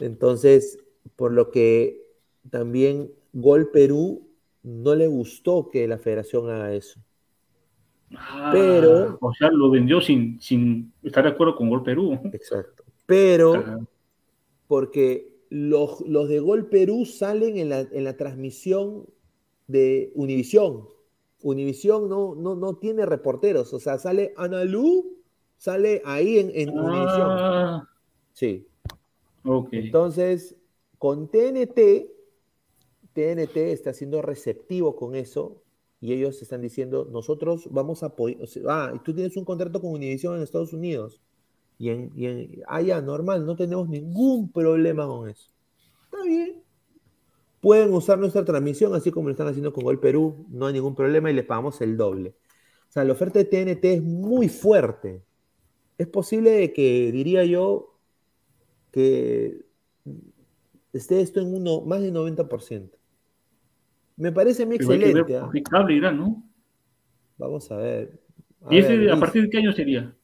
Entonces, 0.03 0.79
por 1.17 1.33
lo 1.33 1.51
que 1.51 2.03
también 2.51 3.11
Gol 3.33 3.71
Perú 3.71 4.29
no 4.63 4.95
le 4.95 5.07
gustó 5.07 5.69
que 5.71 5.87
la 5.89 5.99
federación 5.99 6.49
haga 6.51 6.73
eso. 6.75 7.01
Ah, 8.15 8.51
pero- 8.53 9.19
O 9.21 9.33
sea, 9.33 9.51
lo 9.51 9.71
vendió 9.71 10.01
sin, 10.01 10.41
sin 10.41 10.93
estar 11.03 11.25
de 11.25 11.31
acuerdo 11.31 11.57
con 11.57 11.71
Gol 11.71 11.83
Perú. 11.83 12.19
Exacto. 12.33 12.85
Pero 13.07 13.87
porque 14.67 15.33
los, 15.51 16.01
los 16.03 16.29
de 16.29 16.41
Gol 16.41 16.67
Perú 16.67 17.05
salen 17.05 17.57
en 17.59 17.69
la, 17.69 17.81
en 17.81 18.05
la 18.05 18.17
transmisión 18.17 19.07
de 19.67 20.13
Univisión. 20.15 20.85
Univisión 21.43 22.09
no, 22.09 22.35
no, 22.35 22.55
no 22.55 22.77
tiene 22.77 23.05
reporteros, 23.05 23.73
o 23.75 23.81
sea, 23.81 23.99
sale 23.99 24.33
Analu, 24.37 25.17
sale 25.57 26.01
ahí 26.05 26.39
en, 26.39 26.51
en 26.55 26.71
Univisión. 26.71 27.27
Ah, 27.29 27.89
Sí. 28.33 28.67
Entonces, 29.71 30.57
con 30.99 31.31
TNT, 31.31 32.11
TNT 33.13 33.73
está 33.73 33.93
siendo 33.93 34.23
receptivo 34.23 34.97
con 34.97 35.15
eso 35.15 35.63
y 36.01 36.13
ellos 36.13 36.41
están 36.43 36.63
diciendo, 36.63 37.09
nosotros 37.11 37.69
vamos 37.71 38.03
a 38.03 38.07
apoyar, 38.07 38.41
ah, 38.69 39.01
tú 39.05 39.15
tienes 39.15 39.37
un 39.37 39.45
contrato 39.45 39.81
con 39.81 39.93
Univision 39.93 40.37
en 40.37 40.43
Estados 40.43 40.73
Unidos 40.73 41.21
y 41.79 41.91
en, 41.91 42.13
y 42.17 42.27
en- 42.27 42.63
ah, 42.67 42.83
normal, 43.01 43.47
no 43.47 43.57
tenemos 43.57 43.89
ningún 43.89 44.51
problema 44.51 45.07
con 45.07 45.29
eso. 45.29 45.51
Está 46.05 46.25
bien. 46.25 46.63
Pueden 47.61 47.93
usar 47.93 48.19
nuestra 48.19 48.45
transmisión 48.45 48.95
así 48.95 49.11
como 49.13 49.29
lo 49.29 49.33
están 49.33 49.47
haciendo 49.47 49.73
con 49.73 49.85
Gol 49.85 50.01
Perú, 50.01 50.47
no 50.51 50.67
hay 50.67 50.73
ningún 50.75 50.95
problema 50.97 51.31
y 51.31 51.35
les 51.35 51.45
pagamos 51.47 51.81
el 51.81 51.97
doble. 51.97 52.35
O 52.89 52.93
sea, 52.93 53.05
la 53.05 53.13
oferta 53.13 53.39
de 53.39 53.45
TNT 53.45 53.85
es 53.95 54.03
muy 54.03 54.49
fuerte. 54.49 55.23
Es 55.99 56.09
posible 56.09 56.73
que, 56.73 57.13
diría 57.13 57.45
yo, 57.45 57.92
que 58.93 59.65
esté 60.93 61.21
esto 61.21 61.41
en 61.41 61.53
uno, 61.55 61.81
más 61.81 62.01
del 62.03 62.13
90%. 62.15 62.91
Me 64.17 64.31
parece 64.31 64.65
muy 64.67 64.79
Pero 64.79 64.91
hay 64.93 64.99
que 65.01 65.05
ver 65.07 65.17
excelente. 65.19 65.93
irá, 65.95 66.13
¿no? 66.13 66.45
Vamos 67.39 67.71
a 67.73 67.77
ver. 67.79 68.21
A 68.61 68.73
¿Y 68.75 68.79
ese 68.79 68.97
ver, 68.97 69.11
a 69.11 69.19
partir 69.19 69.43
de 69.43 69.51
qué 69.51 69.59
año 69.59 69.73
sería? 69.73 70.15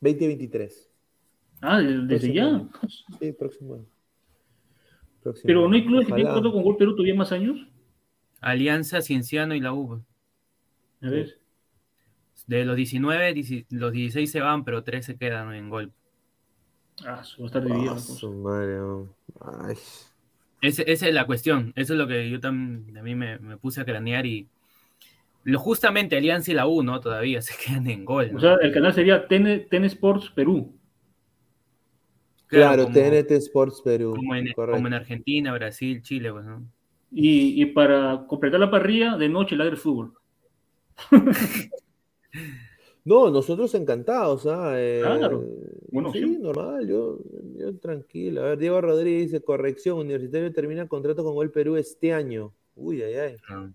2023. 0.00 0.90
Ah, 1.62 1.80
desde, 1.80 2.32
ya. 2.32 2.68
Sí, 3.20 3.32
próximo 3.32 3.74
año. 3.76 3.86
Próximo 5.22 5.46
Pero 5.46 5.68
no 5.68 5.74
hay 5.74 5.80
año. 5.80 5.88
clubes 5.88 6.06
que 6.06 6.12
tienen 6.12 6.32
Ojalá. 6.32 6.52
con 6.52 6.62
Gol 6.62 6.76
Perú 6.76 6.92
todavía 6.94 7.14
más 7.14 7.32
años. 7.32 7.66
Alianza, 8.40 9.00
Cienciano 9.00 9.54
y 9.54 9.60
la 9.60 9.72
U. 9.72 10.02
A 11.02 11.08
ver. 11.10 11.40
De 12.46 12.64
los 12.64 12.76
19, 12.76 13.34
dieci- 13.34 13.66
los 13.70 13.90
16 13.92 14.30
se 14.30 14.40
van, 14.40 14.64
pero 14.64 14.84
3 14.84 15.04
se 15.06 15.16
quedan 15.16 15.52
en 15.54 15.70
gol. 15.70 15.92
Ah, 17.04 17.20
eso 17.22 17.36
va 17.40 17.44
a 17.44 17.46
estar 17.46 17.64
dividido. 17.64 17.94
Ah, 17.94 17.98
su 17.98 18.32
madre. 18.32 18.78
Ay. 19.40 19.76
Ese- 20.62 20.90
esa 20.90 21.08
es 21.08 21.14
la 21.14 21.26
cuestión. 21.26 21.72
Eso 21.76 21.92
es 21.92 21.98
lo 21.98 22.06
que 22.06 22.30
yo 22.30 22.40
también 22.40 22.96
a 22.96 23.02
mí 23.02 23.14
me, 23.14 23.38
me 23.38 23.56
puse 23.56 23.80
a 23.80 23.84
cranear 23.84 24.24
y 24.26 24.48
lo, 25.44 25.58
justamente 25.58 26.16
Alianza 26.16 26.50
y 26.50 26.54
la 26.54 26.66
U, 26.66 26.82
¿no? 26.82 27.00
Todavía 27.00 27.40
se 27.42 27.54
quedan 27.62 27.88
en 27.88 28.04
gol. 28.04 28.32
¿no? 28.32 28.38
O 28.38 28.40
sea, 28.40 28.54
el 28.62 28.72
canal 28.72 28.94
sería 28.94 29.26
TN, 29.28 29.68
TN 29.68 29.84
Sports 29.84 30.30
Perú. 30.34 30.72
Claro, 32.48 32.84
como, 32.84 32.94
TNT 32.94 33.30
Sports 33.32 33.82
Perú. 33.84 34.14
como 34.14 34.34
en, 34.34 34.52
correcto. 34.52 34.76
como 34.76 34.86
en 34.86 34.94
Argentina, 34.94 35.52
Brasil, 35.52 36.00
Chile, 36.02 36.32
pues, 36.32 36.44
¿no? 36.44 36.64
Y, 37.10 37.60
y 37.60 37.66
para 37.66 38.24
completar 38.26 38.60
la 38.60 38.70
parrilla, 38.70 39.16
de 39.16 39.28
noche 39.28 39.56
ladre 39.56 39.76
fútbol. 39.76 40.14
No, 43.06 43.30
nosotros 43.30 43.72
encantados, 43.76 44.46
¿ah? 44.46 44.72
Eh, 44.74 45.00
Claro. 45.00 45.44
Bueno, 45.92 46.12
sí, 46.12 46.18
sí. 46.18 46.38
normal, 46.38 46.88
yo, 46.88 47.20
yo 47.56 47.78
tranquilo. 47.78 48.42
A 48.42 48.44
ver, 48.46 48.58
Diego 48.58 48.80
Rodríguez 48.80 49.30
dice, 49.30 49.44
corrección, 49.44 49.98
Universitario 49.98 50.52
termina 50.52 50.88
contrato 50.88 51.22
con 51.22 51.34
Gol 51.34 51.52
Perú 51.52 51.76
este 51.76 52.12
año. 52.12 52.52
Uy, 52.74 53.02
ay, 53.02 53.14
ay, 53.14 53.36
Ah, 53.48 53.70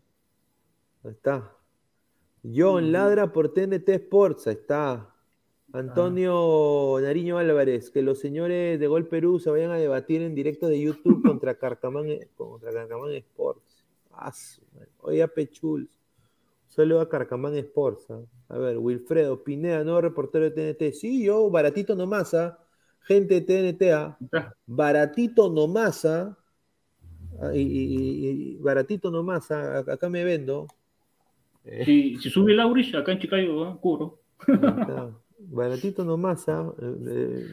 ahí 1.06 1.12
está. 1.12 1.56
John 2.44 2.92
ladra 2.92 3.32
por 3.32 3.54
TNT 3.54 3.88
Sports, 3.88 4.48
ahí 4.48 4.56
está. 4.56 5.16
Antonio 5.72 6.98
Nariño 7.02 7.38
Álvarez, 7.38 7.90
que 7.90 8.02
los 8.02 8.20
señores 8.20 8.78
de 8.82 8.88
Gol 8.88 9.08
Perú 9.08 9.40
se 9.40 9.50
vayan 9.50 9.72
a 9.72 9.78
debatir 9.78 10.22
en 10.22 10.36
directo 10.36 10.68
de 10.68 10.82
YouTube 10.82 11.24
contra 11.26 11.56
Carcamán, 11.56 12.08
contra 12.36 12.74
Carcamán 12.74 13.14
Sports. 13.14 13.86
Ah. 14.12 14.34
Oye, 15.00 15.26
Pechul. 15.30 15.90
Solo 16.72 17.02
a 17.02 17.10
Carcamán 17.10 17.54
Sports. 17.58 18.10
¿ah? 18.12 18.22
A 18.48 18.58
ver, 18.58 18.78
Wilfredo 18.78 19.44
Pineda, 19.44 19.84
nuevo 19.84 20.00
reportero 20.00 20.50
de 20.50 20.52
TNT. 20.74 20.94
Sí, 20.94 21.22
yo, 21.22 21.50
baratito 21.50 21.96
nomás, 21.98 22.34
¿ah? 22.34 22.58
gente 23.02 23.42
de 23.42 23.74
TNT, 23.74 23.92
¿ah? 23.92 24.18
Baratito 24.66 25.50
nomás, 25.52 26.06
¿ah? 26.06 26.38
Ah, 27.42 27.54
y, 27.54 27.60
y- 27.60 28.28
y- 28.54 28.58
baratito 28.58 29.12
nomás, 29.12 29.52
¿ah? 29.52 29.80
acá 29.80 30.08
me 30.08 30.24
vendo. 30.24 30.68
Eh, 31.66 31.84
Si, 31.84 32.16
si 32.22 32.30
sube 32.30 32.54
el 32.54 32.60
Aurich, 32.62 32.96
acá 32.96 33.12
en 33.12 33.20
Chicago, 33.20 33.78
cubro. 33.82 34.20
Baratito 35.40 36.06
nomás, 36.06 36.48
¿ah? 36.48 36.72
Eh, 36.82 36.96
eh, 37.08 37.48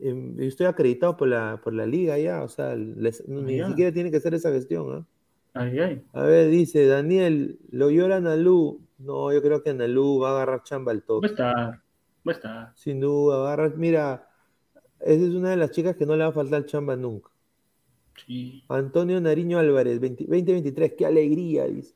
eh, 0.00 0.34
estoy 0.38 0.64
acreditado 0.66 1.18
por 1.18 1.28
la, 1.28 1.60
por 1.62 1.74
la 1.74 1.84
liga 1.84 2.16
ya, 2.16 2.42
o 2.42 2.48
sea, 2.48 2.74
les- 2.76 3.28
ni 3.28 3.62
siquiera 3.66 3.92
tiene 3.92 4.10
que 4.10 4.16
hacer 4.16 4.32
esa 4.32 4.50
gestión, 4.50 4.86
¿ah? 4.90 5.06
Ay, 5.54 5.78
ay. 5.80 6.04
A 6.12 6.22
ver, 6.24 6.48
dice 6.50 6.86
Daniel, 6.86 7.58
lo 7.70 7.90
llora 7.90 8.20
Nalú. 8.20 8.80
No, 8.98 9.32
yo 9.32 9.42
creo 9.42 9.62
que 9.62 9.74
Nalú 9.74 10.20
va 10.20 10.30
a 10.30 10.32
agarrar 10.34 10.62
chamba 10.62 10.92
al 10.92 10.98
Va 10.98 11.02
a 11.02 11.06
toque. 11.06 11.26
estar. 11.26 11.56
Va 11.66 11.82
a 12.26 12.30
estar. 12.32 12.72
Sin 12.76 13.00
duda, 13.00 13.38
agarra. 13.42 13.72
Mira, 13.76 14.28
esa 15.00 15.24
es 15.24 15.34
una 15.34 15.50
de 15.50 15.56
las 15.56 15.70
chicas 15.72 15.96
que 15.96 16.06
no 16.06 16.16
le 16.16 16.22
va 16.24 16.30
a 16.30 16.32
faltar 16.32 16.64
chamba 16.66 16.96
nunca. 16.96 17.30
Sí. 18.26 18.62
Antonio 18.68 19.20
Nariño 19.20 19.58
Álvarez, 19.58 19.98
20 20.00 20.24
2023, 20.24 20.92
qué 20.96 21.06
alegría, 21.06 21.66
dice. 21.66 21.94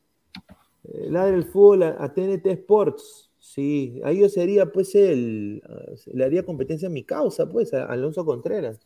Eh, 0.84 1.08
ladra 1.10 1.36
el 1.36 1.44
fútbol 1.44 1.82
a, 1.84 1.96
a 2.02 2.12
TNT 2.12 2.46
Sports. 2.46 3.30
Sí, 3.38 4.00
ahí 4.04 4.20
yo 4.20 4.28
sería, 4.28 4.66
pues, 4.66 4.94
el. 4.96 5.62
Le 6.12 6.24
haría 6.24 6.44
competencia 6.44 6.88
a 6.88 6.90
mi 6.90 7.04
causa, 7.04 7.48
pues, 7.48 7.72
a 7.72 7.84
Alonso 7.86 8.24
Contreras. 8.24 8.80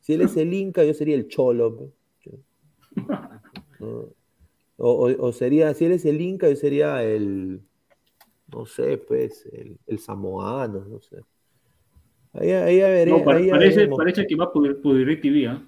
Si 0.00 0.14
él 0.14 0.22
es 0.22 0.36
el 0.36 0.52
Inca, 0.52 0.82
yo 0.84 0.92
sería 0.94 1.14
el 1.14 1.28
Cholo. 1.28 1.76
pues. 1.76 1.90
¿no? 3.82 4.08
O, 4.78 5.08
o- 5.08 5.26
o 5.28 5.32
sería, 5.32 5.74
si 5.74 5.84
él 5.84 5.92
es 5.92 6.04
el 6.04 6.20
Inca, 6.20 6.48
yo 6.48 6.56
sería 6.56 7.02
el. 7.04 7.60
No 8.52 8.66
sé, 8.66 8.98
pues, 8.98 9.46
el, 9.52 9.78
el 9.86 9.98
samoano, 9.98 10.84
no 10.84 11.00
sé. 11.00 11.16
Ahí, 12.34 12.50
No, 12.50 12.56
ahí 12.64 12.78
ya 12.78 13.50
parece, 13.50 13.88
parece 13.88 14.26
que 14.26 14.34
va 14.36 14.52
por, 14.52 14.80
por 14.80 14.96
DirecTV, 14.96 15.48
¿ah? 15.48 15.62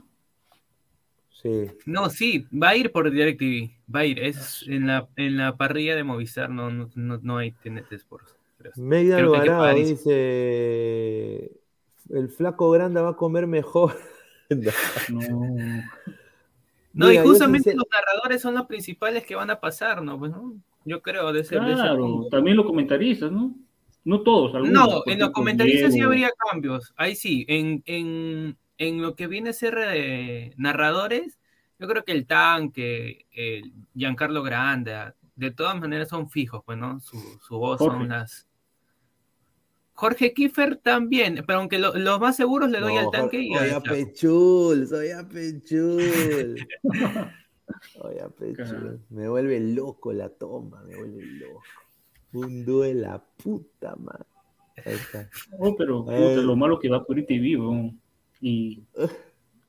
Sí. 1.31 1.67
No, 1.85 2.09
sí, 2.09 2.47
va 2.51 2.71
a 2.71 2.77
ir 2.77 2.91
por 2.91 3.11
DirecTV. 3.11 3.71
Va 3.95 4.01
a 4.01 4.07
ir. 4.07 4.19
Es 4.19 4.65
en 4.67 4.87
la, 4.87 5.09
en 5.17 5.37
la 5.37 5.57
parrilla 5.57 5.95
de 5.95 6.05
Movistar, 6.05 6.49
no, 6.49 6.71
no, 6.71 6.89
no, 6.95 7.19
no 7.23 7.37
hay 7.39 7.53
TNT 7.53 7.93
Sports. 7.97 8.35
Media 8.77 9.19
Alvarado 9.19 9.75
dice: 9.75 11.51
El 12.11 12.29
flaco 12.31 12.71
grande 12.71 13.01
va 13.01 13.11
a 13.11 13.17
comer 13.17 13.47
mejor. 13.47 13.95
No. 15.09 15.83
No. 16.95 17.09
Mira, 17.09 17.23
y 17.23 17.27
justamente 17.27 17.75
los 17.75 17.87
narradores 17.91 18.41
son 18.41 18.55
los 18.55 18.67
principales 18.67 19.27
que 19.27 19.35
van 19.35 19.51
a 19.51 19.61
pasar, 19.61 20.03
¿no? 20.03 20.19
Pues, 20.19 20.31
¿no? 20.31 20.55
Yo 20.85 21.03
creo, 21.03 21.33
de 21.33 21.41
ese 21.41 21.57
Claro, 21.57 22.29
también 22.31 22.57
los 22.57 22.67
comentaristas, 22.67 23.31
¿no? 23.31 23.55
No 24.05 24.21
todos, 24.21 24.55
algunos. 24.55 24.73
No, 24.73 25.03
en 25.07 25.19
los 25.19 25.31
comentaristas 25.31 25.93
sí 25.93 26.01
habría 26.01 26.31
cambios. 26.51 26.93
Ahí 26.97 27.17
sí, 27.17 27.45
en, 27.49 27.83
en, 27.87 28.57
en 28.79 29.03
lo 29.03 29.15
que 29.17 29.27
viene 29.27 29.51
a 29.51 29.55
ser 29.55 29.79
eh, 29.79 30.53
narradores, 30.57 31.39
yo 31.79 31.89
creo 31.89 32.05
que 32.05 32.13
el 32.13 32.27
tanque, 32.27 33.27
el 33.33 33.73
Giancarlo 33.95 34.43
Granda, 34.43 35.17
de 35.37 35.51
todas 35.51 35.81
maneras 35.81 36.09
son 36.11 36.29
fijos, 36.31 36.63
pues, 36.65 36.79
¿no? 36.79 37.01
Su, 37.01 37.17
su 37.41 37.59
voz 37.59 37.79
Jorge. 37.79 37.99
son 37.99 38.09
las. 38.09 38.47
Jorge 39.95 40.33
Kiefer 40.35 40.77
también, 40.77 41.45
pero 41.47 41.61
aunque 41.61 41.79
lo- 41.79 41.95
los 41.97 42.21
más 42.21 42.37
seguros 42.37 42.69
le 42.71 42.81
doy 42.81 42.95
No, 42.95 43.01
al 43.01 43.11
tanque 43.11 43.39
y 43.41 43.49
soy 43.55 43.69
al 43.69 43.75
a 43.77 43.81
Flaco. 43.81 43.97
Pechul, 43.97 44.87
soy 44.89 45.11
a 45.11 45.29
Pechul. 45.29 46.67
Soy 47.95 48.19
a 48.19 48.29
Pechul. 48.29 49.01
Me 49.11 49.29
vuelve 49.29 49.59
loco 49.61 50.13
la 50.13 50.29
toma, 50.29 50.83
me 50.85 50.97
vuelve 50.97 51.23
loco. 51.25 51.63
Un 52.35 52.65
dúo 52.65 52.83
de 52.83 52.95
la 52.95 53.23
puta 53.43 53.95
madre. 53.97 54.25
Ahí 54.85 54.95
está. 54.95 55.31
Oh, 55.59 55.75
pero 55.77 56.05
puta, 56.05 56.17
Eh. 56.17 56.37
lo 56.43 56.57
malo 56.57 56.79
que 56.79 56.89
va 56.89 57.05
por 57.05 57.17
DirecTV, 57.17 57.61
weón. 57.61 58.01
Y 58.41 58.83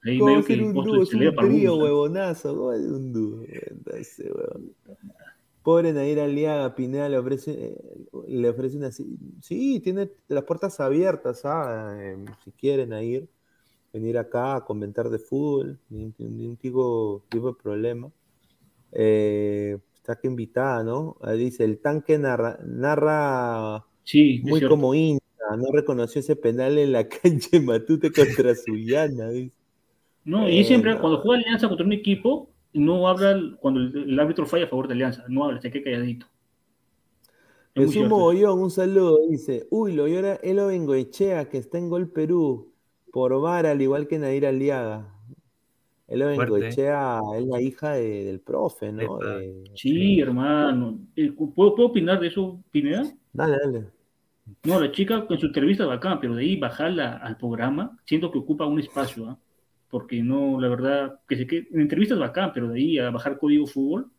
ahí 0.03 0.17
¿Cómo 0.19 0.31
medio 0.31 0.45
que 0.45 0.53
un 0.61 0.73
dúo? 0.73 1.05
se 1.05 1.17
Es 1.17 1.29
un 1.29 1.35
trío, 1.35 1.75
huevonazo. 1.77 2.55
¿Cómo 2.57 2.73
es 2.73 2.81
un 2.81 3.13
dúo? 3.13 3.43
Entonces, 3.47 4.25
huevón. 4.33 4.75
Pobre 5.65 5.93
Nair 5.93 6.19
Aliaga, 6.21 6.75
Pineda 6.75 7.09
le 7.09 7.17
ofrece, 7.17 7.51
eh, 7.53 7.77
le 8.27 8.49
ofrece 8.49 8.77
una... 8.77 8.91
Sí, 8.91 9.79
tiene 9.81 10.11
las 10.29 10.43
puertas 10.45 10.79
abiertas, 10.79 11.41
¿ah? 11.45 11.97
Eh, 11.99 12.17
si 12.43 12.51
quieren 12.51 12.93
ir, 13.03 13.27
venir 13.93 14.17
acá 14.19 14.57
a 14.57 14.65
comentar 14.65 15.09
de 15.09 15.19
fútbol, 15.19 15.79
ningún, 15.89 16.57
tipo, 16.57 17.23
tipo 17.29 17.47
de 17.49 17.55
problema. 17.61 18.11
Eh, 18.91 19.77
está 19.95 20.15
que 20.19 20.27
invitada, 20.27 20.83
¿no? 20.83 21.17
Dice, 21.37 21.63
el 21.65 21.79
tanque 21.79 22.17
narra, 22.19 22.59
narra 22.65 23.85
Sí, 24.03 24.43
es 24.43 24.43
muy 24.43 24.59
cierto. 24.59 24.75
como 24.75 24.93
hincha, 24.93 25.23
no 25.57 25.71
reconoció 25.73 26.19
ese 26.21 26.35
penal 26.35 26.77
en 26.77 26.91
la 26.91 27.07
cancha 27.09 27.49
de 27.51 27.59
Matute 27.61 28.11
contra 28.11 28.55
Suyana, 28.55 29.29
dice. 29.29 29.53
No, 30.25 30.49
y 30.49 30.59
Eh, 30.59 30.63
siempre 30.63 30.93
no. 30.93 31.01
cuando 31.01 31.21
juega 31.21 31.41
Alianza 31.43 31.67
contra 31.67 31.85
un 31.85 31.93
equipo, 31.93 32.49
no 32.75 33.07
habla 33.07 33.39
cuando 33.59 33.79
el, 33.79 34.09
el 34.09 34.19
árbitro 34.19 34.45
falla 34.45 34.65
a 34.65 34.67
favor 34.67 34.87
de 34.87 34.93
Alianza, 34.93 35.23
no 35.27 35.43
habla, 35.45 35.59
se 35.61 35.71
queda 35.71 35.83
calladito. 35.85 36.27
Es 37.73 37.89
eso. 37.91 38.07
Mogollón, 38.07 38.59
un 38.61 38.71
saludo, 38.71 39.19
dice, 39.29 39.67
uy, 39.69 39.93
lo 39.93 40.07
llora 40.07 40.35
Elo 40.43 40.67
Bengoechea, 40.67 41.49
que 41.49 41.57
está 41.57 41.77
en 41.77 41.89
Gol 41.89 42.09
Perú, 42.09 42.71
por 43.11 43.39
VAR, 43.41 43.65
al 43.65 43.81
igual 43.81 44.07
que 44.07 44.17
Nadir 44.17 44.45
Aliaga. 44.45 45.11
Elo. 46.07 46.27
Bengoechea 46.27 47.19
es 47.37 47.45
la 47.45 47.61
hija 47.61 47.93
de- 47.93 48.25
del 48.25 48.39
profe, 48.39 48.91
¿no? 48.91 49.17
De- 49.17 49.63
Sí, 49.73 50.19
hermano. 50.19 50.99
Eh, 51.15 51.31
¿Puedo, 51.31 51.75
¿Puedo 51.75 51.89
opinar 51.89 52.19
de 52.19 52.27
eso, 52.27 52.61
Pineda? 52.71 53.03
Dale, 53.33 53.57
dale. 53.63 53.85
No, 54.63 54.79
la 54.79 54.91
chica 54.91 55.25
en 55.27 55.39
su 55.39 55.47
entrevista 55.47 55.85
bacán, 55.87 56.19
pero 56.21 56.35
de 56.35 56.43
ahí 56.43 56.55
bajarla 56.57 57.17
al 57.17 57.35
programa, 57.35 57.97
siento 58.05 58.31
que 58.31 58.37
ocupa 58.37 58.65
un 58.65 58.79
espacio, 58.79 59.27
¿ah? 59.27 59.37
Porque 59.89 60.21
no, 60.21 60.59
la 60.59 60.67
verdad, 60.67 61.19
que 61.27 61.37
se 61.37 61.47
quede, 61.47 61.67
en 61.71 61.81
entrevistas 61.81 62.19
bacán, 62.19 62.51
pero 62.53 62.69
de 62.69 62.79
ahí 62.79 62.99
a 62.99 63.09
bajar 63.11 63.37
código 63.37 63.67
fútbol, 63.67 64.11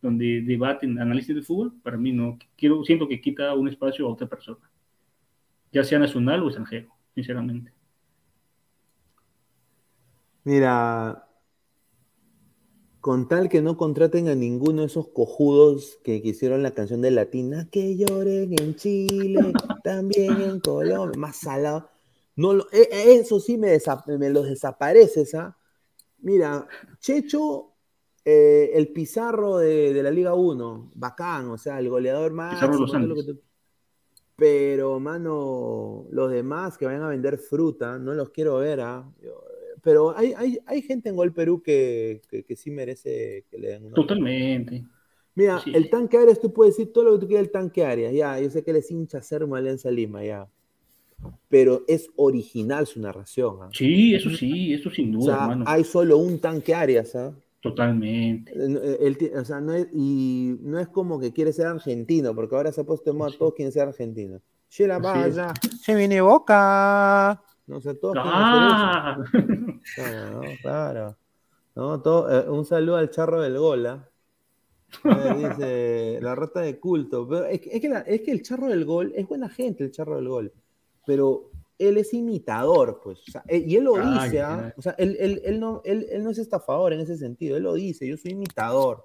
donde 0.00 0.42
debaten 0.42 0.98
análisis 0.98 1.34
de 1.34 1.42
fútbol, 1.42 1.72
para 1.82 1.96
mí 1.96 2.12
no, 2.12 2.38
quiero, 2.56 2.84
siento 2.84 3.08
que 3.08 3.20
quita 3.20 3.54
un 3.54 3.68
espacio 3.68 4.06
a 4.06 4.10
otra 4.10 4.26
persona, 4.26 4.68
ya 5.72 5.84
sea 5.84 5.98
nacional 5.98 6.42
o 6.42 6.46
extranjero, 6.46 6.88
sinceramente. 7.14 7.72
Mira, 10.44 11.24
con 13.00 13.28
tal 13.28 13.48
que 13.48 13.62
no 13.62 13.76
contraten 13.76 14.28
a 14.28 14.34
ninguno 14.34 14.80
de 14.80 14.86
esos 14.86 15.06
cojudos 15.08 15.98
que, 16.02 16.20
que 16.20 16.30
hicieron 16.30 16.64
la 16.64 16.72
canción 16.72 17.00
de 17.00 17.12
Latina, 17.12 17.68
que 17.70 17.96
lloren 17.96 18.52
en 18.60 18.74
Chile, 18.74 19.52
también 19.84 20.40
en 20.40 20.60
Colombia, 20.60 21.18
más 21.18 21.36
salado. 21.36 21.91
No 22.36 22.54
lo- 22.54 22.66
e- 22.72 22.88
e- 22.90 23.14
eso 23.16 23.38
sí 23.40 23.58
me, 23.58 23.78
los 24.30 24.48
desapareces, 24.48 25.34
¿ah? 25.34 25.56
Mira, 26.20 26.66
Checho, 26.98 27.72
eh, 28.24 28.70
el 28.74 28.88
Pizarro 28.92 29.58
de, 29.58 29.92
de 29.92 30.02
la 30.02 30.10
Liga 30.10 30.34
1, 30.34 30.92
bacán, 30.94 31.48
o 31.50 31.58
sea, 31.58 31.78
el 31.78 31.88
goleador 31.88 32.32
más. 32.32 32.54
Pizarro 32.54 32.74
de 32.74 32.80
los 32.80 32.94
Andes. 32.94 33.26
Pero, 34.36 34.98
mano, 34.98 36.06
los 36.10 36.30
demás 36.30 36.78
que 36.78 36.86
vayan 36.86 37.02
a 37.02 37.08
vender 37.08 37.38
fruta, 37.38 37.98
no 37.98 38.14
los 38.14 38.30
quiero 38.30 38.56
ver, 38.58 38.80
¿ah? 38.80 39.08
Pero 39.82 40.16
hay, 40.16 40.32
hay, 40.36 40.58
hay 40.64 40.82
gente 40.82 41.08
en 41.08 41.16
Gol 41.16 41.32
Perú 41.32 41.60
que, 41.62 42.22
que, 42.28 42.44
que 42.44 42.56
sí 42.56 42.70
merece 42.70 43.44
que 43.50 43.58
le 43.58 43.68
den 43.68 43.84
una. 43.86 43.94
Totalmente. 43.94 44.84
Mira, 45.34 45.60
Sí. 45.60 45.72
el 45.74 45.90
tanque 45.90 46.18
Arias, 46.18 46.40
tú 46.40 46.52
puedes 46.52 46.76
decir 46.76 46.92
todo 46.92 47.04
lo 47.04 47.12
que 47.14 47.18
tú 47.20 47.26
quieras 47.26 47.44
del 47.46 47.52
tanque 47.52 47.84
Arias, 47.84 48.12
ya, 48.12 48.38
yo 48.40 48.48
sé 48.50 48.62
que 48.62 48.70
él 48.70 48.76
es 48.78 48.90
hincha 48.90 49.20
sermo 49.22 49.56
Alianza 49.56 49.90
Lima, 49.90 50.24
ya. 50.24 50.48
Pero 51.48 51.82
es 51.86 52.08
original 52.16 52.86
su 52.86 53.00
narración, 53.00 53.56
¿ah? 53.62 53.68
Sí, 53.72 54.14
eso 54.14 54.30
sí, 54.30 54.72
eso 54.72 54.90
sin 54.90 55.14
O 55.14 55.18
duda, 55.20 55.34
sea, 55.34 55.42
hermano. 55.44 55.64
hay 55.68 55.84
solo 55.84 56.16
un 56.18 56.38
tanque 56.40 56.74
Arias, 56.74 57.14
¿ah? 57.14 57.32
Totalmente. 57.60 58.50
Eh, 58.54 58.98
él 59.02 59.16
ti- 59.18 59.30
o 59.34 59.44
sea, 59.44 59.60
no 59.60 59.72
es, 59.74 59.86
y 59.92 60.56
no 60.62 60.80
es 60.80 60.88
como 60.88 61.20
que 61.20 61.32
quiere 61.32 61.52
ser 61.52 61.66
argentino, 61.66 62.34
porque 62.34 62.56
ahora 62.56 62.72
se 62.72 62.80
ha 62.80 62.84
puesto 62.84 63.12
de 63.12 63.16
moda, 63.18 63.30
todos 63.38 63.54
quieren 63.54 63.70
ser 63.72 63.86
argentinos. 63.88 64.40
Sheila 64.70 64.96
Así 64.96 65.04
vaya, 65.04 65.54
Se 65.80 65.94
viene 65.94 66.20
Boca. 66.22 67.40
no 67.66 67.80
sé, 67.80 67.94
todos 67.94 68.14
quieren 68.14 68.32
hacer 68.32 68.62
eso. 68.66 68.76
Ah, 68.76 69.18
Claro, 69.94 70.30
¿no? 70.32 70.40
claro. 70.62 71.16
No, 71.74 72.00
todo- 72.02 72.30
eh, 72.30 72.48
un 72.50 72.64
saludo 72.64 72.96
al 72.96 73.10
charro 73.10 73.40
del 73.42 73.58
gol, 73.58 73.86
¿ah? 73.86 74.08
Dice 75.04 76.18
la 76.20 76.34
rata 76.34 76.60
de 76.60 76.78
culto. 76.78 77.26
Pero 77.28 77.46
es, 77.46 77.60
que, 77.60 77.70
es 77.76 77.80
que 77.80 77.88
la- 77.88 78.00
es 78.00 78.20
que 78.22 78.30
el 78.32 78.42
charro 78.42 78.68
del 78.68 78.84
gol 78.84 79.12
es 79.16 79.26
buena 79.28 79.48
gente, 79.48 79.84
el 79.84 79.90
charro 79.92 80.16
del 80.16 80.28
gol. 80.28 80.52
Pero 81.06 81.50
él 81.78 81.96
es 81.98 82.14
imitador, 82.14 83.00
pues. 83.02 83.18
o 83.28 83.30
sea, 83.32 83.42
eh, 83.48 83.64
y 83.66 83.76
él 83.76 83.84
lo 83.84 83.96
Ay, 83.96 84.30
dice, 84.30 84.40
¿ah? 84.42 84.72
O 84.76 84.82
sea, 84.82 84.92
él, 84.98 85.16
él- 85.18 85.42
él 85.44 85.58
no, 85.60 85.80
él, 85.84 86.06
él 86.10 86.22
no 86.22 86.30
es 86.30 86.38
estafador 86.38 86.92
en 86.92 87.00
ese 87.00 87.16
sentido. 87.16 87.56
Él 87.56 87.64
lo 87.64 87.74
dice, 87.74 88.06
yo 88.06 88.16
soy 88.16 88.32
imitador. 88.32 89.04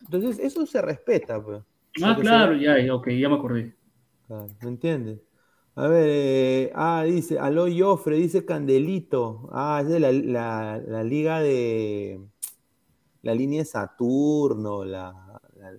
Entonces, 0.00 0.38
eso 0.38 0.64
se 0.66 0.80
respeta, 0.82 1.42
pues. 1.42 1.58
ah, 2.02 2.14
Porque 2.14 2.22
claro, 2.22 2.58
se- 2.58 2.60
ya, 2.64 2.94
ok, 2.94 3.08
ya 3.10 3.28
me 3.28 3.36
acordé. 3.36 3.74
Claro, 4.26 4.46
¿me 4.62 4.68
entiendes? 4.68 5.20
A 5.74 5.86
ver, 5.86 6.08
eh, 6.10 6.72
ah, 6.74 7.04
dice, 7.06 7.38
Aló 7.38 7.66
Joffre, 7.72 8.16
dice 8.16 8.44
Candelito. 8.44 9.48
Ah, 9.52 9.78
es 9.82 9.88
de 9.88 10.00
la, 10.00 10.10
la- 10.12 10.78
la 10.84 11.04
liga 11.04 11.40
de. 11.40 12.20
La 13.22 13.34
línea 13.34 13.60
de 13.60 13.64
Saturno, 13.64 14.84
la, 14.84 15.40
la- 15.56 15.72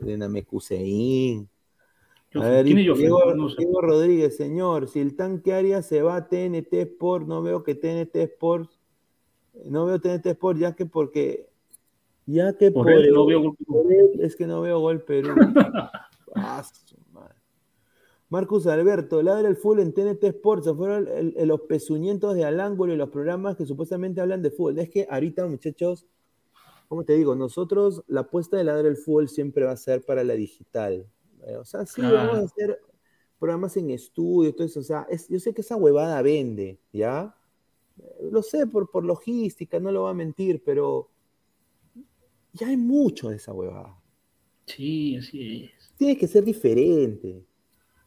de 0.00 0.16
Namekusein. 0.18 1.48
A 2.42 2.48
ver, 2.48 2.64
¿Quién 2.64 2.78
es 2.78 2.98
Diego, 2.98 3.16
Joffrey? 3.18 3.36
No 3.36 3.48
sé. 3.48 3.56
Diego 3.58 3.80
Rodríguez, 3.80 4.36
señor, 4.36 4.88
si 4.88 5.00
el 5.00 5.16
tanque 5.16 5.52
Arias 5.52 5.86
se 5.86 6.02
va 6.02 6.16
a 6.16 6.28
TNT 6.28 6.72
Sport, 6.74 7.26
no 7.26 7.42
veo 7.42 7.62
que 7.62 7.74
TNT 7.74 8.16
Sport, 8.16 8.70
no 9.64 9.86
veo 9.86 10.00
TNT 10.00 10.26
Sport, 10.26 10.58
ya 10.58 10.74
que 10.74 10.86
porque, 10.86 11.48
ya 12.26 12.56
que 12.56 12.70
Por 12.70 12.84
por, 12.86 12.92
él 12.92 13.06
el- 13.06 13.14
no 13.14 13.26
veo 13.26 13.40
Gol 13.42 13.56
Perú. 13.56 14.10
es 14.20 14.36
que 14.36 14.46
no 14.46 14.60
veo 14.60 14.80
gol 14.80 15.02
Perú. 15.02 15.34
Ah. 16.38 16.62
Marcus 18.28 18.66
Alberto, 18.66 19.22
ladra 19.22 19.48
el 19.48 19.56
fútbol 19.56 19.80
en 19.80 19.94
TNT 19.94 20.24
Sport, 20.24 20.64
se 20.64 20.74
fueron 20.74 21.06
el- 21.08 21.34
el- 21.36 21.48
los 21.48 21.60
pezuñentos 21.62 22.34
de 22.34 22.44
al 22.44 22.60
ángulo 22.60 22.92
y 22.92 22.96
los 22.96 23.08
programas 23.10 23.56
que 23.56 23.64
supuestamente 23.64 24.20
hablan 24.20 24.42
de 24.42 24.50
fútbol. 24.50 24.78
Es 24.78 24.90
que 24.90 25.06
ahorita, 25.08 25.46
muchachos, 25.46 26.06
¿cómo 26.88 27.04
te 27.04 27.14
digo? 27.14 27.36
Nosotros, 27.36 28.02
la 28.08 28.22
apuesta 28.22 28.56
de 28.56 28.64
ladra 28.64 28.88
el 28.88 28.96
fútbol 28.96 29.28
siempre 29.28 29.64
va 29.64 29.70
a 29.72 29.76
ser 29.76 30.04
para 30.04 30.24
la 30.24 30.34
digital. 30.34 31.06
Eh, 31.46 31.56
O 31.56 31.64
sea, 31.64 31.86
sí, 31.86 32.02
vamos 32.02 32.36
a 32.38 32.42
hacer 32.42 32.78
programas 33.38 33.76
en 33.76 33.90
estudio, 33.90 34.54
todo 34.54 34.66
eso. 34.66 34.80
O 34.80 34.82
sea, 34.82 35.06
es- 35.10 35.28
yo 35.28 35.38
sé 35.38 35.54
que 35.54 35.60
esa 35.62 35.76
huevada 35.76 36.20
vende, 36.22 36.78
¿ya? 36.92 37.34
Eh, 37.98 38.28
Lo 38.30 38.42
sé 38.42 38.66
por, 38.66 38.90
por 38.90 39.04
logística, 39.04 39.78
no 39.80 39.90
lo 39.92 40.02
voy 40.02 40.10
a 40.10 40.14
mentir, 40.14 40.62
pero 40.64 41.08
ya 42.52 42.68
hay 42.68 42.76
mucho 42.76 43.30
de 43.30 43.36
esa 43.36 43.52
huevada. 43.52 43.96
Sí, 44.66 45.16
así 45.16 45.64
es. 45.64 45.92
Tiene 45.96 46.16
que 46.18 46.26
ser 46.26 46.44
diferente. 46.44 47.44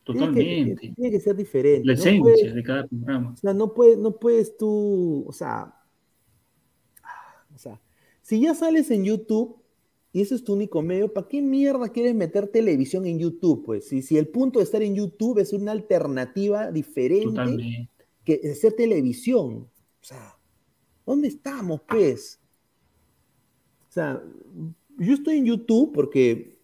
Tiene 0.04 0.20
que, 0.20 0.26
Totalmente. 0.28 0.94
tiene 0.96 1.12
que 1.12 1.20
ser 1.20 1.36
diferente. 1.36 1.86
La 1.88 1.94
No 1.94 2.00
esencia 2.00 2.22
puedes- 2.24 2.56
de 2.56 2.64
cada 2.64 2.88
programa. 2.88 3.32
o 3.34 3.38
sea, 3.38 3.54
no 3.54 3.74
puedes, 3.74 3.98
no 3.98 4.18
puedes 4.18 4.58
tú, 4.58 5.24
o 5.28 5.32
sea, 5.32 5.74
o 7.54 7.58
sea, 7.58 7.80
si 8.22 8.42
ya 8.42 8.56
sales 8.56 8.90
en 8.92 9.04
YouTube 9.06 9.62
y 10.12 10.22
ese 10.22 10.36
es 10.36 10.44
tu 10.44 10.54
único 10.54 10.82
medio, 10.82 11.14
¿para 11.14 11.28
qué 11.28 11.42
mierda 11.42 11.90
quieres 11.90 12.16
meter 12.16 12.48
televisión 12.48 13.06
en 13.06 13.20
YouTube? 13.20 13.64
Pues 13.64 13.88
si, 13.88 14.02
si 14.02 14.18
el 14.18 14.28
punto 14.28 14.60
de 14.60 14.66
estar 14.66 14.82
en 14.82 14.96
YouTube 14.96 15.38
es 15.38 15.54
una 15.54 15.72
alternativa 15.72 16.72
diferente 16.72 17.28
Totalmente. 17.28 17.90
que 18.24 18.42
hacer 18.52 18.74
televisión. 18.74 19.68
O 20.02 20.04
sea, 20.04 20.36
¿dónde 21.06 21.28
estamos, 21.28 21.82
pues? 21.88 22.40
O 23.88 23.92
sea, 23.92 24.24
yo 24.98 25.14
estoy 25.14 25.38
en 25.38 25.46
YouTube 25.46 25.92
porque 25.94 26.58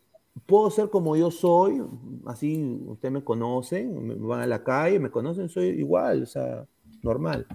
puedo 0.48 0.70
ser 0.72 0.90
como 0.90 1.16
yo 1.16 1.30
soy, 1.30 1.84
así 2.26 2.80
ustedes 2.88 3.14
me 3.14 3.24
conocen, 3.24 4.08
me 4.08 4.16
van 4.16 4.42
a 4.42 4.48
la 4.48 4.64
calle, 4.64 5.00
me 5.00 5.12
conocen, 5.12 5.50
soy 5.50 5.68
igual, 5.68 6.24
o 6.24 6.26
sea, 6.26 6.68
normal. 7.04 7.46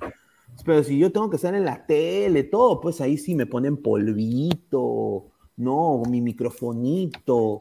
Pero 0.64 0.84
si 0.84 0.98
yo 0.98 1.10
tengo 1.10 1.30
que 1.30 1.36
estar 1.36 1.54
en 1.54 1.64
la 1.64 1.86
tele, 1.86 2.44
todo, 2.44 2.80
pues 2.80 3.00
ahí 3.00 3.16
sí 3.18 3.34
me 3.34 3.46
ponen 3.46 3.76
polvito, 3.76 5.29
no, 5.60 6.02
mi 6.08 6.20
microfonito, 6.20 7.58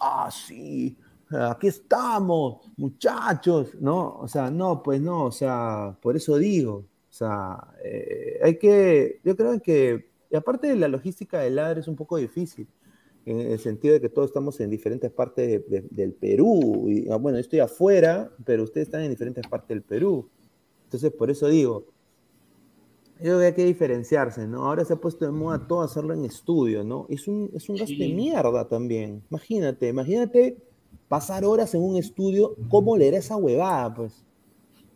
ah, 0.00 0.30
sí, 0.30 0.96
aquí 1.30 1.68
estamos, 1.68 2.70
muchachos, 2.76 3.74
¿no? 3.80 4.18
O 4.20 4.28
sea, 4.28 4.50
no, 4.50 4.82
pues 4.82 5.00
no, 5.00 5.24
o 5.26 5.32
sea, 5.32 5.96
por 6.00 6.16
eso 6.16 6.36
digo, 6.38 6.74
o 7.10 7.12
sea, 7.14 7.58
eh, 7.84 8.38
hay 8.42 8.58
que, 8.58 9.20
yo 9.24 9.36
creo 9.36 9.60
que, 9.60 10.10
y 10.30 10.36
aparte 10.36 10.68
de 10.68 10.76
la 10.76 10.88
logística 10.88 11.40
del 11.40 11.56
ladre 11.56 11.80
es 11.80 11.88
un 11.88 11.96
poco 11.96 12.16
difícil, 12.16 12.66
en 13.24 13.38
el 13.40 13.58
sentido 13.60 13.94
de 13.94 14.00
que 14.00 14.08
todos 14.08 14.28
estamos 14.30 14.58
en 14.60 14.68
diferentes 14.70 15.10
partes 15.12 15.46
de- 15.48 15.58
de- 15.80 15.88
del 15.90 16.12
Perú, 16.12 16.86
y 16.88 17.08
ah, 17.10 17.16
bueno, 17.16 17.38
yo 17.38 17.42
estoy 17.42 17.60
afuera, 17.60 18.30
pero 18.44 18.64
ustedes 18.64 18.88
están 18.88 19.02
en 19.02 19.10
diferentes 19.10 19.46
partes 19.46 19.68
del 19.68 19.82
Perú, 19.82 20.28
entonces 20.84 21.12
por 21.12 21.30
eso 21.30 21.46
digo, 21.48 21.86
yo 23.22 23.38
creo 23.38 23.38
que 23.38 23.46
hay 23.46 23.54
que 23.54 23.64
diferenciarse, 23.64 24.46
¿no? 24.46 24.64
Ahora 24.66 24.84
se 24.84 24.94
ha 24.94 24.96
puesto 24.96 25.24
de 25.24 25.30
moda 25.32 25.66
todo 25.66 25.82
hacerlo 25.82 26.12
en 26.14 26.24
estudio, 26.24 26.82
¿no? 26.84 27.06
Es 27.08 27.28
un, 27.28 27.50
es 27.54 27.68
un 27.68 27.76
gasto 27.76 27.94
de 27.98 28.08
mierda 28.16 28.68
también. 28.68 29.22
Imagínate, 29.30 29.88
imagínate 29.88 30.56
pasar 31.08 31.44
horas 31.44 31.74
en 31.74 31.82
un 31.82 31.96
estudio, 31.96 32.54
¿cómo 32.68 32.96
leer 32.96 33.14
esa 33.14 33.36
huevada, 33.36 33.94
pues? 33.94 34.24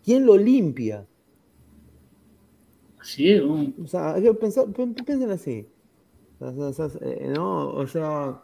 ¿Quién 0.04 0.26
lo 0.26 0.36
limpia? 0.36 1.06
Así 3.00 3.30
es, 3.30 3.42
¿no? 3.44 3.72
O 3.82 3.86
sea, 3.86 4.14
hay 4.14 4.22
que 4.22 4.34
pensar, 4.34 4.66
pen- 4.72 4.94
piensen 4.94 5.30
así. 5.30 5.66
O 6.40 6.52
sea, 6.52 6.66
o 6.68 6.72
sea, 6.72 7.00
eh, 7.02 7.32
¿no? 7.34 7.68
O 7.68 7.86
sea, 7.86 8.42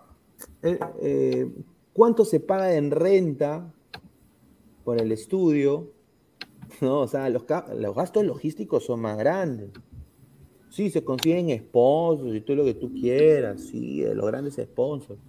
eh, 0.62 0.78
eh, 1.00 1.50
¿cuánto 1.92 2.24
se 2.24 2.40
paga 2.40 2.74
en 2.74 2.90
renta 2.90 3.72
por 4.84 5.00
el 5.00 5.12
estudio? 5.12 5.90
¿No? 6.86 7.00
O 7.00 7.08
sea, 7.08 7.28
los, 7.30 7.44
los 7.78 7.94
gastos 7.94 8.24
logísticos 8.24 8.84
son 8.84 9.00
más 9.00 9.16
grandes. 9.16 9.70
Sí, 10.68 10.90
se 10.90 11.04
consiguen 11.04 11.56
sponsors 11.58 12.34
y 12.34 12.40
todo 12.40 12.56
lo 12.58 12.64
que 12.64 12.74
tú 12.74 12.92
quieras, 12.92 13.60
sí, 13.60 14.02
los 14.14 14.26
grandes 14.26 14.54
sponsors. 14.56 15.20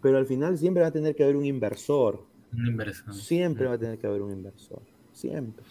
Pero 0.00 0.18
al 0.18 0.26
final 0.26 0.58
siempre 0.58 0.82
va 0.82 0.88
a 0.88 0.92
tener 0.92 1.14
que 1.14 1.22
haber 1.22 1.36
un 1.36 1.44
inversor. 1.46 2.24
Una 2.52 2.68
inversión. 2.68 3.14
Siempre 3.14 3.66
va 3.66 3.74
a 3.74 3.78
tener 3.78 3.98
que 3.98 4.06
haber 4.08 4.20
un 4.22 4.32
inversor. 4.32 4.80
Siempre. 5.12 5.64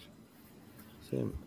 Siempre. 1.08 1.38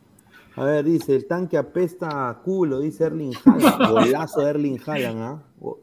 A 0.55 0.63
ver, 0.63 0.85
dice, 0.85 1.15
el 1.15 1.25
tanque 1.25 1.57
apesta 1.57 2.29
a 2.29 2.41
culo, 2.41 2.79
dice 2.79 3.03
Erling 3.05 3.33
Haaland. 3.43 3.89
Golazo 3.91 4.41
de 4.41 4.49
Erling 4.51 4.79
Haaland, 4.85 5.19
¿ah? 5.21 5.43
Go- 5.59 5.79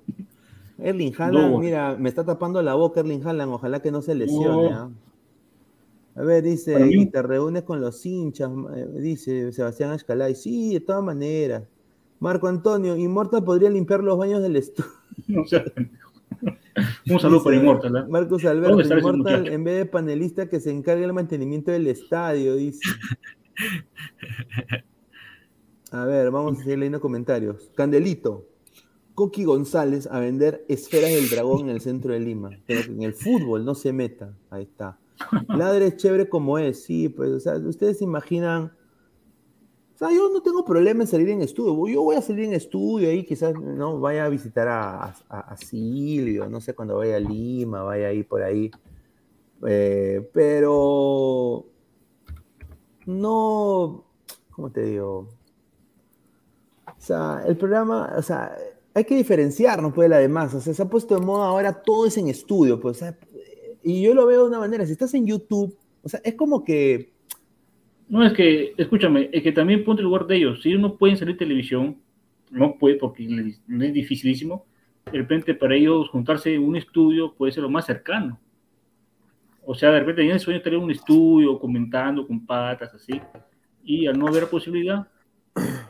Erling 0.78 1.12
Haaland, 1.18 1.52
No. 1.52 1.58
mira, 1.58 1.96
me 1.98 2.08
está 2.08 2.24
tapando 2.24 2.62
la 2.62 2.74
boca 2.74 3.00
Erling 3.00 3.26
Haaland, 3.26 3.52
ojalá 3.52 3.80
que 3.82 3.90
no 3.90 4.00
se 4.00 4.14
lesione. 4.14 4.70
¿ah? 4.72 4.88
A 6.14 6.22
ver, 6.22 6.42
dice, 6.42 6.74
Para 6.74 6.84
mí- 6.86 7.02
y 7.02 7.06
te 7.06 7.22
reúnes 7.22 7.62
con 7.62 7.80
los 7.80 8.04
hinchas, 8.04 8.50
eh, 8.76 8.86
dice 9.00 9.50
Sebastián 9.52 9.90
Ashkalay. 9.92 10.34
Sí, 10.34 10.74
de 10.74 10.80
todas 10.80 11.02
maneras. 11.02 11.64
Marco 12.20 12.46
Antonio, 12.48 12.96
Inmortal 12.96 13.42
podría 13.44 13.70
limpiar 13.70 14.02
los 14.04 14.16
baños 14.18 14.42
del 14.42 14.56
estudio. 14.56 14.90
Sea, 15.46 15.64
un 17.10 17.18
saludo 17.20 17.42
para 17.42 17.54
Dice 17.56 17.64
Immortal. 17.66 17.96
¿ah? 17.96 18.06
Marcos 18.08 18.44
Alberto, 18.44 18.68
¿Dónde 18.70 18.82
está 18.84 18.96
ese 18.98 19.08
Immortal, 19.08 19.38
muchacho? 19.40 19.52
en 19.54 19.64
vez 19.64 19.76
de 19.78 19.86
panelista 19.86 20.48
que 20.48 20.60
se 20.60 20.70
encargue 20.70 21.02
del 21.02 21.12
mantenimiento 21.12 21.70
del 21.70 21.86
estadio, 21.86 22.56
dice. 22.56 22.80
A 25.90 26.04
ver, 26.06 26.30
vamos 26.30 26.54
a 26.58 26.62
seguir 26.62 26.78
leyendo 26.78 27.00
comentarios. 27.00 27.70
Candelito, 27.74 28.46
Coqui 29.14 29.44
González 29.44 30.06
a 30.10 30.20
vender 30.20 30.64
esferas 30.68 31.10
del 31.10 31.28
dragón 31.28 31.60
en 31.60 31.68
el 31.68 31.80
centro 31.82 32.14
de 32.14 32.20
Lima. 32.20 32.50
Pero 32.66 32.80
en 32.92 33.02
el 33.02 33.12
fútbol 33.12 33.64
no 33.64 33.74
se 33.74 33.92
meta. 33.92 34.34
Ahí 34.48 34.62
está. 34.62 34.98
Ladre 35.48 35.86
es 35.86 35.96
chévere 35.96 36.28
como 36.28 36.58
es, 36.58 36.84
sí, 36.84 37.08
pues, 37.08 37.30
o 37.30 37.40
sea, 37.40 37.56
ustedes 37.56 37.98
se 37.98 38.04
imaginan. 38.04 38.72
O 39.94 39.98
sea, 39.98 40.10
yo 40.10 40.30
no 40.30 40.42
tengo 40.42 40.64
problema 40.64 41.02
en 41.02 41.06
salir 41.06 41.28
en 41.28 41.42
estudio. 41.42 41.86
Yo 41.88 42.02
voy 42.02 42.16
a 42.16 42.22
salir 42.22 42.46
en 42.46 42.54
estudio 42.54 43.08
ahí, 43.08 43.24
quizás 43.24 43.54
no 43.54 44.00
vaya 44.00 44.24
a 44.24 44.28
visitar 44.28 44.66
a, 44.68 45.56
Silvio, 45.56 46.48
no 46.48 46.60
sé 46.60 46.74
cuando 46.74 46.96
vaya 46.96 47.16
a 47.16 47.20
Lima, 47.20 47.82
vaya 47.82 48.08
ahí 48.08 48.22
por 48.22 48.42
ahí. 48.42 48.70
Eh, 49.64 50.28
pero 50.32 51.66
no, 53.06 54.04
¿cómo 54.50 54.70
te 54.70 54.82
digo? 54.82 55.28
O 56.86 57.04
sea, 57.04 57.42
el 57.46 57.56
programa, 57.56 58.14
o 58.16 58.22
sea, 58.22 58.56
hay 58.94 59.04
que 59.04 59.16
diferenciarnos 59.16 59.92
pues 59.92 60.08
la 60.08 60.18
demás. 60.18 60.54
O 60.54 60.60
sea, 60.60 60.74
se 60.74 60.82
ha 60.82 60.88
puesto 60.88 61.18
de 61.18 61.24
moda 61.24 61.46
ahora 61.46 61.82
todo 61.82 62.06
es 62.06 62.16
en 62.16 62.28
estudio, 62.28 62.80
pues, 62.80 62.96
o 62.96 62.98
sea, 63.00 63.18
y 63.82 64.02
yo 64.02 64.14
lo 64.14 64.26
veo 64.26 64.42
de 64.42 64.48
una 64.48 64.58
manera, 64.58 64.86
si 64.86 64.92
estás 64.92 65.14
en 65.14 65.26
YouTube, 65.26 65.76
o 66.02 66.08
sea, 66.08 66.20
es 66.24 66.34
como 66.34 66.64
que 66.64 67.12
No, 68.08 68.24
es 68.24 68.32
que, 68.32 68.74
escúchame, 68.76 69.30
es 69.32 69.42
que 69.42 69.52
también 69.52 69.84
ponte 69.84 70.02
el 70.02 70.06
lugar 70.06 70.26
de 70.26 70.36
ellos. 70.36 70.62
Si 70.62 70.68
ellos 70.68 70.82
no 70.82 70.96
pueden 70.96 71.16
salir 71.16 71.36
televisión, 71.36 71.96
no 72.50 72.76
puede 72.78 72.96
porque 72.96 73.24
es 73.24 73.92
dificilísimo, 73.92 74.66
de 75.06 75.18
repente 75.18 75.54
para 75.54 75.74
ellos 75.74 76.08
juntarse 76.10 76.54
en 76.54 76.62
un 76.62 76.76
estudio 76.76 77.34
puede 77.34 77.52
ser 77.52 77.62
lo 77.62 77.70
más 77.70 77.86
cercano. 77.86 78.38
O 79.64 79.74
sea, 79.74 79.90
de 79.90 80.00
repente 80.00 80.22
tienen 80.22 80.34
el 80.34 80.40
sueño 80.40 80.58
de 80.58 80.64
tener 80.64 80.78
un 80.78 80.90
estudio 80.90 81.58
comentando 81.58 82.26
con 82.26 82.44
patas, 82.44 82.92
así, 82.94 83.20
y 83.84 84.06
al 84.06 84.18
no 84.18 84.26
haber 84.26 84.48
posibilidad, 84.48 85.06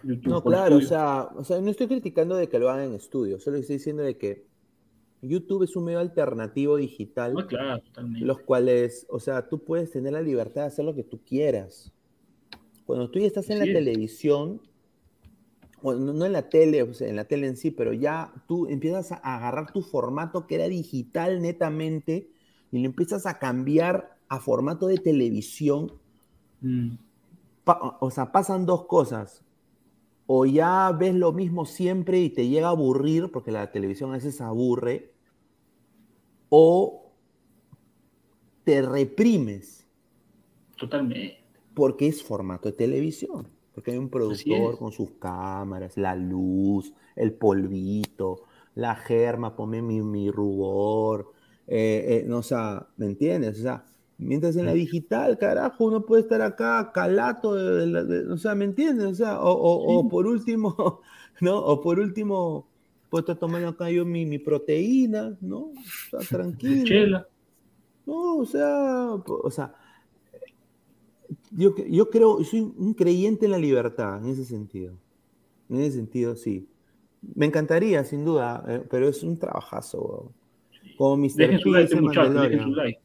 YouTube 0.03 0.29
No, 0.29 0.43
claro, 0.43 0.77
o 0.77 0.81
sea, 0.81 1.29
o 1.35 1.45
sea, 1.45 1.61
no 1.61 1.71
estoy 1.71 1.87
criticando 1.87 2.37
de 2.37 2.49
que 2.49 2.59
lo 2.59 2.69
hagan 2.69 2.89
en 2.89 2.95
estudio, 2.95 3.39
solo 3.39 3.57
estoy 3.57 3.77
diciendo 3.77 4.03
de 4.03 4.17
que 4.17 4.45
YouTube 5.23 5.63
es 5.63 5.77
un 5.77 5.85
medio 5.85 6.01
alternativo 6.01 6.77
digital, 6.77 7.35
Ah, 7.39 7.47
claro, 7.47 7.81
totalmente. 7.83 8.27
los 8.27 8.41
cuales, 8.41 9.07
o 9.09 9.21
sea, 9.21 9.49
tú 9.49 9.63
puedes 9.65 9.91
tener 9.91 10.13
la 10.13 10.21
libertad 10.21 10.63
de 10.63 10.67
hacer 10.69 10.85
lo 10.85 10.95
que 10.95 11.05
tú 11.05 11.21
quieras. 11.25 11.93
Cuando 12.85 13.11
tú 13.11 13.21
ya 13.21 13.27
estás 13.27 13.49
en 13.51 13.61
la 13.61 13.65
televisión, 13.65 14.61
o 15.83 15.95
no, 15.95 16.25
en 16.27 16.33
la 16.33 16.49
tele, 16.49 16.83
o 16.83 16.93
sea, 16.95 17.09
en 17.09 17.17
la 17.17 17.25
tele 17.25 17.47
en 17.47 17.57
sí, 17.57 17.71
pero 17.71 17.93
ya 17.93 18.33
tú 18.47 18.67
empiezas 18.69 19.13
a 19.13 19.37
agarrar 19.37 19.73
tu 19.73 19.83
formato 19.83 20.47
que 20.47 20.57
era 20.57 20.69
digital 20.69 21.41
netamente 21.41 22.29
y 22.71 22.81
lo 22.81 22.87
empiezas 22.87 23.27
a 23.27 23.39
cambiar 23.39 24.17
a 24.29 24.41
formato 24.41 24.87
de 24.87 24.99
televisión 24.99 25.93
Mm, 26.63 26.97
o 28.01 28.11
sea, 28.11 28.33
pasan 28.33 28.67
dos 28.67 28.87
cosas. 28.87 29.43
O 30.27 30.47
ya 30.47 30.93
ves 30.93 31.15
lo 31.15 31.33
mismo 31.33 31.67
siempre 31.67 32.21
y 32.21 32.31
te 32.31 32.49
llega 32.49 32.69
a 32.69 32.71
aburrir, 32.71 33.31
porque 33.33 33.51
la 33.51 33.71
televisión 33.73 34.11
a 34.11 34.15
veces 34.15 34.41
aburre, 34.41 35.12
o 36.55 37.11
te 38.65 38.83
reprimes, 38.83 39.87
totalmente. 40.77 41.39
porque 41.75 42.07
es 42.09 42.23
formato 42.23 42.69
de 42.71 42.77
televisión. 42.77 43.49
Porque 43.75 43.93
hay 43.93 43.99
un 43.99 44.11
productor 44.11 44.79
con 44.79 44.93
sus 44.93 45.13
cámaras, 45.13 45.97
la 45.97 46.15
luz, 46.15 46.93
el 47.17 47.33
polvito, 47.33 48.43
la 48.75 48.95
germa, 48.95 49.57
ponme 49.57 49.81
mi, 49.81 50.03
mi 50.03 50.31
rubor, 50.31 51.33
eh, 51.67 52.25
no, 52.29 52.39
o 52.39 52.43
sea, 52.43 52.87
¿me 52.99 53.07
entiendes? 53.07 53.59
O 53.59 53.63
sea, 53.63 53.85
mientras 54.19 54.57
en 54.57 54.67
la 54.67 54.75
digital, 54.75 55.39
carajo, 55.39 55.85
uno 55.87 56.05
puede 56.05 56.23
estar 56.23 56.43
acá 56.43 56.93
calato, 56.93 57.55
de- 57.55 57.87
de- 57.87 58.05
de- 58.05 58.33
o 58.33 58.37
sea, 58.37 58.55
¿me 58.55 58.67
entiendes? 58.67 59.07
O 59.07 59.15
sea, 59.15 59.41
o, 59.41 59.53
o- 59.53 59.99
o 60.01 60.09
por 60.09 60.27
último, 60.27 61.01
¿no? 61.41 61.59
O 61.59 61.81
por 61.81 61.99
último, 61.99 62.69
puedo 63.13 63.21
estar 63.21 63.37
tomando 63.37 63.69
acá 63.69 63.91
yo 63.91 64.07
mi, 64.07 64.25
mi 64.25 64.39
proteína, 64.39 65.37
¿no? 65.43 65.59
O 65.67 65.75
sea, 66.11 66.21
tranquilo. 66.31 66.85
Chela. 66.87 67.29
No, 68.07 68.39
o 68.39 68.47
sea, 68.47 69.11
o 69.11 69.51
sea, 69.51 69.75
yo, 71.51 71.75
yo 71.77 72.09
creo, 72.09 72.43
soy 72.43 72.61
un 72.61 72.95
creyente 72.95 73.45
en 73.45 73.51
la 73.51 73.59
libertad, 73.59 74.25
en 74.25 74.31
ese 74.31 74.47
sentido. 74.47 74.95
En 75.69 75.81
ese 75.81 75.97
sentido, 75.97 76.35
sí. 76.37 76.67
Me 77.35 77.45
encantaría, 77.45 78.03
sin 78.03 78.25
duda, 78.25 78.65
eh, 78.67 78.83
pero 78.91 79.07
es 79.07 79.23
un 79.23 79.39
trabajazo, 79.39 80.01
weón. 80.01 80.97
Como 80.97 81.19
Mr. 81.19 81.37
Dejen 81.37 81.59
su 81.59 81.71
like, 81.71 82.01
muchachos, 82.01 82.35
dejen 82.35 82.63
su 82.63 82.71
like. 82.71 83.01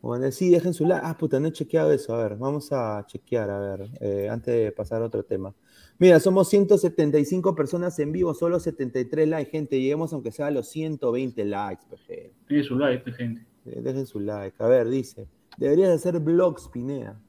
Bueno, 0.00 0.30
sí, 0.32 0.48
dejen 0.48 0.72
su 0.72 0.86
like. 0.86 1.02
Ah, 1.04 1.14
puta, 1.14 1.38
no 1.38 1.48
he 1.48 1.52
chequeado 1.52 1.92
eso. 1.92 2.14
A 2.14 2.22
ver, 2.22 2.36
vamos 2.38 2.72
a 2.72 3.04
chequear, 3.06 3.50
a 3.50 3.58
ver, 3.58 3.90
eh, 4.00 4.28
antes 4.30 4.54
de 4.54 4.72
pasar 4.72 5.02
a 5.02 5.04
otro 5.04 5.22
tema. 5.22 5.54
Mira, 6.00 6.18
somos 6.18 6.48
175 6.48 7.54
personas 7.54 7.98
en 7.98 8.10
vivo, 8.10 8.32
solo 8.32 8.58
73 8.58 9.28
likes, 9.28 9.50
gente. 9.50 9.78
Lleguemos 9.78 10.14
aunque 10.14 10.32
sea 10.32 10.46
a 10.46 10.50
los 10.50 10.66
120 10.68 11.44
likes, 11.44 11.84
PG. 11.90 12.32
Dejen 12.48 12.64
su 12.64 12.78
like, 12.78 13.12
gente. 13.12 13.46
Eh, 13.66 13.80
Dejen 13.82 14.06
su 14.06 14.18
like. 14.18 14.56
A 14.62 14.66
ver, 14.66 14.88
dice, 14.88 15.28
deberías 15.58 15.90
hacer 15.90 16.18
vlogs, 16.18 16.68
Pinea. 16.68 17.20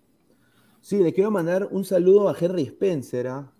Sí, 0.80 1.03
le 1.03 1.14
quiero 1.14 1.30
mandar 1.31 1.68
un 1.69 1.84
saludo 1.84 2.30
a 2.30 2.35
Henry 2.39 2.61
Spencer, 2.64 3.27
¿ah? 3.27 3.52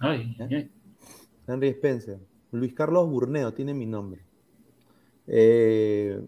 Ay, 0.00 0.36
¿Eh? 0.38 0.46
ay. 0.54 0.70
Henry 1.48 1.68
Spencer. 1.68 2.18
Luis 2.52 2.74
Carlos 2.74 3.08
Burneo 3.08 3.54
tiene 3.54 3.72
mi 3.72 3.86
nombre. 3.86 4.20
Eh, 5.26 6.20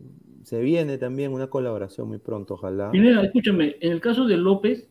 se 0.45 0.61
viene 0.63 0.97
también 0.97 1.35
una 1.35 1.49
colaboración 1.49 2.09
muy 2.09 2.19
pronto, 2.19 2.55
ojalá. 2.55 2.91
Pineda, 2.91 3.23
escúchame, 3.23 3.77
en 3.81 3.93
el 3.93 4.01
caso 4.01 4.25
de 4.25 4.39
López, 4.39 4.89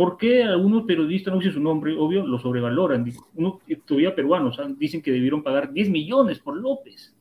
¿por 0.00 0.16
qué 0.16 0.42
algunos 0.44 0.84
periodistas, 0.84 1.30
no 1.30 1.40
dicen 1.40 1.52
su 1.52 1.60
nombre, 1.60 1.94
obvio, 1.94 2.26
lo 2.26 2.38
sobrevaloran? 2.38 3.04
Uno, 3.34 3.60
todavía 3.84 4.14
peruanos 4.14 4.58
dicen 4.78 5.02
que 5.02 5.12
debieron 5.12 5.42
pagar 5.42 5.74
10 5.74 5.90
millones 5.90 6.38
por 6.38 6.56
López. 6.56 7.14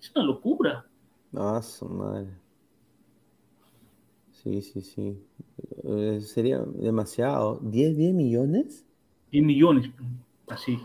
Es 0.00 0.10
una 0.16 0.24
locura. 0.24 0.86
Ah, 1.34 1.60
su 1.60 1.86
madre. 1.90 2.30
Sí, 4.30 4.62
sí, 4.62 4.80
sí. 4.80 5.22
Eh, 5.84 6.20
sería 6.22 6.60
demasiado. 6.60 7.60
¿10, 7.60 7.96
10 7.96 8.14
millones? 8.14 8.86
10 9.30 9.44
millones. 9.44 9.90
Así. 10.48 10.78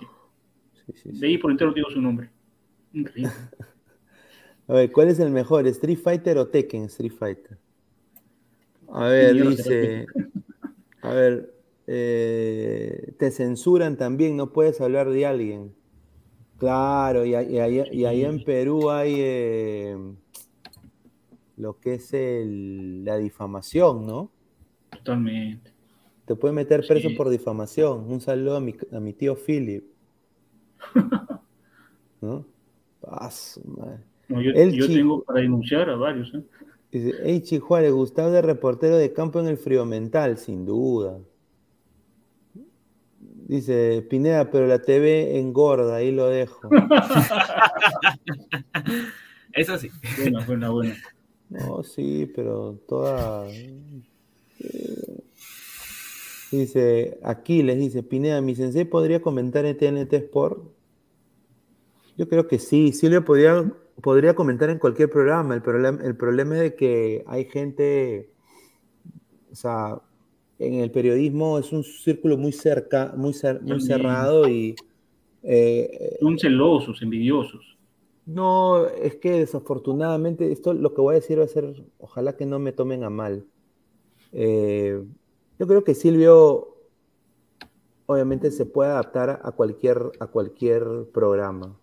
Sí, 0.73 0.91
sí, 0.97 1.11
sí. 1.13 1.17
De 1.17 1.27
ahí 1.27 1.37
por 1.37 1.51
entero 1.51 1.71
digo 1.71 1.89
su 1.89 2.01
nombre. 2.01 2.29
Increíble. 2.91 3.31
A 4.67 4.73
ver, 4.73 4.91
¿cuál 4.91 5.07
es 5.07 5.19
el 5.21 5.31
mejor? 5.31 5.65
¿Street 5.67 5.97
Fighter 5.97 6.39
o 6.39 6.47
Tekken? 6.49 6.83
Street 6.83 7.13
Fighter. 7.13 7.57
A 8.89 9.05
ver, 9.05 9.47
dice. 9.47 10.07
A 11.07 11.13
ver, 11.13 11.53
eh, 11.87 13.13
te 13.17 13.31
censuran 13.31 13.97
también, 13.97 14.35
no 14.35 14.51
puedes 14.51 14.81
hablar 14.81 15.09
de 15.09 15.25
alguien. 15.25 15.73
Claro, 16.57 17.23
y, 17.25 17.33
ahí- 17.35 18.23
en 18.25 18.43
Perú 18.43 18.89
hay 18.89 19.13
eh, 19.17 19.97
lo 21.55 21.79
que 21.79 21.93
es 21.95 22.13
el- 22.13 23.05
la 23.05 23.17
difamación, 23.17 24.05
¿no? 24.05 24.29
Totalmente. 24.89 25.71
Te 26.25 26.35
pueden 26.35 26.55
meter 26.55 26.85
preso 26.85 27.07
Sí. 27.09 27.15
por 27.15 27.29
difamación. 27.29 28.11
Un 28.11 28.19
saludo 28.19 28.57
a 28.57 28.59
mi, 28.59 28.75
a 28.91 28.99
mi 28.99 29.13
tío 29.13 29.35
Philip. 29.35 29.85
¿No? 32.21 32.45
Ah. 33.07 33.29
No, 34.27 34.41
yo 34.41 34.87
tengo 34.87 35.23
para 35.23 35.39
denunciar 35.41 35.89
a 35.89 35.95
varios. 35.95 36.33
¿eh? 36.33 36.43
Dice, 36.91 37.13
hey 37.23 37.41
Chihuahua, 37.41 37.89
Gustavo 37.89 38.31
de 38.31 38.41
reportero 38.41 38.97
de 38.97 39.13
campo 39.13 39.39
en 39.39 39.47
el 39.47 39.57
frío 39.57 39.85
mental, 39.85 40.37
sin 40.37 40.65
duda. 40.65 41.19
Dice, 43.47 44.05
Pineda, 44.09 44.51
pero 44.51 44.67
la 44.67 44.81
TV 44.81 45.39
engorda, 45.39 45.95
ahí 45.95 46.11
lo 46.11 46.27
dejo. 46.27 46.69
Eso 49.53 49.77
sí. 49.77 49.89
Buena, 50.17 50.45
buena, 50.45 50.69
buena. 50.69 50.95
No, 51.49 51.83
sí, 51.83 52.29
pero 52.35 52.77
toda. 52.87 53.47
eh, 53.49 53.73
Dice, 56.51 57.19
Aquiles, 57.23 57.77
dice, 57.77 58.03
Pineda, 58.03 58.39
mi 58.41 58.55
sensei 58.55 58.85
podría 58.85 59.21
comentar 59.21 59.65
en 59.65 59.77
TNT 59.77 60.13
Sport. 60.13 60.59
Yo 62.17 62.27
creo 62.29 62.47
que 62.47 62.57
sí, 62.57 62.93
Silvio 62.93 63.23
podría, 63.25 63.69
podría 64.01 64.35
comentar 64.35 64.69
en 64.69 64.79
cualquier 64.79 65.09
programa. 65.09 65.55
El 65.55 65.61
problema, 65.61 66.03
el 66.03 66.15
problema 66.17 66.55
es 66.55 66.61
de 66.61 66.75
que 66.75 67.23
hay 67.27 67.45
gente, 67.45 68.33
o 69.51 69.55
sea, 69.55 70.01
en 70.59 70.75
el 70.75 70.91
periodismo 70.91 71.59
es 71.59 71.71
un 71.71 71.83
círculo 71.83 72.37
muy 72.37 72.51
cerca, 72.51 73.13
muy, 73.15 73.33
cer- 73.33 73.61
muy 73.61 73.79
cerrado 73.79 74.47
y 74.47 74.81
eh, 75.43 76.19
Son 76.19 76.37
celosos, 76.37 77.01
envidiosos. 77.01 77.65
no, 78.25 78.87
es 78.87 79.15
que 79.17 79.31
desafortunadamente, 79.31 80.51
esto 80.51 80.73
lo 80.73 80.93
que 80.93 81.01
voy 81.01 81.13
a 81.13 81.19
decir 81.19 81.39
va 81.39 81.45
a 81.45 81.47
ser, 81.47 81.85
ojalá 81.97 82.35
que 82.35 82.45
no 82.45 82.59
me 82.59 82.73
tomen 82.73 83.03
a 83.03 83.09
mal. 83.09 83.47
Eh, 84.33 85.03
yo 85.59 85.67
creo 85.67 85.83
que 85.85 85.95
Silvio, 85.95 86.77
obviamente, 88.05 88.51
se 88.51 88.65
puede 88.65 88.91
adaptar 88.91 89.41
a 89.43 89.51
cualquier, 89.51 90.13
a 90.19 90.27
cualquier 90.27 90.83
programa. 91.13 91.79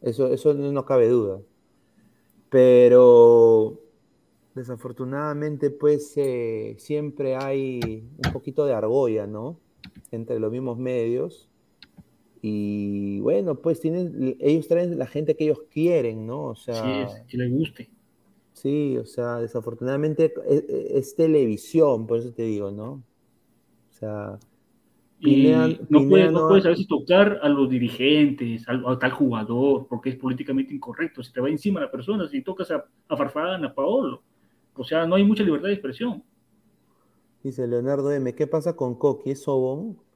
Eso, 0.00 0.28
eso 0.28 0.54
no 0.54 0.84
cabe 0.86 1.08
duda. 1.08 1.40
Pero 2.52 3.80
desafortunadamente, 4.54 5.70
pues 5.70 6.12
eh, 6.16 6.76
siempre 6.78 7.34
hay 7.34 8.04
un 8.26 8.30
poquito 8.30 8.66
de 8.66 8.74
argolla, 8.74 9.26
¿no? 9.26 9.58
Entre 10.10 10.38
los 10.38 10.52
mismos 10.52 10.76
medios. 10.76 11.48
Y 12.42 13.20
bueno, 13.20 13.54
pues 13.54 13.80
tienen, 13.80 14.36
ellos 14.38 14.68
traen 14.68 14.98
la 14.98 15.06
gente 15.06 15.34
que 15.34 15.44
ellos 15.44 15.62
quieren, 15.70 16.26
¿no? 16.26 16.44
O 16.48 16.54
sea, 16.54 16.74
Sí, 16.74 17.14
es, 17.14 17.26
que 17.26 17.38
les 17.38 17.50
guste. 17.50 17.90
sí, 18.52 18.98
o 18.98 19.06
sea, 19.06 19.38
desafortunadamente 19.38 20.34
es, 20.46 20.64
es 20.68 21.16
televisión, 21.16 22.06
por 22.06 22.18
eso 22.18 22.34
te 22.34 22.42
digo, 22.42 22.70
¿no? 22.70 23.02
O 23.90 23.94
sea, 23.98 24.38
Y 25.24 25.52
no, 25.88 26.00
Pineda 26.00 26.08
puedes, 26.08 26.32
no 26.32 26.40
no- 26.42 26.48
puedes 26.48 26.66
a 26.66 26.70
veces 26.70 26.86
tocar 26.88 27.38
a 27.42 27.48
los 27.48 27.70
dirigentes, 27.70 28.64
a, 28.68 28.98
tal 28.98 29.12
jugador, 29.12 29.86
porque 29.88 30.10
es 30.10 30.16
políticamente 30.16 30.74
incorrecto. 30.74 31.22
Se 31.22 31.32
te 31.32 31.40
va 31.40 31.48
encima 31.48 31.80
la 31.80 31.90
persona 31.90 32.26
si 32.28 32.42
tocas 32.42 32.70
a, 32.72 32.84
a 33.08 33.16
Farfán, 33.16 33.64
a 33.64 33.74
Paolo. 33.74 34.22
O 34.74 34.84
sea, 34.84 35.06
no 35.06 35.14
hay 35.14 35.24
mucha 35.24 35.44
libertad 35.44 35.68
de 35.68 35.74
expresión. 35.74 36.22
Dice 37.42 37.66
Leonardo 37.66 38.12
M, 38.12 38.34
¿qué 38.34 38.46
pasa 38.46 38.74
con 38.76 38.94
Coqui? 38.96 39.30
¿Es 39.30 39.42
Sobón? 39.42 39.98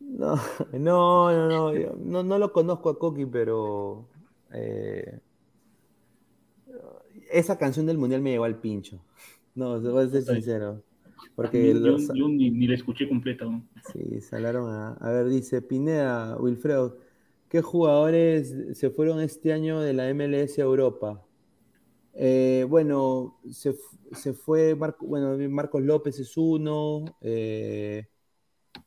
No, 0.00 0.36
no, 0.72 1.30
no, 1.30 1.48
no, 1.48 1.74
yo 1.74 1.94
no, 1.98 2.22
no 2.22 2.38
lo 2.38 2.52
conozco 2.52 2.88
a 2.88 2.98
Coqui, 2.98 3.26
pero 3.26 4.08
eh, 4.52 5.20
esa 7.30 7.58
canción 7.58 7.86
del 7.86 7.98
Mundial 7.98 8.22
me 8.22 8.30
llegó 8.30 8.44
al 8.44 8.58
pincho. 8.58 9.00
No, 9.54 9.80
voy 9.80 10.04
a 10.04 10.08
ser 10.08 10.22
sincero. 10.22 10.82
Porque 11.34 11.72
yo 11.72 11.74
los- 11.74 12.08
yo 12.08 12.28
ni, 12.28 12.50
ni 12.50 12.66
la 12.66 12.74
escuché 12.74 13.08
completa. 13.08 13.44
¿no? 13.44 13.62
Sí, 13.92 14.20
salaron 14.20 14.70
a. 14.70 14.92
A 14.94 15.10
ver, 15.12 15.28
dice 15.28 15.62
Pineda, 15.62 16.36
Wilfredo, 16.38 16.98
¿qué 17.48 17.62
jugadores 17.62 18.54
se 18.74 18.90
fueron 18.90 19.20
este 19.20 19.52
año 19.52 19.80
de 19.80 19.92
la 19.92 20.08
MLS 20.10 20.60
a 20.60 20.64
Europa? 20.64 21.22
Eh, 22.14 22.66
bueno, 22.68 23.38
se, 23.50 23.76
se 24.12 24.32
fue 24.32 24.74
Marco, 24.74 25.06
bueno, 25.06 25.36
Marcos 25.48 25.82
López 25.82 26.18
es 26.18 26.36
uno, 26.36 27.04
eh, 27.20 28.06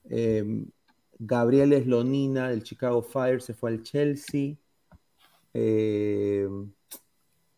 eh, 0.09 0.65
Gabriel 1.19 1.73
Eslonina 1.73 2.49
del 2.49 2.63
Chicago 2.63 3.01
Fire 3.03 3.41
se 3.41 3.53
fue 3.53 3.71
al 3.71 3.83
Chelsea, 3.83 4.55
eh, 5.53 6.47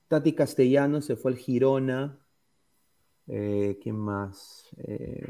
Tati 0.07 0.33
Castellano 0.33 1.01
se 1.01 1.15
fue 1.15 1.31
al 1.31 1.37
Girona, 1.37 2.22
eh, 3.27 3.79
¿quién 3.81 3.97
más? 3.97 4.69
Eh, 4.77 5.25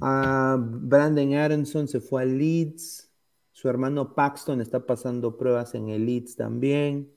Ah, 0.00 0.58
Brandon 0.58 1.32
Aronson 1.34 1.88
se 1.88 2.00
fue 2.00 2.22
al 2.22 2.36
Leeds. 2.36 3.10
Su 3.52 3.68
hermano 3.68 4.14
Paxton 4.14 4.60
está 4.60 4.84
pasando 4.84 5.36
pruebas 5.38 5.74
en 5.74 5.88
el 5.88 6.04
Leeds 6.04 6.36
también. 6.36 7.10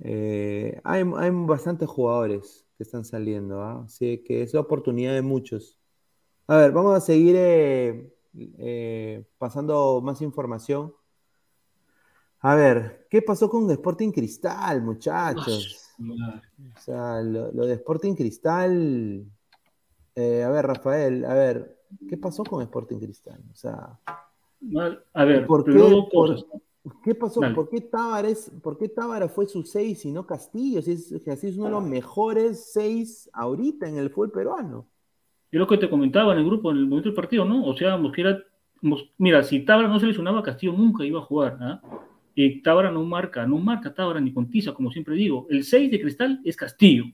Eh, 0.00 0.80
hay, 0.84 1.04
hay 1.16 1.30
bastantes 1.32 1.88
jugadores 1.88 2.66
que 2.76 2.82
están 2.82 3.04
saliendo, 3.04 3.62
¿ah? 3.62 3.84
Así 3.84 4.18
que 4.18 4.42
es 4.42 4.54
la 4.54 4.60
oportunidad 4.60 5.14
de 5.14 5.22
muchos. 5.22 5.78
A 6.46 6.56
ver, 6.56 6.72
vamos 6.72 6.94
a 6.94 7.00
seguir 7.00 7.36
eh, 7.38 9.24
pasando 9.38 10.00
más 10.02 10.20
información. 10.20 10.92
A 12.40 12.54
ver, 12.54 13.06
¿qué 13.10 13.22
pasó 13.22 13.48
con 13.48 13.70
Sporting 13.70 14.12
Cristal, 14.12 14.82
muchachos? 14.82 15.87
O 16.00 16.80
sea, 16.80 17.20
lo, 17.22 17.50
lo 17.52 17.66
de 17.66 17.74
Sporting 17.74 18.14
Cristal. 18.14 19.24
eh, 20.14 20.42
a 20.44 20.50
ver, 20.50 20.66
Rafael, 20.66 21.24
a 21.24 21.34
ver, 21.34 21.78
¿qué 22.08 22.16
pasó 22.16 22.44
con 22.44 22.62
Sporting 22.62 22.98
Cristal? 22.98 23.40
O 23.52 23.54
sea, 23.54 23.98
Mal- 24.60 25.02
A 25.14 25.24
ver, 25.24 25.46
¿por 25.46 25.64
qué, 25.64 25.72
por-. 26.12 26.36
¿Qué 27.04 27.14
pasó? 27.14 27.40
Dale. 27.40 27.54
¿Por 27.54 27.68
qué, 27.68 27.80
Tábara 27.80 28.28
es- 28.28 28.50
¿Por 28.62 28.78
qué 28.78 28.88
Tábara 28.88 29.28
fue 29.28 29.46
su 29.46 29.62
6 29.62 30.04
y 30.06 30.10
no 30.12 30.26
Castillo? 30.26 30.80
Si 30.82 30.92
es, 30.92 31.14
que 31.24 31.30
así 31.30 31.48
es 31.48 31.56
uno 31.56 31.66
de 31.66 31.70
los 31.72 31.84
mejores 31.84 32.70
6 32.72 33.28
ahorita 33.32 33.88
en 33.88 33.98
el 33.98 34.10
fútbol 34.10 34.30
peruano. 34.32 34.86
Es 35.50 35.58
lo 35.58 35.66
que 35.66 35.78
te 35.78 35.88
comentaba 35.90 36.32
en 36.32 36.40
el 36.40 36.44
grupo, 36.46 36.70
en 36.70 36.78
el 36.78 36.86
momento 36.86 37.08
del 37.08 37.14
partido, 37.16 37.44
¿no? 37.44 37.64
O 37.66 37.76
sea, 37.76 37.96
Mosquera, 37.96 38.38
Mos- 38.82 39.10
mira, 39.18 39.42
si 39.42 39.64
Tábara 39.64 39.88
no 39.88 39.98
se 40.00 40.06
lesionaba, 40.06 40.42
Castillo 40.42 40.72
nunca 40.72 41.04
iba 41.04 41.18
a 41.20 41.24
jugar, 41.24 41.58
¿ah? 41.60 41.80
Y 42.40 42.62
Tábara 42.62 42.92
no 42.92 43.02
marca, 43.02 43.44
no 43.48 43.58
marca 43.58 43.92
Tábara 43.92 44.20
ni 44.20 44.32
con 44.32 44.48
tiza, 44.48 44.72
como 44.72 44.92
siempre 44.92 45.16
digo. 45.16 45.48
El 45.50 45.64
6 45.64 45.90
de 45.90 46.00
Cristal 46.00 46.40
es 46.44 46.54
Castillo. 46.54 47.06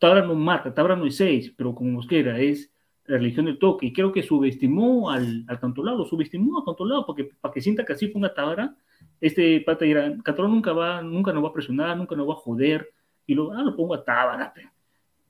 Tábara 0.00 0.26
no 0.26 0.34
marca, 0.34 0.74
Tábara 0.74 0.96
no 0.96 1.06
es 1.06 1.14
6, 1.14 1.54
pero 1.56 1.72
como 1.76 1.92
Mosquera 1.92 2.40
es 2.40 2.68
la 3.06 3.18
religión 3.18 3.46
del 3.46 3.60
toque. 3.60 3.86
Y 3.86 3.92
creo 3.92 4.10
que 4.10 4.20
subestimó 4.20 5.10
al, 5.10 5.44
al 5.46 5.60
Cantolao, 5.60 6.04
subestimó 6.04 6.58
al 6.58 6.64
Cantolao 6.64 7.06
para 7.06 7.16
que, 7.18 7.30
para 7.40 7.54
que 7.54 7.60
sienta 7.60 7.84
que 7.84 7.92
así 7.92 8.08
ponga 8.08 8.34
Tábara. 8.34 8.74
Este 9.20 9.60
pata 9.60 9.84
dirá, 9.84 10.12
Cantolao 10.24 10.50
nunca 10.50 10.72
va, 10.72 11.02
nunca 11.02 11.32
nos 11.32 11.44
va 11.44 11.50
a 11.50 11.52
presionar, 11.52 11.96
nunca 11.96 12.16
nos 12.16 12.28
va 12.28 12.32
a 12.32 12.38
joder. 12.38 12.90
Y 13.28 13.36
lo, 13.36 13.52
ah, 13.52 13.62
lo 13.62 13.76
pongo 13.76 13.94
a 13.94 14.04
Tábara. 14.04 14.52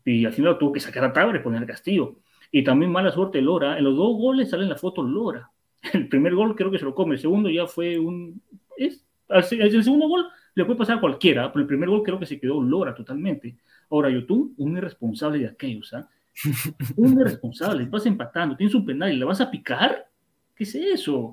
Y 0.06 0.24
al 0.24 0.32
final 0.32 0.56
tuvo 0.56 0.72
que 0.72 0.80
sacar 0.80 1.04
a 1.04 1.12
Tábara 1.12 1.38
y 1.38 1.42
poner 1.42 1.62
a 1.62 1.66
Castillo. 1.66 2.16
Y 2.50 2.64
también 2.64 2.90
mala 2.90 3.10
suerte 3.10 3.42
Lora. 3.42 3.76
En 3.76 3.84
los 3.84 3.94
dos 3.94 4.16
goles 4.16 4.48
sale 4.48 4.62
en 4.62 4.70
la 4.70 4.76
foto 4.76 5.02
Lora. 5.02 5.50
El 5.92 6.08
primer 6.08 6.34
gol 6.34 6.56
creo 6.56 6.70
que 6.70 6.78
se 6.78 6.86
lo 6.86 6.94
come. 6.94 7.16
El 7.16 7.20
segundo 7.20 7.50
ya 7.50 7.66
fue 7.66 7.98
un. 7.98 8.40
Es, 8.78 9.04
el 9.28 9.84
segundo 9.84 10.08
gol 10.08 10.26
le 10.54 10.64
puede 10.64 10.78
pasar 10.78 10.98
a 10.98 11.00
cualquiera, 11.00 11.52
pero 11.52 11.62
el 11.62 11.68
primer 11.68 11.88
gol 11.88 12.02
creo 12.02 12.18
que 12.18 12.26
se 12.26 12.40
quedó 12.40 12.62
Lora 12.62 12.94
totalmente. 12.94 13.56
Ahora, 13.90 14.10
YouTube, 14.10 14.54
un 14.58 14.76
irresponsable 14.76 15.38
de 15.38 15.46
aquellos, 15.46 15.92
¿ah? 15.94 16.08
Un 16.96 17.20
irresponsable, 17.20 17.84
vas 17.86 18.06
empatando, 18.06 18.56
tienes 18.56 18.74
un 18.74 18.86
penal 18.86 19.12
y 19.12 19.16
le 19.16 19.24
vas 19.24 19.40
a 19.40 19.50
picar. 19.50 20.08
¿Qué 20.54 20.64
es 20.64 20.74
eso? 20.74 21.32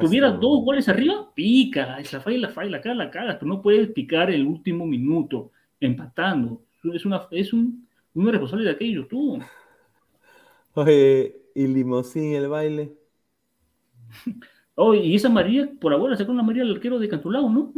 Tuvieras 0.00 0.40
dos 0.40 0.64
goles 0.64 0.88
arriba, 0.88 1.30
pica, 1.34 1.98
es 2.00 2.12
la 2.12 2.20
falla, 2.20 2.38
la 2.38 2.48
falla, 2.48 2.70
la 2.70 2.80
caga, 2.80 2.94
la 2.94 3.10
cagas, 3.10 3.36
pero 3.36 3.46
no 3.46 3.62
puedes 3.62 3.88
picar 3.90 4.30
el 4.30 4.46
último 4.46 4.86
minuto 4.86 5.52
empatando. 5.80 6.62
Es, 6.92 7.04
una, 7.04 7.26
es 7.30 7.52
un, 7.52 7.86
un 8.14 8.28
irresponsable 8.28 8.64
de 8.64 8.70
aquello, 8.70 9.06
tú. 9.06 9.38
Oye, 10.74 11.36
y 11.54 11.66
Limosín 11.66 12.34
el 12.34 12.48
baile. 12.48 12.92
Oh, 14.74 14.94
y 14.94 15.14
esa 15.14 15.28
María, 15.28 15.70
por 15.80 15.92
ahora 15.92 16.16
sacó 16.16 16.32
una 16.32 16.42
María 16.42 16.62
al 16.62 16.72
arquero 16.72 16.98
de 16.98 17.08
Cantulao, 17.08 17.48
¿no? 17.50 17.72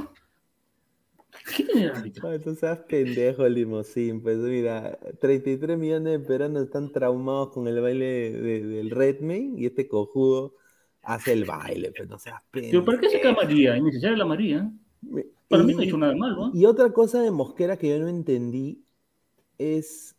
¿Qué 1.57 1.65
tiene 1.65 1.87
el 1.87 2.13
tú 2.43 2.55
seas 2.55 2.79
pendejo, 2.89 3.47
Limosín. 3.49 4.23
Pues 4.23 4.39
mira, 4.39 4.99
33 5.21 5.77
millones 5.79 6.21
de 6.21 6.27
peruanos 6.27 6.65
están 6.65 6.93
traumados 6.93 7.51
con 7.51 7.67
el 7.69 7.81
baile 7.81 8.33
de- 8.33 8.65
del 8.65 8.91
Redmayne 8.91 9.61
y 9.61 9.67
este 9.67 9.89
cojudo 9.89 10.55
hace 11.03 11.33
el 11.33 11.45
baile, 11.45 11.93
pues 11.97 12.09
no 12.09 12.19
seas 12.19 12.43
pendejo. 12.51 12.73
Pero 12.73 12.85
¿para 12.85 13.01
qué 13.01 13.11
saca 13.11 13.33
María? 13.33 13.77
Innecesaria 13.77 14.17
la 14.17 14.25
María. 14.25 14.73
Para 15.49 15.63
mí 15.65 15.75
no 15.75 15.81
ha 15.81 15.85
hecho 15.85 15.99
nada 15.99 16.15
malo, 16.17 16.47
¿ah? 16.47 16.53
Y 16.55 16.65
otra 16.67 16.93
cosa 16.93 17.21
de 17.21 17.31
Mosquera 17.31 17.77
que 17.77 17.89
yo 17.91 17.99
no 17.99 18.09
entendí 18.09 18.85
es 19.59 20.17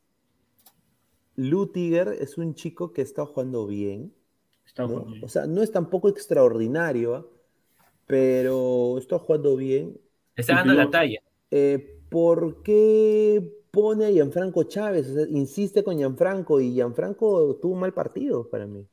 Lutiger 1.38 2.10
es 2.20 2.38
un 2.38 2.56
chico 2.56 2.92
que 2.92 3.02
está 3.02 3.26
jugando 3.26 3.68
bien. 3.68 4.14
Está 4.66 4.88
¿no? 4.88 5.06
O 5.22 5.28
sea, 5.28 5.46
no 5.46 5.62
es 5.62 5.72
tampoco 5.72 6.10
extraordinario, 6.10 7.30
pero 8.06 8.98
está 8.98 9.20
jugando 9.20 9.56
bien. 9.56 9.98
Está 10.36 10.56
dando 10.56 10.74
la 10.74 10.90
talla. 10.90 11.20
Eh, 11.52 12.00
¿Por 12.10 12.62
qué 12.62 13.52
pone 13.72 14.06
a 14.06 14.12
Gianfranco 14.12 14.64
Chávez? 14.64 15.10
O 15.10 15.14
sea, 15.14 15.26
insiste 15.30 15.84
con 15.84 15.98
Gianfranco 15.98 16.60
y 16.60 16.74
Gianfranco 16.74 17.58
tuvo 17.62 17.74
un 17.74 17.80
mal 17.80 17.94
partido 17.94 18.50
para 18.50 18.66
mí. 18.66 18.86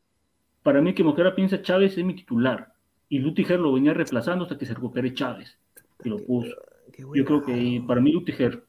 Para 0.62 0.80
mí 0.80 0.94
que 0.94 1.04
Mosquera 1.04 1.34
piensa 1.34 1.62
Chávez 1.62 1.98
es 1.98 2.04
mi 2.04 2.14
titular. 2.14 2.72
Y 3.08 3.18
Lutiger 3.18 3.58
lo 3.58 3.72
venía 3.72 3.92
reemplazando 3.92 4.44
hasta 4.44 4.56
que 4.56 4.64
se 4.64 4.74
recupere 4.74 5.12
Chávez. 5.12 5.58
Y 6.04 6.08
lo 6.08 6.18
puso. 6.18 6.56
Qué 6.92 7.02
Yo 7.14 7.24
creo 7.24 7.42
que 7.42 7.82
para 7.86 8.00
mí 8.00 8.12
Lutiger, 8.12 8.64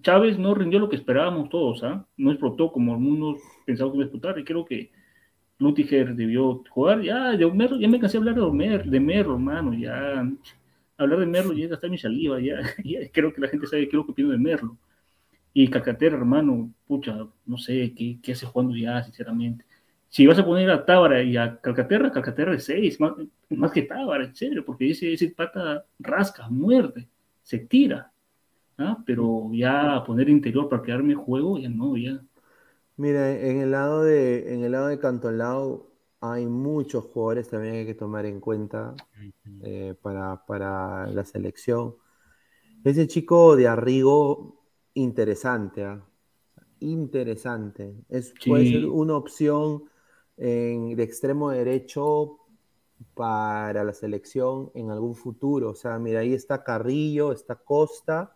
Chávez 0.00 0.38
no 0.38 0.54
rindió 0.54 0.78
lo 0.78 0.88
que 0.88 0.96
esperábamos 0.96 1.48
todos, 1.48 1.82
¿ah? 1.82 2.06
No 2.16 2.30
explotó 2.30 2.72
como 2.72 2.94
algunos 2.94 3.38
pensaban 3.66 3.92
que 3.92 3.98
iba 3.98 4.04
a 4.04 4.06
explotar. 4.06 4.38
Y 4.38 4.44
creo 4.44 4.64
que 4.64 4.90
Lutiger 5.64 6.14
debió 6.14 6.62
jugar. 6.70 7.02
Ya, 7.02 7.32
de 7.32 7.50
Merlo, 7.50 7.78
ya 7.78 7.88
me 7.88 7.98
cansé 7.98 8.18
de 8.18 8.30
hablar 8.30 8.44
de, 8.44 8.52
Mer, 8.52 8.84
de 8.84 9.00
Merlo, 9.00 9.34
hermano. 9.34 9.74
Ya, 9.74 10.26
hablar 10.96 11.18
de 11.18 11.26
Merlo 11.26 11.52
ya 11.54 11.66
está 11.66 11.88
mi 11.88 11.98
saliva. 11.98 12.40
Ya, 12.40 12.60
ya 12.84 13.00
creo 13.12 13.32
que 13.32 13.40
la 13.40 13.48
gente 13.48 13.66
sabe 13.66 13.82
qué 13.82 13.88
es 13.88 13.94
lo 13.94 14.04
que 14.06 14.12
opino 14.12 14.30
de 14.30 14.38
Merlo. 14.38 14.76
Y 15.52 15.68
Cacatera, 15.68 16.16
hermano, 16.16 16.72
pucha, 16.86 17.26
no 17.46 17.58
sé 17.58 17.94
qué, 17.96 18.18
qué 18.22 18.32
hace 18.32 18.46
jugando 18.46 18.76
ya, 18.76 19.02
sinceramente. 19.04 19.64
Si 20.08 20.26
vas 20.26 20.38
a 20.38 20.44
poner 20.44 20.70
a 20.70 20.84
Tábara 20.84 21.22
y 21.22 21.36
a 21.36 21.56
Calcaterra, 21.60 22.12
Calcaterra 22.12 22.54
es 22.54 22.64
6, 22.64 23.00
más, 23.00 23.12
más 23.50 23.72
que 23.72 23.82
Tábara, 23.82 24.24
en 24.24 24.34
serio, 24.34 24.64
porque 24.64 24.90
ese, 24.90 25.12
ese 25.12 25.30
pata 25.30 25.84
rasca, 25.98 26.48
muerde, 26.48 27.08
se 27.42 27.58
tira. 27.58 28.12
¿ah? 28.78 28.98
Pero 29.06 29.50
ya 29.52 30.02
poner 30.06 30.28
interior 30.28 30.68
para 30.68 30.82
quedarme 30.82 31.14
juego, 31.14 31.58
ya 31.58 31.68
no, 31.68 31.96
ya. 31.96 32.20
Mira, 32.96 33.32
en 33.40 33.60
el 33.60 33.70
lado 33.72 34.04
de, 34.04 34.54
en 34.54 34.62
el 34.64 34.72
lado 34.72 34.86
de 34.88 34.98
Cantolao 35.00 35.90
hay 36.20 36.46
muchos 36.46 37.04
jugadores 37.06 37.48
también 37.48 37.74
que 37.74 37.78
hay 37.80 37.86
que 37.86 37.94
tomar 37.94 38.24
en 38.26 38.40
cuenta 38.40 38.94
eh, 39.60 39.94
para, 40.02 40.44
para 40.46 41.06
la 41.08 41.24
selección. 41.24 41.96
Ese 42.84 43.06
chico 43.08 43.56
de 43.56 43.68
Arrigo, 43.68 44.62
interesante, 44.94 45.84
¿ah? 45.84 46.04
Interesante. 46.80 47.94
Es, 48.08 48.34
Puede 48.46 48.66
ser 48.66 48.86
una 48.86 49.16
opción 49.16 49.84
en- 50.36 50.96
de 50.96 51.02
extremo 51.04 51.50
derecho 51.50 52.38
para 53.14 53.84
la 53.84 53.92
selección 53.92 54.70
en 54.74 54.90
algún 54.90 55.14
futuro. 55.14 55.70
O 55.70 55.74
sea, 55.74 55.98
mira, 55.98 56.20
ahí 56.20 56.34
está 56.34 56.64
Carrillo, 56.64 57.32
está 57.32 57.56
Costa, 57.56 58.33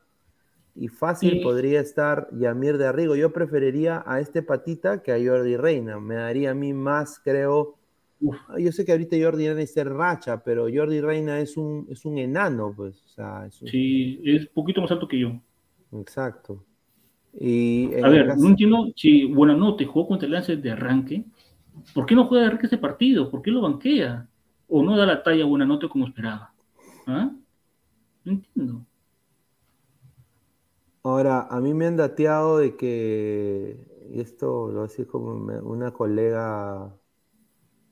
y 0.80 0.88
fácil 0.88 1.32
Sí. 1.32 1.40
podría 1.40 1.80
estar 1.80 2.28
Yamir 2.32 2.78
de 2.78 2.86
Arrigo. 2.86 3.16
Yo 3.16 3.32
preferiría 3.32 4.02
a 4.06 4.20
este 4.20 4.42
patita 4.42 5.02
que 5.02 5.12
a 5.12 5.16
Jordi 5.22 5.56
Reina. 5.56 5.98
Me 5.98 6.14
daría 6.14 6.52
a 6.52 6.55
mí 6.55 6.72
más, 6.72 7.18
creo. 7.18 7.74
Uf. 8.20 8.36
Ah, 8.48 8.55
Yo 8.59 8.70
sé 8.72 8.84
que 8.84 8.92
ahorita 8.92 9.16
Jordi 9.20 9.46
Reina 9.48 9.62
es 9.62 9.72
ser 9.72 9.88
racha, 9.88 10.42
pero 10.42 10.66
Jordi 10.72 11.00
Reina 11.00 11.40
es 11.40 11.56
un, 11.56 11.86
es 11.90 12.05
un 12.05 12.18
enano, 12.18 12.72
pues. 12.76 13.02
O 13.05 13.09
sea, 13.09 13.46
es 13.46 13.60
un- 13.62 13.68
Sí, 13.68 14.20
es 14.24 14.42
un 14.42 14.50
poquito 14.55 14.80
más 14.80 14.90
alto 14.92 15.06
que 15.09 15.18
yo. 15.18 15.32
Exacto. 15.92 16.64
Y 17.40 17.94
A 18.02 18.09
ver, 18.09 18.26
caso- 18.28 18.42
no 18.42 18.48
entiendo 18.50 18.92
si 18.96 19.24
Buenanote 19.26 19.84
jugó 19.84 20.09
contra 20.09 20.26
el 20.26 20.32
Lance 20.32 20.56
de 20.56 20.70
arranque. 20.70 21.24
¿Por 21.94 22.06
qué 22.06 22.14
no 22.14 22.26
juega 22.26 22.42
de 22.42 22.46
arranque 22.48 22.66
este 22.66 22.78
partido? 22.78 23.30
¿Por 23.30 23.42
qué 23.42 23.50
lo 23.50 23.60
banquea? 23.62 24.26
¿O 24.68 24.82
no 24.82 24.96
da 24.96 25.06
la 25.06 25.22
talla 25.22 25.44
a 25.44 25.46
Buenanote 25.46 25.88
como 25.88 26.06
esperaba? 26.06 26.52
¿Ah? 27.06 27.30
No 28.24 28.32
entiendo. 28.32 28.84
Ahora, 31.09 31.47
a 31.48 31.59
mí 31.62 31.72
me 31.72 31.86
han 31.86 31.97
dateado 31.97 32.59
de 32.59 32.76
que, 32.76 33.78
y 34.10 34.20
esto 34.20 34.70
lo 34.70 34.82
decir 34.82 35.06
como 35.06 35.32
una 35.62 35.90
colega 35.90 36.94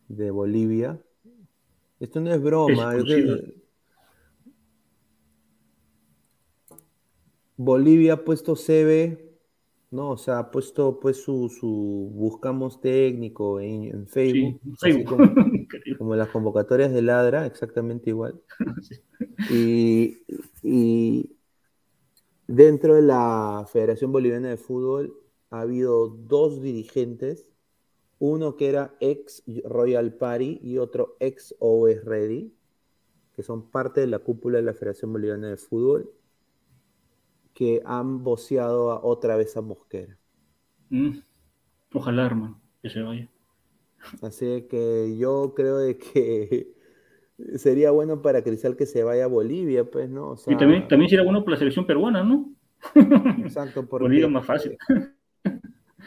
de 0.09 0.31
Bolivia, 0.31 1.01
esto 1.99 2.21
no 2.21 2.31
es 2.31 2.43
broma, 2.43 2.95
es 2.95 3.05
que. 3.05 3.63
Bolivia 7.57 8.13
ha 8.13 8.25
puesto 8.25 8.55
CB, 8.55 9.19
¿no? 9.93 10.11
O 10.11 10.19
sea, 10.19 10.39
ha 10.39 10.51
puesto 10.51 11.01
pues 11.01 11.17
su, 11.17 11.49
su 11.49 12.11
buscamos 12.13 12.83
técnico 12.83 13.61
en, 13.61 13.85
en 13.85 14.07
Facebook, 14.07 14.61
Sí, 14.79 14.93
Facebook. 14.93 15.17
como 15.99 16.15
las 16.17 16.29
convocatorias 16.29 16.93
de 16.93 17.01
Ladra, 17.01 17.47
exactamente 17.47 18.11
igual. 18.11 18.39
Y, 19.51 20.19
y 20.63 21.36
dentro 22.47 22.95
de 22.95 23.03
la 23.03 23.67
Federación 23.71 24.13
Boliviana 24.13 24.49
de 24.49 24.57
Fútbol 24.57 25.15
ha 25.51 25.61
habido 25.61 26.09
dos 26.09 26.61
dirigentes, 26.61 27.49
uno 28.19 28.57
que 28.57 28.69
era 28.69 28.95
ex 29.01 29.43
Royal 29.65 30.15
Party 30.15 30.61
y 30.63 30.79
otro 30.79 31.17
ex 31.21 31.55
Always 31.61 32.05
Ready, 32.05 32.53
que 33.35 33.43
son 33.43 33.71
parte 33.71 34.01
de 34.01 34.07
la 34.07 34.19
cúpula 34.21 34.59
de 34.59 34.65
la 34.65 34.73
Federación 34.75 35.13
Boliviana 35.13 35.49
de 35.49 35.57
Fútbol, 35.57 36.11
que 37.53 37.83
han 37.85 38.23
voceado 38.23 38.91
a- 38.91 39.05
otra 39.05 39.37
vez 39.37 39.57
a 39.57 39.61
Mosquera. 39.63 40.19
Mm. 40.91 41.19
Ojalá, 41.95 42.27
hermano, 42.27 42.61
que 42.83 42.91
se 42.91 43.01
vaya. 43.01 43.31
Así 44.23 44.67
que 44.69 45.17
yo 45.19 45.55
creo 45.55 45.79
de 45.79 45.97
que 45.99 46.76
sería 47.57 47.91
bueno 47.91 48.23
para 48.23 48.43
Cristal 48.43 48.77
que 48.77 48.87
se 48.87 49.03
vaya 49.05 49.25
a 49.25 49.29
Bolivia, 49.29 49.85
pues, 49.85 50.09
¿no? 50.09 50.31
O 50.31 50.37
sea, 50.37 50.53
Y 50.53 50.57
también, 50.57 50.89
también 50.89 51.09
sería 51.11 51.25
bueno 51.25 51.41
para 51.45 51.53
la 51.53 51.59
selección 51.59 51.87
peruana, 51.87 52.23
¿no? 52.23 52.51
exacto, 53.45 53.87
porque- 53.87 54.05
Bolivia 54.09 54.27
es 54.27 54.33
más 54.33 54.47
fácil. 54.47 54.77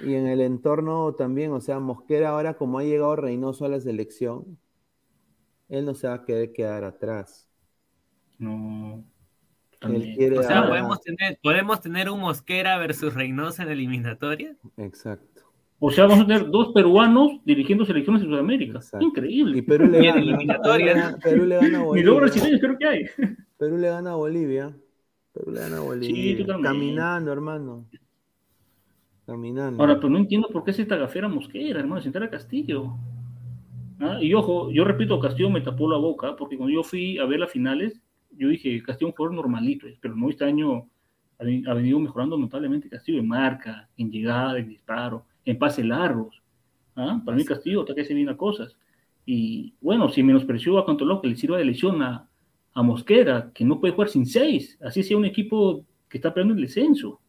Y 0.01 0.13
en 0.13 0.27
el 0.27 0.39
entorno 0.39 1.13
también, 1.13 1.51
o 1.51 1.59
sea, 1.59 1.79
Mosquera 1.79 2.29
ahora 2.29 2.53
como 2.53 2.79
ha 2.79 2.83
llegado 2.83 3.17
Reynoso 3.17 3.65
a 3.65 3.67
la 3.67 3.81
selección, 3.81 4.57
él 5.67 5.83
no 5.83 5.93
se 5.93 6.07
va 6.07 6.13
a 6.13 6.23
querer 6.23 6.53
quedar 6.53 6.85
atrás. 6.85 7.49
No. 8.37 9.03
Él 9.81 10.37
O 10.37 10.43
sea, 10.43 10.59
ahora- 10.59 10.69
podemos 10.69 11.01
tener, 11.01 11.37
podemos 11.43 11.81
tener 11.81 12.09
un 12.09 12.21
Mosquera 12.21 12.77
versus 12.77 13.13
Reynoso 13.13 13.61
en 13.63 13.69
eliminatoria. 13.71 14.55
Exacto. 14.77 15.38
O 15.81 15.89
sea, 15.91 16.05
vamos 16.07 16.25
a 16.25 16.27
tener 16.27 16.49
dos 16.49 16.73
peruanos 16.73 17.31
dirigiendo 17.45 17.85
selecciones 17.85 18.21
en 18.23 18.29
Sudamérica. 18.29 18.79
Exacto. 18.79 19.05
Increíble. 19.05 19.59
Y 19.59 19.61
Perú 19.61 19.85
le 19.87 20.03
Y 20.03 20.07
en 20.07 20.13
gana. 20.15 20.21
eliminatorias. 20.21 21.15
Perú 21.23 21.45
le 21.45 21.55
gana 21.55 21.67
a 21.67 21.71
Ni 21.81 21.85
Bolivia. 21.85 22.03
luego 22.05 22.19
brasileños 22.19 22.59
creo 22.59 22.77
que 22.77 22.85
hay. 22.85 23.05
Perú 23.57 23.77
le 23.77 23.87
gana 23.87 24.11
a 24.11 24.15
Bolivia. 24.15 24.75
Perú 25.33 25.51
le 25.51 25.59
gana 25.61 25.77
a 25.77 25.79
Bolivia. 25.81 26.37
totalmente. 26.37 26.67
Caminando, 26.67 27.31
hermano. 27.31 27.85
Caminando. 29.25 29.81
Ahora, 29.81 29.95
pero 29.97 30.09
no 30.09 30.17
entiendo 30.17 30.49
por 30.49 30.63
qué 30.63 30.71
esa 30.71 30.85
tagafera 30.85 31.27
mosquera, 31.27 31.79
hermano, 31.79 32.01
sentar 32.01 32.23
a 32.23 32.29
Castillo. 32.29 32.95
Ah, 33.99 34.17
Y 34.21 34.33
ojo, 34.33 34.71
yo 34.71 34.83
repito, 34.83 35.19
Castillo 35.19 35.49
me 35.49 35.61
tapó 35.61 35.89
la 35.89 35.97
boca, 35.97 36.35
porque 36.35 36.57
cuando 36.57 36.73
yo 36.73 36.83
fui 36.83 37.17
a 37.19 37.25
ver 37.25 37.39
las 37.39 37.51
finales, 37.51 38.01
yo 38.31 38.47
dije, 38.49 38.81
Castillo 38.81 39.09
es 39.09 39.13
un 39.13 39.17
jugador 39.17 39.35
normalito, 39.35 39.87
pero 40.01 40.15
no 40.15 40.29
este 40.29 40.45
año 40.45 40.87
ha 41.37 41.73
venido 41.73 41.99
mejorando 41.99 42.37
notablemente 42.37 42.89
Castillo 42.89 43.19
en 43.19 43.27
marca, 43.27 43.87
en 43.97 44.11
llegada, 44.11 44.57
en 44.57 44.67
disparo, 44.67 45.25
en 45.45 45.57
pases 45.59 45.85
largos. 45.85 46.41
¿Ah? 46.95 47.21
Para 47.23 47.37
mí 47.37 47.45
Castillo 47.45 47.81
está 47.81 47.95
que 47.95 48.01
hace 48.01 48.13
bien 48.13 48.27
las 48.27 48.37
cosas. 48.37 48.75
Y 49.25 49.73
bueno, 49.81 50.09
si 50.09 50.23
menospreció 50.23 50.77
a 50.79 50.85
Cantoló, 50.85 51.21
que 51.21 51.27
le 51.27 51.35
sirva 51.35 51.57
de 51.57 51.65
lesión 51.65 52.01
a, 52.01 52.27
a 52.73 52.81
Mosquera, 52.83 53.51
que 53.53 53.63
no 53.63 53.79
puede 53.79 53.93
jugar 53.93 54.09
sin 54.09 54.25
seis, 54.25 54.77
así 54.81 55.03
sea 55.03 55.17
un 55.17 55.25
equipo 55.25 55.85
que 56.09 56.17
está 56.17 56.33
peleando 56.33 56.55
el 56.55 56.61
descenso. 56.61 57.19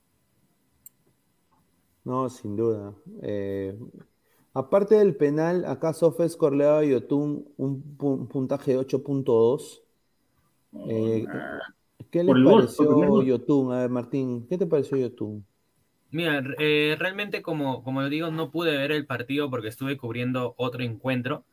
No, 2.05 2.29
sin 2.31 2.57
duda. 2.57 2.95
Eh, 3.23 3.79
aparte 4.55 4.95
del 4.97 5.15
penal, 5.17 5.65
acá 5.67 5.93
Sofes 5.93 6.37
Corleo 6.37 6.77
a 6.77 6.85
Yotun 6.85 7.47
un, 7.59 7.97
pu- 7.99 8.19
un 8.21 8.27
puntaje 8.27 8.73
de 8.73 8.79
8.2. 8.79 9.83
Eh, 10.89 11.27
¿Qué 12.11 12.25
le 12.25 12.33
pareció. 12.57 13.23
Yotun? 13.23 13.73
A 13.73 13.81
ver, 13.83 13.91
Martín, 13.91 14.47
¿qué 14.49 14.57
te 14.57 14.67
pareció 14.67 14.97
Yotun? 14.97 15.45
Mira, 16.11 16.43
eh, 16.59 16.97
realmente 16.99 17.43
como, 17.43 17.83
como 17.83 18.09
digo, 18.09 18.31
no 18.31 18.51
pude 18.51 18.77
ver 18.77 18.93
el 18.93 19.07
partido 19.07 19.49
porque 19.51 19.69
estuve 19.69 19.97
cubriendo 19.97 20.55
otro 20.57 20.83
encuentro, 20.83 21.45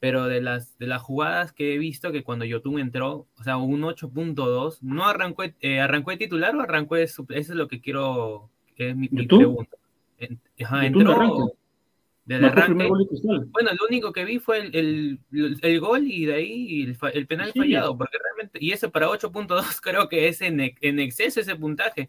pero 0.00 0.24
de 0.26 0.40
las, 0.40 0.76
de 0.78 0.86
las 0.86 1.02
jugadas 1.02 1.52
que 1.52 1.74
he 1.74 1.78
visto 1.78 2.10
que 2.10 2.24
cuando 2.24 2.44
Yotun 2.44 2.80
entró, 2.80 3.26
o 3.38 3.42
sea, 3.44 3.56
un 3.56 3.82
8.2, 3.82 4.82
¿no 4.82 5.06
arrancó, 5.06 5.44
eh, 5.60 5.80
arrancó 5.80 6.10
de 6.10 6.16
titular 6.16 6.56
o 6.56 6.60
arrancó 6.62 6.96
de 6.96 7.04
Eso 7.04 7.24
es 7.28 7.48
lo 7.50 7.68
que 7.68 7.80
quiero, 7.80 8.50
es 8.76 8.96
mi, 8.96 9.08
mi 9.10 9.26
pregunta. 9.38 9.76
Ajá, 10.62 10.86
entró 10.86 11.00
del 12.24 12.44
arranque. 12.44 12.88
Bueno, 13.50 13.70
lo 13.72 13.86
único 13.88 14.12
que 14.12 14.24
vi 14.24 14.38
fue 14.38 14.58
el, 14.60 15.18
el- 15.32 15.58
el 15.62 15.80
gol 15.80 16.06
y 16.06 16.26
de 16.26 16.34
ahí 16.34 16.82
el, 16.82 16.96
el 17.14 17.26
penal 17.26 17.52
Sí. 17.52 17.58
fallado, 17.58 17.96
porque 17.96 18.18
realmente, 18.22 18.58
y 18.60 18.72
eso 18.72 18.90
para 18.90 19.08
8.2 19.08 19.80
creo 19.82 20.08
que 20.08 20.28
es 20.28 20.40
en, 20.40 20.60
en 20.60 21.00
exceso 21.00 21.40
ese 21.40 21.56
puntaje. 21.56 22.08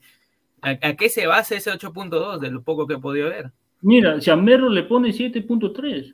¿A, 0.61 0.69
a 0.89 0.95
qué 0.95 1.09
se 1.09 1.27
basa 1.27 1.55
ese 1.55 1.71
8.2 1.71 2.39
de 2.39 2.51
lo 2.51 2.63
poco 2.63 2.87
que 2.87 2.95
he 2.95 2.99
podido 2.99 3.29
ver? 3.29 3.51
Mira, 3.81 4.21
si 4.21 4.29
a 4.29 4.35
Merlo 4.35 4.69
le 4.69 4.83
pone 4.83 5.11
7.3. 5.13 6.13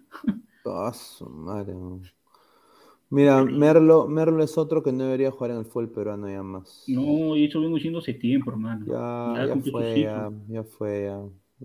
Ah, 0.65 0.93
su 0.93 1.27
madre, 1.29 1.73
man. 1.73 2.03
Mira, 3.09 3.43
Merlo, 3.43 4.07
Merlo 4.07 4.43
es 4.43 4.57
otro 4.57 4.83
que 4.83 4.91
no 4.91 5.05
debería 5.05 5.31
jugar 5.31 5.51
en 5.51 5.57
el 5.57 5.65
fútbol 5.65 5.89
peruano 5.91 6.29
ya 6.29 6.43
más. 6.43 6.85
No, 6.87 7.35
y 7.35 7.45
eso 7.45 7.61
vengo 7.61 7.75
diciendo 7.75 7.99
hace 7.99 8.13
tiempo, 8.13 8.51
hermano. 8.51 8.85
Ya, 8.85 9.35
Ya 9.35 9.45
ya 9.47 9.55
fue, 9.57 10.01
ya, 10.01 10.31
ya 10.47 10.63
fue, 10.63 11.03
ya. 11.05 11.21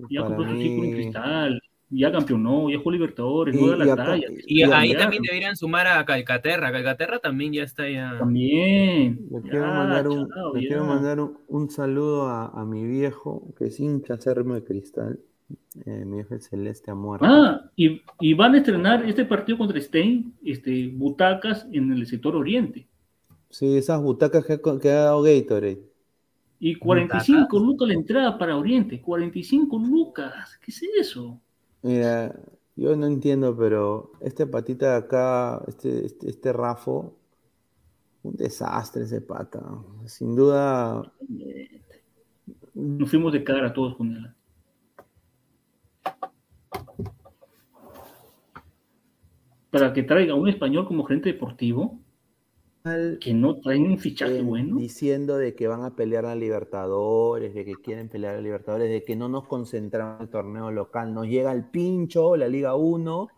Ya 0.09 0.19
Para 0.21 0.37
compró 0.37 0.45
su 0.49 0.57
ciclo 0.57 0.85
en 0.85 0.91
mí- 0.91 0.95
cristal, 0.95 1.63
ya 1.93 2.11
campeonó, 2.11 2.71
ya 2.71 2.79
jugó 2.79 2.91
Libertores, 2.93 3.55
Y- 3.55 3.61
no 3.61 3.77
da 3.77 3.85
la 3.85 3.97
talla. 3.97 4.27
Y 4.47 4.63
ahí 4.63 4.93
ya. 4.93 4.99
también 4.99 5.23
deberían 5.23 5.55
sumar 5.57 5.87
a 5.87 6.05
Calcaterra. 6.05 6.73
Calcaterra 6.73 7.19
también 7.19 7.53
ya 7.53 7.63
está 7.65 7.89
ya. 7.89 8.17
También. 8.19 9.21
Le 9.31 9.43
Ya, 9.45 9.51
quiero 9.51 9.67
mandar 9.67 10.09
un, 10.09 10.29
chao, 10.29 10.55
le 10.55 10.63
ya. 10.63 10.69
quiero 10.69 10.85
mandar 10.87 11.21
un, 11.21 11.39
un 11.49 11.71
saludo 11.71 12.29
a, 12.29 12.47
a 12.49 12.65
mi 12.65 12.85
viejo, 12.87 13.53
que 13.59 13.67
es 13.67 13.79
hincha 13.79 14.15
acérrimo 14.15 14.55
de 14.55 14.65
cristal. 14.65 15.21
Eh, 15.85 16.05
mi 16.07 16.17
viejo 16.17 16.35
el 16.35 16.41
celeste 16.41 16.91
ha 16.91 16.95
muerto. 16.95 17.27
Ah, 17.29 17.71
y, 17.77 18.01
y 18.21 18.33
van 18.35 18.55
a 18.55 18.59
estrenar 18.59 19.05
este 19.05 19.25
partido 19.27 19.59
contra 19.59 19.79
Stein, 19.81 20.35
este, 20.45 20.89
butacas 20.89 21.67
en 21.73 21.93
el 21.93 22.07
sector 22.07 22.35
oriente. 22.37 22.87
Sí, 23.51 23.77
esas 23.77 24.01
butacas 24.01 24.47
que, 24.47 24.55
ha- 24.55 24.79
que 24.81 24.91
ha 24.91 24.95
dado 25.05 25.23
Gatorade. 25.23 25.83
Y 26.59 26.77
45 26.77 27.59
lucas 27.59 27.89
la 27.89 27.95
entrada 27.95 28.39
para 28.39 28.57
Oriente. 28.57 29.01
45 29.01 29.79
lucas. 29.79 30.59
¿Qué 30.65 30.71
es 30.71 30.83
eso? 31.01 31.41
Mira, 31.83 32.35
yo 32.77 32.97
no 32.97 33.07
entiendo, 33.07 33.57
pero 33.57 34.13
este 34.21 34.47
patita 34.47 34.93
de 34.93 34.97
acá, 34.97 35.63
este, 35.67 36.07
este, 36.07 36.31
este 36.31 36.53
Rafo, 36.53 37.17
un 38.23 38.37
desastre 38.37 39.03
ese 39.03 39.21
pata. 39.21 39.63
Sin 40.07 40.37
duda, 40.37 41.13
Nos 42.75 43.11
fuimos 43.11 43.33
de 43.33 43.45
cara 43.45 43.73
todos 43.73 43.97
con 43.97 44.13
él. 44.13 44.35
Para 49.71 49.93
que 49.93 50.03
traiga 50.03 50.35
un 50.35 50.49
español 50.49 50.87
como 50.87 51.05
gerente 51.05 51.33
deportivo, 51.33 52.02
que 53.21 53.33
no 53.33 53.61
traen 53.61 53.93
un 53.93 53.99
fichaje 53.99 54.39
eh, 54.39 54.43
bueno. 54.43 54.77
diciendo 54.77 55.37
de 55.37 55.55
que 55.55 55.69
van 55.69 55.85
a 55.85 55.95
pelear 55.95 56.27
a 56.27 56.35
Libertadores, 56.35 57.55
de 57.55 57.65
que 57.65 57.75
quieren 57.77 58.09
pelear 58.09 58.37
a 58.37 58.41
Libertadores, 58.41 58.91
de 58.91 59.05
que 59.05 59.15
no 59.15 59.29
nos 59.29 59.47
concentramos 59.47 60.17
en 60.17 60.23
el 60.23 60.29
torneo 60.31 60.71
local. 60.71 61.15
Nos 61.15 61.27
llega 61.27 61.53
el 61.53 61.65
pincho, 61.65 62.37
la 62.37 62.49
Liga 62.49 62.75
1, 62.75 63.29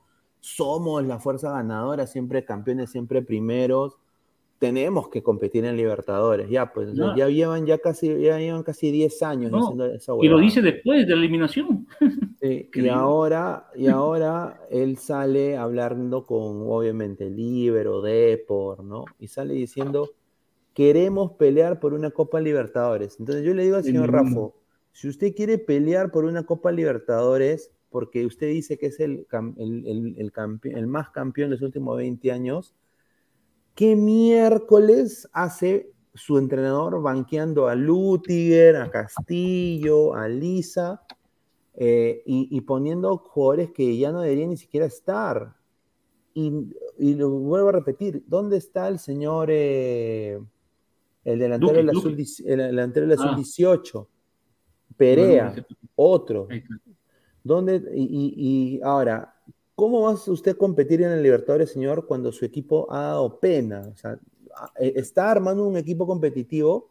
somos 0.41 1.05
la 1.05 1.19
fuerza 1.19 1.53
ganadora, 1.53 2.07
siempre 2.07 2.45
campeones, 2.45 2.91
siempre 2.91 3.23
primeros. 3.23 3.99
Tenemos 4.59 5.09
que 5.09 5.23
competir 5.23 5.65
en 5.65 5.77
Libertadores. 5.77 6.49
Ya, 6.49 6.73
pues 6.73 6.95
No. 6.95 7.17
ya 7.17 7.29
llevan 7.29 7.67
ya 7.67 7.79
casi, 7.79 8.09
ya 8.21 8.39
llevan 8.39 8.63
casi 8.63 8.91
10 8.91 9.23
años 9.23 9.51
No, 9.51 9.59
diciendo 9.59 9.87
esa 9.87 10.13
Y 10.13 10.15
lo 10.15 10.37
huevada. 10.37 10.43
dice 10.43 10.63
después 10.63 11.07
de 11.07 11.15
la 11.15 11.21
eliminación. 11.21 11.87
Sí, 12.45 12.69
y 12.75 12.89
ahora, 12.89 13.69
y 13.75 13.87
ahora 13.87 14.61
él 14.71 14.99
sale 14.99 15.57
hablando 15.57 16.27
con, 16.27 16.61
obviamente, 16.69 17.31
Libero, 17.31 18.03
Depor, 18.03 18.85
¿no? 18.85 19.07
Y 19.19 19.29
sale 19.29 19.55
diciendo, 19.55 20.11
queremos 20.75 21.33
pelear 21.33 21.81
por 21.81 21.95
una 21.95 22.11
Copa 22.11 22.41
Libertadores. 22.43 23.19
Entonces 23.19 23.45
yo 23.47 23.55
le 23.55 23.63
digo 23.65 23.77
al 23.77 23.85
señor. 23.85 24.13
Rafo, 24.13 24.55
si 24.93 25.09
usted 25.09 25.35
quiere 25.35 25.57
pelear 25.57 26.11
por 26.11 26.25
una 26.27 26.45
Copa 26.45 26.71
Libertadores, 26.71 27.71
porque 27.89 28.27
usted 28.27 28.49
dice 28.49 28.77
que 28.77 28.87
es 28.87 29.01
el, 29.01 29.27
el, 29.57 29.87
el- 29.87 30.33
el 30.77 30.87
más 30.87 31.09
campeón 31.11 31.49
de 31.49 31.57
los 31.57 31.63
últimos 31.63 31.97
20 31.97 32.31
años, 32.31 32.75
¿qué 33.75 33.97
miércoles 33.97 35.29
hace 35.33 35.91
su 36.15 36.39
entrenador 36.39 37.03
banqueando 37.03 37.67
a 37.69 37.75
Lutiger, 37.75 38.77
a 38.77 38.91
Castillo, 38.91 40.15
a 40.15 40.29
Lisa? 40.29 41.03
eh, 41.77 42.23
y, 42.25 42.57
y 42.57 42.61
poniendo 42.61 43.17
jugadores 43.19 43.73
que 43.73 43.97
ya 43.99 44.13
no 44.13 44.21
deberían 44.21 44.51
ni 44.51 44.57
siquiera 44.57 44.87
estar. 44.87 45.57
Y, 46.33 46.53
y 46.99 47.15
lo 47.17 47.31
vuelvo 47.31 47.71
a 47.71 47.73
repetir, 47.73 48.23
¿dónde 48.29 48.59
está 48.59 48.87
el 48.87 49.01
señor, 49.01 49.49
eh, 49.51 50.39
el 51.25 51.39
delantero 51.41 51.73
Duque, 51.73 51.79
de 51.79 51.83
la 51.85 51.93
Duque. 51.93 52.25
sub- 52.27 52.47
el 52.47 52.59
delantero 52.59 53.09
de 53.09 53.17
la 53.17 53.23
Ah. 53.23 53.29
sub-18? 53.37 54.07
Perea, 54.97 55.53
otro. 55.97 56.47
¿Dónde, 57.43 57.83
y, 57.93 58.03
y- 58.05 58.35
y 58.77 58.81
ahora, 58.83 59.34
¿cómo 59.75 60.03
va 60.03 60.13
usted 60.13 60.53
a 60.53 60.55
competir 60.59 61.03
en 61.03 61.11
el 61.13 61.23
Libertadores, 61.23 61.73
señor, 61.73 62.07
cuando 62.07 62.33
su 62.33 62.45
equipo 62.45 62.87
ha 62.93 63.01
dado 63.03 63.39
pena? 63.41 63.89
O 63.93 63.97
sea, 63.97 64.19
eh, 64.79 64.93
está 64.97 65.31
armando 65.31 65.65
un 65.67 65.77
equipo 65.77 66.07
competitivo. 66.07 66.89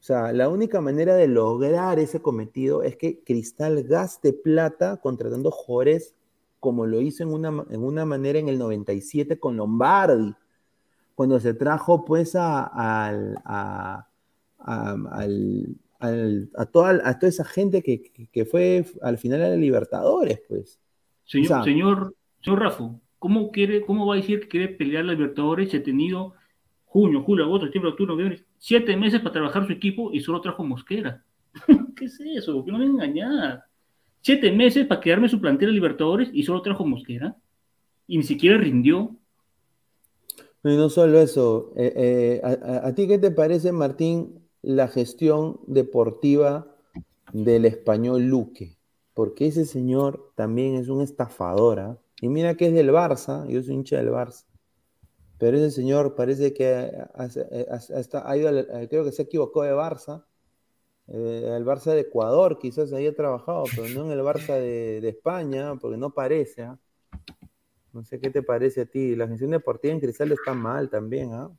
O 0.00 0.02
sea, 0.06 0.32
la 0.32 0.48
única 0.50 0.80
manera 0.80 1.16
de 1.16 1.28
lograr 1.28 1.98
ese 1.98 2.20
cometido 2.22 2.82
es 2.82 2.96
que 2.96 3.20
Cristal 3.24 3.84
gaste 3.84 4.32
plata 4.34 4.98
contratando 4.98 5.50
jugadores 5.50 6.14
como 6.60 6.86
lo 6.86 7.00
hizo 7.00 7.22
en 7.24 7.30
una, 7.32 7.64
en 7.70 7.82
una 7.84 8.04
manera 8.06 8.38
en 8.38 8.48
el 8.48 8.58
97 8.58 9.38
con 9.40 9.56
Lombardi, 9.56 10.34
cuando 11.14 11.40
se 11.40 11.54
trajo 11.54 12.04
pues 12.04 12.34
a, 12.36 12.64
a, 12.64 13.10
a- 13.44 14.08
a 16.56 16.66
toda, 16.66 17.16
esa 17.22 17.44
gente 17.44 17.82
que, 17.82 18.02
que- 18.02 18.26
que 18.28 18.44
fue 18.44 18.84
al 19.02 19.18
final 19.18 19.42
a 19.42 19.48
la 19.50 19.56
Libertadores, 19.56 20.40
pues. 20.48 20.78
Señor, 21.24 21.44
O 21.46 21.48
sea- 21.54 21.64
señor, 21.64 22.14
señor 22.42 22.60
Rafa, 22.60 22.90
¿cómo, 23.18 23.50
quiere, 23.50 23.80
¿cómo 23.84 24.06
va 24.06 24.14
a 24.14 24.18
decir 24.18 24.40
que 24.40 24.48
quiere 24.48 24.68
pelear 24.68 25.04
la 25.04 25.12
Libertadores 25.12 25.70
si 25.70 25.76
ha 25.78 25.82
tenido 25.82 26.34
junio, 26.84 27.22
julio, 27.22 27.44
agosto, 27.44 27.66
septiembre, 27.66 27.90
octubre, 27.90 28.12
noviembre, 28.12 28.44
siete 28.58 28.96
meses 28.96 29.20
para 29.20 29.32
trabajar 29.32 29.66
su 29.66 29.72
equipo 29.72 30.12
y 30.12 30.20
solo 30.20 30.40
trajo 30.40 30.62
Mosquera? 30.64 31.22
¿Qué 31.96 32.04
es 32.06 32.20
eso? 32.20 32.64
Que 32.64 32.72
no 32.72 32.78
me 32.78 32.84
van 32.88 33.00
a 33.00 33.04
engañar. 33.04 33.64
Siete 34.20 34.50
meses 34.52 34.86
para 34.86 35.00
quedarme 35.00 35.28
su 35.28 35.40
plantilla 35.40 35.68
de 35.68 35.74
Libertadores 35.74 36.30
y 36.32 36.42
solo 36.44 36.62
trajo 36.62 36.84
Mosquera. 36.86 37.36
Y 38.06 38.16
ni 38.18 38.22
siquiera 38.22 38.58
rindió. 38.58 39.16
No, 40.62 40.72
Y 40.72 40.76
no 40.76 40.88
solo 40.88 41.18
eso, 41.20 41.72
eh, 41.76 41.92
eh, 41.96 42.40
a, 42.42 42.48
a- 42.84 42.88
¿a 42.88 42.94
ti 42.94 43.06
qué 43.06 43.18
te 43.18 43.30
parece, 43.30 43.70
Martín, 43.72 44.38
la 44.62 44.88
gestión 44.88 45.60
deportiva 45.66 46.66
del 47.32 47.64
español 47.66 48.22
Luque? 48.28 48.73
Porque 49.14 49.46
ese 49.48 49.64
señor 49.64 50.32
también 50.36 50.76
es 50.76 50.88
un 50.88 51.02
estafador, 51.02 51.80
¿ah? 51.80 51.98
Y 52.20 52.28
mira 52.28 52.56
que 52.56 52.66
es 52.68 52.74
del 52.74 52.90
Barça, 52.90 53.46
yo 53.48 53.62
soy 53.62 53.74
hincha 53.74 53.96
del 53.98 54.10
Barça. 54.10 54.44
Pero 55.38 55.56
ese 55.58 55.70
señor 55.70 56.14
parece 56.16 56.54
que 56.54 56.66
ha- 56.74 57.10
ha- 58.30 58.36
ido 58.36 58.48
al- 58.48 58.68
eh, 58.70 58.88
creo 58.88 59.04
que 59.04 59.12
se 59.12 59.22
equivocó 59.22 59.62
de 59.62 59.72
Barça 59.74 60.24
Eh, 61.08 61.54
el 61.56 61.64
Barça 61.64 61.92
de 61.92 62.00
Ecuador 62.02 62.58
quizás 62.58 62.92
haya 62.92 63.14
trabajado, 63.14 63.64
pero 63.76 63.88
no 63.90 64.06
en 64.06 64.12
el 64.18 64.24
Barça 64.24 64.54
de, 64.58 65.06
España, 65.08 65.74
porque 65.76 65.98
no 65.98 66.10
parece. 66.10 66.62
¿ah? 66.62 66.78
No 67.92 68.04
sé 68.04 68.20
qué 68.20 68.30
te 68.30 68.42
parece 68.42 68.82
a 68.82 68.86
ti. 68.86 69.14
La 69.16 69.28
gestión 69.28 69.50
deportiva 69.50 69.94
en 69.94 70.00
Cristal 70.00 70.32
está 70.32 70.54
mal 70.54 70.90
también. 70.90 71.32
¿ah? 71.32 71.50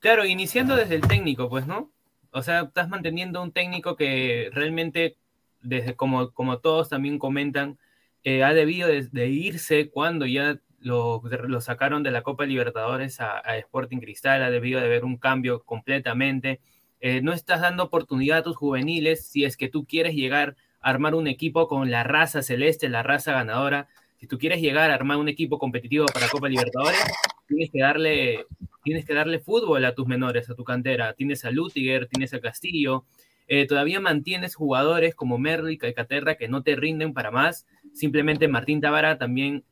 Claro, 0.00 0.24
iniciando 0.24 0.76
desde 0.76 0.96
el 0.96 1.02
técnico, 1.02 1.48
pues, 1.48 1.66
¿no? 1.66 1.90
O 2.32 2.42
sea, 2.42 2.62
estás 2.62 2.88
manteniendo 2.88 3.42
un 3.42 3.52
técnico 3.52 3.96
que 3.96 4.50
realmente, 4.52 5.16
desde 5.62 5.96
como, 5.96 6.32
como 6.32 6.58
todos 6.58 6.88
también 6.88 7.18
comentan, 7.18 7.78
eh, 8.24 8.42
ha 8.42 8.52
debido 8.54 8.88
de, 8.88 9.28
irse 9.28 9.88
cuando 9.90 10.26
ya 10.26 10.60
lo, 10.80 11.22
sacaron 11.60 12.02
de 12.02 12.10
la 12.10 12.22
Copa 12.22 12.44
Libertadores 12.44 13.20
a, 13.20 13.40
Sporting 13.58 13.98
Cristal, 13.98 14.42
ha 14.42 14.50
debido 14.50 14.80
de 14.80 14.86
haber 14.86 15.04
un 15.04 15.16
cambio 15.16 15.62
completamente. 15.62 16.60
Eh, 17.00 17.20
no 17.22 17.32
estás 17.32 17.60
dando 17.60 17.84
oportunidad 17.84 18.38
a 18.38 18.42
tus 18.42 18.56
juveniles 18.56 19.26
si 19.28 19.44
es 19.44 19.56
que 19.56 19.68
tú 19.68 19.86
quieres 19.86 20.14
llegar 20.14 20.56
a 20.80 20.90
armar 20.90 21.14
un 21.14 21.28
equipo 21.28 21.68
con 21.68 21.90
la 21.90 22.02
raza 22.04 22.42
celeste, 22.42 22.88
la 22.88 23.02
raza 23.02 23.32
ganadora. 23.32 23.88
Si 24.18 24.26
tú 24.26 24.38
quieres 24.38 24.60
llegar 24.60 24.90
a 24.90 24.94
armar 24.94 25.18
un 25.18 25.28
equipo 25.28 25.58
competitivo 25.58 26.06
para 26.06 26.28
Copa 26.28 26.48
Libertadores, 26.48 27.04
tienes 27.46 27.70
que 27.70 27.80
darle, 27.80 28.46
tienes 28.82 29.04
que 29.04 29.14
darle 29.14 29.38
fútbol 29.38 29.84
a 29.84 29.94
tus 29.94 30.06
menores, 30.06 30.50
a 30.50 30.54
tu 30.54 30.64
cantera. 30.64 31.12
Tienes 31.14 31.44
a 31.44 31.50
Lutiger, 31.50 32.08
tienes 32.08 32.34
a 32.34 32.40
Castillo. 32.40 33.04
Eh, 33.48 33.66
todavía 33.66 34.00
mantienes 34.00 34.54
jugadores 34.54 35.14
como 35.14 35.38
Merlo 35.38 35.70
y 35.70 35.78
Calcaterra 35.78 36.34
que 36.34 36.48
no 36.48 36.62
te 36.62 36.76
rinden 36.76 37.14
para 37.14 37.30
más. 37.30 37.66
Simplemente 37.92 38.48
Martín 38.48 38.80
Tábara 38.80 39.18
también 39.18 39.64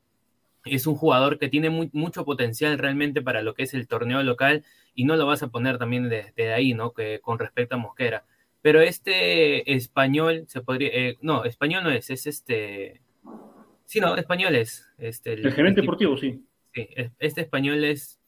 es 0.65 0.87
un 0.87 0.95
jugador 0.95 1.39
que 1.39 1.49
tiene 1.49 1.71
muy, 1.71 1.91
mucho 1.93 2.25
potencial 2.25 2.79
realmente 2.79 3.21
para 3.21 3.43
lo 3.43 3.55
que 3.55 3.65
es 3.65 3.75
el 3.75 3.87
torneo 3.87 4.23
local 4.23 4.65
y 4.95 5.05
no 5.05 5.17
lo 5.17 5.27
vas 5.27 5.43
a 5.43 5.49
poner 5.49 5.79
también 5.79 6.09
desde 6.09 6.33
de 6.37 6.53
ahí, 6.53 6.75
¿no? 6.75 6.93
Que 6.93 7.21
con 7.21 7.39
respecto 7.39 7.75
a 7.75 7.79
Mosquera. 7.79 8.25
Pero 8.63 8.81
este 8.81 9.75
español 9.75 10.45
se 10.49 10.63
podría, 10.63 10.89
eh, 10.93 11.19
no, 11.21 11.45
español 11.45 11.85
no 11.85 11.91
es, 11.91 12.09
es 12.09 12.27
este, 12.27 13.03
sí, 13.85 14.01
no, 14.01 14.17
español 14.17 14.55
es. 14.55 14.89
Este, 14.97 15.35
el, 15.35 15.47
el 15.47 15.53
gerente 15.53 15.81
el 15.81 15.87
deportivo, 15.87 16.17
sí. 16.17 16.43
Sí, 16.73 16.89
este 17.19 17.43
español 17.43 17.85
es, 17.85 18.21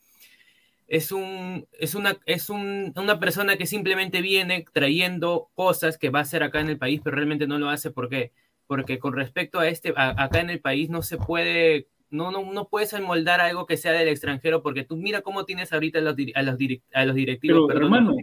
es, 0.89 1.13
un, 1.13 1.67
es, 1.73 1.95
una, 1.95 2.19
es 2.27 2.51
un, 2.51 2.93
una 2.97 3.19
persona 3.19 3.57
que 3.57 3.67
simplemente 3.67 4.21
viene 4.21 4.65
trayendo 4.73 5.51
cosas 5.55 5.99
que 5.99 6.11
va 6.11 6.21
a 6.21 6.23
hacer 6.23 6.43
acá 6.43 6.61
en 6.61 6.69
el 6.69 6.79
país, 6.79 7.01
pero 7.03 7.17
realmente 7.17 7.47
no 7.47 7.59
lo 7.59 7.69
hace. 7.69 7.91
¿Por 7.91 8.09
qué? 8.09 8.33
Porque 8.67 8.99
con 8.99 9.13
respecto 9.13 9.59
a 9.59 9.69
este, 9.69 9.93
a, 9.97 10.23
acá 10.23 10.41
en 10.41 10.51
el 10.51 10.61
país 10.61 10.89
no 10.91 11.03
se 11.03 11.17
puede 11.19 11.89
no, 12.11 12.31
no, 12.31 12.53
no 12.53 12.69
puedes 12.69 12.99
moldar 13.01 13.41
algo 13.41 13.67
que 13.67 13.77
sea 13.77 13.93
del 13.93 14.09
extranjero 14.09 14.63
porque 14.63 14.85
tú 14.85 14.97
mira 14.97 15.23
cómo 15.23 15.45
tienes 15.45 15.73
ahorita 15.73 15.99
a 15.99 16.03
los, 16.03 16.15
a 16.35 16.43
los, 16.43 16.59
direct, 16.59 16.85
a 16.95 17.05
los 17.05 17.15
directivos. 17.15 17.65
Pero, 17.67 17.81
perdón, 17.81 17.95
hermano, 17.95 18.17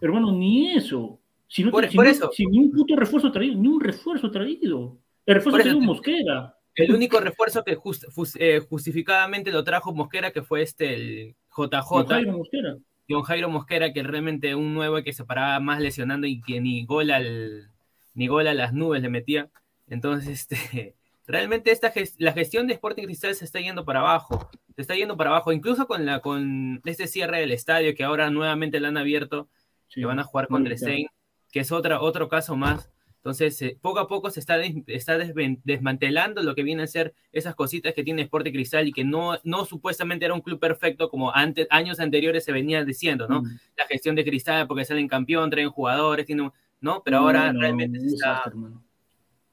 hermano, 0.00 0.32
ni 0.32 0.72
eso. 0.72 1.18
Si 1.48 1.64
no, 1.64 1.70
por, 1.70 1.88
si 1.88 1.96
por 1.96 2.04
no, 2.04 2.10
eso. 2.10 2.30
Si 2.32 2.46
ni 2.46 2.58
un 2.58 2.72
puto 2.72 2.96
refuerzo 2.96 3.32
traído, 3.32 3.58
ni 3.58 3.68
un 3.68 3.80
refuerzo 3.80 4.30
traído. 4.30 4.98
El 5.24 5.34
refuerzo 5.36 5.60
traído 5.60 5.80
Mosquera. 5.80 6.52
El 6.74 6.94
único 6.94 7.18
refuerzo 7.20 7.64
que 7.64 7.74
just, 7.74 8.04
just, 8.14 8.36
eh, 8.38 8.60
justificadamente 8.60 9.50
lo 9.50 9.64
trajo 9.64 9.94
Mosquera, 9.94 10.30
que 10.30 10.42
fue 10.42 10.60
este, 10.60 10.94
el 10.94 11.36
JJ. 11.56 11.88
Don 11.90 12.06
Jairo 12.06 12.32
Mosquera. 12.32 12.76
Don 13.08 13.22
Jairo 13.22 13.48
Mosquera, 13.48 13.92
que 13.92 14.02
realmente 14.02 14.54
un 14.54 14.74
nuevo 14.74 15.02
que 15.02 15.12
se 15.12 15.24
paraba 15.24 15.60
más 15.60 15.80
lesionando 15.80 16.26
y 16.26 16.40
que 16.40 16.60
ni 16.60 16.84
gol, 16.84 17.10
al, 17.10 17.70
ni 18.14 18.26
gol 18.26 18.48
a 18.48 18.54
las 18.54 18.72
nubes 18.72 19.02
le 19.02 19.08
metía. 19.08 19.48
Entonces, 19.88 20.28
este 20.50 20.96
realmente 21.26 21.72
esta 21.72 21.90
gest 21.90 22.20
la 22.20 22.32
gestión 22.32 22.66
de 22.66 22.74
Sporting 22.74 23.04
Cristal 23.04 23.34
se 23.34 23.44
está 23.44 23.60
yendo 23.60 23.84
para 23.84 24.00
abajo, 24.00 24.48
se 24.74 24.82
está 24.82 24.94
yendo 24.94 25.16
para 25.16 25.30
abajo, 25.30 25.52
incluso 25.52 25.86
con, 25.86 26.06
la, 26.06 26.20
con 26.20 26.80
este 26.84 27.06
cierre 27.06 27.40
del 27.40 27.52
estadio 27.52 27.94
que 27.94 28.04
ahora 28.04 28.30
nuevamente 28.30 28.80
lo 28.80 28.88
han 28.88 28.96
abierto, 28.96 29.48
sí, 29.88 30.00
que 30.00 30.06
van 30.06 30.18
a 30.18 30.24
jugar 30.24 30.48
contra 30.48 30.76
Stein, 30.76 31.08
que 31.50 31.60
es 31.60 31.72
otra, 31.72 32.00
otro 32.00 32.28
caso 32.28 32.56
más. 32.56 32.90
Entonces, 33.26 33.60
eh, 33.62 33.76
poco 33.82 33.98
a 33.98 34.06
poco 34.06 34.30
se 34.30 34.38
está, 34.38 34.56
des 34.56 34.72
está 34.86 35.18
desmantelando 35.18 36.44
lo 36.44 36.54
que 36.54 36.62
vienen 36.62 36.84
a 36.84 36.86
ser 36.86 37.12
esas 37.32 37.56
cositas 37.56 37.92
que 37.92 38.04
tiene 38.04 38.22
Sporting 38.22 38.52
Cristal 38.52 38.86
y 38.86 38.92
que 38.92 39.02
no, 39.02 39.36
no 39.42 39.64
supuestamente 39.64 40.24
era 40.24 40.32
un 40.32 40.42
club 40.42 40.60
perfecto 40.60 41.10
como 41.10 41.34
antes, 41.34 41.66
años 41.70 41.98
anteriores 41.98 42.44
se 42.44 42.52
venía 42.52 42.84
diciendo, 42.84 43.26
¿no? 43.26 43.42
Mm. 43.42 43.58
La 43.78 43.86
gestión 43.88 44.14
de 44.14 44.24
Cristal 44.24 44.68
porque 44.68 44.84
salen 44.84 45.08
campeón, 45.08 45.50
traen 45.50 45.70
jugadores, 45.70 46.24
tienen, 46.24 46.52
¿no? 46.80 47.02
Pero 47.04 47.18
ahora 47.18 47.52
no, 47.52 47.58
realmente 47.58 47.98
se 47.98 48.14
está, 48.14 48.44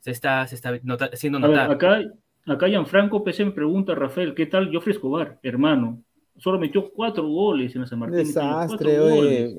se 0.01 0.11
está, 0.11 0.45
se 0.45 0.53
está 0.53 0.79
nota 0.83 1.09
haciendo 1.11 1.39
notar. 1.39 1.69
Ver, 1.69 1.75
acá, 1.75 2.01
acá 2.45 2.67
Gianfranco 2.67 3.23
PC 3.23 3.45
me 3.45 3.51
pregunta, 3.53 3.95
Rafael, 3.95 4.35
¿qué 4.35 4.45
tal 4.45 4.71
Joffrey 4.71 4.93
Escobar, 4.93 5.39
hermano? 5.41 5.99
Solo 6.37 6.59
metió 6.59 6.91
cuatro 6.91 7.27
goles 7.27 7.73
en 7.73 7.81
la 7.81 7.87
San 7.87 7.97
Martín. 7.97 8.19
Desastre, 8.19 8.99
oye. 8.99 9.57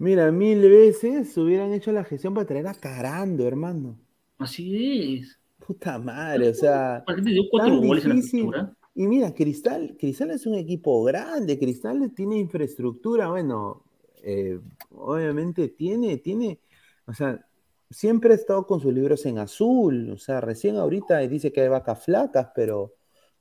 Mira, 0.00 0.32
mil 0.32 0.62
veces 0.62 1.36
hubieran 1.36 1.74
hecho 1.74 1.92
la 1.92 2.04
gestión 2.04 2.32
para 2.32 2.46
traer 2.46 2.66
a 2.66 2.72
Carando, 2.72 3.46
hermano. 3.46 3.98
Así 4.38 5.18
es. 5.18 5.38
Puta 5.58 5.98
madre, 5.98 6.48
o 6.48 6.54
sea. 6.54 7.02
¿Para 7.06 7.16
qué 7.16 7.24
te 7.24 7.30
dio 7.32 7.42
cuatro 7.50 7.76
goles 7.82 8.04
difícil. 8.04 8.46
en 8.46 8.50
la 8.50 8.74
Y 8.94 9.06
mira, 9.06 9.34
Cristal, 9.34 9.98
Cristal 9.98 10.30
es 10.30 10.46
un 10.46 10.54
equipo 10.54 11.04
grande, 11.04 11.58
Cristal 11.58 12.10
tiene 12.16 12.38
infraestructura, 12.38 13.28
bueno, 13.28 13.82
eh, 14.22 14.58
obviamente 14.90 15.68
tiene, 15.68 16.16
tiene, 16.16 16.60
o 17.04 17.12
sea, 17.12 17.46
siempre 17.90 18.32
ha 18.32 18.36
estado 18.36 18.66
con 18.66 18.80
sus 18.80 18.94
libros 18.94 19.26
en 19.26 19.36
azul, 19.36 20.12
o 20.12 20.18
sea, 20.18 20.40
recién 20.40 20.76
ahorita 20.76 21.18
dice 21.18 21.52
que 21.52 21.60
hay 21.60 21.68
vacas 21.68 22.02
flacas, 22.02 22.48
pero 22.54 22.94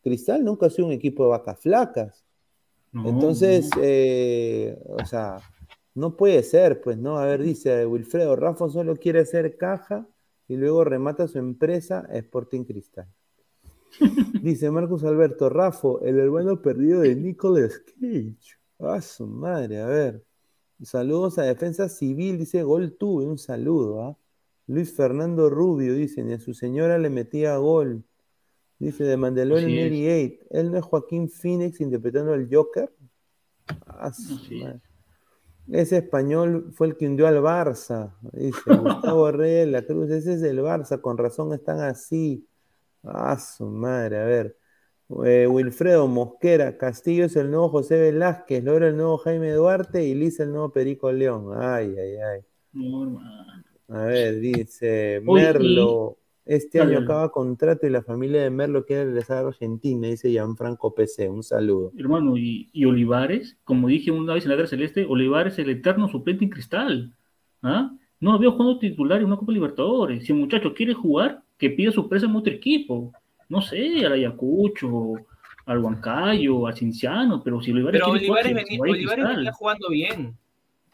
Cristal 0.04 0.44
nunca 0.44 0.66
ha 0.66 0.70
sido 0.70 0.88
un 0.88 0.94
equipo 0.94 1.24
de 1.24 1.30
vacas 1.30 1.58
flacas. 1.62 2.26
No, 2.92 3.08
Entonces, 3.08 3.70
no. 3.74 3.82
Eh, 3.82 4.78
o 4.90 5.06
sea, 5.06 5.38
no 6.00 6.16
puede 6.16 6.44
ser, 6.44 6.82
pues, 6.82 6.98
¿no? 6.98 7.18
A 7.18 7.26
ver, 7.26 7.44
dice 7.44 7.86
Wilfredo, 7.86 8.36
Rafa 8.36 8.70
solo 8.70 8.96
quiere 8.96 9.20
hacer 9.20 9.58
caja 9.58 10.08
y 10.48 10.56
luego 10.56 10.84
remata 10.84 11.28
su 11.28 11.38
empresa 11.38 12.08
Sporting 12.12 12.64
Cristal. 12.64 13.08
dice 14.42 14.72
Marcus 14.72 15.04
Alberto, 15.04 15.50
Rafa, 15.50 15.90
el 16.04 16.20
hermano 16.20 16.62
perdido 16.62 17.02
de 17.02 17.16
Nicolas 17.16 17.80
Cage. 17.80 18.58
Ah, 18.80 19.02
su 19.02 19.28
madre, 19.28 19.82
a 19.82 19.88
ver. 19.88 20.24
Saludos 20.82 21.38
a 21.38 21.44
Defensa 21.44 21.90
Civil, 21.90 22.38
dice 22.38 22.64
Gol 22.64 22.96
tuve, 22.98 23.26
un 23.26 23.38
saludo, 23.38 24.02
¿ah? 24.04 24.18
Luis 24.68 24.94
Fernando 24.96 25.50
Rubio, 25.50 25.96
dice, 25.96 26.24
ni 26.24 26.34
a 26.34 26.40
su 26.40 26.54
señora 26.54 26.98
le 26.98 27.10
metía 27.10 27.58
gol. 27.58 28.04
Dice, 28.78 29.04
de 29.04 29.18
Mandalorian 29.18 29.72
88. 29.72 30.46
¿Él 30.52 30.72
no 30.72 30.78
es 30.78 30.86
Joaquín 30.86 31.28
Phoenix 31.28 31.82
interpretando 31.82 32.34
al 32.34 32.48
Joker? 32.50 32.94
Ah, 33.88 34.14
ese 35.72 35.98
español 35.98 36.72
fue 36.74 36.88
el 36.88 36.98
que 36.98 37.08
hundió 37.08 37.28
al 37.28 37.42
Barça. 37.42 38.14
Dice, 38.34 38.76
Gustavo 38.76 39.32
Reyes 39.32 39.68
la 39.68 39.82
Cruz. 39.84 40.10
Ese 40.10 40.34
es 40.34 40.44
el 40.44 40.60
Barça, 40.60 41.02
con 41.02 41.18
razón 41.18 41.54
están 41.54 41.80
así. 41.82 42.48
Ah, 43.04 43.38
su 43.38 43.66
madre, 43.66 44.20
a 44.20 44.26
ver. 44.26 44.58
Eh, 45.26 45.48
Wilfredo 45.48 46.08
Mosquera, 46.08 46.78
Castillo 46.78 47.26
es 47.26 47.36
el 47.36 47.50
nuevo 47.50 47.70
José 47.70 47.98
Velázquez, 48.00 48.64
Lora 48.64 48.90
el 48.90 48.98
nuevo 48.98 49.18
Jaime 49.18 49.52
Duarte 49.52 50.04
y 50.04 50.14
Lisa 50.14 50.44
el 50.44 50.52
nuevo 50.52 50.72
Perico 50.72 51.12
León. 51.12 51.50
Ay, 51.60 51.96
ay, 51.98 52.16
ay. 52.18 52.46
A 53.88 54.04
ver, 54.04 54.40
dice 54.40 55.20
Merlo. 55.24 56.18
Este 56.46 56.82
año 56.82 57.00
acaba 57.00 57.32
contrato 57.32 57.86
y 57.86 57.92
la 57.92 58.02
familia 58.02 58.42
de 58.42 58.50
Merlo 58.50 58.86
quiere 58.86 59.06
regresar 59.06 59.46
a 59.46 59.48
Argentina, 59.50 60.08
dice 60.08 60.32
Gianfranco 60.32 60.96
PC. 60.96 61.30
Un 61.30 61.44
saludo. 61.44 61.92
Hermano, 61.96 62.38
y, 62.38 62.70
y 62.74 62.86
Olivares, 62.86 63.58
como 63.64 63.88
dije 63.88 64.10
una 64.10 64.34
vez 64.34 64.46
en 64.46 64.50
la 64.50 64.56
Guerra 64.56 64.68
Celeste, 64.68 65.06
Olivares 65.08 65.54
es 65.54 65.60
el 65.60 65.70
eterno 65.70 66.08
suplente 66.08 66.44
en 66.44 66.50
cristal. 66.50 67.14
¿Ah? 67.62 67.92
No 68.20 68.34
lo 68.34 68.40
veo 68.40 68.52
jugando 68.52 68.80
titular 68.80 69.20
en 69.20 69.28
una 69.28 69.38
Copa 69.38 69.52
Libertadores. 69.52 70.26
Si 70.26 70.34
el 70.34 70.40
muchacho 70.40 70.74
quiere 70.74 70.94
jugar, 70.94 71.44
que 71.58 71.70
pida 71.70 71.92
su 71.92 72.10
presa 72.10 72.26
en 72.26 72.36
otro 72.36 72.52
equipo. 72.52 73.14
No 73.48 73.62
sé, 73.62 74.06
al 74.06 74.14
Ayacucho, 74.14 75.14
al 75.66 75.80
Huancayo, 75.80 76.68
al 76.68 76.76
Cinciano, 76.76 77.44
pero 77.44 77.62
si 77.62 77.72
Olivares 77.72 78.02
pero 78.02 78.12
quiere 78.12 78.26
Olivares, 78.26 78.52
jugar, 78.52 78.66
venía, 78.66 78.82
Olivares 78.82 79.38
venía 79.38 79.54
jugando 79.54 79.90
bien. 79.90 80.38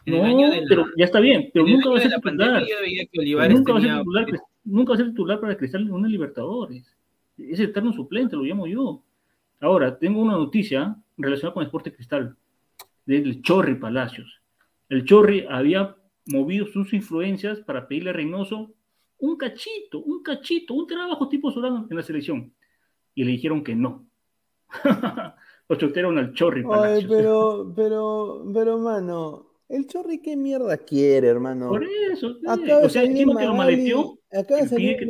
No, 0.05 0.21
pero 0.69 0.85
ya 0.97 1.05
está 1.05 1.19
bien, 1.19 1.49
pero 1.53 1.65
nunca 1.65 1.89
va 1.89 1.97
a 1.97 2.01
ser 2.01 2.13
titular. 2.13 2.63
Nunca 3.49 3.73
va 3.73 3.79
a 3.79 3.81
ser 3.81 3.97
titular, 3.97 4.25
nunca 4.65 4.91
va 4.91 4.95
a 4.95 4.97
ser 4.97 5.09
titular 5.09 5.39
para 5.39 5.57
Cristal 5.57 5.83
en 5.83 5.93
una 5.93 6.07
Libertadores. 6.07 6.95
Es 7.37 7.59
eterno 7.59 7.93
suplente, 7.93 8.35
lo 8.35 8.43
llamo 8.43 8.67
yo. 8.67 9.03
Ahora, 9.61 9.97
tengo 9.97 10.21
una 10.21 10.33
noticia 10.33 10.95
relacionada 11.17 11.53
con 11.53 11.61
el 11.61 11.67
Deporte 11.67 11.93
Cristal, 11.93 12.35
del 13.05 13.41
Chorri 13.41 13.75
Palacios. 13.75 14.41
El 14.89 15.05
Chorri 15.05 15.45
había 15.49 15.95
movido 16.27 16.65
sus 16.67 16.93
influencias 16.93 17.59
para 17.59 17.87
pedirle 17.87 18.09
a 18.09 18.13
Reynoso 18.13 18.73
un 19.19 19.37
cachito, 19.37 19.99
un 19.99 20.21
cachito, 20.21 20.73
un 20.73 20.87
trabajo 20.87 21.29
tipo 21.29 21.51
Solano 21.51 21.87
en 21.89 21.95
la 21.95 22.03
selección. 22.03 22.53
Y 23.13 23.23
le 23.23 23.31
dijeron 23.31 23.63
que 23.63 23.75
no. 23.75 24.05
Lo 25.67 25.75
chotearon 25.77 26.17
al 26.17 26.33
Chorri 26.33 26.63
Palacios. 26.63 27.03
Ay, 27.03 27.07
pero, 27.09 27.73
pero, 27.75 28.45
pero, 28.53 28.77
mano, 28.77 29.47
el 29.69 29.87
Chorri, 29.87 30.21
¿qué 30.21 30.35
mierda 30.35 30.77
quiere, 30.77 31.27
hermano? 31.27 31.69
Por 31.69 31.83
eso, 31.83 32.35
sí. 32.35 32.71
o 32.71 32.89
sea, 32.89 33.03
encima 33.03 33.39
que 33.39 33.45
lo 33.45 33.55
maleteó, 33.55 34.19
acaba 34.35 34.61
de 34.61 34.67
salir 34.67 34.97
que 34.97 35.05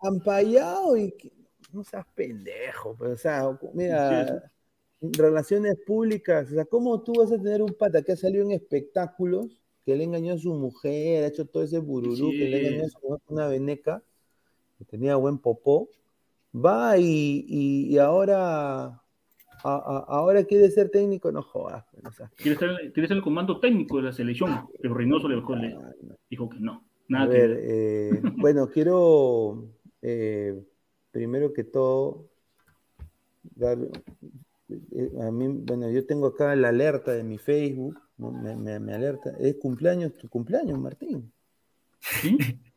ampallado 0.00 0.96
y 0.96 1.12
que- 1.12 1.32
no 1.72 1.82
seas 1.84 2.04
pendejo, 2.14 2.94
pues, 2.96 3.12
o 3.12 3.16
sea, 3.16 3.58
mira, 3.72 4.52
relaciones 5.00 5.76
públicas, 5.86 6.50
o 6.50 6.54
sea, 6.54 6.64
¿cómo 6.66 7.02
tú 7.02 7.14
vas 7.14 7.32
a 7.32 7.38
tener 7.40 7.62
un 7.62 7.72
pata 7.74 8.02
que 8.02 8.12
ha 8.12 8.16
salido 8.16 8.44
en 8.44 8.52
espectáculos 8.52 9.46
que 9.84 9.96
le 9.96 10.04
engañó 10.04 10.34
a 10.34 10.38
su 10.38 10.52
mujer, 10.54 11.24
ha 11.24 11.26
hecho 11.28 11.46
todo 11.46 11.62
ese 11.62 11.78
bururú, 11.78 12.14
Sí 12.30 12.38
que 12.38 12.44
le 12.46 12.58
engañó 12.68 12.84
a 12.84 12.88
su 12.88 12.98
mujer 13.02 13.20
una 13.28 13.46
veneca, 13.48 14.02
que 14.78 14.84
tenía 14.84 15.16
buen 15.16 15.38
popó, 15.38 15.88
va 16.54 16.98
y, 16.98 17.44
y- 17.48 17.86
y 17.94 17.98
ahora, 17.98 18.84
a- 18.88 18.98
a- 19.64 20.04
ahora 20.08 20.44
quiere 20.44 20.70
ser 20.70 20.90
técnico, 20.90 21.32
no 21.32 21.42
jodas. 21.42 21.84
pues, 21.90 22.04
o 22.04 22.12
sea, 22.12 22.30
Quiere 22.36 22.52
estar, 22.52 22.68
quiere 22.92 23.08
ser 23.08 23.16
el 23.16 23.22
comando 23.22 23.58
técnico 23.60 23.96
de 23.96 24.02
la 24.02 24.12
selección, 24.12 24.68
pero 24.80 24.92
Reynoso 24.94 25.26
le 25.28 25.36
dejó, 25.36 25.56
le 25.56 25.74
dijo 26.28 26.48
que 26.50 26.60
no. 26.60 26.84
Nada 27.12 27.26
ver, 27.26 27.58
eh, 27.62 28.10
bueno, 28.36 28.68
quiero 28.68 29.68
eh, 30.00 30.60
primero 31.10 31.52
que 31.52 31.64
todo 31.64 32.28
dar 33.54 33.78
eh, 34.68 35.10
a 35.20 35.30
mí, 35.30 35.48
bueno, 35.48 35.90
yo 35.90 36.06
tengo 36.06 36.28
acá 36.28 36.54
la 36.56 36.68
alerta 36.70 37.12
de 37.12 37.22
mi 37.24 37.38
Facebook, 37.38 37.98
¿no? 38.16 38.32
me, 38.32 38.56
me- 38.56 38.80
me 38.80 38.94
alerta, 38.94 39.30
es 39.38 39.56
cumpleaños, 39.56 40.16
tu 40.16 40.28
cumpleaños, 40.28 40.78
Martín. 40.78 41.32
¿Sí? 42.00 42.36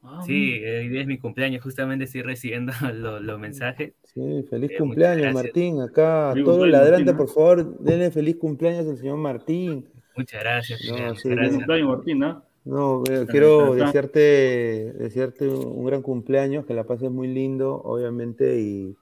Ah, 0.00 0.22
Sí, 0.24 0.52
eh, 0.54 0.78
hoy 0.78 0.88
día 0.90 1.00
es 1.00 1.08
mi 1.08 1.18
cumpleaños, 1.18 1.60
justamente 1.60 2.04
estoy 2.04 2.22
recibiendo 2.22 2.72
los 2.94 3.20
los 3.20 3.38
mensajes. 3.38 3.94
Sí, 4.04 4.44
feliz 4.48 4.70
Eh, 4.70 4.78
cumpleaños. 4.78 5.34
Martín. 5.34 5.80
Acá, 5.82 6.30
cumpleaños, 6.34 6.68
ladrantes, 6.70 7.14
Martín, 7.14 7.16
por 7.16 7.28
favor, 7.34 7.78
denle 7.80 8.10
feliz 8.12 8.36
cumpleaños 8.36 8.86
al 8.86 8.96
señor 8.96 9.16
Martín. 9.18 9.88
Muchas 10.16 10.40
gracias. 10.40 10.80
No, 10.88 11.14
sí, 11.16 11.22
Feliz 11.22 11.36
gracias. 11.36 11.56
cumpleaños, 11.56 11.88
Martín, 11.88 12.22
¿ah? 12.22 12.44
No, 12.68 13.02
quiero 13.30 13.74
desearte, 13.74 14.92
desearte 14.98 15.48
un 15.48 15.84
gran 15.86 16.02
cumpleaños, 16.02 16.66
que 16.66 16.74
la 16.74 16.84
pases 16.84 17.10
muy 17.10 17.28
lindo, 17.28 17.80
obviamente, 17.82 18.60
y, 18.60 18.94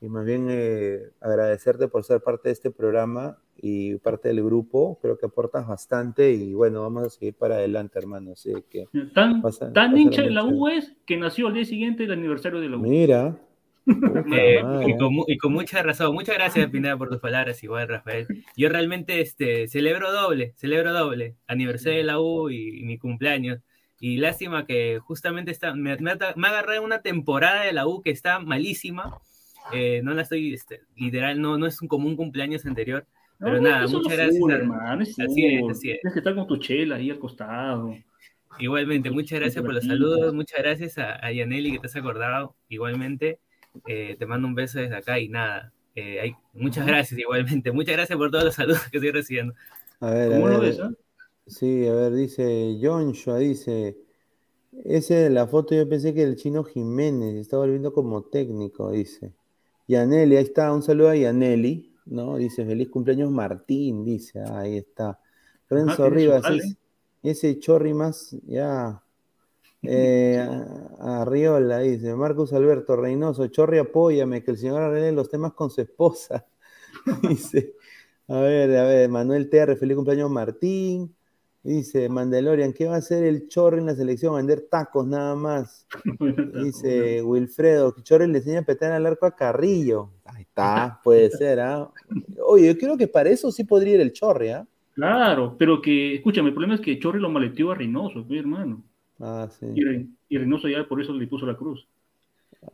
y 0.00 0.08
más 0.08 0.24
bien 0.24 0.46
eh, 0.50 1.10
agradecerte 1.20 1.88
por 1.88 2.04
ser 2.04 2.20
parte 2.22 2.48
de 2.48 2.54
este 2.54 2.70
programa 2.70 3.36
y 3.60 3.96
parte 3.96 4.28
del 4.28 4.42
grupo. 4.42 4.98
Creo 5.02 5.18
que 5.18 5.26
aportas 5.26 5.66
bastante 5.68 6.32
y 6.32 6.54
bueno, 6.54 6.80
vamos 6.82 7.04
a 7.04 7.10
seguir 7.10 7.34
para 7.34 7.56
adelante, 7.56 7.98
hermano. 7.98 8.32
Así 8.32 8.52
que, 8.70 8.86
Tan, 9.14 9.42
Pasa- 9.42 9.72
tan 9.72 9.90
pasa 9.90 9.98
hincha 10.00 10.22
de 10.22 10.30
la. 10.30 10.44
U 10.44 10.68
es 10.68 10.92
que 11.04 11.16
nació 11.18 11.48
al 11.48 11.54
día 11.54 11.64
siguiente 11.66 12.04
del 12.04 12.12
aniversario 12.12 12.60
de 12.60 12.68
la 12.70 12.76
U. 12.78 12.80
mira. 12.80 13.36
Eh, 13.86 14.62
y, 14.86 14.96
con, 14.96 15.12
y 15.26 15.36
con 15.38 15.52
mucha 15.52 15.82
razón. 15.82 16.14
Muchas 16.14 16.36
gracias, 16.36 16.70
Pineda, 16.70 16.96
por 16.96 17.08
tus 17.08 17.20
palabras, 17.20 17.62
igual, 17.64 17.88
Rafael. 17.88 18.26
Yo 18.56 18.68
realmente 18.68 19.20
este, 19.20 19.66
celebro 19.68 20.12
doble, 20.12 20.52
celebro 20.56 20.92
doble. 20.92 21.34
Aniversario 21.46 21.98
de 21.98 22.04
la 22.04 22.20
U 22.20 22.50
y, 22.50 22.80
y 22.80 22.84
mi 22.84 22.98
cumpleaños. 22.98 23.60
Y 24.00 24.16
lástima 24.18 24.66
que 24.66 24.98
justamente 25.00 25.50
está, 25.50 25.74
me, 25.74 25.96
me, 25.98 26.12
me 26.36 26.46
ha 26.48 26.50
agarrado 26.50 26.82
una 26.82 27.02
temporada 27.02 27.62
de 27.64 27.72
la 27.72 27.86
U 27.86 28.02
que 28.02 28.10
está 28.10 28.38
malísima. 28.40 29.18
Eh, 29.72 30.00
no 30.02 30.12
la 30.14 30.22
estoy, 30.22 30.52
este, 30.54 30.80
literal, 30.96 31.40
no, 31.40 31.56
no 31.56 31.66
es 31.66 31.80
un, 31.82 31.88
como 31.88 32.08
un 32.08 32.16
cumpleaños 32.16 32.66
anterior. 32.66 33.06
Pero 33.38 33.60
No, 33.60 33.68
nada, 33.68 33.86
muchas 33.86 34.16
gracias. 34.16 34.42
a- 34.50 34.54
hermano, 34.54 35.02
es 35.02 35.18
Así 35.18 35.46
es, 35.46 35.62
así 35.70 35.90
es. 35.90 36.00
Tienes 36.00 36.12
que 36.14 36.18
estar 36.18 36.34
con 36.34 36.46
tu 36.46 36.56
chela 36.58 36.96
ahí 36.96 37.10
al 37.10 37.18
costado. 37.18 37.94
Igualmente, 38.58 39.10
muchas 39.10 39.40
gracias 39.40 39.64
por 39.64 39.72
los 39.72 39.84
saludos, 39.84 40.34
muchas 40.34 40.58
gracias 40.60 40.98
a, 40.98 41.24
a 41.24 41.32
Yaneli 41.32 41.72
que 41.72 41.78
te 41.78 41.86
has 41.86 41.96
acordado. 41.96 42.54
Igualmente, 42.68 43.38
eh, 43.86 44.16
te 44.18 44.26
mando 44.26 44.48
un 44.48 44.54
beso 44.54 44.78
desde 44.80 44.96
acá 44.96 45.18
y 45.18 45.28
nada. 45.28 45.72
eh, 45.94 46.20
hay, 46.20 46.36
muchas 46.54 46.86
gracias 46.86 47.18
igualmente, 47.20 47.72
muchas 47.72 47.94
gracias 47.96 48.16
por 48.18 48.30
todos 48.30 48.44
los 48.44 48.54
saludos 48.54 48.82
que 48.90 48.98
estoy 48.98 49.10
recibiendo. 49.12 49.54
A 50.00 50.10
ver, 50.10 50.32
¿Cómo 50.32 50.48
a 50.48 50.48
lo 50.48 50.60
ver, 50.60 50.60
ves? 50.60 50.80
ah? 50.80 50.90
Sí, 51.46 51.86
a 51.88 51.94
ver, 51.94 52.12
dice 52.14 52.78
Joshua, 52.82 53.38
dice, 53.38 53.96
ese 54.84 55.14
de 55.14 55.30
la 55.30 55.46
foto 55.48 55.74
yo 55.74 55.88
pensé 55.88 56.14
que 56.14 56.22
el 56.24 56.36
chino 56.36 56.64
Jiménez 56.64 57.36
está 57.36 57.58
volviendo 57.58 57.92
como 57.92 58.24
técnico, 58.24 58.90
dice. 58.92 59.34
Yaneli, 59.88 60.36
ahí 60.36 60.44
está, 60.44 60.72
un 60.74 60.82
saludo 60.82 61.10
a 61.10 61.16
Yaneli, 61.16 61.94
¿no? 62.06 62.36
Dice, 62.38 62.66
feliz 62.66 62.90
cumpleaños 62.90 63.30
Martín, 63.32 64.04
dice, 64.04 64.40
ah, 64.40 64.60
ahí 64.60 64.78
está. 64.78 65.20
Renzo 65.70 66.08
tiene 66.10 66.18
su 66.20 66.30
Rivas, 66.30 66.50
es- 66.50 66.76
ese 67.22 67.58
chorri 67.60 67.94
más, 67.94 68.36
ya. 68.46 69.02
Eh, 69.82 70.46
Arriola 71.00 71.80
dice, 71.80 72.14
Marcos 72.14 72.52
Alberto 72.52 72.96
Reynoso, 72.96 73.46
chorri 73.48 73.78
apóyame, 73.78 74.42
que 74.44 74.52
el 74.52 74.58
señor 74.58 74.82
arregle 74.82 75.12
los 75.12 75.28
temas 75.28 75.52
con 75.52 75.70
su 75.70 75.80
esposa. 75.80 76.46
dice, 77.28 77.74
a 78.28 78.40
ver, 78.40 78.76
a 78.76 78.84
ver, 78.84 79.08
Manuel 79.08 79.50
TR, 79.50 79.76
feliz 79.76 79.96
cumpleaños 79.96 80.30
Martín. 80.30 81.14
Dice 81.64 82.08
Mandalorian, 82.08 82.72
¿qué 82.72 82.86
va 82.86 82.96
a 82.96 82.98
hacer 82.98 83.22
el 83.22 83.46
Chorri 83.46 83.78
en 83.78 83.86
la 83.86 83.94
selección? 83.94 84.34
Vender 84.34 84.66
tacos 84.68 85.06
nada 85.06 85.36
más. 85.36 85.86
Dice 86.60 87.22
Wilfredo, 87.22 87.94
Chorri 88.02 88.26
le 88.26 88.38
enseña 88.38 88.60
a 88.60 88.64
petar 88.64 88.90
al 88.90 89.06
arco 89.06 89.26
a 89.26 89.36
Carrillo. 89.36 90.10
Ahí 90.24 90.42
está, 90.42 91.00
puede 91.04 91.30
ser, 91.30 91.60
¿ah? 91.60 91.88
Oye, 92.48 92.66
yo 92.66 92.76
creo 92.76 92.96
que 92.96 93.06
para 93.06 93.30
eso 93.30 93.52
sí 93.52 93.62
podría 93.62 93.94
ir 93.94 94.00
el 94.00 94.12
Chorri, 94.12 94.48
¿ah? 94.48 94.66
Claro, 94.94 95.54
pero 95.56 95.80
que, 95.80 96.16
escúchame, 96.16 96.48
el 96.48 96.54
problema 96.54 96.74
es 96.74 96.80
que 96.80 96.98
Chorri 96.98 97.20
lo 97.20 97.30
maleteó 97.30 97.70
a 97.70 97.76
Reynoso, 97.76 98.26
pues, 98.26 98.40
hermano. 98.40 98.82
Ah, 99.24 99.48
sí. 99.58 99.66
Y, 99.74 99.84
Re- 99.84 100.06
y 100.28 100.36
Reynoso 100.38 100.68
ya 100.68 100.84
por 100.88 101.00
eso 101.00 101.12
le 101.12 101.26
puso 101.28 101.46
la 101.46 101.56
cruz. 101.56 101.86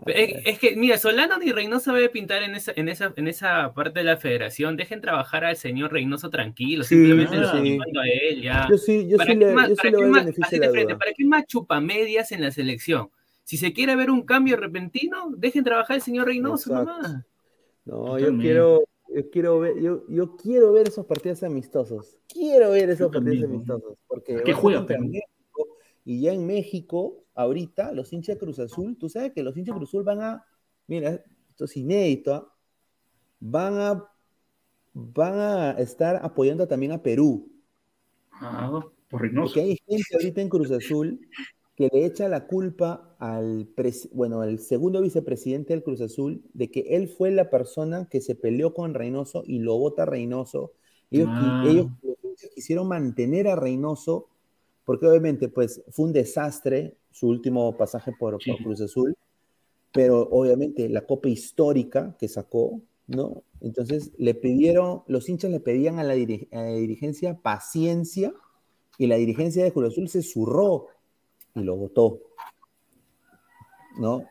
Es, 0.07 0.35
es 0.47 0.59
que, 0.59 0.77
mira, 0.77 0.99
Solano 0.99 1.39
ni 1.39 1.53
Reynoso 1.53 1.93
debe 1.93 2.09
pintar 2.09 2.43
en 2.43 2.55
esa, 2.55 2.73
en, 2.75 2.89
esa, 2.89 3.13
en 3.17 3.29
esa 3.29 3.73
parte 3.75 4.01
de 4.01 4.05
la 4.05 4.17
federación. 4.17 4.77
Dejen 4.77 5.01
trabajar 5.01 5.45
al 5.45 5.57
señor 5.57 5.93
Reynoso 5.93 6.31
tranquilo, 6.31 6.85
Sí, 6.85 6.95
simplemente 6.97 7.35
sí, 7.35 7.41
lo 7.41 7.47
están 7.47 7.65
sí. 7.65 7.79
a 7.79 8.09
él 8.29 8.43
ya. 8.43 8.67
Yo 8.71 8.77
sí, 8.79 9.09
yo 9.09 9.17
¿Para 9.19 9.33
sí 9.33 9.39
qué 9.39 9.45
le, 9.47 9.53
más- 9.53 9.69
yo 9.69 9.75
sí 9.75 9.77
para 9.83 9.91
qué 9.97 10.03
el 10.05 10.11
más- 10.11 10.27
así 10.43 10.59
de 10.59 10.71
frente. 10.71 10.97
¿Para 10.97 11.13
qué 11.13 11.25
más 11.25 11.47
chupamedias 11.47 12.33
en 12.33 12.41
la 12.43 12.51
selección? 12.51 13.11
Si 13.45 13.57
se 13.57 13.73
quiere 13.73 13.95
ver 13.97 14.11
un 14.11 14.23
cambio 14.23 14.57
repentino, 14.57 15.31
dejen 15.37 15.65
trabajar 15.65 15.95
al 15.97 16.03
señor 16.03 16.27
Reynoso 16.27 16.71
Exacto. 16.71 16.93
nomás. 16.93 17.25
No, 17.87 18.19
yo 18.19 18.37
quiero, 18.37 18.85
yo 19.15 19.31
quiero 19.31 19.61
ver, 19.61 19.81
yo, 19.81 20.05
yo 20.09 20.37
quiero 20.37 20.73
ver 20.73 20.89
esos 20.89 21.07
partidos 21.07 21.43
amistosos. 21.43 22.19
Quiero 22.29 22.71
ver 22.73 22.91
esos 22.91 23.11
partidos 23.11 23.25
también, 23.25 23.41
¿no? 23.43 23.55
amistosos. 23.57 23.99
Porque 24.07 24.43
¿Qué 24.45 24.53
juega? 24.53 24.83
México, 24.83 25.27
y 26.09 26.23
ya 26.23 26.33
en 26.33 26.47
México, 26.47 27.27
ahorita, 27.35 27.93
los 27.93 28.11
hinchas 28.15 28.37
de 28.37 28.41
Cruz 28.41 28.59
Azul, 28.59 28.97
tú 28.97 29.11
sabes 29.11 29.33
que 29.35 29.43
los 29.43 29.55
hinchas 29.55 29.75
de 29.75 29.79
Cruz 29.81 29.91
Azul 29.91 30.05
van 30.05 30.23
a, 30.23 30.43
mira, 30.87 31.23
esto 31.51 31.67
es 31.67 31.77
inédito, 31.77 32.33
¿ah? 32.35 32.55
van 33.41 33.75
a, 33.79 34.05
van 34.95 35.39
a 35.39 35.71
estar 35.73 36.19
apoyando 36.25 36.67
también 36.67 36.93
a 36.93 37.03
Perú. 37.03 37.53
Ah, 38.33 38.81
por 39.11 39.21
Reynoso. 39.21 39.53
Porque 39.53 39.61
hay 39.61 39.79
gente 39.87 40.15
ahorita 40.15 40.41
en 40.41 40.49
Cruz 40.49 40.71
Azul 40.71 41.21
que 41.77 41.91
le 41.93 42.07
echa 42.07 42.27
la 42.31 42.47
culpa 42.47 43.15
al, 43.19 43.69
bueno, 44.13 44.41
al 44.41 44.61
segundo 44.61 45.03
vicepresidente 45.03 45.75
del 45.75 45.83
Cruz 45.83 46.01
Azul 46.01 46.43
de 46.55 46.71
que 46.71 46.81
él 46.97 47.09
fue 47.09 47.31
la 47.33 47.51
persona 47.51 48.09
que 48.09 48.23
se 48.23 48.35
peleó 48.35 48.73
con 48.73 48.95
Reynoso 48.95 49.43
y 49.47 49.59
lo 49.59 49.77
vota 49.77 50.07
Reynoso. 50.07 50.73
Ellos, 51.11 51.29
Ah. 51.31 51.65
ellos 51.69 51.89
quisieron 52.55 52.89
mantener 52.89 53.47
a 53.49 53.57
Reynoso 53.57 54.31
porque 54.89 55.07
obviamente 55.07 55.51
pues 55.51 55.83
fue 55.91 56.07
un 56.07 56.15
desastre 56.15 56.97
su 57.11 57.29
último 57.29 57.77
pasaje 57.77 58.11
por. 58.19 58.39
Cruz 58.39 58.81
Azul, 58.81 59.15
pero 59.93 60.27
obviamente 60.31 60.89
la 60.89 61.05
copa 61.05 61.29
histórica 61.29 62.17
que 62.19 62.27
sacó, 62.27 62.81
¿no? 63.07 63.43
Entonces 63.61 64.13
le 64.17 64.33
pidieron, 64.33 65.03
los 65.07 65.29
hinchas 65.29 65.51
le 65.51 65.61
pedían 65.61 65.99
a 65.99 66.05
la, 66.05 66.17
diri- 66.17 66.49
a 66.53 66.63
la 66.63 66.69
dirigencia 66.69 67.39
paciencia 67.39 68.33
y 68.97 69.09
la 69.09 69.17
dirigencia 69.17 69.63
de 69.63 69.75
Cruz 69.75 69.93
Azul 69.93 70.09
se 70.09 70.23
zurró 70.23 70.87
y 71.55 71.61
lo 71.61 71.77
votó, 71.77 72.21
¿no? 73.99 74.23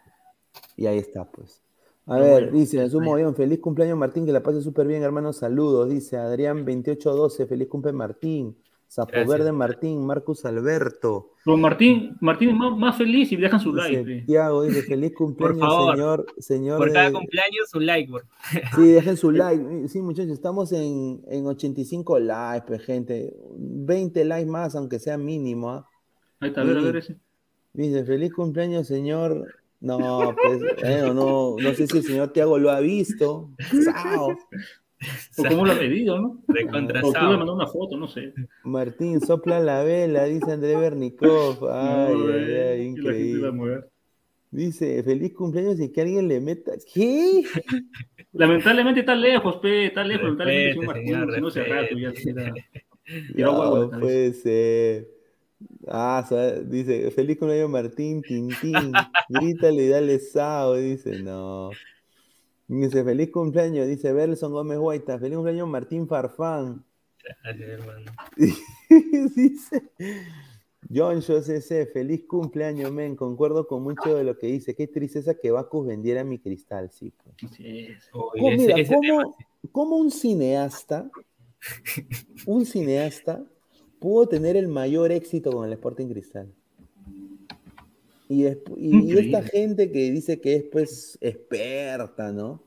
Y 0.76 0.88
ahí 0.88 0.98
está, 0.98 1.30
pues. 1.30 1.62
A 2.08 2.18
ver, 2.18 2.46
bueno. 2.46 2.58
dice, 2.58 2.82
en 2.82 2.90
su 2.90 3.00
bien, 3.00 3.36
feliz 3.36 3.60
cumpleaños 3.60 3.96
Martín, 3.96 4.26
que 4.26 4.32
la 4.32 4.42
pase 4.42 4.64
súper 4.64 4.88
bien, 4.88 5.04
hermano, 5.04 5.34
saludos, 5.34 5.88
dice 5.88 6.18
Adrián 6.18 6.66
2812, 6.66 7.46
feliz 7.46 7.68
cumpleaños 7.68 8.00
Martín, 8.00 8.58
Sapo 8.88 9.12
Gracias. 9.12 9.30
Verde 9.30 9.52
Martín, 9.52 10.06
Marcus 10.06 10.46
Alberto, 10.46 11.32
Pero 11.44 11.58
Martín, 11.58 12.16
Martín 12.22 12.50
es 12.50 12.56
más, 12.56 12.78
más 12.78 12.98
feliz 12.98 13.30
y 13.34 13.36
dejan 13.36 13.60
su 13.60 13.76
dice, 13.76 13.90
like. 14.04 14.22
Tiago 14.26 14.64
dice, 14.64 14.82
feliz 14.84 15.14
cumpleaños, 15.14 15.60
favor, 15.60 15.94
señor, 15.96 16.26
señor 16.38 16.78
Por 16.78 16.94
cada 16.94 17.08
de- 17.08 17.12
cumpleaños, 17.14 17.74
un 17.76 17.86
like, 17.86 18.10
por 18.10 18.26
Sí, 18.76 18.88
dejen 18.88 19.18
su 19.18 19.32
like. 19.32 19.88
Sí, 19.90 20.02
muchachos, 20.02 20.32
estamos 20.32 20.72
en, 20.72 21.22
en 21.28 21.46
85 21.46 22.18
likes, 22.20 22.66
pues, 22.66 22.82
gente. 22.82 23.36
20 23.58 24.24
likes 24.24 24.50
más, 24.50 24.74
aunque 24.76 25.00
sea 25.00 25.18
mínimo. 25.18 25.70
¿ah? 25.70 25.90
Ahí 26.40 26.50
está, 26.50 26.62
a 26.62 26.64
ver, 26.64 26.78
a 26.78 26.82
ver 26.82 26.96
ese. 26.96 27.18
Dice, 27.74 28.06
feliz 28.06 28.34
cumpleaños, 28.34 28.88
señor. 28.88 29.54
No, 29.82 30.34
pues, 30.42 30.60
bueno, 30.82 31.14
no, 31.14 31.56
no 31.62 31.74
sé 31.74 31.88
si 31.88 31.98
el 31.98 32.04
señor 32.04 32.30
Tiago 32.30 32.58
lo 32.58 32.72
ha 32.72 32.80
visto. 32.80 33.50
Sao. 33.84 34.30
O 35.38 35.44
cómo 35.48 35.66
lo 35.66 35.72
ha 35.74 35.78
pedido, 35.80 36.20
¿no? 36.20 36.42
O 37.04 37.14
tú 37.14 37.26
le 37.32 37.38
mandó 37.38 37.54
una 37.54 37.68
foto, 37.68 37.98
no 37.98 38.08
sé. 38.08 38.34
Martín, 38.64 39.22
sopla 39.22 39.60
la 39.60 39.84
vela, 39.84 40.24
dice 40.26 40.52
André 40.52 40.76
Bernikov. 40.76 41.70
Ay, 41.70 42.16
No, 42.18 42.34
ay, 42.34 42.54
ay, 42.54 42.82
increíble. 42.82 43.82
Dice, 44.50 45.04
feliz 45.04 45.34
cumpleaños 45.34 45.80
y 45.80 45.92
que 45.92 46.02
alguien 46.02 46.28
le 46.28 46.40
meta. 46.40 46.72
¿Qué? 46.94 47.44
Lamentablemente 48.34 49.02
está 49.02 49.14
lejos, 49.16 49.58
pe, 49.58 49.88
está 49.88 50.04
lejos. 50.04 50.24
Lamentablemente, 50.38 50.74
señor, 51.04 51.26
Martín, 51.28 51.36
si 51.36 51.42
no 51.42 51.48
hace 51.48 51.64
rato 51.64 51.98
ya 51.98 52.10
respete. 52.10 52.42
era- 52.42 52.54
No 53.52 53.90
puede 54.00 54.34
ser. 54.34 55.08
Ah, 55.88 56.24
dice, 56.66 57.10
feliz 57.12 57.38
cumpleaños 57.38 57.70
Martín, 57.70 58.22
Tintín. 58.22 58.92
Grítale 59.30 59.84
y 59.84 59.88
dale 59.90 60.20
sao. 60.20 60.76
Dice, 60.76 61.22
no. 61.22 61.72
Dice, 62.68 63.04
feliz 63.04 63.32
cumpleaños. 63.32 63.88
Dice 63.88 64.12
Belson 64.14 64.52
Gómez 64.52 64.78
Guaita. 64.78 65.18
Feliz 65.20 65.36
cumpleaños 65.36 65.68
Martín 65.70 66.08
Farfán. 66.08 66.84
Gracias, 67.44 67.70
hermano. 67.70 68.12
dice 69.36 69.84
John 70.94 71.22
CC, 71.22 71.86
feliz 71.88 72.26
cumpleaños, 72.28 72.92
men. 72.92 73.16
Concuerdo 73.16 73.68
con 73.68 73.84
mucho 73.84 74.16
de 74.16 74.24
lo 74.24 74.38
que 74.38 74.48
dice. 74.48 74.76
Qué 74.76 74.88
tristeza 74.88 75.34
que 75.36 75.52
Bacus 75.52 75.88
vendiera 75.88 76.24
mi 76.24 76.40
cristal, 76.40 76.90
sí. 76.92 77.12
pues. 77.24 77.52
Así 77.52 77.80
es. 77.80 78.10
Oye, 78.14 78.42
¿Cómo, 78.42 78.52
ese- 78.52 78.58
mira, 78.64 78.76
ese 78.80 78.94
cómo- 78.96 79.02
tema- 79.02 79.36
cómo 79.72 79.98
un 79.98 80.12
cineasta, 80.12 81.10
un 82.46 82.66
cineasta, 82.66 83.44
pudo 84.00 84.28
tener 84.28 84.56
el 84.56 84.68
mayor 84.68 85.12
éxito 85.12 85.52
con 85.52 85.66
el 85.68 85.74
Sporting 85.74 86.08
Cristal? 86.08 86.54
Y, 88.30 88.44
despu- 88.44 88.76
y- 88.78 89.14
y 89.14 89.18
esta 89.18 89.42
gente 89.42 89.92
que 89.92 90.12
dice 90.12 90.40
que 90.42 90.56
es 90.56 90.64
pues 90.64 91.18
experta, 91.22 92.32
¿no? 92.32 92.62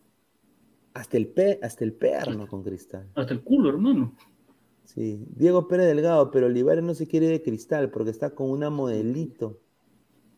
Hasta 0.95 1.17
el, 1.17 1.29
pe 1.29 1.59
hasta 1.63 1.85
el 1.85 1.93
perno 1.93 2.47
con 2.49 2.63
Cristal. 2.63 3.07
Hasta 3.15 3.33
el 3.35 3.43
culo, 3.43 3.69
hermano. 3.69 4.15
Sí, 4.85 5.25
Diego 5.37 5.69
Pérez 5.69 5.87
Delgado, 5.87 6.31
pero 6.31 6.47
Olivares 6.47 6.83
no 6.83 6.95
se 6.95 7.07
quiere 7.07 7.29
de 7.29 7.43
cristal 7.43 7.91
porque 7.91 8.11
está 8.11 8.31
con 8.31 8.51
una 8.51 8.71
modelito 8.71 9.59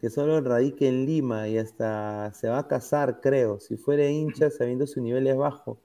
que 0.00 0.10
solo 0.10 0.40
radica 0.42 0.84
en 0.84 1.06
Lima 1.06 1.48
y 1.48 1.56
hasta 1.56 2.32
se 2.34 2.48
va 2.48 2.58
a 2.58 2.68
casar, 2.68 3.20
creo. 3.22 3.60
Si 3.60 3.76
fuera 3.76 4.06
hincha 4.10 4.50
sabiendo 4.50 4.86
su 4.86 5.00
nivel 5.00 5.26
es 5.28 5.36
bajo, 5.36 5.78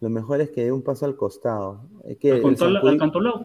lo 0.00 0.10
mejor 0.10 0.40
es 0.42 0.50
que 0.50 0.64
dé 0.64 0.72
un 0.72 0.82
paso 0.82 1.06
al 1.06 1.16
costado. 1.16 1.88
Es 2.04 2.18
que 2.18 2.32
Al 2.32 2.38
el, 2.38 2.98
cantolao. 2.98 3.44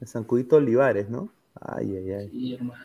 el 0.00 0.08
zancudito 0.08 0.56
Olivares, 0.56 1.08
¿no? 1.08 1.28
Ay, 1.60 1.94
ay, 1.96 2.10
ay. 2.12 2.28
Sí, 2.30 2.54
hermano. 2.54 2.82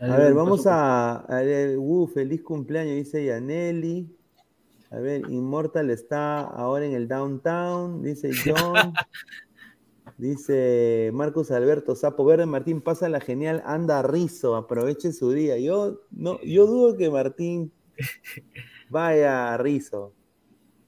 A 0.00 0.16
ver, 0.16 0.32
vamos 0.32 0.66
a, 0.66 1.16
a 1.16 1.42
ver, 1.42 1.76
uh, 1.76 2.06
feliz 2.06 2.42
cumpleaños, 2.42 2.94
dice 2.94 3.24
Yaneli. 3.24 4.08
A 4.90 5.00
ver, 5.00 5.22
Immortal 5.28 5.90
está 5.90 6.40
ahora 6.40 6.86
en 6.86 6.94
el 6.94 7.08
downtown, 7.08 8.02
dice 8.02 8.30
John. 8.44 8.92
dice 10.16 11.10
Marcos 11.12 11.50
Alberto 11.50 11.94
Sapo 11.94 12.24
Verde 12.24 12.46
Martín, 12.46 12.80
pasa 12.80 13.08
la 13.08 13.20
genial, 13.20 13.62
anda 13.66 14.02
rizo, 14.02 14.54
aproveche 14.54 15.12
su 15.12 15.32
día. 15.32 15.58
Yo 15.58 16.00
no, 16.10 16.40
yo 16.42 16.66
dudo 16.66 16.96
que 16.96 17.10
Martín 17.10 17.72
vaya 18.88 19.52
a 19.52 19.58
rizo. 19.58 20.14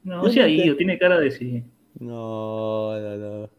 No, 0.05 0.31
sí, 0.31 0.41
ahí, 0.41 0.77
tiene 0.77 0.99
cara 0.99 1.19
de 1.19 1.31
sí. 1.31 1.65
No, 1.99 2.99
no, 2.99 3.17
no. 3.17 3.51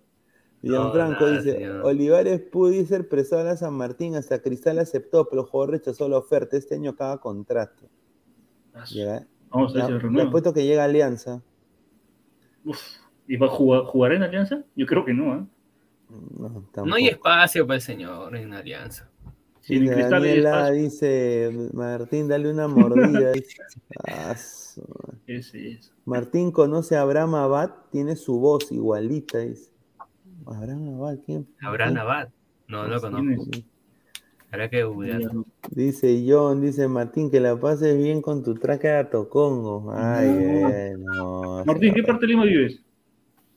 No, 0.64 0.74
Gianfranco 0.92 1.26
nada, 1.26 1.38
dice, 1.38 1.52
señor. 1.54 1.86
Olivares 1.86 2.40
pudo 2.42 2.86
ser 2.86 3.08
prestado 3.10 3.50
a 3.50 3.58
San 3.58 3.74
Martín, 3.74 4.16
hasta 4.16 4.42
Cristal 4.42 4.78
aceptó, 4.80 5.28
pero 5.28 5.42
el 5.42 5.48
jugador 5.48 5.72
rechazó 5.72 6.08
la 6.08 6.18
oferta. 6.20 6.56
Este 6.58 6.76
año 6.76 6.92
acaba 6.92 7.20
contrato. 7.20 7.90
Llega- 8.92 9.26
Vamos 9.50 9.76
a 9.76 9.88
ver 9.88 10.02
si 10.02 10.08
lo 10.08 10.24
apuesto 10.24 10.54
que 10.54 10.64
llega 10.64 10.84
Alianza. 10.86 11.42
Uf, 12.64 12.78
¿Y 13.28 13.38
va 13.38 13.48
a 13.48 13.50
jugar, 13.50 13.84
jugar 13.86 14.12
en 14.14 14.24
Alianza? 14.24 14.64
Yo 14.76 14.86
creo 14.86 15.04
que 15.04 15.14
no, 15.14 15.36
¿eh? 15.40 15.46
No, 16.86 16.96
hay 16.96 17.08
espacio 17.08 17.66
para 17.66 17.76
el 17.76 17.82
señor 17.82 18.36
en 18.36 18.54
Alianza. 18.54 19.10
Sí, 19.62 19.76
en 19.76 19.86
Daniela 20.10 20.72
dice, 20.72 21.70
Martín, 21.74 22.28
dale 22.28 22.52
una 22.52 22.68
mordida. 22.68 23.32
"Ah, 24.08 24.36
su 24.36 24.82
madre". 24.82 25.20
Ese 25.28 25.72
es. 25.74 25.94
Martín 26.06 26.52
conoce 26.52 26.96
a 26.96 27.02
Abraham 27.02 27.36
Abad, 27.36 27.72
tiene 27.92 28.16
su 28.16 28.40
voz 28.40 28.72
igualita. 28.72 29.40
Dice. 29.40 29.71
Abraham 30.46 30.96
Abad, 30.96 31.18
¿quién? 31.26 31.48
Abraham 31.62 31.98
Abad. 31.98 32.30
No 32.68 32.88
lo 32.88 33.02
conozco. 33.02 33.52
Habrá 34.52 34.70
que 34.70 34.84
googlear. 34.84 35.22
Dice 35.70 36.26
John, 36.28 36.60
dice 36.62 36.88
Martín, 36.88 37.32
que 37.32 37.40
la 37.40 37.58
pases 37.58 37.98
bien 37.98 38.22
con 38.22 38.44
tu 38.44 38.54
traje 38.56 38.88
de 38.90 39.06
Tocongo. 39.06 39.92
Ay, 39.96 40.28
No. 40.30 40.68
ay, 40.68 40.92
no. 40.98 41.66
Martín, 41.66 41.94
¿qué 41.94 42.04
parte 42.04 42.26
de 42.26 42.34
Lima 42.34 42.44
vives? 42.44 42.82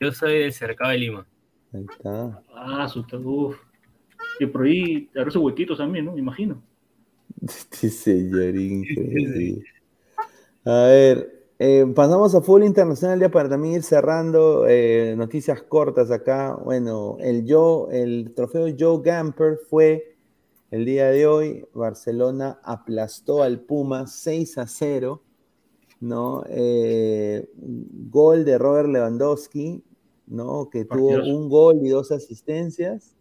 Yo 0.01 0.13
soy 0.13 0.39
del 0.41 0.53
cercado 0.53 0.91
de 0.93 0.99
Lima. 0.99 1.27
Ahí 1.73 1.85
está. 1.91 2.41
Ah, 2.55 2.89
su 2.89 3.01
uf. 3.25 3.57
Y 4.39 4.47
por 4.47 4.65
ahí 4.67 5.09
habrá 5.17 5.29
esos 5.31 5.43
huequitos 5.43 5.79
también, 5.79 6.05
¿no? 6.05 6.13
Me 6.13 6.21
imagino. 6.21 6.63
Dice 7.83 8.29
Yorín. 8.31 8.85
que. 8.85 9.63
A 10.67 10.85
ver, 10.87 11.34
eh, 11.59 11.87
pasamos 11.95 12.35
a 12.35 12.41
fútbol 12.41 12.65
internacional 12.65 13.21
ya 13.21 13.29
para 13.29 13.49
también 13.49 13.77
ir 13.77 13.83
cerrando 13.85 14.67
eh, 14.67 15.15
noticias 15.17 15.63
cortas 15.63 16.11
acá. 16.11 16.57
Bueno, 16.57 17.17
el, 17.21 17.45
Joe, 17.49 18.03
el 18.03 18.33
trofeo 18.35 18.75
Joe 18.77 19.01
Gamper 19.03 19.59
fue 19.71 20.17
el 20.73 20.85
día 20.85 21.11
de 21.11 21.27
hoy. 21.27 21.65
Barcelona 21.73 22.59
aplastó 22.65 23.43
al 23.43 23.61
Puma 23.61 24.07
6 24.07 24.59
a 24.59 24.67
0. 24.67 25.23
¿no? 26.01 26.45
Eh, 26.49 27.49
gol 27.57 28.45
de 28.45 28.59
Robert 28.59 28.89
Lewandowski, 28.89 29.83
¿no? 30.27 30.69
Que 30.69 30.85
tuvo 30.85 31.17
un 31.23 31.49
gol 31.49 31.79
y 31.83 31.89
dos 31.89 32.11
asistencias. 32.11 33.15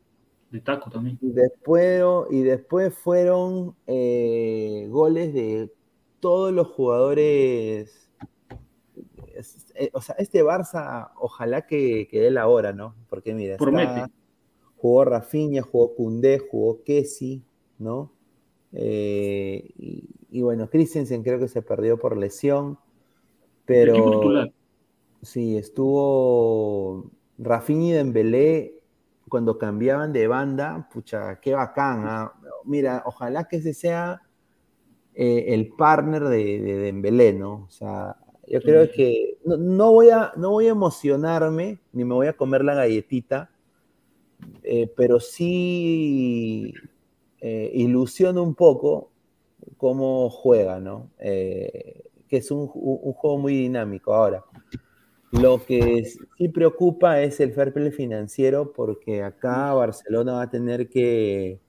De 0.49 0.59
taco 0.59 0.89
también. 0.89 1.17
Y 1.21 1.31
después, 1.31 2.03
y 2.31 2.41
después 2.41 2.93
fueron 2.93 3.75
goles 3.85 5.33
de 5.33 5.71
todos 6.19 6.51
los 6.51 6.67
jugadores. 6.67 8.02
Es- 9.43 9.71
eh, 9.75 9.89
o 9.93 10.01
sea, 10.01 10.15
este 10.19 10.43
Barça, 10.43 11.11
ojalá 11.17 11.65
que, 11.67 12.07
que 12.09 12.19
dé 12.21 12.31
la 12.31 12.47
hora, 12.47 12.73
¿no? 12.73 12.95
Porque 13.09 13.33
mira, 13.33 13.55
está- 13.55 14.09
jugó 14.77 15.05
Rafinha, 15.05 15.61
jugó 15.63 15.95
Koundé, 15.95 16.39
jugó 16.39 16.83
Kessi, 16.83 17.43
¿no? 17.79 18.11
Eh, 18.73 19.71
y, 19.77 20.09
y 20.31 20.41
bueno, 20.41 20.69
Christensen 20.69 21.23
creo 21.23 21.39
que 21.39 21.47
se 21.47 21.61
perdió 21.61 21.97
por 21.99 22.17
lesión, 22.17 22.79
pero 23.65 24.31
sí, 25.21 25.57
estuvo 25.57 27.11
Rafinha 27.37 27.89
y 27.89 27.91
Dembélé 27.93 28.79
cuando 29.29 29.57
cambiaban 29.57 30.13
de 30.13 30.27
banda, 30.27 30.89
pucha, 30.93 31.39
qué 31.41 31.53
bacán, 31.55 32.03
¿ah? 32.05 32.33
Mira, 32.65 33.03
ojalá 33.05 33.45
que 33.45 33.57
ese 33.57 33.73
sea 33.73 34.21
eh, 35.15 35.45
el 35.53 35.69
partner 35.75 36.23
de, 36.25 36.61
de 36.61 36.77
Dembélé, 36.79 37.33
¿no? 37.33 37.65
O 37.65 37.69
sea, 37.69 38.15
yo 38.47 38.61
creo 38.61 38.89
que 38.91 39.37
no, 39.45 39.57
no 39.57 39.91
voy 39.91 40.09
a, 40.09 40.31
no 40.37 40.51
voy 40.51 40.67
a 40.67 40.71
emocionarme, 40.71 41.79
ni 41.93 42.03
me 42.05 42.13
voy 42.13 42.27
a 42.27 42.33
comer 42.37 42.63
la 42.63 42.75
galletita, 42.75 43.49
eh, 44.63 44.91
pero 44.95 45.19
sí 45.19 46.73
eh, 47.41 47.71
ilusiona 47.73 48.41
un 48.41 48.55
poco 48.55 49.11
cómo 49.77 50.29
juega, 50.29 50.79
¿no? 50.79 51.11
Eh, 51.19 52.03
que 52.27 52.37
es 52.37 52.51
un, 52.51 52.69
un- 52.73 52.99
un 53.03 53.13
juego 53.13 53.37
muy 53.37 53.53
dinámico. 53.55 54.13
Ahora, 54.13 54.43
lo 55.31 55.63
que 55.65 56.05
sí 56.37 56.49
preocupa 56.49 57.21
es 57.21 57.39
el 57.39 57.53
fair 57.53 57.73
play 57.73 57.91
financiero, 57.91 58.73
porque 58.73 59.23
acá 59.23 59.73
Barcelona 59.73 60.33
va 60.33 60.41
a 60.43 60.49
tener 60.49 60.89
que 60.89 61.59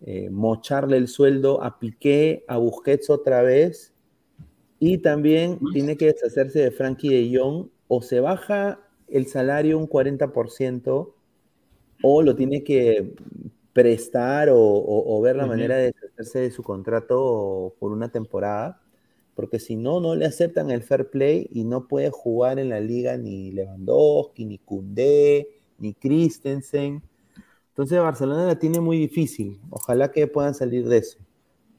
eh, 0.00 0.30
mocharle 0.30 0.96
el 0.96 1.08
sueldo 1.08 1.62
a 1.62 1.78
Piqué, 1.78 2.44
a 2.48 2.56
Busquets 2.56 3.08
otra 3.10 3.42
vez, 3.42 3.91
y 4.84 4.98
también 4.98 5.62
tiene 5.70 5.96
que 5.96 6.06
deshacerse 6.06 6.58
de 6.60 6.72
Frankie 6.72 7.08
de 7.10 7.38
Jong, 7.38 7.68
o 7.88 8.02
se 8.02 8.18
baja 8.20 8.80
el 9.08 9.26
salario 9.28 9.78
un 9.78 9.86
40%, 9.86 11.14
o 12.02 12.22
lo 12.22 12.36
tiene 12.36 12.64
que 12.64 13.14
prestar 13.72 14.50
o, 14.50 14.58
o- 14.60 15.18
o 15.18 15.20
ver 15.22 15.36
la 15.36 15.46
manera 15.46 15.76
de 15.76 15.92
deshacerse 15.92 16.40
de 16.40 16.50
su 16.50 16.62
contrato 16.62 17.74
por 17.80 17.92
una 17.92 18.10
temporada, 18.10 18.80
porque 19.34 19.58
si 19.60 19.76
no, 19.76 20.00
no 20.00 20.14
le 20.16 20.26
aceptan 20.26 20.70
el 20.70 20.82
fair 20.82 21.10
play 21.10 21.48
y 21.52 21.64
no 21.64 21.88
puede 21.88 22.10
jugar 22.10 22.58
en 22.58 22.70
la 22.70 22.80
liga 22.80 23.16
ni 23.18 23.52
Lewandowski, 23.52 24.44
ni 24.46 24.58
Koundé, 24.58 25.48
ni 25.78 25.94
Christensen. 25.94 27.02
Entonces 27.70 27.98
Barcelona 28.00 28.46
la 28.46 28.58
tiene 28.58 28.80
muy 28.80 28.98
difícil. 28.98 29.58
Ojalá 29.70 30.10
que 30.12 30.26
puedan 30.26 30.54
salir 30.54 30.88
de 30.88 30.98
eso. 30.98 31.18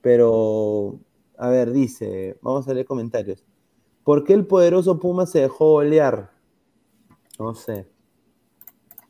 Pero, 0.02 1.00
a 1.44 1.50
ver, 1.50 1.74
dice, 1.74 2.38
vamos 2.42 2.66
a 2.70 2.74
leer 2.74 2.86
comentarios. 2.86 3.44
¿Por 4.06 4.24
qué 4.24 4.32
el 4.32 4.46
poderoso 4.46 4.98
Puma 4.98 5.26
se 5.26 5.42
dejó 5.42 5.72
golear? 5.72 6.32
No 7.38 7.54
sé. 7.54 7.86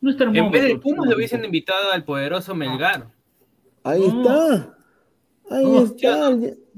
No 0.00 0.10
En 0.10 0.16
vez 0.18 0.18
de 0.18 0.20
termómetro. 0.40 0.80
Pumas 0.80 1.08
lo 1.08 1.14
hubiesen 1.16 1.44
invitado 1.44 1.92
al 1.92 2.04
poderoso 2.04 2.52
Melgar. 2.56 3.06
Ahí 3.84 4.00
No. 4.08 4.20
está. 4.22 4.76
Ahí 5.48 5.64
No, 5.64 5.84
está. 5.84 6.26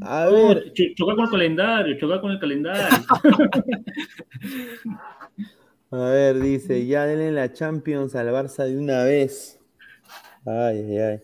A 0.02 0.26
ver, 0.28 0.74
ch- 0.74 0.94
chocar 0.94 1.16
con 1.16 1.24
el 1.24 1.30
calendario, 1.30 1.98
chocar 1.98 2.20
con 2.20 2.32
el 2.32 2.38
calendario. 2.38 2.98
a 5.90 5.96
ver, 6.10 6.38
dice, 6.38 6.84
ya 6.86 7.06
denle 7.06 7.32
la 7.32 7.50
Champions 7.50 8.14
al 8.14 8.28
Barça 8.28 8.64
de 8.66 8.76
una 8.76 9.04
vez. 9.04 9.58
Ay, 10.44 10.80
ay, 10.80 10.98
ay. 10.98 11.22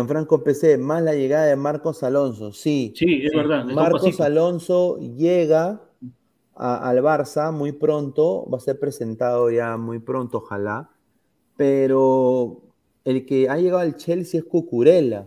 Gianfranco 0.00 0.44
PC, 0.44 0.78
más 0.78 1.02
la 1.02 1.14
llegada 1.14 1.46
de 1.46 1.56
Marcos 1.56 2.04
Alonso. 2.04 2.52
Sí, 2.52 2.92
Sí, 2.94 3.22
es 3.24 3.32
verdad. 3.34 3.64
Marcos. 3.64 4.20
Alonso 4.20 4.98
llega 4.98 5.82
a- 6.54 6.88
al 6.88 6.98
Barça 7.02 7.50
muy 7.52 7.72
pronto, 7.72 8.48
va 8.48 8.58
a 8.58 8.60
ser 8.60 8.78
presentado 8.78 9.50
ya 9.50 9.76
muy 9.76 9.98
pronto, 9.98 10.38
ojalá. 10.38 10.90
Pero 11.56 12.62
el 13.04 13.26
que 13.26 13.48
ha 13.48 13.56
llegado 13.56 13.80
al 13.80 13.96
Chelsea 13.96 14.38
es 14.38 14.46
Cucurella. 14.46 15.26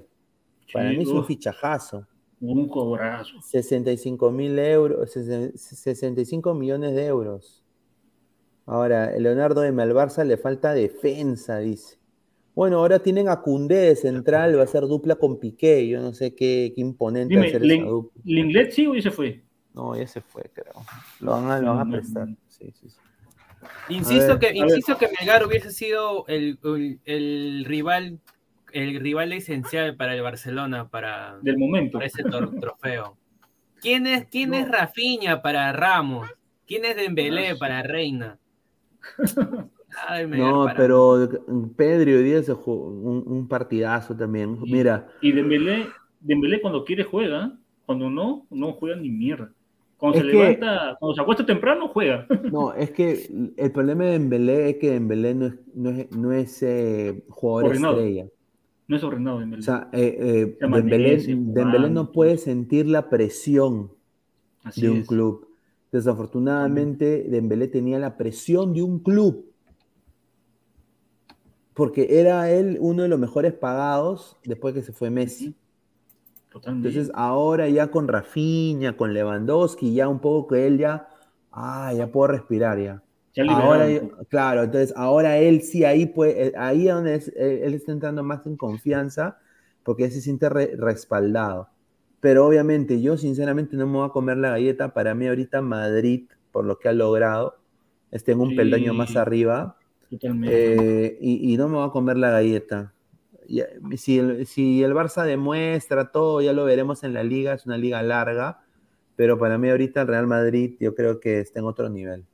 Para 0.72 0.92
Sí, 0.92 0.96
mí 0.98 1.04
es 1.04 1.10
un 1.10 1.26
fichajazo. 1.26 2.08
un 2.40 2.68
cobrazo. 2.70 3.42
65 3.42 4.32
mil 4.32 4.58
euros, 4.60 5.14
sesen- 5.14 5.52
65 5.58 6.54
millones 6.54 6.94
de 6.96 7.06
euros. 7.06 7.64
Ahora, 8.66 9.12
Leonardo 9.18 9.60
de 9.62 9.72
Malbarza 9.74 10.24
le 10.24 10.38
falta 10.38 10.74
defensa, 10.74 11.58
dice. 11.60 11.98
Bueno, 12.56 12.78
ahora 12.78 13.00
tienen 13.00 13.30
a 13.30 13.42
Cundé 13.42 13.78
de 13.82 13.96
central, 13.96 14.58
va 14.60 14.64
a 14.64 14.68
ser 14.68 14.84
dupla 14.84 15.16
con 15.16 15.40
Piqué. 15.40 15.88
Yo 15.88 16.00
no 16.02 16.14
sé 16.14 16.36
qué, 16.36 16.72
qué 16.76 16.82
imponente 16.82 17.34
Dime, 17.34 17.48
hacer 17.48 17.64
esa 17.64 17.74
Lin- 17.74 17.86
dupla. 17.88 18.22
¿Linglet 18.26 18.72
sí 18.72 18.86
o 18.86 18.94
ya 18.94 19.02
se 19.02 19.12
fue? 19.12 19.44
No, 19.74 19.96
ya 19.98 20.06
se 20.08 20.22
fue, 20.22 20.44
creo. 20.54 20.74
Lo 21.20 21.32
van 21.32 21.50
a, 21.50 21.60
lo 21.60 21.72
van 21.72 21.80
a 21.80 21.86
Mm. 21.86 21.92
prestar. 21.92 22.28
Sí, 22.48 22.72
sí, 22.80 22.90
sí. 22.90 22.98
Insisto 23.90 24.38
ver, 24.38 24.40
que, 24.40 24.48
a 24.50 24.66
insisto 24.66 24.98
que 24.98 25.08
Melgar 25.20 25.46
hubiese 25.46 25.72
sido 25.72 26.26
el, 26.28 26.60
el- 26.64 27.00
el 27.06 27.66
rival, 27.66 28.20
el 28.72 29.00
rival 29.00 29.34
esencial 29.34 29.96
para 29.96 30.14
el 30.14 30.22
Barcelona 30.22 30.90
para, 30.90 31.40
Del 31.42 31.58
momento. 31.58 31.94
para 31.98 32.06
ese 32.06 32.24
tor- 32.24 32.52
trofeo. 32.60 33.18
¿Quién 33.82 34.06
es, 34.06 34.26
quién 34.28 34.54
es 34.54 34.70
Rafinha 34.70 35.42
para 35.42 35.72
Ramos? 35.74 36.30
¿Quién 36.68 36.86
es 36.86 36.96
Dembélé 36.96 37.56
para 37.56 37.82
Reina? 37.82 38.38
No, 40.30 40.68
pero 40.76 41.30
Pedro 41.76 42.12
hoy 42.18 42.24
día 42.24 42.44
se 42.44 42.54
jugó 42.54 42.88
un, 42.88 43.24
un 43.26 43.48
partidazo 43.48 44.16
también. 44.16 44.58
Y- 44.64 44.72
Mira, 44.74 45.08
Y 45.22 45.32
Dembélé, 45.32 45.86
Dembélé 46.20 46.62
cuando 46.62 46.84
quiere 46.86 47.04
juega, 47.04 47.58
cuando 47.86 48.10
no, 48.10 48.46
no 48.50 48.74
juega 48.74 48.96
ni 48.96 49.10
mierda. 49.10 49.52
Cuando 49.98 50.18
Es 50.20 50.26
se 50.26 50.32
que- 50.32 50.38
levanta, 50.38 50.98
cuando 51.00 51.16
se 51.16 51.22
acuesta 51.22 51.46
temprano, 51.46 51.88
juega. 51.88 52.26
no, 52.52 52.74
es 52.74 52.92
que 52.92 53.30
el 53.58 53.72
problema 53.72 54.06
de 54.06 54.12
Dembélé 54.12 54.70
es 54.72 54.76
que 54.78 54.92
Dembélé 54.92 55.34
no 55.36 55.46
es, 55.48 55.54
no 55.74 55.90
es, 55.90 56.12
no 56.16 56.32
es, 56.34 56.64
eh, 56.64 57.24
jugador 57.30 57.64
Coordinado. 57.70 58.00
estrella. 58.00 58.26
No 58.86 58.96
es 58.98 59.04
ordenado 59.04 59.40
Dembélé. 59.40 59.62
O 59.62 59.64
sea, 59.64 59.90
eh, 59.94 60.18
eh, 60.20 60.56
Se 60.60 60.66
amanece 60.66 61.36
Dembélé, 61.36 61.90
no 61.90 62.12
puede 62.12 62.38
sentir 62.38 62.86
la 62.90 63.10
presión 63.10 63.92
Así 64.66 64.82
de 64.82 64.90
un 64.90 64.98
es. 64.98 65.08
club. 65.08 65.48
Desafortunadamente, 65.92 67.26
Dembélé 67.30 67.68
tenía 67.68 68.00
la 68.00 68.18
presión 68.18 68.74
de 68.74 68.82
un 68.82 69.00
club. 69.00 69.46
Porque 71.76 72.20
era 72.20 72.50
él 72.52 72.78
uno 72.80 73.04
de 73.04 73.10
los 73.10 73.20
mejores 73.20 73.54
pagados 73.54 74.38
después 74.46 74.74
que 74.74 74.84
se 74.84 74.94
fue 74.94 75.10
Messi. 75.10 75.56
Totalmente. 76.52 76.88
Entonces, 76.90 77.12
ahora 77.16 77.68
ya 77.70 77.88
con 77.92 78.08
Rafinha, 78.08 78.96
con 78.96 79.14
Lewandowski, 79.14 79.94
ya 79.94 80.08
un 80.08 80.20
poco 80.20 80.48
que 80.50 80.68
él 80.68 80.78
ya, 80.78 81.08
ah, 81.52 81.94
ya 81.94 82.08
puedo 82.12 82.28
respirar 82.28 82.80
ya. 82.80 83.04
Ahora, 83.46 83.86
claro, 84.30 84.64
entonces 84.64 84.94
ahora 84.96 85.38
él 85.38 85.62
sí 85.64 85.84
ahí 85.84 86.06
puede, 86.06 86.48
eh, 86.48 86.54
ahí 86.58 86.88
es 86.88 86.94
donde 86.94 87.16
es- 87.16 87.28
él, 87.36 87.74
está 87.74 87.92
entrando 87.92 88.24
más 88.24 88.46
en 88.46 88.56
confianza 88.56 89.38
porque 89.84 90.10
se 90.12 90.22
siente 90.22 90.48
re- 90.50 90.76
respaldado. 90.78 91.68
Pero 92.22 92.46
obviamente 92.48 93.02
yo 93.02 93.18
sinceramente 93.18 93.76
no 93.76 93.86
me 93.88 93.94
voy 93.98 94.06
a 94.08 94.10
comer 94.12 94.38
la 94.38 94.52
galleta. 94.52 94.94
Para 94.94 95.14
mí 95.16 95.28
ahorita 95.28 95.62
Madrid, 95.62 96.30
por 96.52 96.64
lo 96.66 96.80
que 96.80 96.88
ha 96.90 96.94
logrado, 96.94 97.56
está 98.12 98.32
en 98.32 98.40
un 98.40 98.50
Sí. 98.50 98.56
peldaño 98.56 98.94
más 98.94 99.16
arriba. 99.18 99.78
Eh, 100.46 101.18
y, 101.22 101.54
y 101.54 101.58
no 101.58 101.68
me 101.68 101.76
voy 101.78 101.88
a 101.88 101.92
comer 101.92 102.18
la 102.18 102.32
galleta. 102.32 102.94
Ya- 103.48 103.68
si, 103.98 104.20
el, 104.20 104.46
si 104.46 104.84
el 104.84 104.94
Barça 104.94 105.26
demuestra 105.26 106.12
todo, 106.12 106.42
ya 106.42 106.54
lo 106.54 106.66
veremos 106.66 107.04
en 107.04 107.14
la 107.14 107.24
liga, 107.24 107.54
es 107.54 107.66
una 107.66 107.78
liga 107.78 108.02
larga, 108.02 108.62
pero 109.16 109.38
para 109.38 109.58
mí 109.58 109.70
ahorita 109.70 110.02
el 110.02 110.08
Real 110.08 110.28
Madrid 110.28 110.76
yo 110.80 110.96
creo 110.96 111.20
que 111.20 111.40
está 111.40 111.60
en 111.60 111.66
otro 111.66 111.90
nivel. 111.90 112.26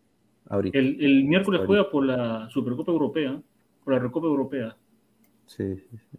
Ahorita. 0.49 0.77
el, 0.80 0.97
el 1.03 1.26
miércoles 1.26 1.60
Ahorita. 1.60 1.68
juega 1.68 1.91
por 1.91 2.06
la 2.06 2.49
Supercopa 2.49 2.91
Europea, 2.91 3.39
por 3.84 3.93
la 3.93 3.99
Recopa 3.99 4.27
Europea. 4.27 4.76
Sí, 5.45 5.76
sí, 5.76 5.97
sí. 6.11 6.18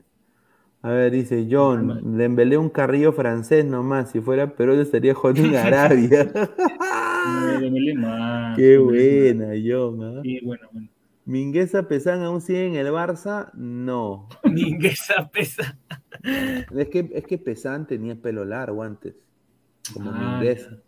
A 0.83 0.91
ver, 0.91 1.13
dice 1.13 1.47
John, 1.51 2.17
Dembélé 2.17 2.57
un 2.57 2.71
carrillo 2.71 3.13
francés 3.13 3.65
nomás, 3.67 4.11
si 4.11 4.21
fuera 4.21 4.55
Perú 4.55 4.75
yo 4.75 4.81
estaría 4.83 5.15
jugando 5.15 5.43
en 5.43 5.57
Arabia. 5.57 6.33
Qué 8.57 8.79
buena, 8.79 9.49
John. 9.63 10.03
¿ah? 10.03 10.21
Sí, 10.23 10.41
bueno, 10.43 10.69
bueno. 10.73 10.89
Mingueza 11.31 11.87
Pesán 11.87 12.23
aún 12.23 12.41
sigue 12.41 12.67
en 12.67 12.75
el 12.75 12.89
Barça, 12.89 13.53
no. 13.55 14.29
Mingueza 14.45 15.31
pesa. 15.33 15.79
Es 16.77 16.89
que, 16.89 17.09
es 17.15 17.25
que 17.25 17.39
Pesán 17.39 17.87
tenía 17.87 18.17
pelo 18.17 18.45
largo 18.45 18.83
antes, 18.83 19.15
como 19.95 20.11
Ah, 20.13 20.39
Mingueza. 20.41 20.79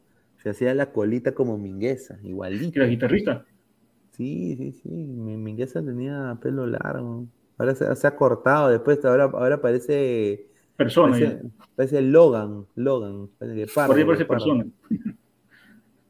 Se 0.43 0.51
hacía 0.51 0.75
la 0.75 0.91
colita 0.93 1.33
como 1.33 1.57
Mingueza, 1.59 2.19
Que 2.21 2.29
igualito. 2.29 2.81
era 2.81 2.89
guitarrista. 2.89 3.45
Sí, 4.11 4.57
sí, 4.57 4.73
sí. 4.73 4.89
Mi- 4.89 5.37
Mingueza 5.37 5.81
tenía 5.81 6.37
pelo 6.43 6.67
largo. 6.67 7.25
Ahora 7.59 7.75
se, 7.77 7.95
se 7.95 8.07
ha 8.09 8.17
cortado, 8.17 8.69
después 8.69 9.05
ahora, 9.05 9.25
ahora 9.25 9.61
parece, 9.61 10.49
Persona. 10.77 11.19
ya. 11.21 11.27
parece, 11.29 11.49
parece 11.77 12.03
Logan, 12.03 12.67
Logan, 12.75 13.29
parece 13.39 13.57
que 13.57 13.67
Por 13.73 13.83
ahí 13.85 13.89
pardo, 13.89 14.07
parece 14.07 14.25
persona. 14.25 14.67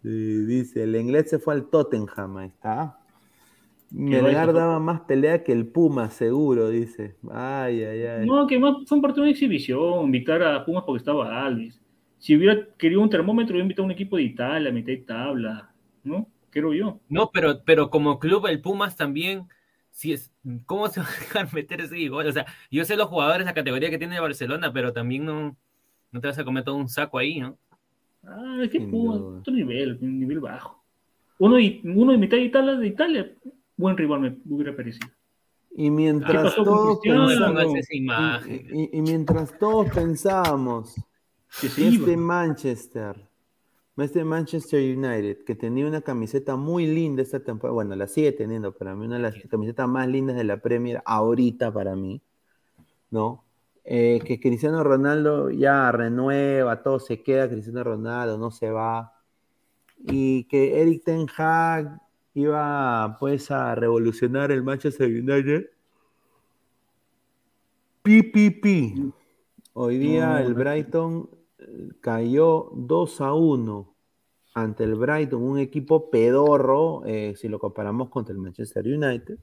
Sí, 0.03 0.45
dice, 0.47 0.83
el 0.85 0.97
inglés 0.97 1.29
se 1.31 1.39
fue 1.39 1.55
al 1.55 1.67
Tottenham, 1.69 2.39
ahí 2.39 2.49
está. 2.49 2.99
Melgar 3.93 4.55
daba 4.55 4.79
más 4.79 5.03
pelea 5.03 5.45
que 5.45 5.53
el 5.53 5.67
Puma, 5.67 6.09
seguro, 6.11 6.71
dice. 6.71 7.17
Ay, 7.31 7.85
ay, 7.85 8.03
ay. 8.03 8.27
No, 8.27 8.47
que 8.47 8.59
más 8.59 8.77
fue 8.87 8.97
un 8.97 9.03
partido 9.03 9.25
de 9.25 9.33
exhibición, 9.33 10.05
invitar 10.07 10.43
a 10.43 10.65
Pumas 10.65 10.85
porque 10.87 10.99
estaba 10.99 11.45
Alves. 11.45 11.79
Si 12.19 12.35
hubiera 12.35 12.67
querido 12.79 13.03
un 13.03 13.11
termómetro, 13.11 13.53
hubiera 13.53 13.65
invitado 13.65 13.83
a 13.85 13.87
un 13.87 13.93
equipo 13.93 14.17
de 14.17 14.23
Italia, 14.23 14.71
a 14.71 14.73
mitad 14.73 14.93
de 14.93 14.99
tabla, 14.99 15.75
¿no? 16.05 16.27
Creo 16.49 16.73
yo. 16.73 17.01
No, 17.09 17.31
pero, 17.33 17.63
pero 17.65 17.91
como 17.91 18.19
club, 18.19 18.47
el 18.47 18.63
Pumas 18.63 18.97
también, 18.97 19.49
si 19.91 20.13
es, 20.13 20.33
¿cómo 20.65 20.89
se 20.89 21.01
va 21.01 21.07
a 21.07 21.19
dejar 21.21 21.49
meter 21.55 21.83
ese 21.83 22.09
gol? 22.09 22.27
O 22.27 22.33
sea, 22.33 22.47
yo 22.71 22.85
sé 22.87 22.97
los 22.97 23.09
jugadores, 23.09 23.45
la 23.45 23.55
categoría 23.55 23.91
que 23.91 23.99
tiene 23.99 24.21
Barcelona, 24.21 24.73
pero 24.73 24.95
también 24.95 25.27
no, 25.27 25.55
no 26.13 26.21
te 26.21 26.29
vas 26.29 26.39
a 26.39 26.45
comer 26.45 26.65
todo 26.65 26.77
un 26.77 26.89
saco 26.89 27.19
ahí, 27.19 27.41
¿no? 27.41 27.59
Ah, 28.25 28.61
es 28.63 28.71
que 28.71 28.81
Pumas, 28.81 29.21
otro 29.21 29.53
nivel, 29.53 29.99
un 30.01 30.19
nivel 30.19 30.41
bajo. 30.41 30.83
Uno, 31.39 31.59
y, 31.59 31.83
uno 31.85 32.13
de 32.13 32.19
mitad 32.19 32.37
de 32.37 32.45
Italia, 32.45 32.75
de 32.75 32.87
Italia, 32.87 33.33
buen 33.83 33.97
rival 33.97 34.21
me 34.21 34.39
hubiera 34.49 34.75
parecido. 34.75 35.09
Y 35.75 35.85
¿Qué 35.85 35.91
mientras 35.91 36.55
todos 36.55 36.99
pensamos, 37.03 38.47
y, 38.47 38.53
y- 38.53 38.91
y 38.93 39.03
mientras 39.03 39.59
todos 39.59 39.89
pensábamos 39.91 40.95
Que 41.61 41.67
este 41.67 42.17
Manchester, 42.17 43.29
este 43.97 44.25
Manchester 44.25 44.81
United, 44.97 45.45
que 45.45 45.55
tenía 45.55 45.87
una 45.87 46.01
camiseta 46.03 46.57
muy 46.57 46.87
linda 46.87 47.23
esta 47.23 47.41
temporada, 47.41 47.75
bueno, 47.75 47.97
la 47.97 48.07
sigue 48.07 48.33
teniendo 48.33 48.73
para 48.73 48.95
mí, 48.95 49.07
una 49.07 49.17
de 49.17 49.23
las 49.23 49.35
camisetas 49.51 49.89
más 49.89 50.07
lindas 50.09 50.37
de 50.37 50.45
la 50.45 50.59
Premier 50.59 51.03
ahorita 51.05 51.73
para 51.73 51.95
mí, 51.97 52.21
¿no? 53.11 53.45
Eh, 53.85 54.21
que 54.25 54.39
Cristiano 54.39 54.85
Ronaldo 54.85 55.51
ya 55.51 55.91
renueva, 55.91 56.83
todo 56.83 57.01
se 57.01 57.23
queda, 57.23 57.49
Cristiano 57.49 57.83
Ronaldo 57.83 58.37
no 58.39 58.51
se 58.51 58.71
va, 58.71 59.13
y 60.05 60.45
que 60.45 60.81
Eric 60.83 61.05
Ten 61.05 61.27
Hag 61.37 61.99
iba 62.35 63.17
pues 63.19 63.51
a 63.51 63.75
revolucionar 63.75 64.53
el 64.53 64.63
Manchester 64.63 65.09
United. 65.09 65.67
PPP. 68.03 69.13
Hoy 69.75 69.99
día 69.99 70.41
el. 70.43 70.55
Brighton 70.55 71.29
eh, 71.59 71.89
cayó 72.01 72.71
2 72.75 73.21
a 73.21 73.35
1 73.35 73.95
ante 74.55 74.85
el 74.85 74.97
Brighton, 74.97 75.43
un 75.43 75.59
equipo 75.59 76.11
pedorro, 76.11 77.03
eh, 77.07 77.35
si 77.37 77.49
lo 77.49 77.59
comparamos 77.59 78.11
contra 78.11 78.35
el 78.35 78.41
Manchester 78.41 78.85
United, 78.87 79.39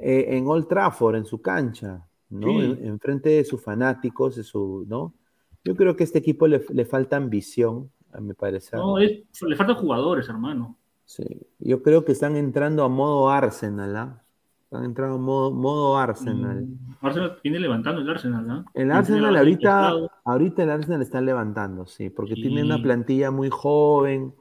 eh, 0.00 0.26
en 0.36 0.46
Old 0.46 0.68
Trafford, 0.68 1.16
en 1.16 1.24
su 1.24 1.40
cancha, 1.40 2.06
¿no? 2.28 2.48
Sí. 2.48 2.58
En, 2.58 2.86
en 2.86 3.00
frente 3.00 3.30
de 3.30 3.44
sus 3.44 3.62
fanáticos, 3.62 4.36
de 4.36 4.42
su, 4.42 4.84
¿no? 4.88 5.14
Yo 5.64 5.74
creo 5.74 5.96
que 5.96 6.02
a 6.02 6.06
este 6.06 6.18
equipo 6.18 6.46
le, 6.46 6.62
le 6.70 6.84
falta 6.84 7.16
ambición, 7.16 7.90
a 8.12 8.20
mi 8.20 8.34
parecer. 8.34 8.78
No, 8.78 8.98
es- 8.98 9.22
le 9.42 9.56
faltan 9.56 9.76
jugadores, 9.76 10.28
hermano. 10.28 10.76
Sí, 11.04 11.24
yo 11.58 11.82
creo 11.82 12.04
que 12.04 12.12
están 12.12 12.36
entrando 12.36 12.82
a 12.84 12.88
modo 12.88 13.30
Arsenal, 13.30 13.96
¿ah? 13.96 14.22
Están 14.64 14.84
entrando 14.84 15.16
a 15.16 15.18
modo, 15.18 15.50
modo 15.52 15.98
Arsenal. 15.98 16.62
Mm, 16.62 16.96
Arsenal 17.02 17.38
viene 17.44 17.60
levantando 17.60 18.00
el 18.00 18.08
Arsenal, 18.10 18.46
¿no? 18.46 18.58
El 18.74 18.88
Tiene 18.88 18.92
Arsenal 18.94 19.36
ahorita, 19.36 19.92
ahorita 20.24 20.62
el 20.62 20.70
Arsenal 20.70 21.02
está 21.02 21.20
levantando, 21.20 21.86
sí, 21.86 22.10
porque 22.10 22.34
Sí. 22.34 22.42
tiene 22.42 22.64
una 22.64 22.82
plantilla 22.82 23.30
muy 23.30 23.50
joven, 23.50 24.34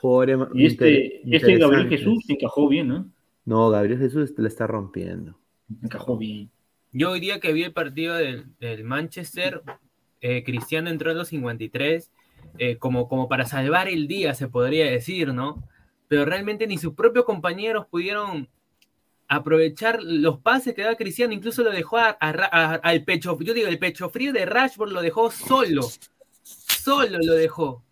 jugadores 0.00 0.48
Y 0.54 0.66
este, 0.66 1.36
este 1.36 1.58
Gabriel. 1.58 1.88
Jesús 1.88 2.24
encajó 2.28 2.68
bien, 2.68 2.88
¿no? 2.88 3.06
No, 3.44 3.70
Gabriel 3.70 3.98
Jesús 3.98 4.34
le 4.36 4.48
está 4.48 4.66
rompiendo. 4.66 5.38
Encajó 5.82 6.16
bien. 6.16 6.50
Yo 6.92 7.10
hoy 7.12 7.20
día 7.20 7.38
que 7.40 7.52
vi 7.52 7.62
el 7.62 7.72
partido 7.72 8.14
del, 8.14 8.46
del 8.58 8.82
Manchester, 8.84 9.62
eh, 10.20 10.42
Cristiano 10.44 10.88
entró 10.90 11.10
en 11.12 11.18
los 11.18 11.28
53, 11.28 12.10
eh, 12.58 12.78
como, 12.78 13.08
como 13.08 13.28
para 13.28 13.44
salvar 13.44 13.86
el 13.86 14.08
día, 14.08 14.34
se 14.34 14.48
podría 14.48 14.86
decir, 14.90 15.32
¿no? 15.34 15.62
Pero 16.08 16.24
realmente 16.24 16.66
ni 16.66 16.78
sus 16.78 16.94
propios 16.94 17.24
compañeros 17.24 17.86
pudieron 17.86 18.48
aprovechar 19.28 20.02
los 20.02 20.38
pases 20.38 20.74
que 20.74 20.82
daba 20.82 20.94
Cristiano, 20.94 21.32
incluso 21.32 21.62
lo 21.62 21.70
dejó 21.70 21.98
a- 21.98 22.10
al 22.10 23.04
pecho, 23.04 23.36
yo 23.40 23.54
digo, 23.54 23.66
el 23.68 23.78
pecho 23.78 24.08
frío 24.08 24.32
de 24.32 24.46
Rashford 24.46 24.92
lo 24.92 25.02
dejó 25.02 25.30
solo, 25.30 25.82
solo 26.42 27.18
lo 27.20 27.34
dejó. 27.34 27.82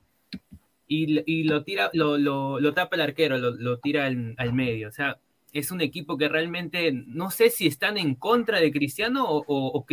Y, 0.86 1.43
lo 1.45 1.65
tira, 1.65 1.91
lo, 1.93 2.19
lo, 2.19 2.74
tapa 2.74 2.95
el 2.95 3.03
arquero, 3.03 3.36
lo, 3.39 3.51
lo 3.51 3.78
tira 3.78 4.07
al, 4.07 4.53
medio. 4.53 4.89
O 4.89 4.93
sea, 4.93 5.19
es 5.53 5.73
un 5.73 5.81
equipo 5.81 6.16
que 6.16 6.28
realmente 6.28 6.93
no 6.93 7.31
sé 7.31 7.51
si 7.51 7.66
están 7.66 7.97
en 7.97 8.15
contra 8.15 8.61
de 8.61 8.70
Cristiano 8.70 9.24
o, 9.28 9.45
o, 9.47 9.78
o 9.78 9.86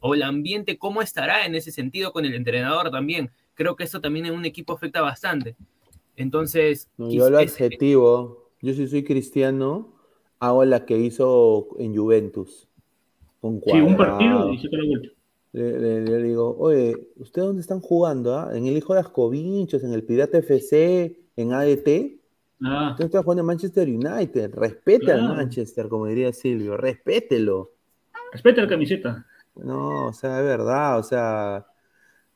o 0.00 0.14
el 0.14 0.22
ambiente, 0.22 0.78
cómo 0.78 1.02
estará 1.02 1.44
en 1.46 1.56
ese 1.56 1.72
sentido 1.72 2.12
con 2.12 2.24
el 2.24 2.34
entrenador 2.34 2.90
también. 2.90 3.30
Creo 3.54 3.74
que 3.74 3.84
eso 3.84 4.00
también 4.00 4.26
en 4.26 4.34
un 4.34 4.44
equipo 4.44 4.74
afecta 4.74 5.00
bastante. 5.00 5.56
Entonces, 6.16 6.88
No, 6.96 7.10
yo 7.10 7.30
lo 7.30 7.38
adjetivo, 7.38 8.50
Yo 8.62 8.72
si 8.72 8.86
soy 8.88 9.04
cristiano, 9.04 9.92
hago 10.40 10.64
la 10.64 10.86
que 10.86 10.96
hizo 10.98 11.68
en 11.78 11.94
Juventus. 11.96 12.66
Con 13.40 13.60
Sí, 13.62 13.72
un 13.72 13.94
Cuadrado. 13.94 14.48
partido 14.48 14.52
y 14.54 14.76
la 14.76 14.84
vuelta. 14.86 15.08
Le, 15.52 15.78
le- 15.78 16.00
le 16.02 16.22
digo, 16.22 16.56
oye, 16.58 16.96
¿ustedes 17.16 17.46
dónde 17.46 17.60
están 17.60 17.80
jugando? 17.80 18.36
ah? 18.36 18.50
¿En 18.56 18.66
el 18.66 18.76
Hijo 18.76 18.94
de 18.94 19.00
Ascovinchos, 19.00 19.84
en 19.84 19.92
el 19.92 20.02
Pirata 20.02 20.38
FC, 20.38 21.20
en 21.36 21.52
ADT? 21.52 22.18
Ah, 22.64 22.90
Usted 22.92 23.04
está 23.04 23.22
jugando 23.22 23.42
en 23.42 23.46
Manchester 23.46 23.86
United. 23.88 24.54
Respete 24.54 25.12
al 25.12 25.18
Claro. 25.20 25.34
Manchester, 25.34 25.88
como 25.88 26.06
diría 26.06 26.32
Silvio. 26.32 26.76
Respételo. 26.76 27.72
respeta 28.32 28.62
la 28.62 28.68
camiseta. 28.68 29.26
No, 29.56 30.06
o 30.08 30.12
sea, 30.12 30.38
es 30.40 30.44
verdad. 30.46 30.98
O 30.98 31.02
sea, 31.02 31.66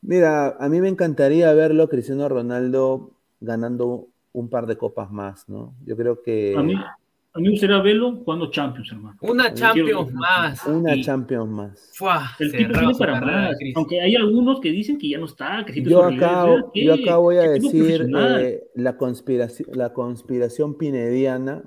mira, 0.01 0.55
a 0.59 0.69
mí 0.69 0.79
me 0.79 0.87
encantaría 0.89 1.51
verlo 1.53 1.89
Cristiano 1.89 2.29
Ronaldo 2.29 3.11
ganando 3.39 4.07
un 4.33 4.49
par 4.49 4.65
de 4.67 4.77
copas 4.77 5.11
más, 5.11 5.47
¿no? 5.49 5.73
Yo 5.85 5.95
creo 5.97 6.21
que 6.21 6.55
A 6.57 6.61
mí, 6.61 6.73
a 6.75 7.37
mí 7.39 7.43
me 7.43 7.49
gustaría 7.51 7.81
verlo 7.81 8.15
jugando 8.23 8.49
Champions, 8.51 8.91
hermano. 8.91 9.17
Una 9.21 9.53
Champions 9.53 10.13
más. 10.13 10.65
una 10.65 10.95
y- 10.95 11.03
Champions 11.03 11.49
más. 11.49 11.91
¡fua! 11.95 12.31
El 12.39 12.51
tipo 12.51 12.73
tiene 12.73 12.93
para 12.97 13.21
más. 13.21 13.55
Aunque 13.75 14.01
hay 14.01 14.15
algunos 14.15 14.59
que 14.59 14.71
dicen 14.71 14.97
que 14.97 15.09
ya 15.09 15.17
no 15.17 15.25
está, 15.25 15.65
que 15.65 15.81
Yo 15.81 16.03
acá, 16.03 16.45
real. 16.45 16.65
yo 16.73 16.95
¿Qué? 16.95 17.03
acá 17.03 17.17
voy 17.17 17.37
a 17.37 17.43
¿Qué 17.43 17.49
decir 17.49 18.09
eh, 18.15 18.63
la, 18.75 18.97
conspiración, 18.97 19.69
la 19.73 19.93
conspiración 19.93 20.77
pinediana. 20.77 21.63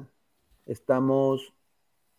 Estamos 0.67 1.53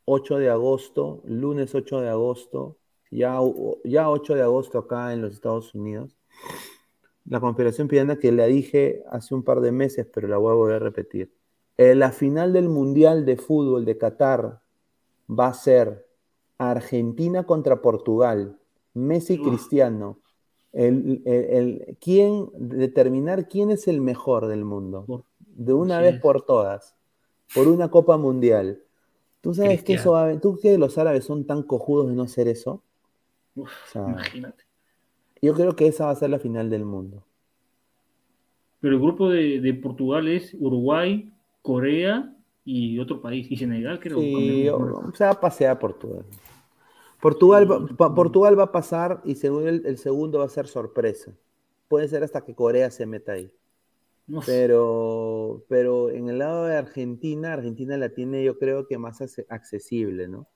8 0.05 0.38
de 0.38 0.49
agosto, 0.49 1.21
lunes 1.25 1.73
8 1.73 2.01
de 2.01 2.09
agosto, 2.09 2.77
ya, 3.09 3.39
ya 3.85 4.09
8 4.09 4.35
de 4.35 4.41
agosto 4.41 4.77
acá 4.80 5.13
en 5.13 5.21
los 5.21 5.34
Estados 5.34 5.73
Unidos. 5.73 6.17
La 7.25 7.39
conspiración 7.39 7.87
pinediana 7.87 8.19
que 8.19 8.31
la 8.31 8.45
dije 8.45 9.03
hace 9.09 9.33
un 9.33 9.43
par 9.43 9.61
de 9.61 9.71
meses, 9.71 10.07
pero 10.13 10.27
la 10.27 10.37
voy 10.37 10.51
a 10.51 10.55
volver 10.55 10.75
a 10.75 10.79
repetir. 10.79 11.31
Eh, 11.77 11.95
la 11.95 12.11
final 12.11 12.53
del 12.53 12.69
Mundial 12.69 13.25
de 13.25 13.37
Fútbol 13.37 13.85
de 13.85 13.97
Qatar 13.97 14.61
va 15.29 15.47
a 15.47 15.53
ser 15.53 16.05
Argentina 16.57 17.43
contra 17.45 17.81
Portugal, 17.81 18.57
Messi 18.93 19.39
Uf. 19.39 19.47
Cristiano. 19.47 20.19
El, 20.71 21.21
el- 21.25 21.43
el- 21.45 21.97
quién, 22.01 22.49
determinar 22.57 23.47
quién 23.47 23.71
es 23.71 23.87
el 23.87 24.01
mejor 24.01 24.47
del 24.47 24.65
mundo. 24.65 25.25
De 25.39 25.73
una 25.73 25.99
vez 26.01 26.19
por 26.19 26.45
todas. 26.45 26.95
Por 27.53 27.67
una 27.67 27.89
Copa 27.89 28.17
Mundial. 28.17 28.81
¿Tú 29.41 29.53
sabes 29.53 29.83
que 29.83 29.93
eso 29.93 30.13
va 30.13 30.29
a- 30.29 30.39
¿Tú 30.39 30.57
que 30.59 30.77
los 30.77 30.97
árabes 30.97 31.25
son 31.25 31.45
tan 31.45 31.63
cojudos 31.63 32.07
de 32.07 32.15
no 32.15 32.23
hacer 32.23 32.47
eso? 32.47 32.81
Uf, 33.55 33.69
O 33.69 33.91
sea, 33.91 34.03
imagínate. 34.07 34.63
Yo 35.43 35.53
creo 35.53 35.75
que 35.75 35.87
esa 35.87 36.05
va 36.05 36.11
a 36.11 36.15
ser 36.15 36.29
la 36.29 36.39
final 36.39 36.69
del 36.69 36.85
mundo. 36.85 37.23
Pero 38.79 38.95
el 38.95 39.01
grupo 39.01 39.29
de, 39.29 39.61
de 39.61 39.73
Portugal 39.73 40.27
es 40.27 40.53
Uruguay, 40.59 41.31
Corea 41.61 42.35
y 42.65 42.99
otro 42.99 43.21
país. 43.21 43.49
Y 43.49 43.55
Senegal, 43.57 43.99
creo. 43.99 44.17
Sí, 44.19 44.69
o- 44.69 45.11
se 45.13 45.23
va 45.23 45.31
a 45.31 45.39
pasear 45.39 45.79
Portugal. 45.79 46.25
Portugal, 47.21 47.67
va- 47.71 48.13
Portugal 48.15 48.59
va 48.59 48.63
a 48.63 48.71
pasar 48.71 49.21
y 49.23 49.35
según 49.35 49.67
el, 49.67 49.85
el 49.85 49.97
segundo 49.97 50.39
va 50.39 50.45
a 50.45 50.49
ser 50.49 50.67
sorpresa. 50.67 51.33
Puede 51.87 52.07
ser 52.07 52.23
hasta 52.23 52.43
que 52.43 52.55
Corea 52.55 52.91
se 52.91 53.05
meta 53.05 53.33
ahí. 53.33 53.51
No 54.27 54.41
sé. 54.41 54.51
Pero, 54.51 55.63
pero 55.69 56.09
en 56.09 56.29
el 56.29 56.39
lado 56.39 56.65
de 56.65 56.75
Argentina, 56.77 57.53
Argentina 57.53 57.97
la 57.97 58.09
tiene 58.09 58.43
yo 58.43 58.57
creo 58.59 58.87
que 58.87 58.97
más 58.97 59.21
accesible, 59.49 60.27
¿no? 60.27 60.47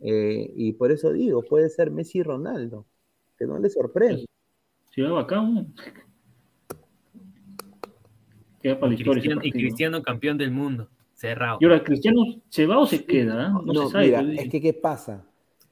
Eh, 0.00 0.52
y 0.56 0.72
por 0.74 0.92
eso 0.92 1.12
digo, 1.12 1.42
puede 1.42 1.68
ser 1.70 1.90
Messi 1.90 2.18
y 2.18 2.22
Ronaldo, 2.22 2.86
que 3.38 3.46
no 3.46 3.58
le 3.58 3.70
sorprende. 3.70 4.26
Si 4.94 5.00
va 5.02 5.12
bacán. 5.12 5.72
Queda 8.62 8.78
para 8.80 8.92
la 8.92 8.98
historia. 8.98 9.12
Cristiano, 9.22 9.40
y. 9.44 9.52
Cristiano 9.52 10.02
campeón 10.02 10.38
del 10.38 10.50
mundo. 10.50 10.88
Cerrado. 11.14 11.58
Y 11.60 11.64
ahora, 11.64 11.82
¿Cristiano 11.82 12.22
se 12.48 12.66
va 12.66 12.78
o 12.78 12.86
se 12.86 13.04
queda? 13.04 13.46
ah? 13.46 13.50
No, 13.64 13.72
No, 13.72 13.86
se 13.86 13.92
sabe. 13.92 14.06
mira, 14.22 14.42
es 14.42 14.50
que 14.50 14.60
¿qué 14.60 14.72
pasa? 14.72 15.24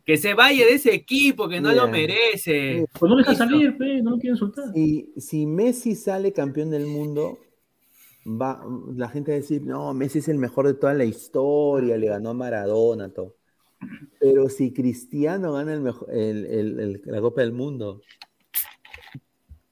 Que 0.05 0.16
se 0.16 0.34
vaya 0.34 0.64
de 0.64 0.74
ese 0.74 0.94
equipo, 0.94 1.48
que 1.48 1.60
no 1.60 1.70
Mira. 1.70 1.84
lo 1.84 1.90
merece. 1.90 2.86
Pues 2.98 3.10
no 3.10 3.16
le 3.16 3.22
deja 3.24 3.34
salir, 3.34 3.76
pe, 3.76 4.01
no 4.02 4.12
lo 4.12 4.18
quieren 4.18 4.36
soltar. 4.36 4.72
Si, 4.72 5.12
si 5.16 5.47
Messi 5.47 5.97
sale 5.97 6.32
campeón 6.32 6.70
del 6.70 6.86
mundo, 6.86 7.38
va, 8.24 8.64
la 8.94 9.09
gente 9.09 9.32
va 9.32 9.36
a 9.38 9.40
decir, 9.40 9.62
no, 9.62 9.93
Messi 9.94 10.20
es 10.20 10.28
el 10.28 10.38
mejor 10.38 10.68
de 10.68 10.74
toda 10.74 10.94
la 10.94 11.05
historia, 11.05 11.97
le 11.97 12.06
ganó 12.06 12.30
a 12.30 12.34
Maradona, 12.34 13.09
todo. 13.12 13.34
Pero 14.19 14.48
si 14.48 14.73
Cristiano 14.73 15.53
gana 15.53 15.74
el 15.74 15.81
mejo- 15.81 16.07
el- 16.09 17.03
la 17.05 17.20
Copa 17.20 17.43
del 17.43 17.53
Mundo, 17.53 18.01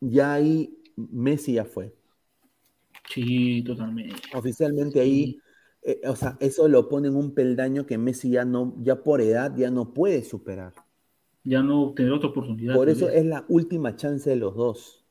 ya 0.01 0.35
ahí 0.35 0.77
Messi 0.97 1.55
ya 1.55 1.65
fue. 1.65 1.95
Sí, 3.11 3.63
totalmente. 3.65 4.15
Oficialmente 4.35 5.01
ahí, 5.01 5.39
eh, 5.83 6.01
o 6.07 6.17
sea, 6.17 6.37
eso 6.41 6.69
lo 6.69 6.89
pone 6.89 7.09
en 7.09 7.17
un 7.17 7.35
peldaño 7.35 7.87
que 7.87 7.99
Messi 7.99 8.31
ya 8.31 8.45
no, 8.45 8.75
ya 8.81 9.03
por 9.03 9.21
edad 9.21 9.55
ya 9.57 9.71
no 9.71 9.93
puede 9.93 10.25
superar. 10.25 10.73
Ya 11.45 11.63
no 11.63 11.93
tendrá 11.95 12.17
otra 12.17 12.31
oportunidad. 12.31 12.75
Por 12.75 12.89
eso 12.89 13.09
es 13.09 13.25
la 13.25 13.45
última 13.49 13.97
chance 13.97 14.29
de 14.31 14.37
los 14.37 14.55
dos. 14.55 15.05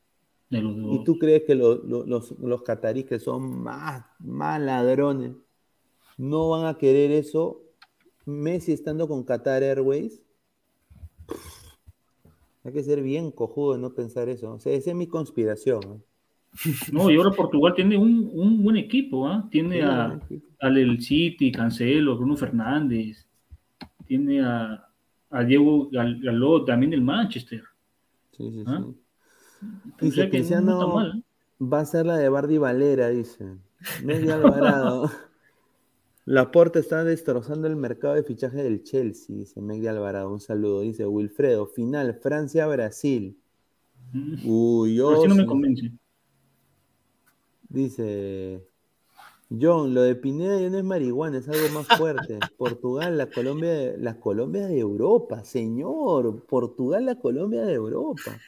de 0.50 0.60
los 0.60 0.76
dos. 0.76 1.00
¿Y 1.00 1.04
tú 1.04 1.18
crees 1.18 1.42
que 1.44 1.54
lo- 1.54 1.76
lo- 1.76 2.04
los, 2.06 2.32
los 2.38 2.62
cataríes 2.62 3.06
que 3.06 3.18
son 3.18 3.62
más, 3.62 4.04
más 4.20 4.60
ladrones 4.60 5.32
no 6.18 6.50
van 6.50 6.66
a 6.66 6.78
querer 6.78 7.10
eso? 7.12 7.63
Messi 8.26 8.72
estando 8.72 9.06
con 9.08 9.22
Qatar 9.24 9.62
Airways. 9.62 10.22
Hay 12.64 12.72
que 12.72 12.82
ser 12.82 13.02
bien 13.02 13.30
cojudo 13.30 13.74
de 13.74 13.78
no 13.78 13.94
pensar 13.94 14.28
eso. 14.28 14.52
O 14.52 14.58
sea, 14.58 14.72
esa 14.72 14.90
es 14.90 14.96
mi 14.96 15.06
conspiración. 15.06 15.80
¿no? 15.82 16.00
No, 16.92 17.10
y 17.10 17.16
ahora 17.16 17.30
Portugal 17.32 17.74
tiene 17.74 17.96
un, 17.96 18.30
un 18.32 18.62
buen 18.62 18.76
equipo, 18.76 19.26
¿ah? 19.26 19.46
Tiene 19.50 19.82
a, 19.82 20.18
al 20.60 20.74
del 20.74 21.00
City, 21.02 21.50
Cancelo, 21.52 22.16
Bruno 22.16 22.36
Fernández, 22.36 23.26
tiene 24.06 24.40
a, 24.40 24.88
a 25.30 25.44
Diego 25.44 25.90
Gal- 25.90 26.20
Galot, 26.22 26.66
también 26.66 26.90
del 26.90 27.02
Manchester. 27.02 27.62
Sí, 28.36 28.50
sí, 28.50 28.64
¿Ah? 28.66 28.82
sí. 28.82 28.94
Dice 30.00 30.16
que 30.16 30.24
no 30.26 30.30
Cristiano 30.30 30.72
está 30.72 30.86
mal, 30.86 31.18
¿eh? 31.18 31.64
va 31.64 31.80
a 31.80 31.84
ser 31.86 32.06
la 32.06 32.16
de 32.16 32.28
Bardi 32.28 32.58
Valera, 32.58 33.08
dice. 33.08 33.44
Messi 34.02 34.30
Alvarado. 34.30 35.10
Laporte 36.26 36.78
está 36.78 37.04
destrozando 37.04 37.66
el 37.68 37.76
mercado 37.76 38.14
de 38.14 38.22
fichaje 38.22 38.62
del 38.62 38.82
Chelsea, 38.82 39.36
dice 39.36 39.60
Megdi 39.60 39.86
Alvarado. 39.88 40.32
Un 40.32 40.40
saludo, 40.40 40.80
dice 40.80 41.06
Wilfredo. 41.06 41.66
Final, 41.66 42.14
Francia-Brasil. 42.14 43.36
Uy, 44.44 44.94
yo. 44.94 45.26
no 45.26 45.34
me 45.34 45.44
convence. 45.44 45.92
Dice 47.68 48.64
John, 49.50 49.94
lo 49.94 50.02
de 50.02 50.14
Pineda 50.14 50.60
ya 50.60 50.70
no 50.70 50.78
es 50.78 50.84
marihuana, 50.84 51.38
es 51.38 51.48
algo 51.48 51.68
más 51.74 51.86
fuerte. 51.98 52.38
Portugal, 52.56 53.18
la 53.18 53.26
Colombia, 53.26 53.70
de- 53.72 53.98
la 53.98 54.18
Colombia 54.18 54.66
de 54.66 54.78
Europa, 54.78 55.44
señor. 55.44 56.44
Portugal, 56.46 57.04
la 57.06 57.16
Colombia 57.16 57.64
de 57.64 57.74
Europa. 57.74 58.38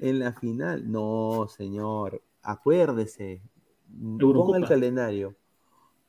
En 0.00 0.18
la 0.18 0.32
final. 0.32 0.90
No, 0.90 1.46
señor. 1.48 2.20
Acuérdese. 2.42 3.40
Ponga 4.18 4.58
el 4.58 4.64
calendario. 4.66 5.34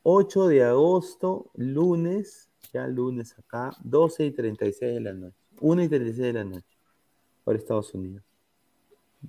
8 0.08 0.48
de 0.48 0.64
agosto, 0.64 1.50
lunes, 1.56 2.52
ya 2.72 2.86
lunes 2.88 3.36
acá, 3.40 3.72
12 3.84 4.28
y 4.28 4.32
36 4.32 4.94
de 4.94 5.02
la 5.02 5.14
noche. 5.14 5.36
1 5.60 5.84
y 5.84 5.90
36 5.90 6.28
de 6.28 6.34
la 6.34 6.44
noche. 6.44 6.78
Por 7.44 7.56
Estados 7.56 7.92
Unidos. 7.96 8.24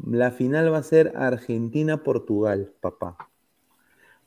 La 0.05 0.31
final 0.33 0.71
va 0.71 0.79
a 0.79 0.83
ser 0.83 1.15
Argentina-Portugal, 1.17 2.75
papá. 2.83 3.17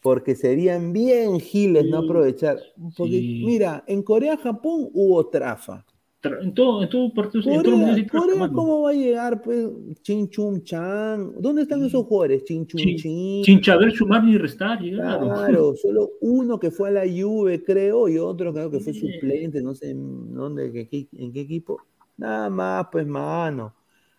Porque 0.01 0.33
serían 0.33 0.91
bien 0.91 1.39
giles 1.39 1.85
no 1.85 1.99
Sí, 1.99 2.05
aprovechar. 2.07 2.57
Porque, 2.97 3.19
sí. 3.19 3.43
mira, 3.45 3.83
en 3.85 4.01
Corea-Japón 4.01 4.89
hubo 4.91 5.27
trafa. 5.27 5.85
En 6.21 6.53
todo, 6.53 6.83
en 6.83 6.89
todo 6.89 7.13
partido, 7.13 7.41
en 7.49 7.63
todo 7.63 7.75
el 7.75 7.79
mundo 7.79 8.01
Corea. 8.11 8.49
¿cómo 8.53 8.81
va 8.81 8.89
a 8.89 8.93
llegar? 8.93 9.41
Pues, 9.41 9.69
Chin 10.01 10.29
Chum 10.29 10.61
Chan. 10.63 11.35
¿Dónde 11.39 11.61
están 11.61 11.81
esos 11.85 12.05
jugadores? 12.05 12.43
Chin 12.43 12.67
Chum 12.67 12.81
Sin, 12.81 12.97
Chin. 12.97 13.43
sin 13.45 13.63
saber 13.63 13.91
sumar 13.93 14.25
ni 14.25 14.37
restar, 14.37 14.81
llegaron. 14.81 15.29
Claro, 15.29 15.73
solo 15.81 16.09
uno 16.19 16.59
que 16.59 16.71
fue 16.71 16.89
a 16.89 16.91
la 16.91 17.03
Juve, 17.05 17.63
creo, 17.63 18.09
y 18.09 18.17
otro 18.17 18.53
creo 18.53 18.69
que 18.69 18.81
fue 18.81 18.93
Sí. 18.93 18.99
suplente, 19.13 19.61
no 19.61 19.73
sé 19.73 19.91
en 19.91 20.33
dónde, 20.33 20.87
en 21.13 21.31
qué 21.31 21.39
equipo. 21.39 21.77
Nada 22.17 22.49
más, 22.49 22.87
pues, 22.91 23.07
mano. 23.07 23.73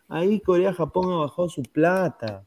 Ahí 0.09 0.41
Corea-Japón 0.41 1.13
ha 1.13 1.17
bajado 1.19 1.51
su 1.51 1.63
plata. 1.63 2.45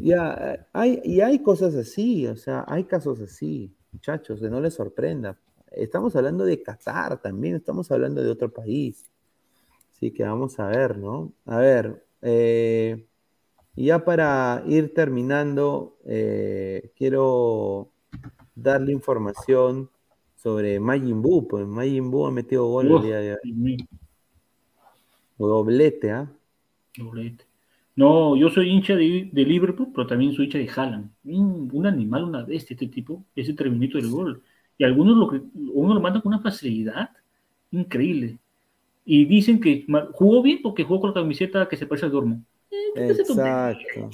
Ya, 0.00 0.32
eh, 0.54 0.60
hay, 0.72 1.00
y 1.04 1.20
hay 1.20 1.38
cosas 1.38 1.76
así, 1.76 2.26
o 2.26 2.34
sea, 2.34 2.64
hay 2.66 2.84
casos 2.84 3.20
así, 3.20 3.72
muchachos, 3.92 4.40
que 4.40 4.50
no 4.50 4.60
les 4.60 4.74
sorprenda. 4.74 5.38
Estamos 5.74 6.14
hablando 6.16 6.44
de 6.44 6.62
Qatar 6.62 7.20
también, 7.20 7.56
estamos 7.56 7.90
hablando 7.90 8.22
de 8.22 8.30
otro 8.30 8.50
país. 8.52 9.10
Así 9.90 10.10
que 10.10 10.24
vamos 10.24 10.58
a 10.58 10.66
ver, 10.66 10.98
¿no? 10.98 11.32
A 11.46 11.58
ver, 11.58 12.04
eh, 12.22 13.06
ya 13.76 14.04
para 14.04 14.62
ir 14.66 14.92
terminando, 14.94 15.96
eh, 16.04 16.92
quiero 16.96 17.90
darle 18.54 18.92
información 18.92 19.90
sobre 20.36 20.80
Majin 20.80 21.22
Buu, 21.22 21.46
pues 21.46 21.66
Majin 21.66 22.10
Buu 22.10 22.26
ha 22.26 22.30
metido 22.30 22.66
gol 22.66 22.90
el 22.90 23.02
día 23.02 23.18
de 23.18 23.32
hoy. 23.34 23.88
Doblete, 25.38 26.10
¿ah? 26.10 26.30
doblete. 26.96 27.44
No, 27.94 28.36
yo 28.36 28.48
soy 28.48 28.70
hincha 28.70 28.96
de, 28.96 29.28
de 29.32 29.44
Liverpool, 29.44 29.88
pero 29.94 30.06
también 30.06 30.32
soy 30.32 30.46
hincha 30.46 30.58
de 30.58 30.68
Haaland. 30.68 31.10
Un, 31.24 31.70
un 31.72 31.86
animal, 31.86 32.24
una 32.24 32.42
bestia, 32.42 32.74
este 32.74 32.88
tipo, 32.88 33.24
ese 33.36 33.52
terminito 33.54 33.98
del 33.98 34.10
gol. 34.10 34.42
Y 34.78 34.84
algunos 34.84 35.16
lo, 35.16 35.28
que- 35.30 35.42
uno 35.72 35.94
lo 35.94 36.00
manda 36.00 36.20
con 36.20 36.32
una 36.32 36.42
facilidad 36.42 37.10
increíble. 37.70 38.38
Y 39.04 39.24
dicen 39.24 39.60
que 39.60 39.84
jugó 40.12 40.42
bien 40.42 40.60
porque 40.62 40.84
jugó 40.84 41.00
con 41.00 41.10
la 41.10 41.14
camiseta 41.14 41.68
que 41.68 41.76
se 41.76 41.86
parece 41.86 42.06
al 42.06 42.12
Dortmund. 42.12 42.44
Eh. 42.70 43.08
Exacto. 43.10 44.10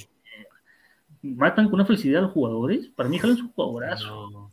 Matan 1.21 1.65
con 1.65 1.75
una 1.75 1.85
facilidad 1.85 2.19
a 2.19 2.25
los 2.25 2.31
jugadores. 2.33 2.87
Para 2.95 3.09
mí 3.09 3.17
Haaland 3.17 3.37
es 3.39 3.43
un 3.43 3.51
jugadorazo. 3.51 4.29
No. 4.31 4.51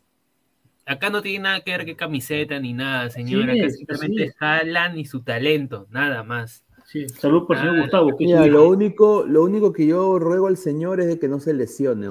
Acá 0.85 1.09
no 1.09 1.21
tiene 1.21 1.39
nada 1.43 1.61
que 1.61 1.71
ver 1.71 1.85
que 1.85 1.95
camiseta 1.95 2.59
ni 2.59 2.73
nada, 2.73 3.09
señora. 3.09 3.53
Acá 3.53 3.65
es, 3.65 3.77
simplemente. 3.77 4.33
Haaland 4.39 4.97
y 4.97 5.05
su 5.05 5.21
talento, 5.21 5.87
nada 5.89 6.23
más. 6.23 6.63
Sí, 6.85 7.07
salud 7.09 7.45
por 7.45 7.57
el 7.57 7.61
señor 7.63 7.77
Ah, 7.77 7.81
Gustavo. 7.81 8.15
Mira, 8.17 8.45
lo 8.47 8.69
único, 8.69 9.25
lo 9.27 9.43
único 9.43 9.73
que 9.73 9.85
yo 9.87 10.17
ruego 10.19 10.47
al 10.47 10.55
Señor 10.55 11.01
es 11.01 11.07
de 11.07 11.19
que 11.19 11.27
no 11.27 11.39
se 11.41 11.53
lesione, 11.53 12.05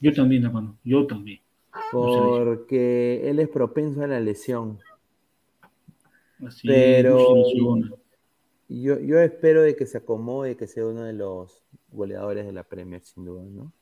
Yo 0.00 0.12
también, 0.14 0.44
hermano. 0.46 0.78
Yo 0.82 1.06
también. 1.06 1.40
Porque 1.92 3.28
él 3.28 3.38
es 3.40 3.48
propenso 3.48 4.02
a 4.02 4.06
la 4.06 4.20
lesión. 4.20 4.78
Así, 6.46 6.68
Pero-. 6.68 7.34
Yo, 8.68 8.98
yo 8.98 9.18
espero 9.20 9.62
de 9.62 9.76
que 9.76 9.86
se 9.86 9.98
acomode 9.98 10.56
que 10.56 10.66
sea 10.66 10.86
uno 10.86 11.02
de 11.02 11.12
los 11.12 11.62
goleadores 11.92 12.46
de 12.46 12.52
la 12.52 12.64
Premier, 12.64 13.02
sin 13.02 13.24
duda, 13.24 13.42
¿no? 13.44 13.72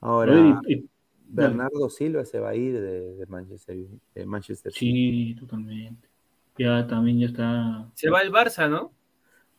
Ahora, 0.00 0.32
A 0.32 0.60
ver, 0.62 0.72
y- 0.72 0.74
y- 0.74 0.88
Bernardo 1.32 1.88
Silva 1.88 2.24
se 2.24 2.40
va 2.40 2.50
a 2.50 2.54
ir 2.56 2.80
de, 2.80 3.14
de 3.14 3.26
Manchester, 3.26 3.76
de 4.14 4.26
Manchester 4.26 4.72
City. 4.72 5.34
Sí, 5.34 5.36
totalmente. 5.38 6.08
Ya 6.58 6.86
también 6.86 7.20
ya 7.20 7.26
está. 7.26 7.88
Se 7.94 8.10
va 8.10 8.18
al 8.18 8.32
Barça, 8.32 8.68
¿no? 8.68 8.92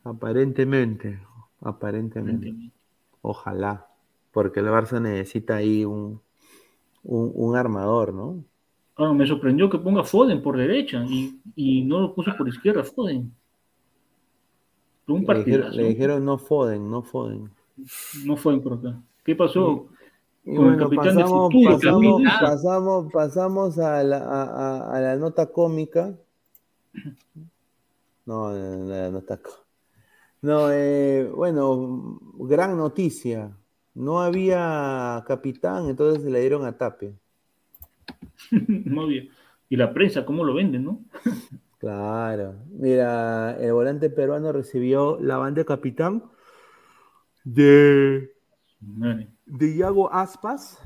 Aparentemente, 0.04 1.20
aparentemente. 1.62 2.54
Ojalá, 3.22 3.88
porque 4.32 4.60
el 4.60 4.68
Barça 4.68 5.02
necesita 5.02 5.56
ahí 5.56 5.86
un, 5.86 6.22
un, 7.04 7.32
un 7.34 7.56
armador, 7.56 8.14
¿no? 8.14 8.44
Ah, 8.96 9.14
me 9.14 9.26
sorprendió 9.26 9.70
que 9.70 9.80
ponga 9.80 10.04
Foden 10.04 10.42
por 10.44 10.58
derecha 10.58 11.04
y, 11.08 11.40
y 11.56 11.84
no 11.84 12.00
lo 12.00 12.14
puso 12.14 12.32
por 12.38 12.48
izquierda, 12.48 12.84
Foden. 12.84 13.34
Un 15.08 15.26
Le 15.26 15.44
dijeron, 15.44 15.76
le 15.76 15.84
dijeron 15.90 16.26
no 16.26 16.38
Foden, 16.38 16.90
no 16.90 17.02
Foden. 17.02 17.50
No 18.26 18.38
Foden 18.38 18.62
por 18.62 18.74
acá. 18.74 19.02
¿Qué 19.26 19.36
pasó? 19.36 19.88
Y 20.44 20.56
Con 20.56 20.74
el 20.74 20.78
capitán 20.80 21.16
de 21.18 21.24
pasamos, 21.24 21.54
futuro, 21.54 21.72
pasamos, 21.74 22.22
pasamos, 22.42 23.12
pasamos 23.14 23.80
a, 23.80 24.04
la, 24.04 24.18
a, 24.18 24.96
a- 24.96 25.00
la 25.00 25.16
nota 25.16 25.52
cómica. 25.52 26.16
No, 28.26 28.52
no, 28.52 28.78
no, 28.78 28.86
la 28.86 29.10
nota 29.10 29.38
có- 29.38 29.66
No, 30.42 30.72
eh, 30.72 31.30
bueno, 31.36 32.20
gran 32.40 32.78
noticia. 32.78 33.52
No 33.94 34.22
había 34.22 35.24
capitán, 35.28 35.90
entonces 35.90 36.24
se 36.24 36.30
le 36.30 36.40
dieron 36.40 36.66
a 36.66 36.78
Tapia. 36.78 37.12
No 38.68 39.04
había. 39.04 39.24
Y 39.70 39.78
la 39.78 39.94
prensa, 39.94 40.26
¿cómo 40.26 40.44
lo 40.44 40.54
venden, 40.54 40.84
no? 40.84 41.00
Claro. 41.78 42.56
Mira, 42.70 43.58
el 43.58 43.72
volante 43.72 44.10
peruano 44.10 44.52
recibió 44.52 45.18
la 45.22 45.38
banda 45.38 45.62
de 45.62 45.66
capitán 45.66 46.24
de, 47.44 48.34
de 49.46 49.76
Iago 49.76 50.12
Aspas 50.12 50.78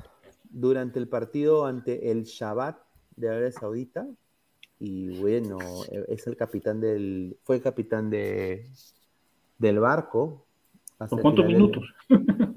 durante 0.44 1.00
el 1.00 1.08
partido 1.08 1.66
ante 1.66 2.12
el 2.12 2.24
Shabbat 2.24 2.78
de 3.16 3.30
Arabia 3.30 3.52
Saudita. 3.52 4.08
Y 4.80 5.20
bueno, 5.20 5.58
es 6.08 6.28
el 6.28 6.38
capitán 6.38 6.80
del. 6.80 7.38
Fue 7.44 7.58
el 7.58 7.62
capitán 7.62 8.10
de, 8.10 8.70
del 9.58 9.80
barco. 9.80 10.46
hasta 11.00 11.08
¿Por 11.08 11.20
el 11.20 11.24
cuántos 11.24 11.46
minutos? 11.46 11.84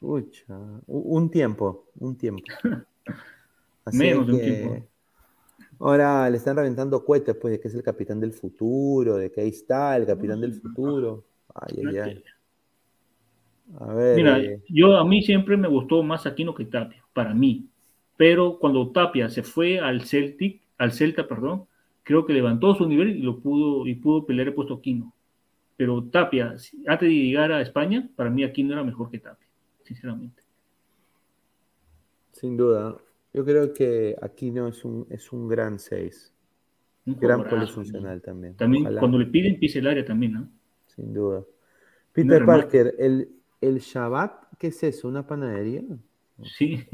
Un 0.00 1.30
tiempo, 1.30 1.86
un 1.98 2.16
tiempo. 2.16 2.42
Así 3.84 3.98
Menos 3.98 4.26
de 4.26 4.32
un 4.32 4.40
tiempo. 4.40 4.86
Ahora 5.78 6.28
le 6.30 6.38
están 6.38 6.56
reventando 6.56 7.04
cohetes, 7.04 7.36
pues, 7.36 7.52
de 7.52 7.60
que 7.60 7.68
es 7.68 7.74
el 7.74 7.82
capitán 7.82 8.20
del 8.20 8.32
futuro, 8.32 9.16
de 9.16 9.30
que 9.30 9.42
ahí 9.42 9.48
está 9.48 9.96
el 9.96 10.06
capitán 10.06 10.40
del 10.40 10.54
futuro. 10.54 11.24
Ay, 11.54 11.84
ay, 11.86 11.98
ay. 11.98 12.24
A 13.80 13.92
ver, 13.92 14.16
Mira, 14.16 14.38
eh, 14.38 14.62
yo 14.68 14.96
a 14.96 15.04
mí 15.04 15.22
siempre 15.22 15.56
me 15.56 15.68
gustó 15.68 16.02
más 16.02 16.24
Aquino 16.24 16.54
que 16.54 16.64
Tapia, 16.64 17.02
para 17.12 17.34
mí. 17.34 17.66
Pero 18.16 18.58
cuando 18.58 18.90
Tapia 18.90 19.28
se 19.28 19.42
fue 19.42 19.78
al 19.78 20.02
Celtic, 20.02 20.62
al 20.78 20.92
Celta, 20.92 21.26
perdón, 21.26 21.66
creo 22.02 22.24
que 22.24 22.32
levantó 22.32 22.74
su 22.74 22.86
nivel 22.86 23.16
y 23.16 23.22
lo 23.22 23.40
pudo 23.40 23.86
y 23.86 23.94
pudo 23.96 24.24
pelear 24.24 24.48
el 24.48 24.54
puesto 24.54 24.74
Aquino. 24.74 25.12
Pero 25.76 26.02
Tapia, 26.04 26.54
antes 26.86 27.08
de 27.08 27.14
llegar 27.14 27.52
a 27.52 27.60
España, 27.60 28.08
para 28.16 28.30
mí 28.30 28.44
Aquino 28.44 28.72
era 28.72 28.84
mejor 28.84 29.10
que 29.10 29.18
Tapia, 29.18 29.45
sinceramente. 29.86 30.42
sin 32.32 32.56
duda. 32.56 32.96
Yo 33.32 33.44
creo 33.44 33.72
que 33.72 34.16
Aquino 34.20 34.68
es 34.68 34.84
un, 34.84 35.06
es 35.10 35.32
un 35.32 35.48
gran 35.48 35.78
6. 35.78 36.32
Un 37.06 37.18
Gran 37.18 37.48
polifuncional 37.48 38.20
también. 38.20 38.54
También 38.56 38.84
Ojalá, 38.84 39.00
cuando 39.00 39.18
le 39.18 39.26
piden 39.26 39.58
pisa 39.58 39.78
el 39.78 39.86
área 39.86 40.04
también, 40.04 40.32
¿no? 40.32 40.48
Sin 40.86 41.12
duda. 41.14 41.44
Peter. 42.12 42.44
Parker, 42.44 42.94
el, 42.98 43.30
el 43.60 43.78
Shabbat, 43.78 44.54
¿qué 44.58 44.68
es 44.68 44.82
eso? 44.82 45.08
¿Una 45.08 45.26
panadería? 45.26 45.82
Sí. 46.44 46.86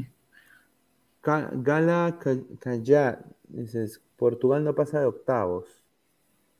Ca- 1.21 1.49
Gala 1.53 2.19
Ca- 2.21 2.37
Callar, 2.59 3.25
dices, 3.47 4.01
Portugal 4.17 4.63
no 4.63 4.75
pasa 4.75 4.99
de 4.99 5.05
octavos. 5.05 5.83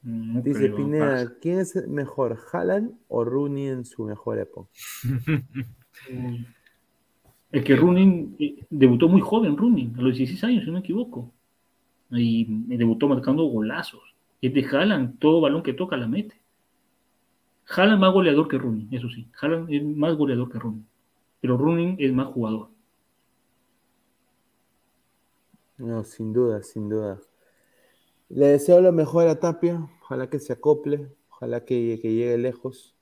No 0.01 0.41
Dice 0.41 0.59
creo, 0.59 0.75
Pineda, 0.77 1.23
pasa. 1.25 1.35
¿quién 1.41 1.59
es 1.59 1.87
mejor, 1.87 2.37
Haaland 2.51 2.97
o 3.07 3.23
Rooney 3.23 3.67
en 3.67 3.85
su 3.85 4.03
mejor 4.05 4.39
época? 4.39 4.69
El 7.51 7.63
que 7.63 7.75
Rooney 7.75 8.35
eh, 8.39 8.65
debutó 8.69 9.07
muy 9.07 9.21
joven, 9.21 9.55
Rooney, 9.55 9.93
a 9.97 10.01
los 10.01 10.17
16 10.17 10.43
años, 10.43 10.63
si 10.63 10.67
no 10.67 10.73
me 10.73 10.79
equivoco. 10.79 11.31
Y 12.11 12.45
debutó 12.75 13.07
marcando 13.07 13.43
golazos. 13.43 14.01
Es 14.41 14.53
de 14.53 14.65
Haaland, 14.65 15.19
todo 15.19 15.39
balón 15.39 15.63
que 15.63 15.73
toca 15.73 15.95
la 15.95 16.07
mete. 16.07 16.41
Haaland 17.69 17.99
más 17.99 18.11
goleador 18.11 18.47
que 18.47 18.57
Rooney, 18.57 18.87
eso 18.91 19.09
sí. 19.09 19.27
Haaland 19.39 19.71
es 19.71 19.83
más 19.83 20.15
goleador 20.15 20.51
que 20.51 20.59
Rooney. 20.59 20.83
Pero 21.41 21.57
Rooney 21.57 21.95
es 21.99 22.11
más 22.11 22.27
jugador. 22.27 22.69
No, 25.77 26.03
sin 26.03 26.33
duda, 26.33 26.63
sin 26.63 26.89
duda. 26.89 27.19
Le 28.29 28.47
deseo 28.47 28.81
lo 28.81 28.91
mejor 28.91 29.27
a 29.27 29.39
Tapia, 29.39 29.87
ojalá 30.01 30.29
que 30.29 30.39
se 30.39 30.53
acople, 30.53 31.13
ojalá 31.29 31.65
que 31.65 31.97
llegue 32.01 32.37
lejos. 32.37 32.92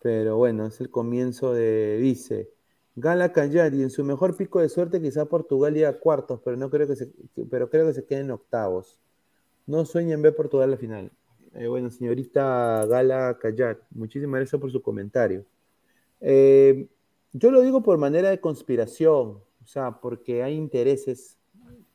Pero 0.00 0.36
bueno, 0.36 0.66
es 0.66 0.80
el 0.80 0.90
comienzo 0.90 1.52
de, 1.52 1.98
dice, 1.98 2.50
Gala 2.94 3.32
Cagliari, 3.32 3.82
en 3.82 3.90
su 3.90 4.04
mejor 4.04 4.36
pico 4.36 4.60
de 4.60 4.68
suerte 4.68 5.00
quizá 5.00 5.24
Portugal 5.26 5.74
llega 5.74 5.88
a 5.88 5.98
cuartos, 5.98 6.40
pero 6.44 6.56
no 6.56 6.70
creo 6.70 6.86
que 6.86 6.96
se, 6.96 7.10
pero 7.50 7.68
creo 7.70 7.86
que 7.86 7.94
se 7.94 8.04
quede 8.04 8.20
en 8.20 8.30
octavos. 8.30 8.98
No 9.66 9.84
sueñen 9.84 10.22
ver 10.22 10.34
Portugal 10.34 10.68
a 10.68 10.72
la 10.72 10.76
final. 10.78 11.10
Eh, 11.54 11.66
bueno, 11.66 11.90
señorita 11.90 12.86
Gala 12.86 13.38
Callar, 13.40 13.80
muchísimas 13.90 14.40
gracias 14.40 14.60
por 14.60 14.70
su 14.70 14.80
comentario. 14.82 15.44
Eh, 16.20 16.88
yo 17.32 17.50
lo 17.50 17.60
digo 17.60 17.82
por 17.82 17.98
manera 17.98 18.30
de 18.30 18.40
conspiración, 18.40 19.40
o 19.62 19.66
sea, 19.66 20.00
porque 20.00 20.42
hay 20.42 20.54
intereses 20.54 21.36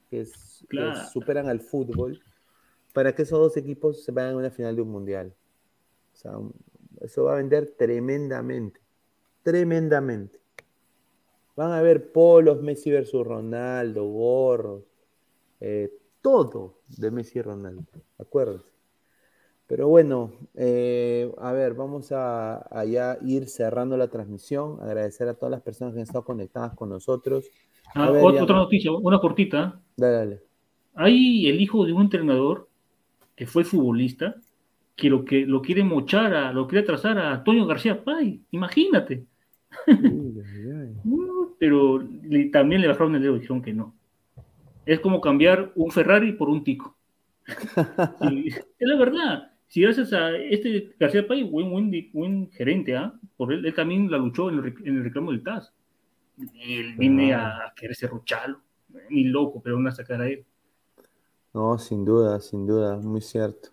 que, 0.10 0.22
es- 0.22 0.66
que 0.70 0.78
superan 1.12 1.48
al 1.48 1.60
fútbol 1.62 2.22
para 2.94 3.14
que 3.16 3.24
esos 3.24 3.40
dos 3.40 3.58
equipos 3.58 4.04
se 4.04 4.12
vayan 4.12 4.34
a 4.34 4.38
una 4.38 4.52
final 4.52 4.76
de 4.76 4.82
un 4.82 4.90
mundial. 4.92 5.34
O 6.14 6.16
sea, 6.16 6.38
un- 6.38 6.54
eso 7.04 7.26
va 7.26 7.34
a 7.34 7.38
vender 7.38 7.76
tremendamente, 7.78 8.80
tremendamente. 9.44 10.40
Van 11.56 11.72
a 11.72 11.78
haber 11.80 12.12
polos 12.12 12.62
Messi 12.62 12.90
versus 12.92 13.26
Ronaldo, 13.26 14.06
gorros, 14.06 14.84
eh, 15.60 15.92
todo 16.22 16.80
de 16.98 17.12
Messi 17.12 17.40
y 17.40 17.42
Ronaldo, 17.44 17.84
acuérdense. 18.18 18.66
Pero 19.68 19.88
bueno, 19.88 20.32
eh, 20.56 21.32
a 21.38 21.52
ver, 21.54 21.74
vamos 21.74 22.12
a, 22.12 22.58
a 22.70 22.86
ya 22.86 23.18
ir 23.22 23.48
cerrando 23.48 23.98
la 23.98 24.10
transmisión, 24.10 24.80
agradecer 24.82 25.28
a 25.28 25.36
todas 25.36 25.52
las 25.52 25.62
personas 25.62 25.94
que 25.94 26.00
han 26.00 26.04
estado 26.04 26.26
conectadas 26.26 26.74
con 26.74 26.90
nosotros. 26.90 27.46
Ah, 27.96 28.06
A 28.06 28.12
ver, 28.12 28.24
ot- 28.24 28.34
ya- 28.36 28.44
otra 28.44 28.56
noticia, 28.56 28.92
una 28.92 29.20
cortita. 29.20 29.82
Dale, 29.96 30.14
dale. 30.16 30.44
Hay 30.96 31.48
el 31.48 31.62
hijo 31.62 31.86
de 31.86 31.94
un 31.94 32.02
entrenador 32.04 32.68
que 33.36 33.48
fue 33.48 33.64
futbolista 33.64 34.36
que 34.96 35.10
lo 35.10 35.26
que 35.26 35.46
lo 35.46 35.62
quiere 35.62 35.84
mochar, 35.84 36.34
a, 36.34 36.54
lo 36.54 36.68
quiere 36.68 36.86
trazar 36.86 37.18
a 37.18 37.34
Antonio 37.34 37.66
García 37.66 38.04
Pay. 38.04 38.42
Imagínate. 38.52 39.26
Uy, 39.88 40.40
ay, 40.40 40.72
ay. 40.72 40.96
Pero 41.60 42.00
le- 42.00 42.50
también 42.50 42.82
le 42.82 42.88
bajaron 42.88 43.16
el 43.16 43.22
dedo 43.22 43.36
y 43.36 43.40
dijeron 43.40 43.62
que 43.62 43.74
no. 43.74 43.96
Es 44.86 45.00
como 45.00 45.22
cambiar 45.22 45.72
un 45.76 45.92
Ferrari 45.92 46.34
por 46.34 46.50
un 46.50 46.64
Tico. 46.64 46.98
Y 48.32 48.50
es 48.50 48.66
la 48.80 48.98
verdad. 48.98 49.52
Si 49.68 49.82
gracias 49.82 50.14
a 50.14 50.36
este 50.38 50.94
García 51.00 51.28
Pay, 51.28 51.44
buen, 51.44 51.72
buen, 51.72 51.92
buen 52.14 52.52
gerente, 52.52 52.96
¿ah? 52.96 53.14
por 53.38 53.52
él, 53.52 53.66
él 53.66 53.74
también 53.74 54.12
la 54.12 54.18
luchó 54.18 54.50
en 54.50 54.60
el, 54.60 54.76
en 54.86 54.98
el 54.98 55.04
reclamo 55.04 55.32
del 55.32 55.42
TAS. 55.42 55.74
Y 56.38 56.76
él 56.76 56.96
viene 56.98 57.34
a 57.34 57.74
querer 57.76 57.96
ser 57.96 58.12
ruchalo. 58.12 58.60
Ni 59.10 59.24
loco, 59.24 59.62
pero 59.64 59.78
van 59.78 59.88
a 59.88 59.92
sacar 59.92 60.22
a 60.22 60.28
él. 60.30 60.46
No, 61.54 61.78
sin 61.80 62.06
duda, 62.06 62.40
sin 62.40 62.68
duda, 62.68 62.98
muy 62.98 63.22
cierto. 63.22 63.70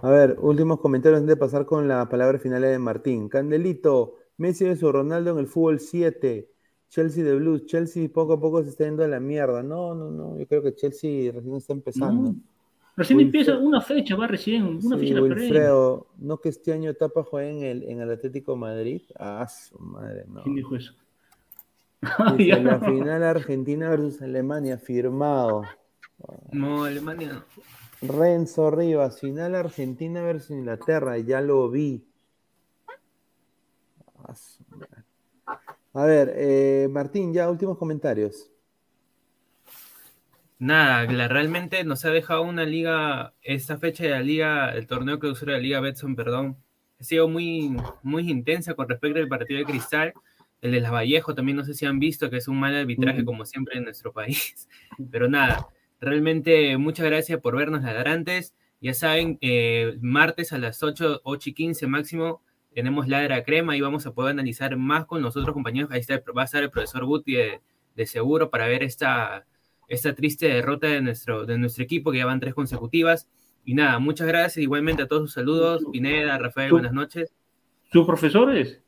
A 0.00 0.10
ver, 0.10 0.36
últimos 0.40 0.80
comentarios 0.80 1.20
antes 1.20 1.34
de 1.34 1.36
pasar 1.36 1.64
con 1.66 1.86
la 1.86 2.08
palabra 2.08 2.38
final 2.38 2.62
de 2.62 2.78
Martín. 2.78 3.28
Candelito, 3.28 4.16
Messi 4.36 4.64
de 4.64 4.76
su 4.76 4.90
Ronaldo 4.90 5.30
en 5.32 5.38
el 5.38 5.46
fútbol 5.46 5.78
7. 5.78 6.48
Chelsea 6.88 7.24
de 7.24 7.36
Blues. 7.36 7.66
Chelsea 7.66 8.08
poco 8.12 8.34
a 8.34 8.40
poco 8.40 8.62
se 8.62 8.70
está 8.70 8.84
yendo 8.84 9.04
a 9.04 9.08
la 9.08 9.20
mierda. 9.20 9.62
No, 9.62 9.94
no, 9.94 10.10
no. 10.10 10.38
Yo 10.38 10.46
creo 10.46 10.62
que 10.62 10.74
Chelsea 10.74 11.30
recién 11.32 11.54
está 11.56 11.72
empezando. 11.72 12.30
No. 12.30 12.36
Recién 12.94 13.20
empieza 13.20 13.56
una 13.56 13.80
fecha, 13.80 14.14
va 14.16 14.26
recién, 14.26 14.64
una 14.64 14.98
Sí, 14.98 15.06
fecha 15.06 15.14
la 15.14 15.22
Wilfredo, 15.22 16.08
no 16.18 16.38
que 16.40 16.50
este 16.50 16.74
año 16.74 16.92
Tapa 16.92 17.22
juegue 17.24 17.50
en 17.50 17.62
el, 17.62 17.82
en 17.84 18.00
el 18.02 18.10
Atlético 18.10 18.52
de 18.52 18.58
Madrid. 18.58 19.02
Ah, 19.18 19.48
su 19.48 19.78
madre, 19.78 20.26
no. 20.28 20.42
¿Quién 20.42 20.56
dijo 20.56 20.76
eso? 20.76 20.92
Dice, 22.36 22.46
Ya. 22.48 22.58
la 22.58 22.80
final 22.80 23.22
Argentina 23.22 23.88
versus 23.88 24.20
Alemania, 24.20 24.76
firmado. 24.76 25.62
No, 26.50 26.84
Alemania 26.84 27.32
no. 27.32 27.44
Renzo 28.02 28.70
Rivas, 28.70 29.20
final 29.20 29.54
Argentina 29.54 30.22
versus 30.22 30.50
Inglaterra, 30.50 31.18
ya 31.18 31.40
lo 31.40 31.70
vi. 31.70 32.04
A 35.94 36.04
ver, 36.06 36.32
eh, 36.36 36.88
Martín, 36.90 37.32
ya 37.32 37.50
últimos 37.50 37.78
comentarios. 37.78 38.50
Nada, 40.58 41.04
la- 41.12 41.28
realmente 41.28 41.82
nos 41.84 42.04
ha 42.04 42.10
dejado 42.10 42.42
una 42.42 42.64
liga, 42.64 43.34
esta 43.42 43.78
fecha 43.78 44.04
de 44.04 44.10
la 44.10 44.20
liga, 44.20 44.74
el 44.74 44.86
torneo 44.86 45.18
clausura 45.18 45.52
de 45.54 45.58
la 45.58 45.62
liga 45.62 45.80
Betson, 45.80 46.14
perdón, 46.14 46.56
ha 47.00 47.04
sido 47.04 47.28
muy, 47.28 47.76
muy 48.02 48.30
intensa 48.30 48.74
con 48.74 48.88
respecto 48.88 49.18
al 49.18 49.28
partido 49.28 49.58
de 49.58 49.66
Cristal. 49.66 50.12
El 50.60 50.70
de 50.70 50.80
Las 50.80 50.92
Vallejo 50.92 51.34
también 51.34 51.56
no 51.56 51.64
sé 51.64 51.74
si 51.74 51.84
han 51.84 51.98
visto 51.98 52.30
que 52.30 52.36
es 52.36 52.46
un 52.46 52.60
mal 52.60 52.76
arbitraje 52.76 53.24
como 53.24 53.44
siempre 53.44 53.76
en 53.78 53.84
nuestro 53.84 54.12
país. 54.12 54.68
Pero 55.10 55.28
nada, 55.28 55.66
realmente 56.02 56.76
muchas 56.76 57.06
gracias 57.06 57.40
por 57.40 57.56
vernos 57.56 57.82
ladrantes. 57.82 58.54
Ya 58.80 58.92
saben, 58.92 59.38
eh, 59.40 59.96
martes 60.00 60.52
a 60.52 60.58
las 60.58 60.82
8, 60.82 61.20
8 61.24 61.50
y 61.50 61.54
15 61.54 61.86
máximo 61.86 62.42
tenemos 62.74 63.06
Ladra 63.06 63.44
Crema 63.44 63.76
y 63.76 63.80
vamos 63.80 64.06
a 64.06 64.12
poder 64.14 64.32
analizar 64.32 64.76
más 64.76 65.04
con 65.06 65.22
los 65.22 65.36
otros 65.36 65.52
compañeros. 65.54 65.90
Ahí 65.92 66.00
está, 66.00 66.22
va 66.36 66.42
a 66.42 66.44
estar 66.46 66.62
el 66.62 66.70
profesor 66.70 67.04
Guti 67.04 67.34
de, 67.34 67.60
de 67.94 68.06
seguro 68.06 68.50
para 68.50 68.66
ver 68.66 68.82
esta, 68.82 69.46
esta 69.88 70.14
triste 70.14 70.48
derrota 70.48 70.86
de 70.88 71.00
nuestro, 71.02 71.44
de 71.46 71.58
nuestro 71.58 71.84
equipo 71.84 72.10
que 72.10 72.18
ya 72.18 72.26
van 72.26 72.40
tres 72.40 72.54
consecutivas. 72.54 73.28
Y 73.64 73.74
nada, 73.74 73.98
muchas 73.98 74.26
gracias 74.26 74.56
igualmente 74.62 75.02
a 75.02 75.06
todos 75.06 75.22
sus 75.24 75.34
saludos. 75.34 75.84
Pineda, 75.92 76.36
Rafael, 76.38 76.70
Tú- 76.70 76.76
buenas 76.76 76.92
noches. 76.94 77.32
¿Sus 77.92 78.06
profesores? 78.06 78.80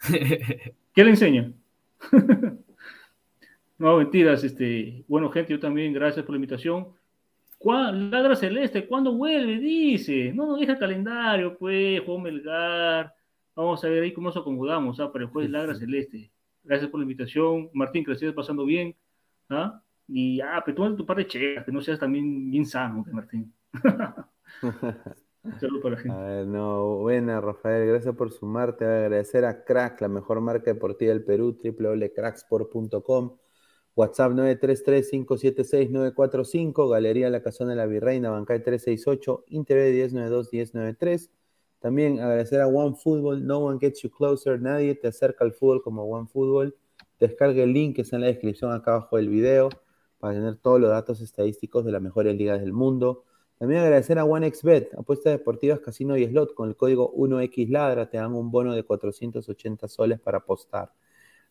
¿Qué 0.10 1.04
le 1.04 1.10
enseñan? 1.10 1.54
no, 3.82 3.96
mentiras. 3.96 4.44
Este, 4.44 5.04
bueno, 5.08 5.28
gente, 5.30 5.52
yo 5.52 5.58
también, 5.58 5.92
gracias 5.92 6.24
por 6.24 6.34
la 6.34 6.36
invitación. 6.36 6.86
¿Cuá- 7.58 7.90
Ladra 7.90 8.36
Celeste, 8.36 8.86
¿cuándo 8.86 9.12
vuelve? 9.12 9.58
Dice. 9.58 10.32
No, 10.32 10.46
no 10.46 10.56
deja 10.56 10.72
el 10.74 10.78
calendario, 10.78 11.58
pues, 11.58 12.00
juego 12.00 12.20
Melgar. 12.20 13.12
Vamos 13.56 13.84
a 13.84 13.88
ver 13.88 14.04
ahí 14.04 14.12
cómo 14.12 14.28
nos 14.28 14.36
acomodamos, 14.36 15.00
¿ah? 15.00 15.10
Para 15.10 15.24
el 15.24 15.30
jueves 15.30 15.50
Ladra 15.50 15.74
Celeste. 15.74 16.30
Gracias 16.62 16.88
por 16.90 17.00
la 17.00 17.04
invitación. 17.04 17.70
Martín, 17.72 18.04
que 18.04 18.14
la 18.14 18.32
pasando 18.32 18.64
bien. 18.64 18.94
¿ah? 19.50 19.82
Y, 20.06 20.40
ah, 20.40 20.62
pero 20.64 20.76
tú 20.76 20.96
tu 20.98 21.04
par 21.06 21.16
de 21.16 21.26
checas, 21.26 21.64
que 21.64 21.72
no 21.72 21.80
seas 21.80 21.98
también 21.98 22.52
bien 22.52 22.64
sano, 22.64 23.04
Martín. 23.10 23.52
Saludos 25.58 25.82
para 25.82 25.96
la 25.96 26.00
gente. 26.00 26.16
A 26.16 26.22
ver, 26.22 26.46
no, 26.46 26.98
buena, 26.98 27.40
Rafael, 27.40 27.88
gracias 27.88 28.14
por 28.14 28.30
sumarte. 28.30 28.84
Agradecer 28.84 29.44
a 29.44 29.64
Crack, 29.64 30.00
la 30.02 30.08
mejor 30.08 30.40
marca 30.40 30.72
deportiva 30.72 31.12
del 31.12 31.24
Perú, 31.24 31.58
www.cracksport.com. 31.60 33.38
WhatsApp 33.94 34.32
933-576-945, 34.32 36.90
Galería 36.90 37.28
La 37.30 37.42
Casona 37.42 37.72
de 37.72 37.76
la 37.76 37.86
Virreina, 37.86 38.30
Bancay 38.30 38.62
368, 38.62 39.44
Internet 39.48 40.12
1092-1093. 40.12 41.30
También 41.78 42.20
agradecer 42.20 42.60
a 42.60 42.68
OneFootball, 42.68 43.46
No 43.46 43.58
One 43.58 43.78
Gets 43.80 44.02
You 44.02 44.10
Closer, 44.10 44.60
nadie 44.60 44.94
te 44.94 45.08
acerca 45.08 45.44
al 45.44 45.52
fútbol 45.52 45.82
como 45.82 46.04
OneFootball. 46.04 46.76
Descargue 47.18 47.64
el 47.64 47.72
link 47.72 47.96
que 47.96 48.02
está 48.02 48.16
en 48.16 48.22
la 48.22 48.28
descripción 48.28 48.72
acá 48.72 48.92
abajo 48.92 49.16
del 49.16 49.28
video 49.28 49.68
para 50.18 50.34
tener 50.34 50.56
todos 50.56 50.80
los 50.80 50.90
datos 50.90 51.20
estadísticos 51.20 51.84
de 51.84 51.92
las 51.92 52.00
mejores 52.00 52.36
ligas 52.36 52.60
del 52.60 52.72
mundo. 52.72 53.24
También 53.58 53.80
agradecer 53.80 54.18
a 54.18 54.24
OneXBet, 54.24 54.94
apuestas 54.94 55.32
deportivas, 55.32 55.80
casino 55.80 56.16
y 56.16 56.26
slot. 56.26 56.54
Con 56.54 56.68
el 56.68 56.76
código 56.76 57.12
1XLadra 57.14 58.08
te 58.08 58.16
dan 58.16 58.34
un 58.34 58.50
bono 58.50 58.74
de 58.74 58.84
480 58.84 59.86
soles 59.88 60.18
para 60.18 60.38
apostar. 60.38 60.92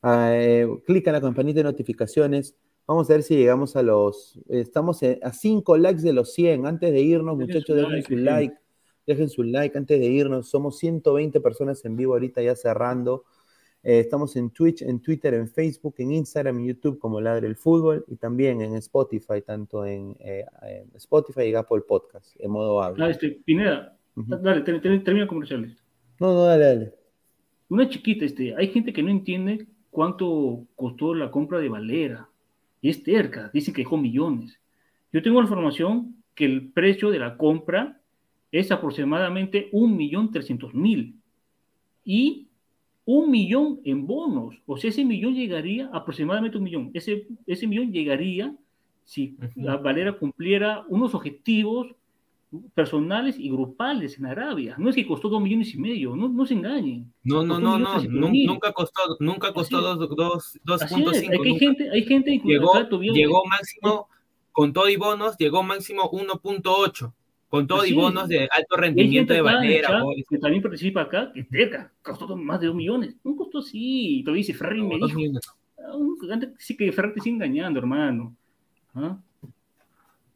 Eh, 0.04 0.68
clica 0.86 1.10
en 1.12 1.16
la 1.16 1.22
campanita 1.22 1.58
de 1.60 1.64
notificaciones. 1.64 2.56
Vamos 2.88 3.10
a 3.10 3.14
ver 3.14 3.24
si 3.24 3.36
llegamos 3.36 3.76
a 3.76 3.84
los. 3.84 4.40
Estamos 4.50 5.02
a 5.04 5.32
5 5.32 5.78
likes 5.78 6.02
de 6.02 6.14
los 6.14 6.34
100. 6.34 6.66
Antes 6.66 6.92
de 6.92 7.00
irnos, 7.02 7.38
Dejen 7.38 7.54
muchachos, 7.56 7.76
dejen 7.76 7.92
like, 7.92 8.08
su 8.08 8.16
like. 8.18 8.56
Dejen 9.08 9.30
su 9.30 9.44
like 9.44 9.78
antes 9.78 10.00
de 10.00 10.06
irnos. 10.08 10.50
Somos 10.50 10.78
120 10.80 11.40
personas 11.42 11.84
en 11.86 11.96
vivo 11.96 12.14
ahorita 12.14 12.42
ya 12.42 12.56
cerrando. 12.56 13.24
Eh, 13.84 14.00
estamos 14.00 14.36
en 14.36 14.52
Twitch, 14.52 14.84
en 14.84 15.00
Twitter, 15.00 15.34
en 15.34 15.48
Facebook, 15.48 15.96
en 15.98 16.12
Instagram 16.12 16.60
y 16.60 16.68
YouTube 16.68 17.00
como 17.00 17.20
Ladre 17.20 17.48
el 17.48 17.56
Fútbol 17.56 18.06
y 18.08 18.16
también 18.16 18.62
en 18.62 18.76
Spotify, 18.76 19.42
tanto 19.44 19.86
en 19.86 20.16
eh, 20.20 20.46
Spotify 20.96 21.44
y 21.46 21.56
Apple 21.56 21.82
Podcast, 21.88 22.36
en 22.40 22.52
modo 22.52 22.82
habla. 22.84 23.06
Ah, 23.06 23.10
este, 23.10 23.40
Pineda, 23.44 23.98
dale, 24.16 24.62
ter- 24.62 24.82
ter- 24.82 25.04
termina 25.04 25.26
comerciales. 25.28 25.84
No, 26.20 26.32
no, 26.32 26.44
dale, 26.44 26.64
dale. 26.66 26.94
Una 27.70 27.90
chiquita, 27.90 28.24
este, 28.26 28.56
hay 28.56 28.68
gente 28.68 28.94
que 28.94 29.02
no 29.02 29.10
entiende 29.10 29.66
cuánto 29.92 30.66
costó 30.76 31.14
la 31.14 31.30
compra 31.30 31.60
de 31.60 31.70
Valera. 31.70 32.28
Y 32.82 32.90
es 32.90 33.04
terca, 33.04 33.52
dice 33.54 33.72
que 33.72 33.84
dejó 33.84 33.98
millones. 33.98 34.60
Yo 35.14 35.22
tengo 35.22 35.40
la 35.40 35.46
información 35.46 36.16
que 36.34 36.46
el 36.46 36.70
precio 36.70 37.12
de 37.12 37.20
la 37.20 37.38
compra 37.38 38.00
es 38.52 38.72
aproximadamente 38.72 39.70
un 39.72 39.96
millón 39.96 40.32
trescientos 40.32 40.74
mil. 40.74 41.16
Y 42.04 42.48
un 43.06 43.30
millón 43.30 43.82
en 43.84 44.08
bonos. 44.08 44.56
O 44.66 44.78
sea, 44.78 44.90
ese 44.90 45.06
millón 45.06 45.36
llegaría 45.36 45.90
aproximadamente 45.94 46.58
un 46.58 46.64
millón. 46.64 46.92
Ese, 46.94 47.28
ese 47.46 47.68
millón 47.68 47.92
llegaría 47.92 48.56
si 49.06 49.36
la 49.56 49.78
Valera 49.78 50.14
cumpliera 50.14 50.86
unos 50.88 51.14
objetivos 51.14 51.94
personales 52.74 53.40
y 53.40 53.50
grupales 53.50 54.18
en 54.18 54.26
Arabia. 54.26 54.76
No 54.78 54.90
es 54.90 54.96
que 54.96 55.08
costó 55.08 55.30
dos 55.30 55.42
millones 55.42 55.74
y 55.74 55.78
medio, 55.78 56.16
no, 56.16 56.28
no 56.28 56.46
se 56.46 56.54
engañen. 56.54 57.12
No, 57.24 57.44
no, 57.46 57.60
no, 57.60 57.78
no, 57.80 58.02
nunca 58.10 58.74
costó, 58.74 59.02
nunca 59.20 59.54
costó 59.54 59.78
Así 59.78 59.86
dos- 60.00 60.16
dos- 60.16 60.60
dos 60.64 60.82
Así 60.82 60.94
punto 60.96 61.12
es, 61.12 61.20
cinco, 61.22 61.32
hay, 61.34 61.40
hay 61.40 61.52
nunca. 61.54 61.60
gente, 61.66 61.90
hay 61.92 62.04
gente 62.04 62.32
incluso 62.34 62.90
llegó, 62.90 63.02
llegó 63.14 63.44
máximo, 63.46 64.08
con 64.52 64.74
todo 64.74 64.90
y 64.90 64.98
bonos, 64.98 65.38
llegó 65.38 65.64
máximo 65.64 66.10
1.8, 66.12 67.14
con 67.48 67.68
todo 67.68 67.86
y 67.86 67.94
bonos 67.94 68.28
de 68.28 68.50
alto 68.52 68.76
rendimiento 68.76 69.34
de 69.34 69.42
goles. 69.42 70.26
que 70.30 70.38
también 70.38 70.62
participa 70.62 71.02
acá, 71.02 71.32
que 71.34 71.44
teca, 71.46 71.92
costó 72.04 72.36
más 72.36 72.60
de 72.60 72.68
dos 72.68 72.76
millones. 72.76 73.16
No 73.24 73.36
costó 73.38 73.60
así. 73.60 74.22
Todavía 74.26 74.40
dice 74.42 74.54
Ferrari 74.54 74.82
me 74.84 74.96
dijo. 74.96 75.20
Ah, 75.80 76.40
Sí 76.60 76.76
que 76.78 76.92
Ferrari 76.92 77.14
te 77.16 77.22
sigue 77.22 77.36
engañando, 77.36 77.80
hermano. 77.80 78.36
¿Ah? 78.94 79.18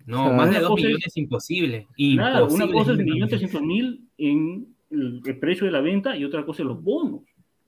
No, 0.05 0.27
Ah. 0.27 0.33
más 0.33 0.45
de 0.49 0.57
Una 0.57 0.59
dos 0.61 0.69
cosa 0.69 0.81
es- 0.81 0.87
millones 0.87 1.17
imposible. 1.17 1.87
Claro, 1.95 2.47
una 2.47 2.67
cosa 2.71 2.93
es 2.93 2.99
el 2.99 3.05
millón 3.05 3.27
trescientos 3.29 3.61
mil 3.61 4.07
en 4.17 4.67
el, 4.91 5.21
precio 5.39 5.65
de 5.65 5.71
la 5.71 5.81
venta 5.81 6.15
y 6.15 6.23
otra 6.23 6.45
cosa 6.45 6.61
es 6.61 6.67
los 6.67 6.81
bonos 6.81 7.21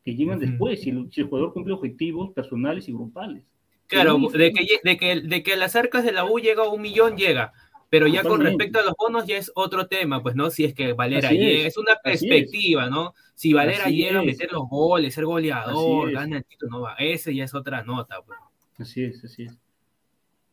que 0.05 0.15
llegan 0.15 0.37
Ujú. 0.37 0.45
después, 0.47 0.81
si 0.81 0.91
el, 0.91 1.07
si 1.11 1.21
el 1.21 1.27
jugador 1.27 1.53
cumple 1.53 1.73
objetivos 1.73 2.31
personales 2.33 2.87
y 2.87 2.93
grupales. 2.93 3.43
Claro, 3.87 4.17
de 4.17 4.51
que, 4.53 4.67
de, 4.83 4.97
que, 4.97 5.21
de 5.21 5.43
que 5.43 5.55
las 5.55 5.75
arcas 5.75 6.03
de 6.03 6.11
la 6.11 6.25
U 6.25 6.39
llega 6.39 6.63
a 6.63 6.69
un 6.69 6.81
millón, 6.81 7.17
llega. 7.17 7.53
Pero 7.89 8.05
ya 8.07 8.21
con 8.21 8.41
respecto 8.41 8.79
a 8.79 8.83
los 8.83 8.93
bonos 8.99 9.25
ya 9.25 9.37
es 9.37 9.49
otro 9.55 9.87
tema, 9.87 10.21
pues, 10.21 10.35
¿no? 10.35 10.49
Si 10.49 10.65
es 10.65 10.73
que 10.73 10.91
Valera 10.91 11.29
Así 11.29 11.37
llega, 11.37 11.59
es, 11.61 11.65
es, 11.67 11.77
una 11.77 11.93
así 11.93 12.01
es. 12.03 12.19
perspectiva, 12.19 12.89
¿no? 12.89 13.13
Si 13.33 13.53
Valera 13.53 13.85
Así 13.85 13.95
llega 13.95 14.19
a 14.19 14.23
meter 14.23 14.51
los 14.51 14.67
goles, 14.67 15.13
ser 15.13 15.23
goleador, 15.23 16.11
gana 16.11 16.37
el 16.37 16.43
título, 16.43 16.69
no 16.71 16.81
va. 16.81 16.95
Ese 16.99 17.33
ya 17.33 17.45
es 17.45 17.53
otra 17.55 17.83
nota, 17.83 18.17
pues. 18.25 18.37
Así 18.77 19.03
es, 19.03 19.23
así 19.23 19.43
es. 19.43 19.57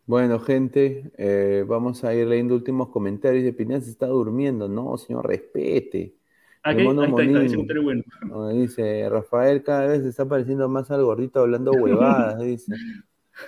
Bueno, 0.07 0.39
gente, 0.39 1.11
eh, 1.17 1.65
vamos 1.67 2.05
a 2.05 2.15
ir 2.15 2.27
leyendo 2.27 2.55
últimos 2.55 2.89
comentarios. 2.89 3.45
De 3.45 3.53
Pineda 3.53 3.81
se 3.81 3.91
está 3.91 4.07
durmiendo. 4.07 4.69
No, 4.69 4.99
señor, 4.99 5.27
respete. 5.27 6.15
Aquí, 6.63 6.81
El 6.81 6.81
ahí 6.81 6.95
mono 6.95 7.03
ahí 7.03 7.09
está, 7.09 7.57
comentario 7.57 7.83
bueno. 7.83 8.03
No, 8.27 8.49
dice, 8.49 9.09
Rafael 9.09 9.63
cada 9.63 9.87
vez 9.87 10.03
se 10.03 10.09
está 10.09 10.27
pareciendo 10.27 10.69
más 10.69 10.91
al 10.91 11.05
gordito 11.05 11.41
hablando 11.41 11.73
huevadas, 11.73 12.39
dice. 12.41 12.75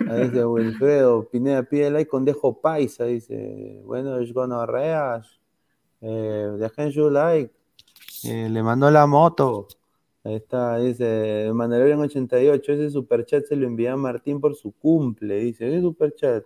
Ahí 0.08 0.28
dice 0.28 0.44
Wilfredo, 0.44 1.28
Pineda 1.28 1.62
pide 1.62 1.90
like 1.90 2.10
con 2.10 2.24
dejo 2.24 2.60
paisa, 2.60 3.04
dice. 3.04 3.80
Bueno, 3.84 4.18
es 4.18 4.32
gonorreas. 4.32 5.40
Eh, 6.00 6.50
dejen 6.58 6.92
su 6.92 7.10
like. 7.10 7.54
Eh, 8.24 8.48
le 8.50 8.62
mandó 8.62 8.90
la 8.90 9.06
moto. 9.06 9.68
Ahí 10.26 10.34
está, 10.34 10.76
dice 10.78 11.50
Mandalorian 11.54 12.00
88, 12.00 12.72
ese 12.72 12.90
superchat 12.90 13.44
se 13.44 13.54
lo 13.54 13.64
envía 13.66 13.92
a 13.92 13.96
Martín 13.96 14.40
por 14.40 14.56
su 14.56 14.72
cumple, 14.72 15.36
dice, 15.36 15.68
ese 15.68 15.80
superchat. 15.80 16.44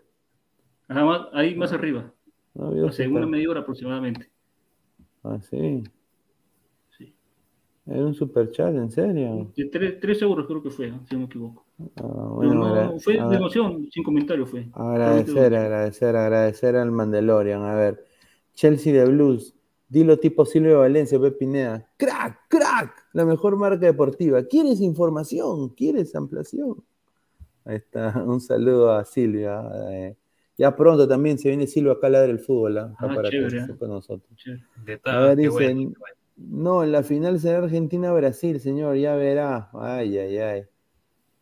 Ajá, 0.87 1.05
más- 1.05 1.29
ahí 1.33 1.55
más 1.55 1.73
arriba, 1.73 2.13
No 2.55 2.67
había 2.67 2.87
hace 2.87 3.09
una 3.09 3.27
media 3.27 3.49
hora 3.49 3.61
aproximadamente. 3.61 4.31
Ah, 5.25 5.39
sí. 5.51 5.83
Sí. 6.99 7.15
Era 7.87 8.05
un 8.05 8.15
superchat, 8.15 8.75
¿en 8.75 8.91
serio? 8.91 9.51
De 9.57 9.65
tres, 9.67 9.99
tres 10.01 10.23
euros 10.23 10.47
creo 10.47 10.63
que 10.63 10.71
fue, 10.71 10.93
si 11.09 11.15
no 11.15 11.21
me 11.21 11.25
equivoco. 11.27 11.65
Ah, 11.79 12.03
No, 12.03 12.35
bueno, 12.35 12.55
no, 12.55 12.67
agra- 12.67 12.93
no, 12.93 13.01
fue 13.01 13.15
de 13.15 13.37
emoción, 13.37 13.89
sin 13.91 14.03
comentario 14.03 14.47
fue. 14.47 14.67
Agradecer, 14.75 15.55
agradecer, 15.55 16.17
agradecer 16.17 16.77
al 16.77 16.91
Mandalorian. 16.91 17.63
A 17.63 17.75
ver, 17.75 18.05
Chelsea 18.55 18.93
de 18.93 19.05
Blues. 19.07 19.55
Dilo 19.91 20.17
tipo 20.19 20.47
Silvio 20.47 20.79
Valencia, 20.79 21.19
Pepe 21.21 21.37
Pineda. 21.37 21.85
Crack, 21.99 22.47
crack, 22.49 22.95
la 23.13 23.25
mejor 23.25 23.57
marca 23.57 23.85
deportiva. 23.87 24.43
¿Quieres 24.45 24.81
información? 24.81 25.69
¿Quieres 25.71 26.15
ampliación? 26.15 26.83
Ahí 27.65 27.77
está, 27.77 28.23
un 28.25 28.41
saludo 28.41 28.93
a 28.93 29.05
Silvia. 29.05 29.61
eh, 29.91 30.17
ya 30.57 30.77
pronto 30.77 31.09
también 31.09 31.39
se 31.39 31.49
viene 31.49 31.67
Silvia 31.67 31.93
acá 31.93 32.07
a 32.07 32.11
ladrar 32.11 32.31
el 32.31 32.39
fútbol, 32.39 32.79
¿ah? 32.79 32.95
Acá 32.97 33.09
Ah, 33.11 33.15
para 33.17 33.31
chévere, 33.31 33.67
que 33.67 33.73
¿eh? 33.73 33.77
con 33.79 33.89
nosotros. 33.91 34.31
De 34.85 35.01
A 35.05 35.19
ver, 35.21 35.37
dicen, 35.37 35.53
bueno, 35.53 35.81
qué 35.93 35.99
bueno. 35.99 36.15
no, 36.37 36.85
en 36.85 36.93
la 36.93 37.03
final 37.03 37.41
será 37.41 37.59
Argentina-Brasil, 37.59 38.61
señor, 38.61 38.97
ya 38.97 39.17
verá. 39.17 39.71
Ay, 39.73 40.17
ay, 40.19 40.39
ay. 40.39 40.65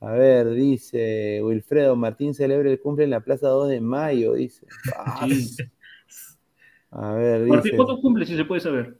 A 0.00 0.12
ver, 0.12 0.50
dice 0.50 1.40
Wilfredo 1.42 1.96
Martín 1.96 2.32
celebra 2.32 2.70
el 2.70 2.80
cumple 2.80 3.04
en 3.04 3.10
la 3.10 3.20
Plaza 3.20 3.48
2 3.48 3.68
de 3.68 3.80
Mayo, 3.80 4.34
dice. 4.34 4.64
Ah. 4.96 5.26
A 6.90 7.12
ver, 7.12 7.46
Martín, 7.46 7.62
dice. 7.64 7.76
¿cuánto 7.76 8.00
cumple 8.00 8.24
si 8.26 8.36
se 8.36 8.44
puede 8.44 8.60
saber? 8.60 8.96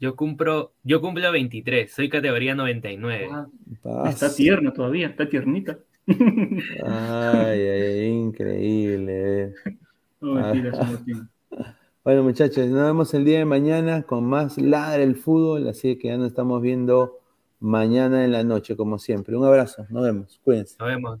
Yo 0.00 0.16
cumplo, 0.16 0.72
yo 0.82 1.00
cumplo 1.00 1.30
23, 1.30 1.92
soy 1.92 2.08
categoría 2.08 2.54
99. 2.54 3.28
Ah, 3.84 4.04
está 4.08 4.34
tierna 4.34 4.72
todavía, 4.72 5.08
está 5.08 5.28
tiernita. 5.28 5.78
Ay, 6.06 6.16
ay, 6.86 7.60
ay, 7.60 8.06
increíble. 8.08 9.54
No, 10.20 10.34
mentira, 10.34 10.72
Ah. 10.74 10.84
Martín. 10.90 11.28
Bueno, 12.02 12.22
muchachos, 12.22 12.66
nos 12.68 12.82
vemos 12.86 13.12
el 13.12 13.26
día 13.26 13.38
de 13.40 13.44
mañana 13.44 14.02
con 14.04 14.24
más 14.24 14.56
Ladra 14.56 15.02
el 15.02 15.16
Fútbol, 15.16 15.68
así 15.68 15.96
que 15.96 16.08
ya 16.08 16.16
nos 16.16 16.28
estamos 16.28 16.62
viendo 16.62 17.18
mañana 17.60 18.24
en 18.24 18.32
la 18.32 18.42
noche, 18.42 18.74
como 18.74 18.98
siempre. 18.98 19.36
Un 19.36 19.44
abrazo, 19.44 19.84
nos 19.90 20.04
vemos, 20.04 20.40
cuídense. 20.42 20.76
Nos 20.78 20.88
vemos. 20.88 21.20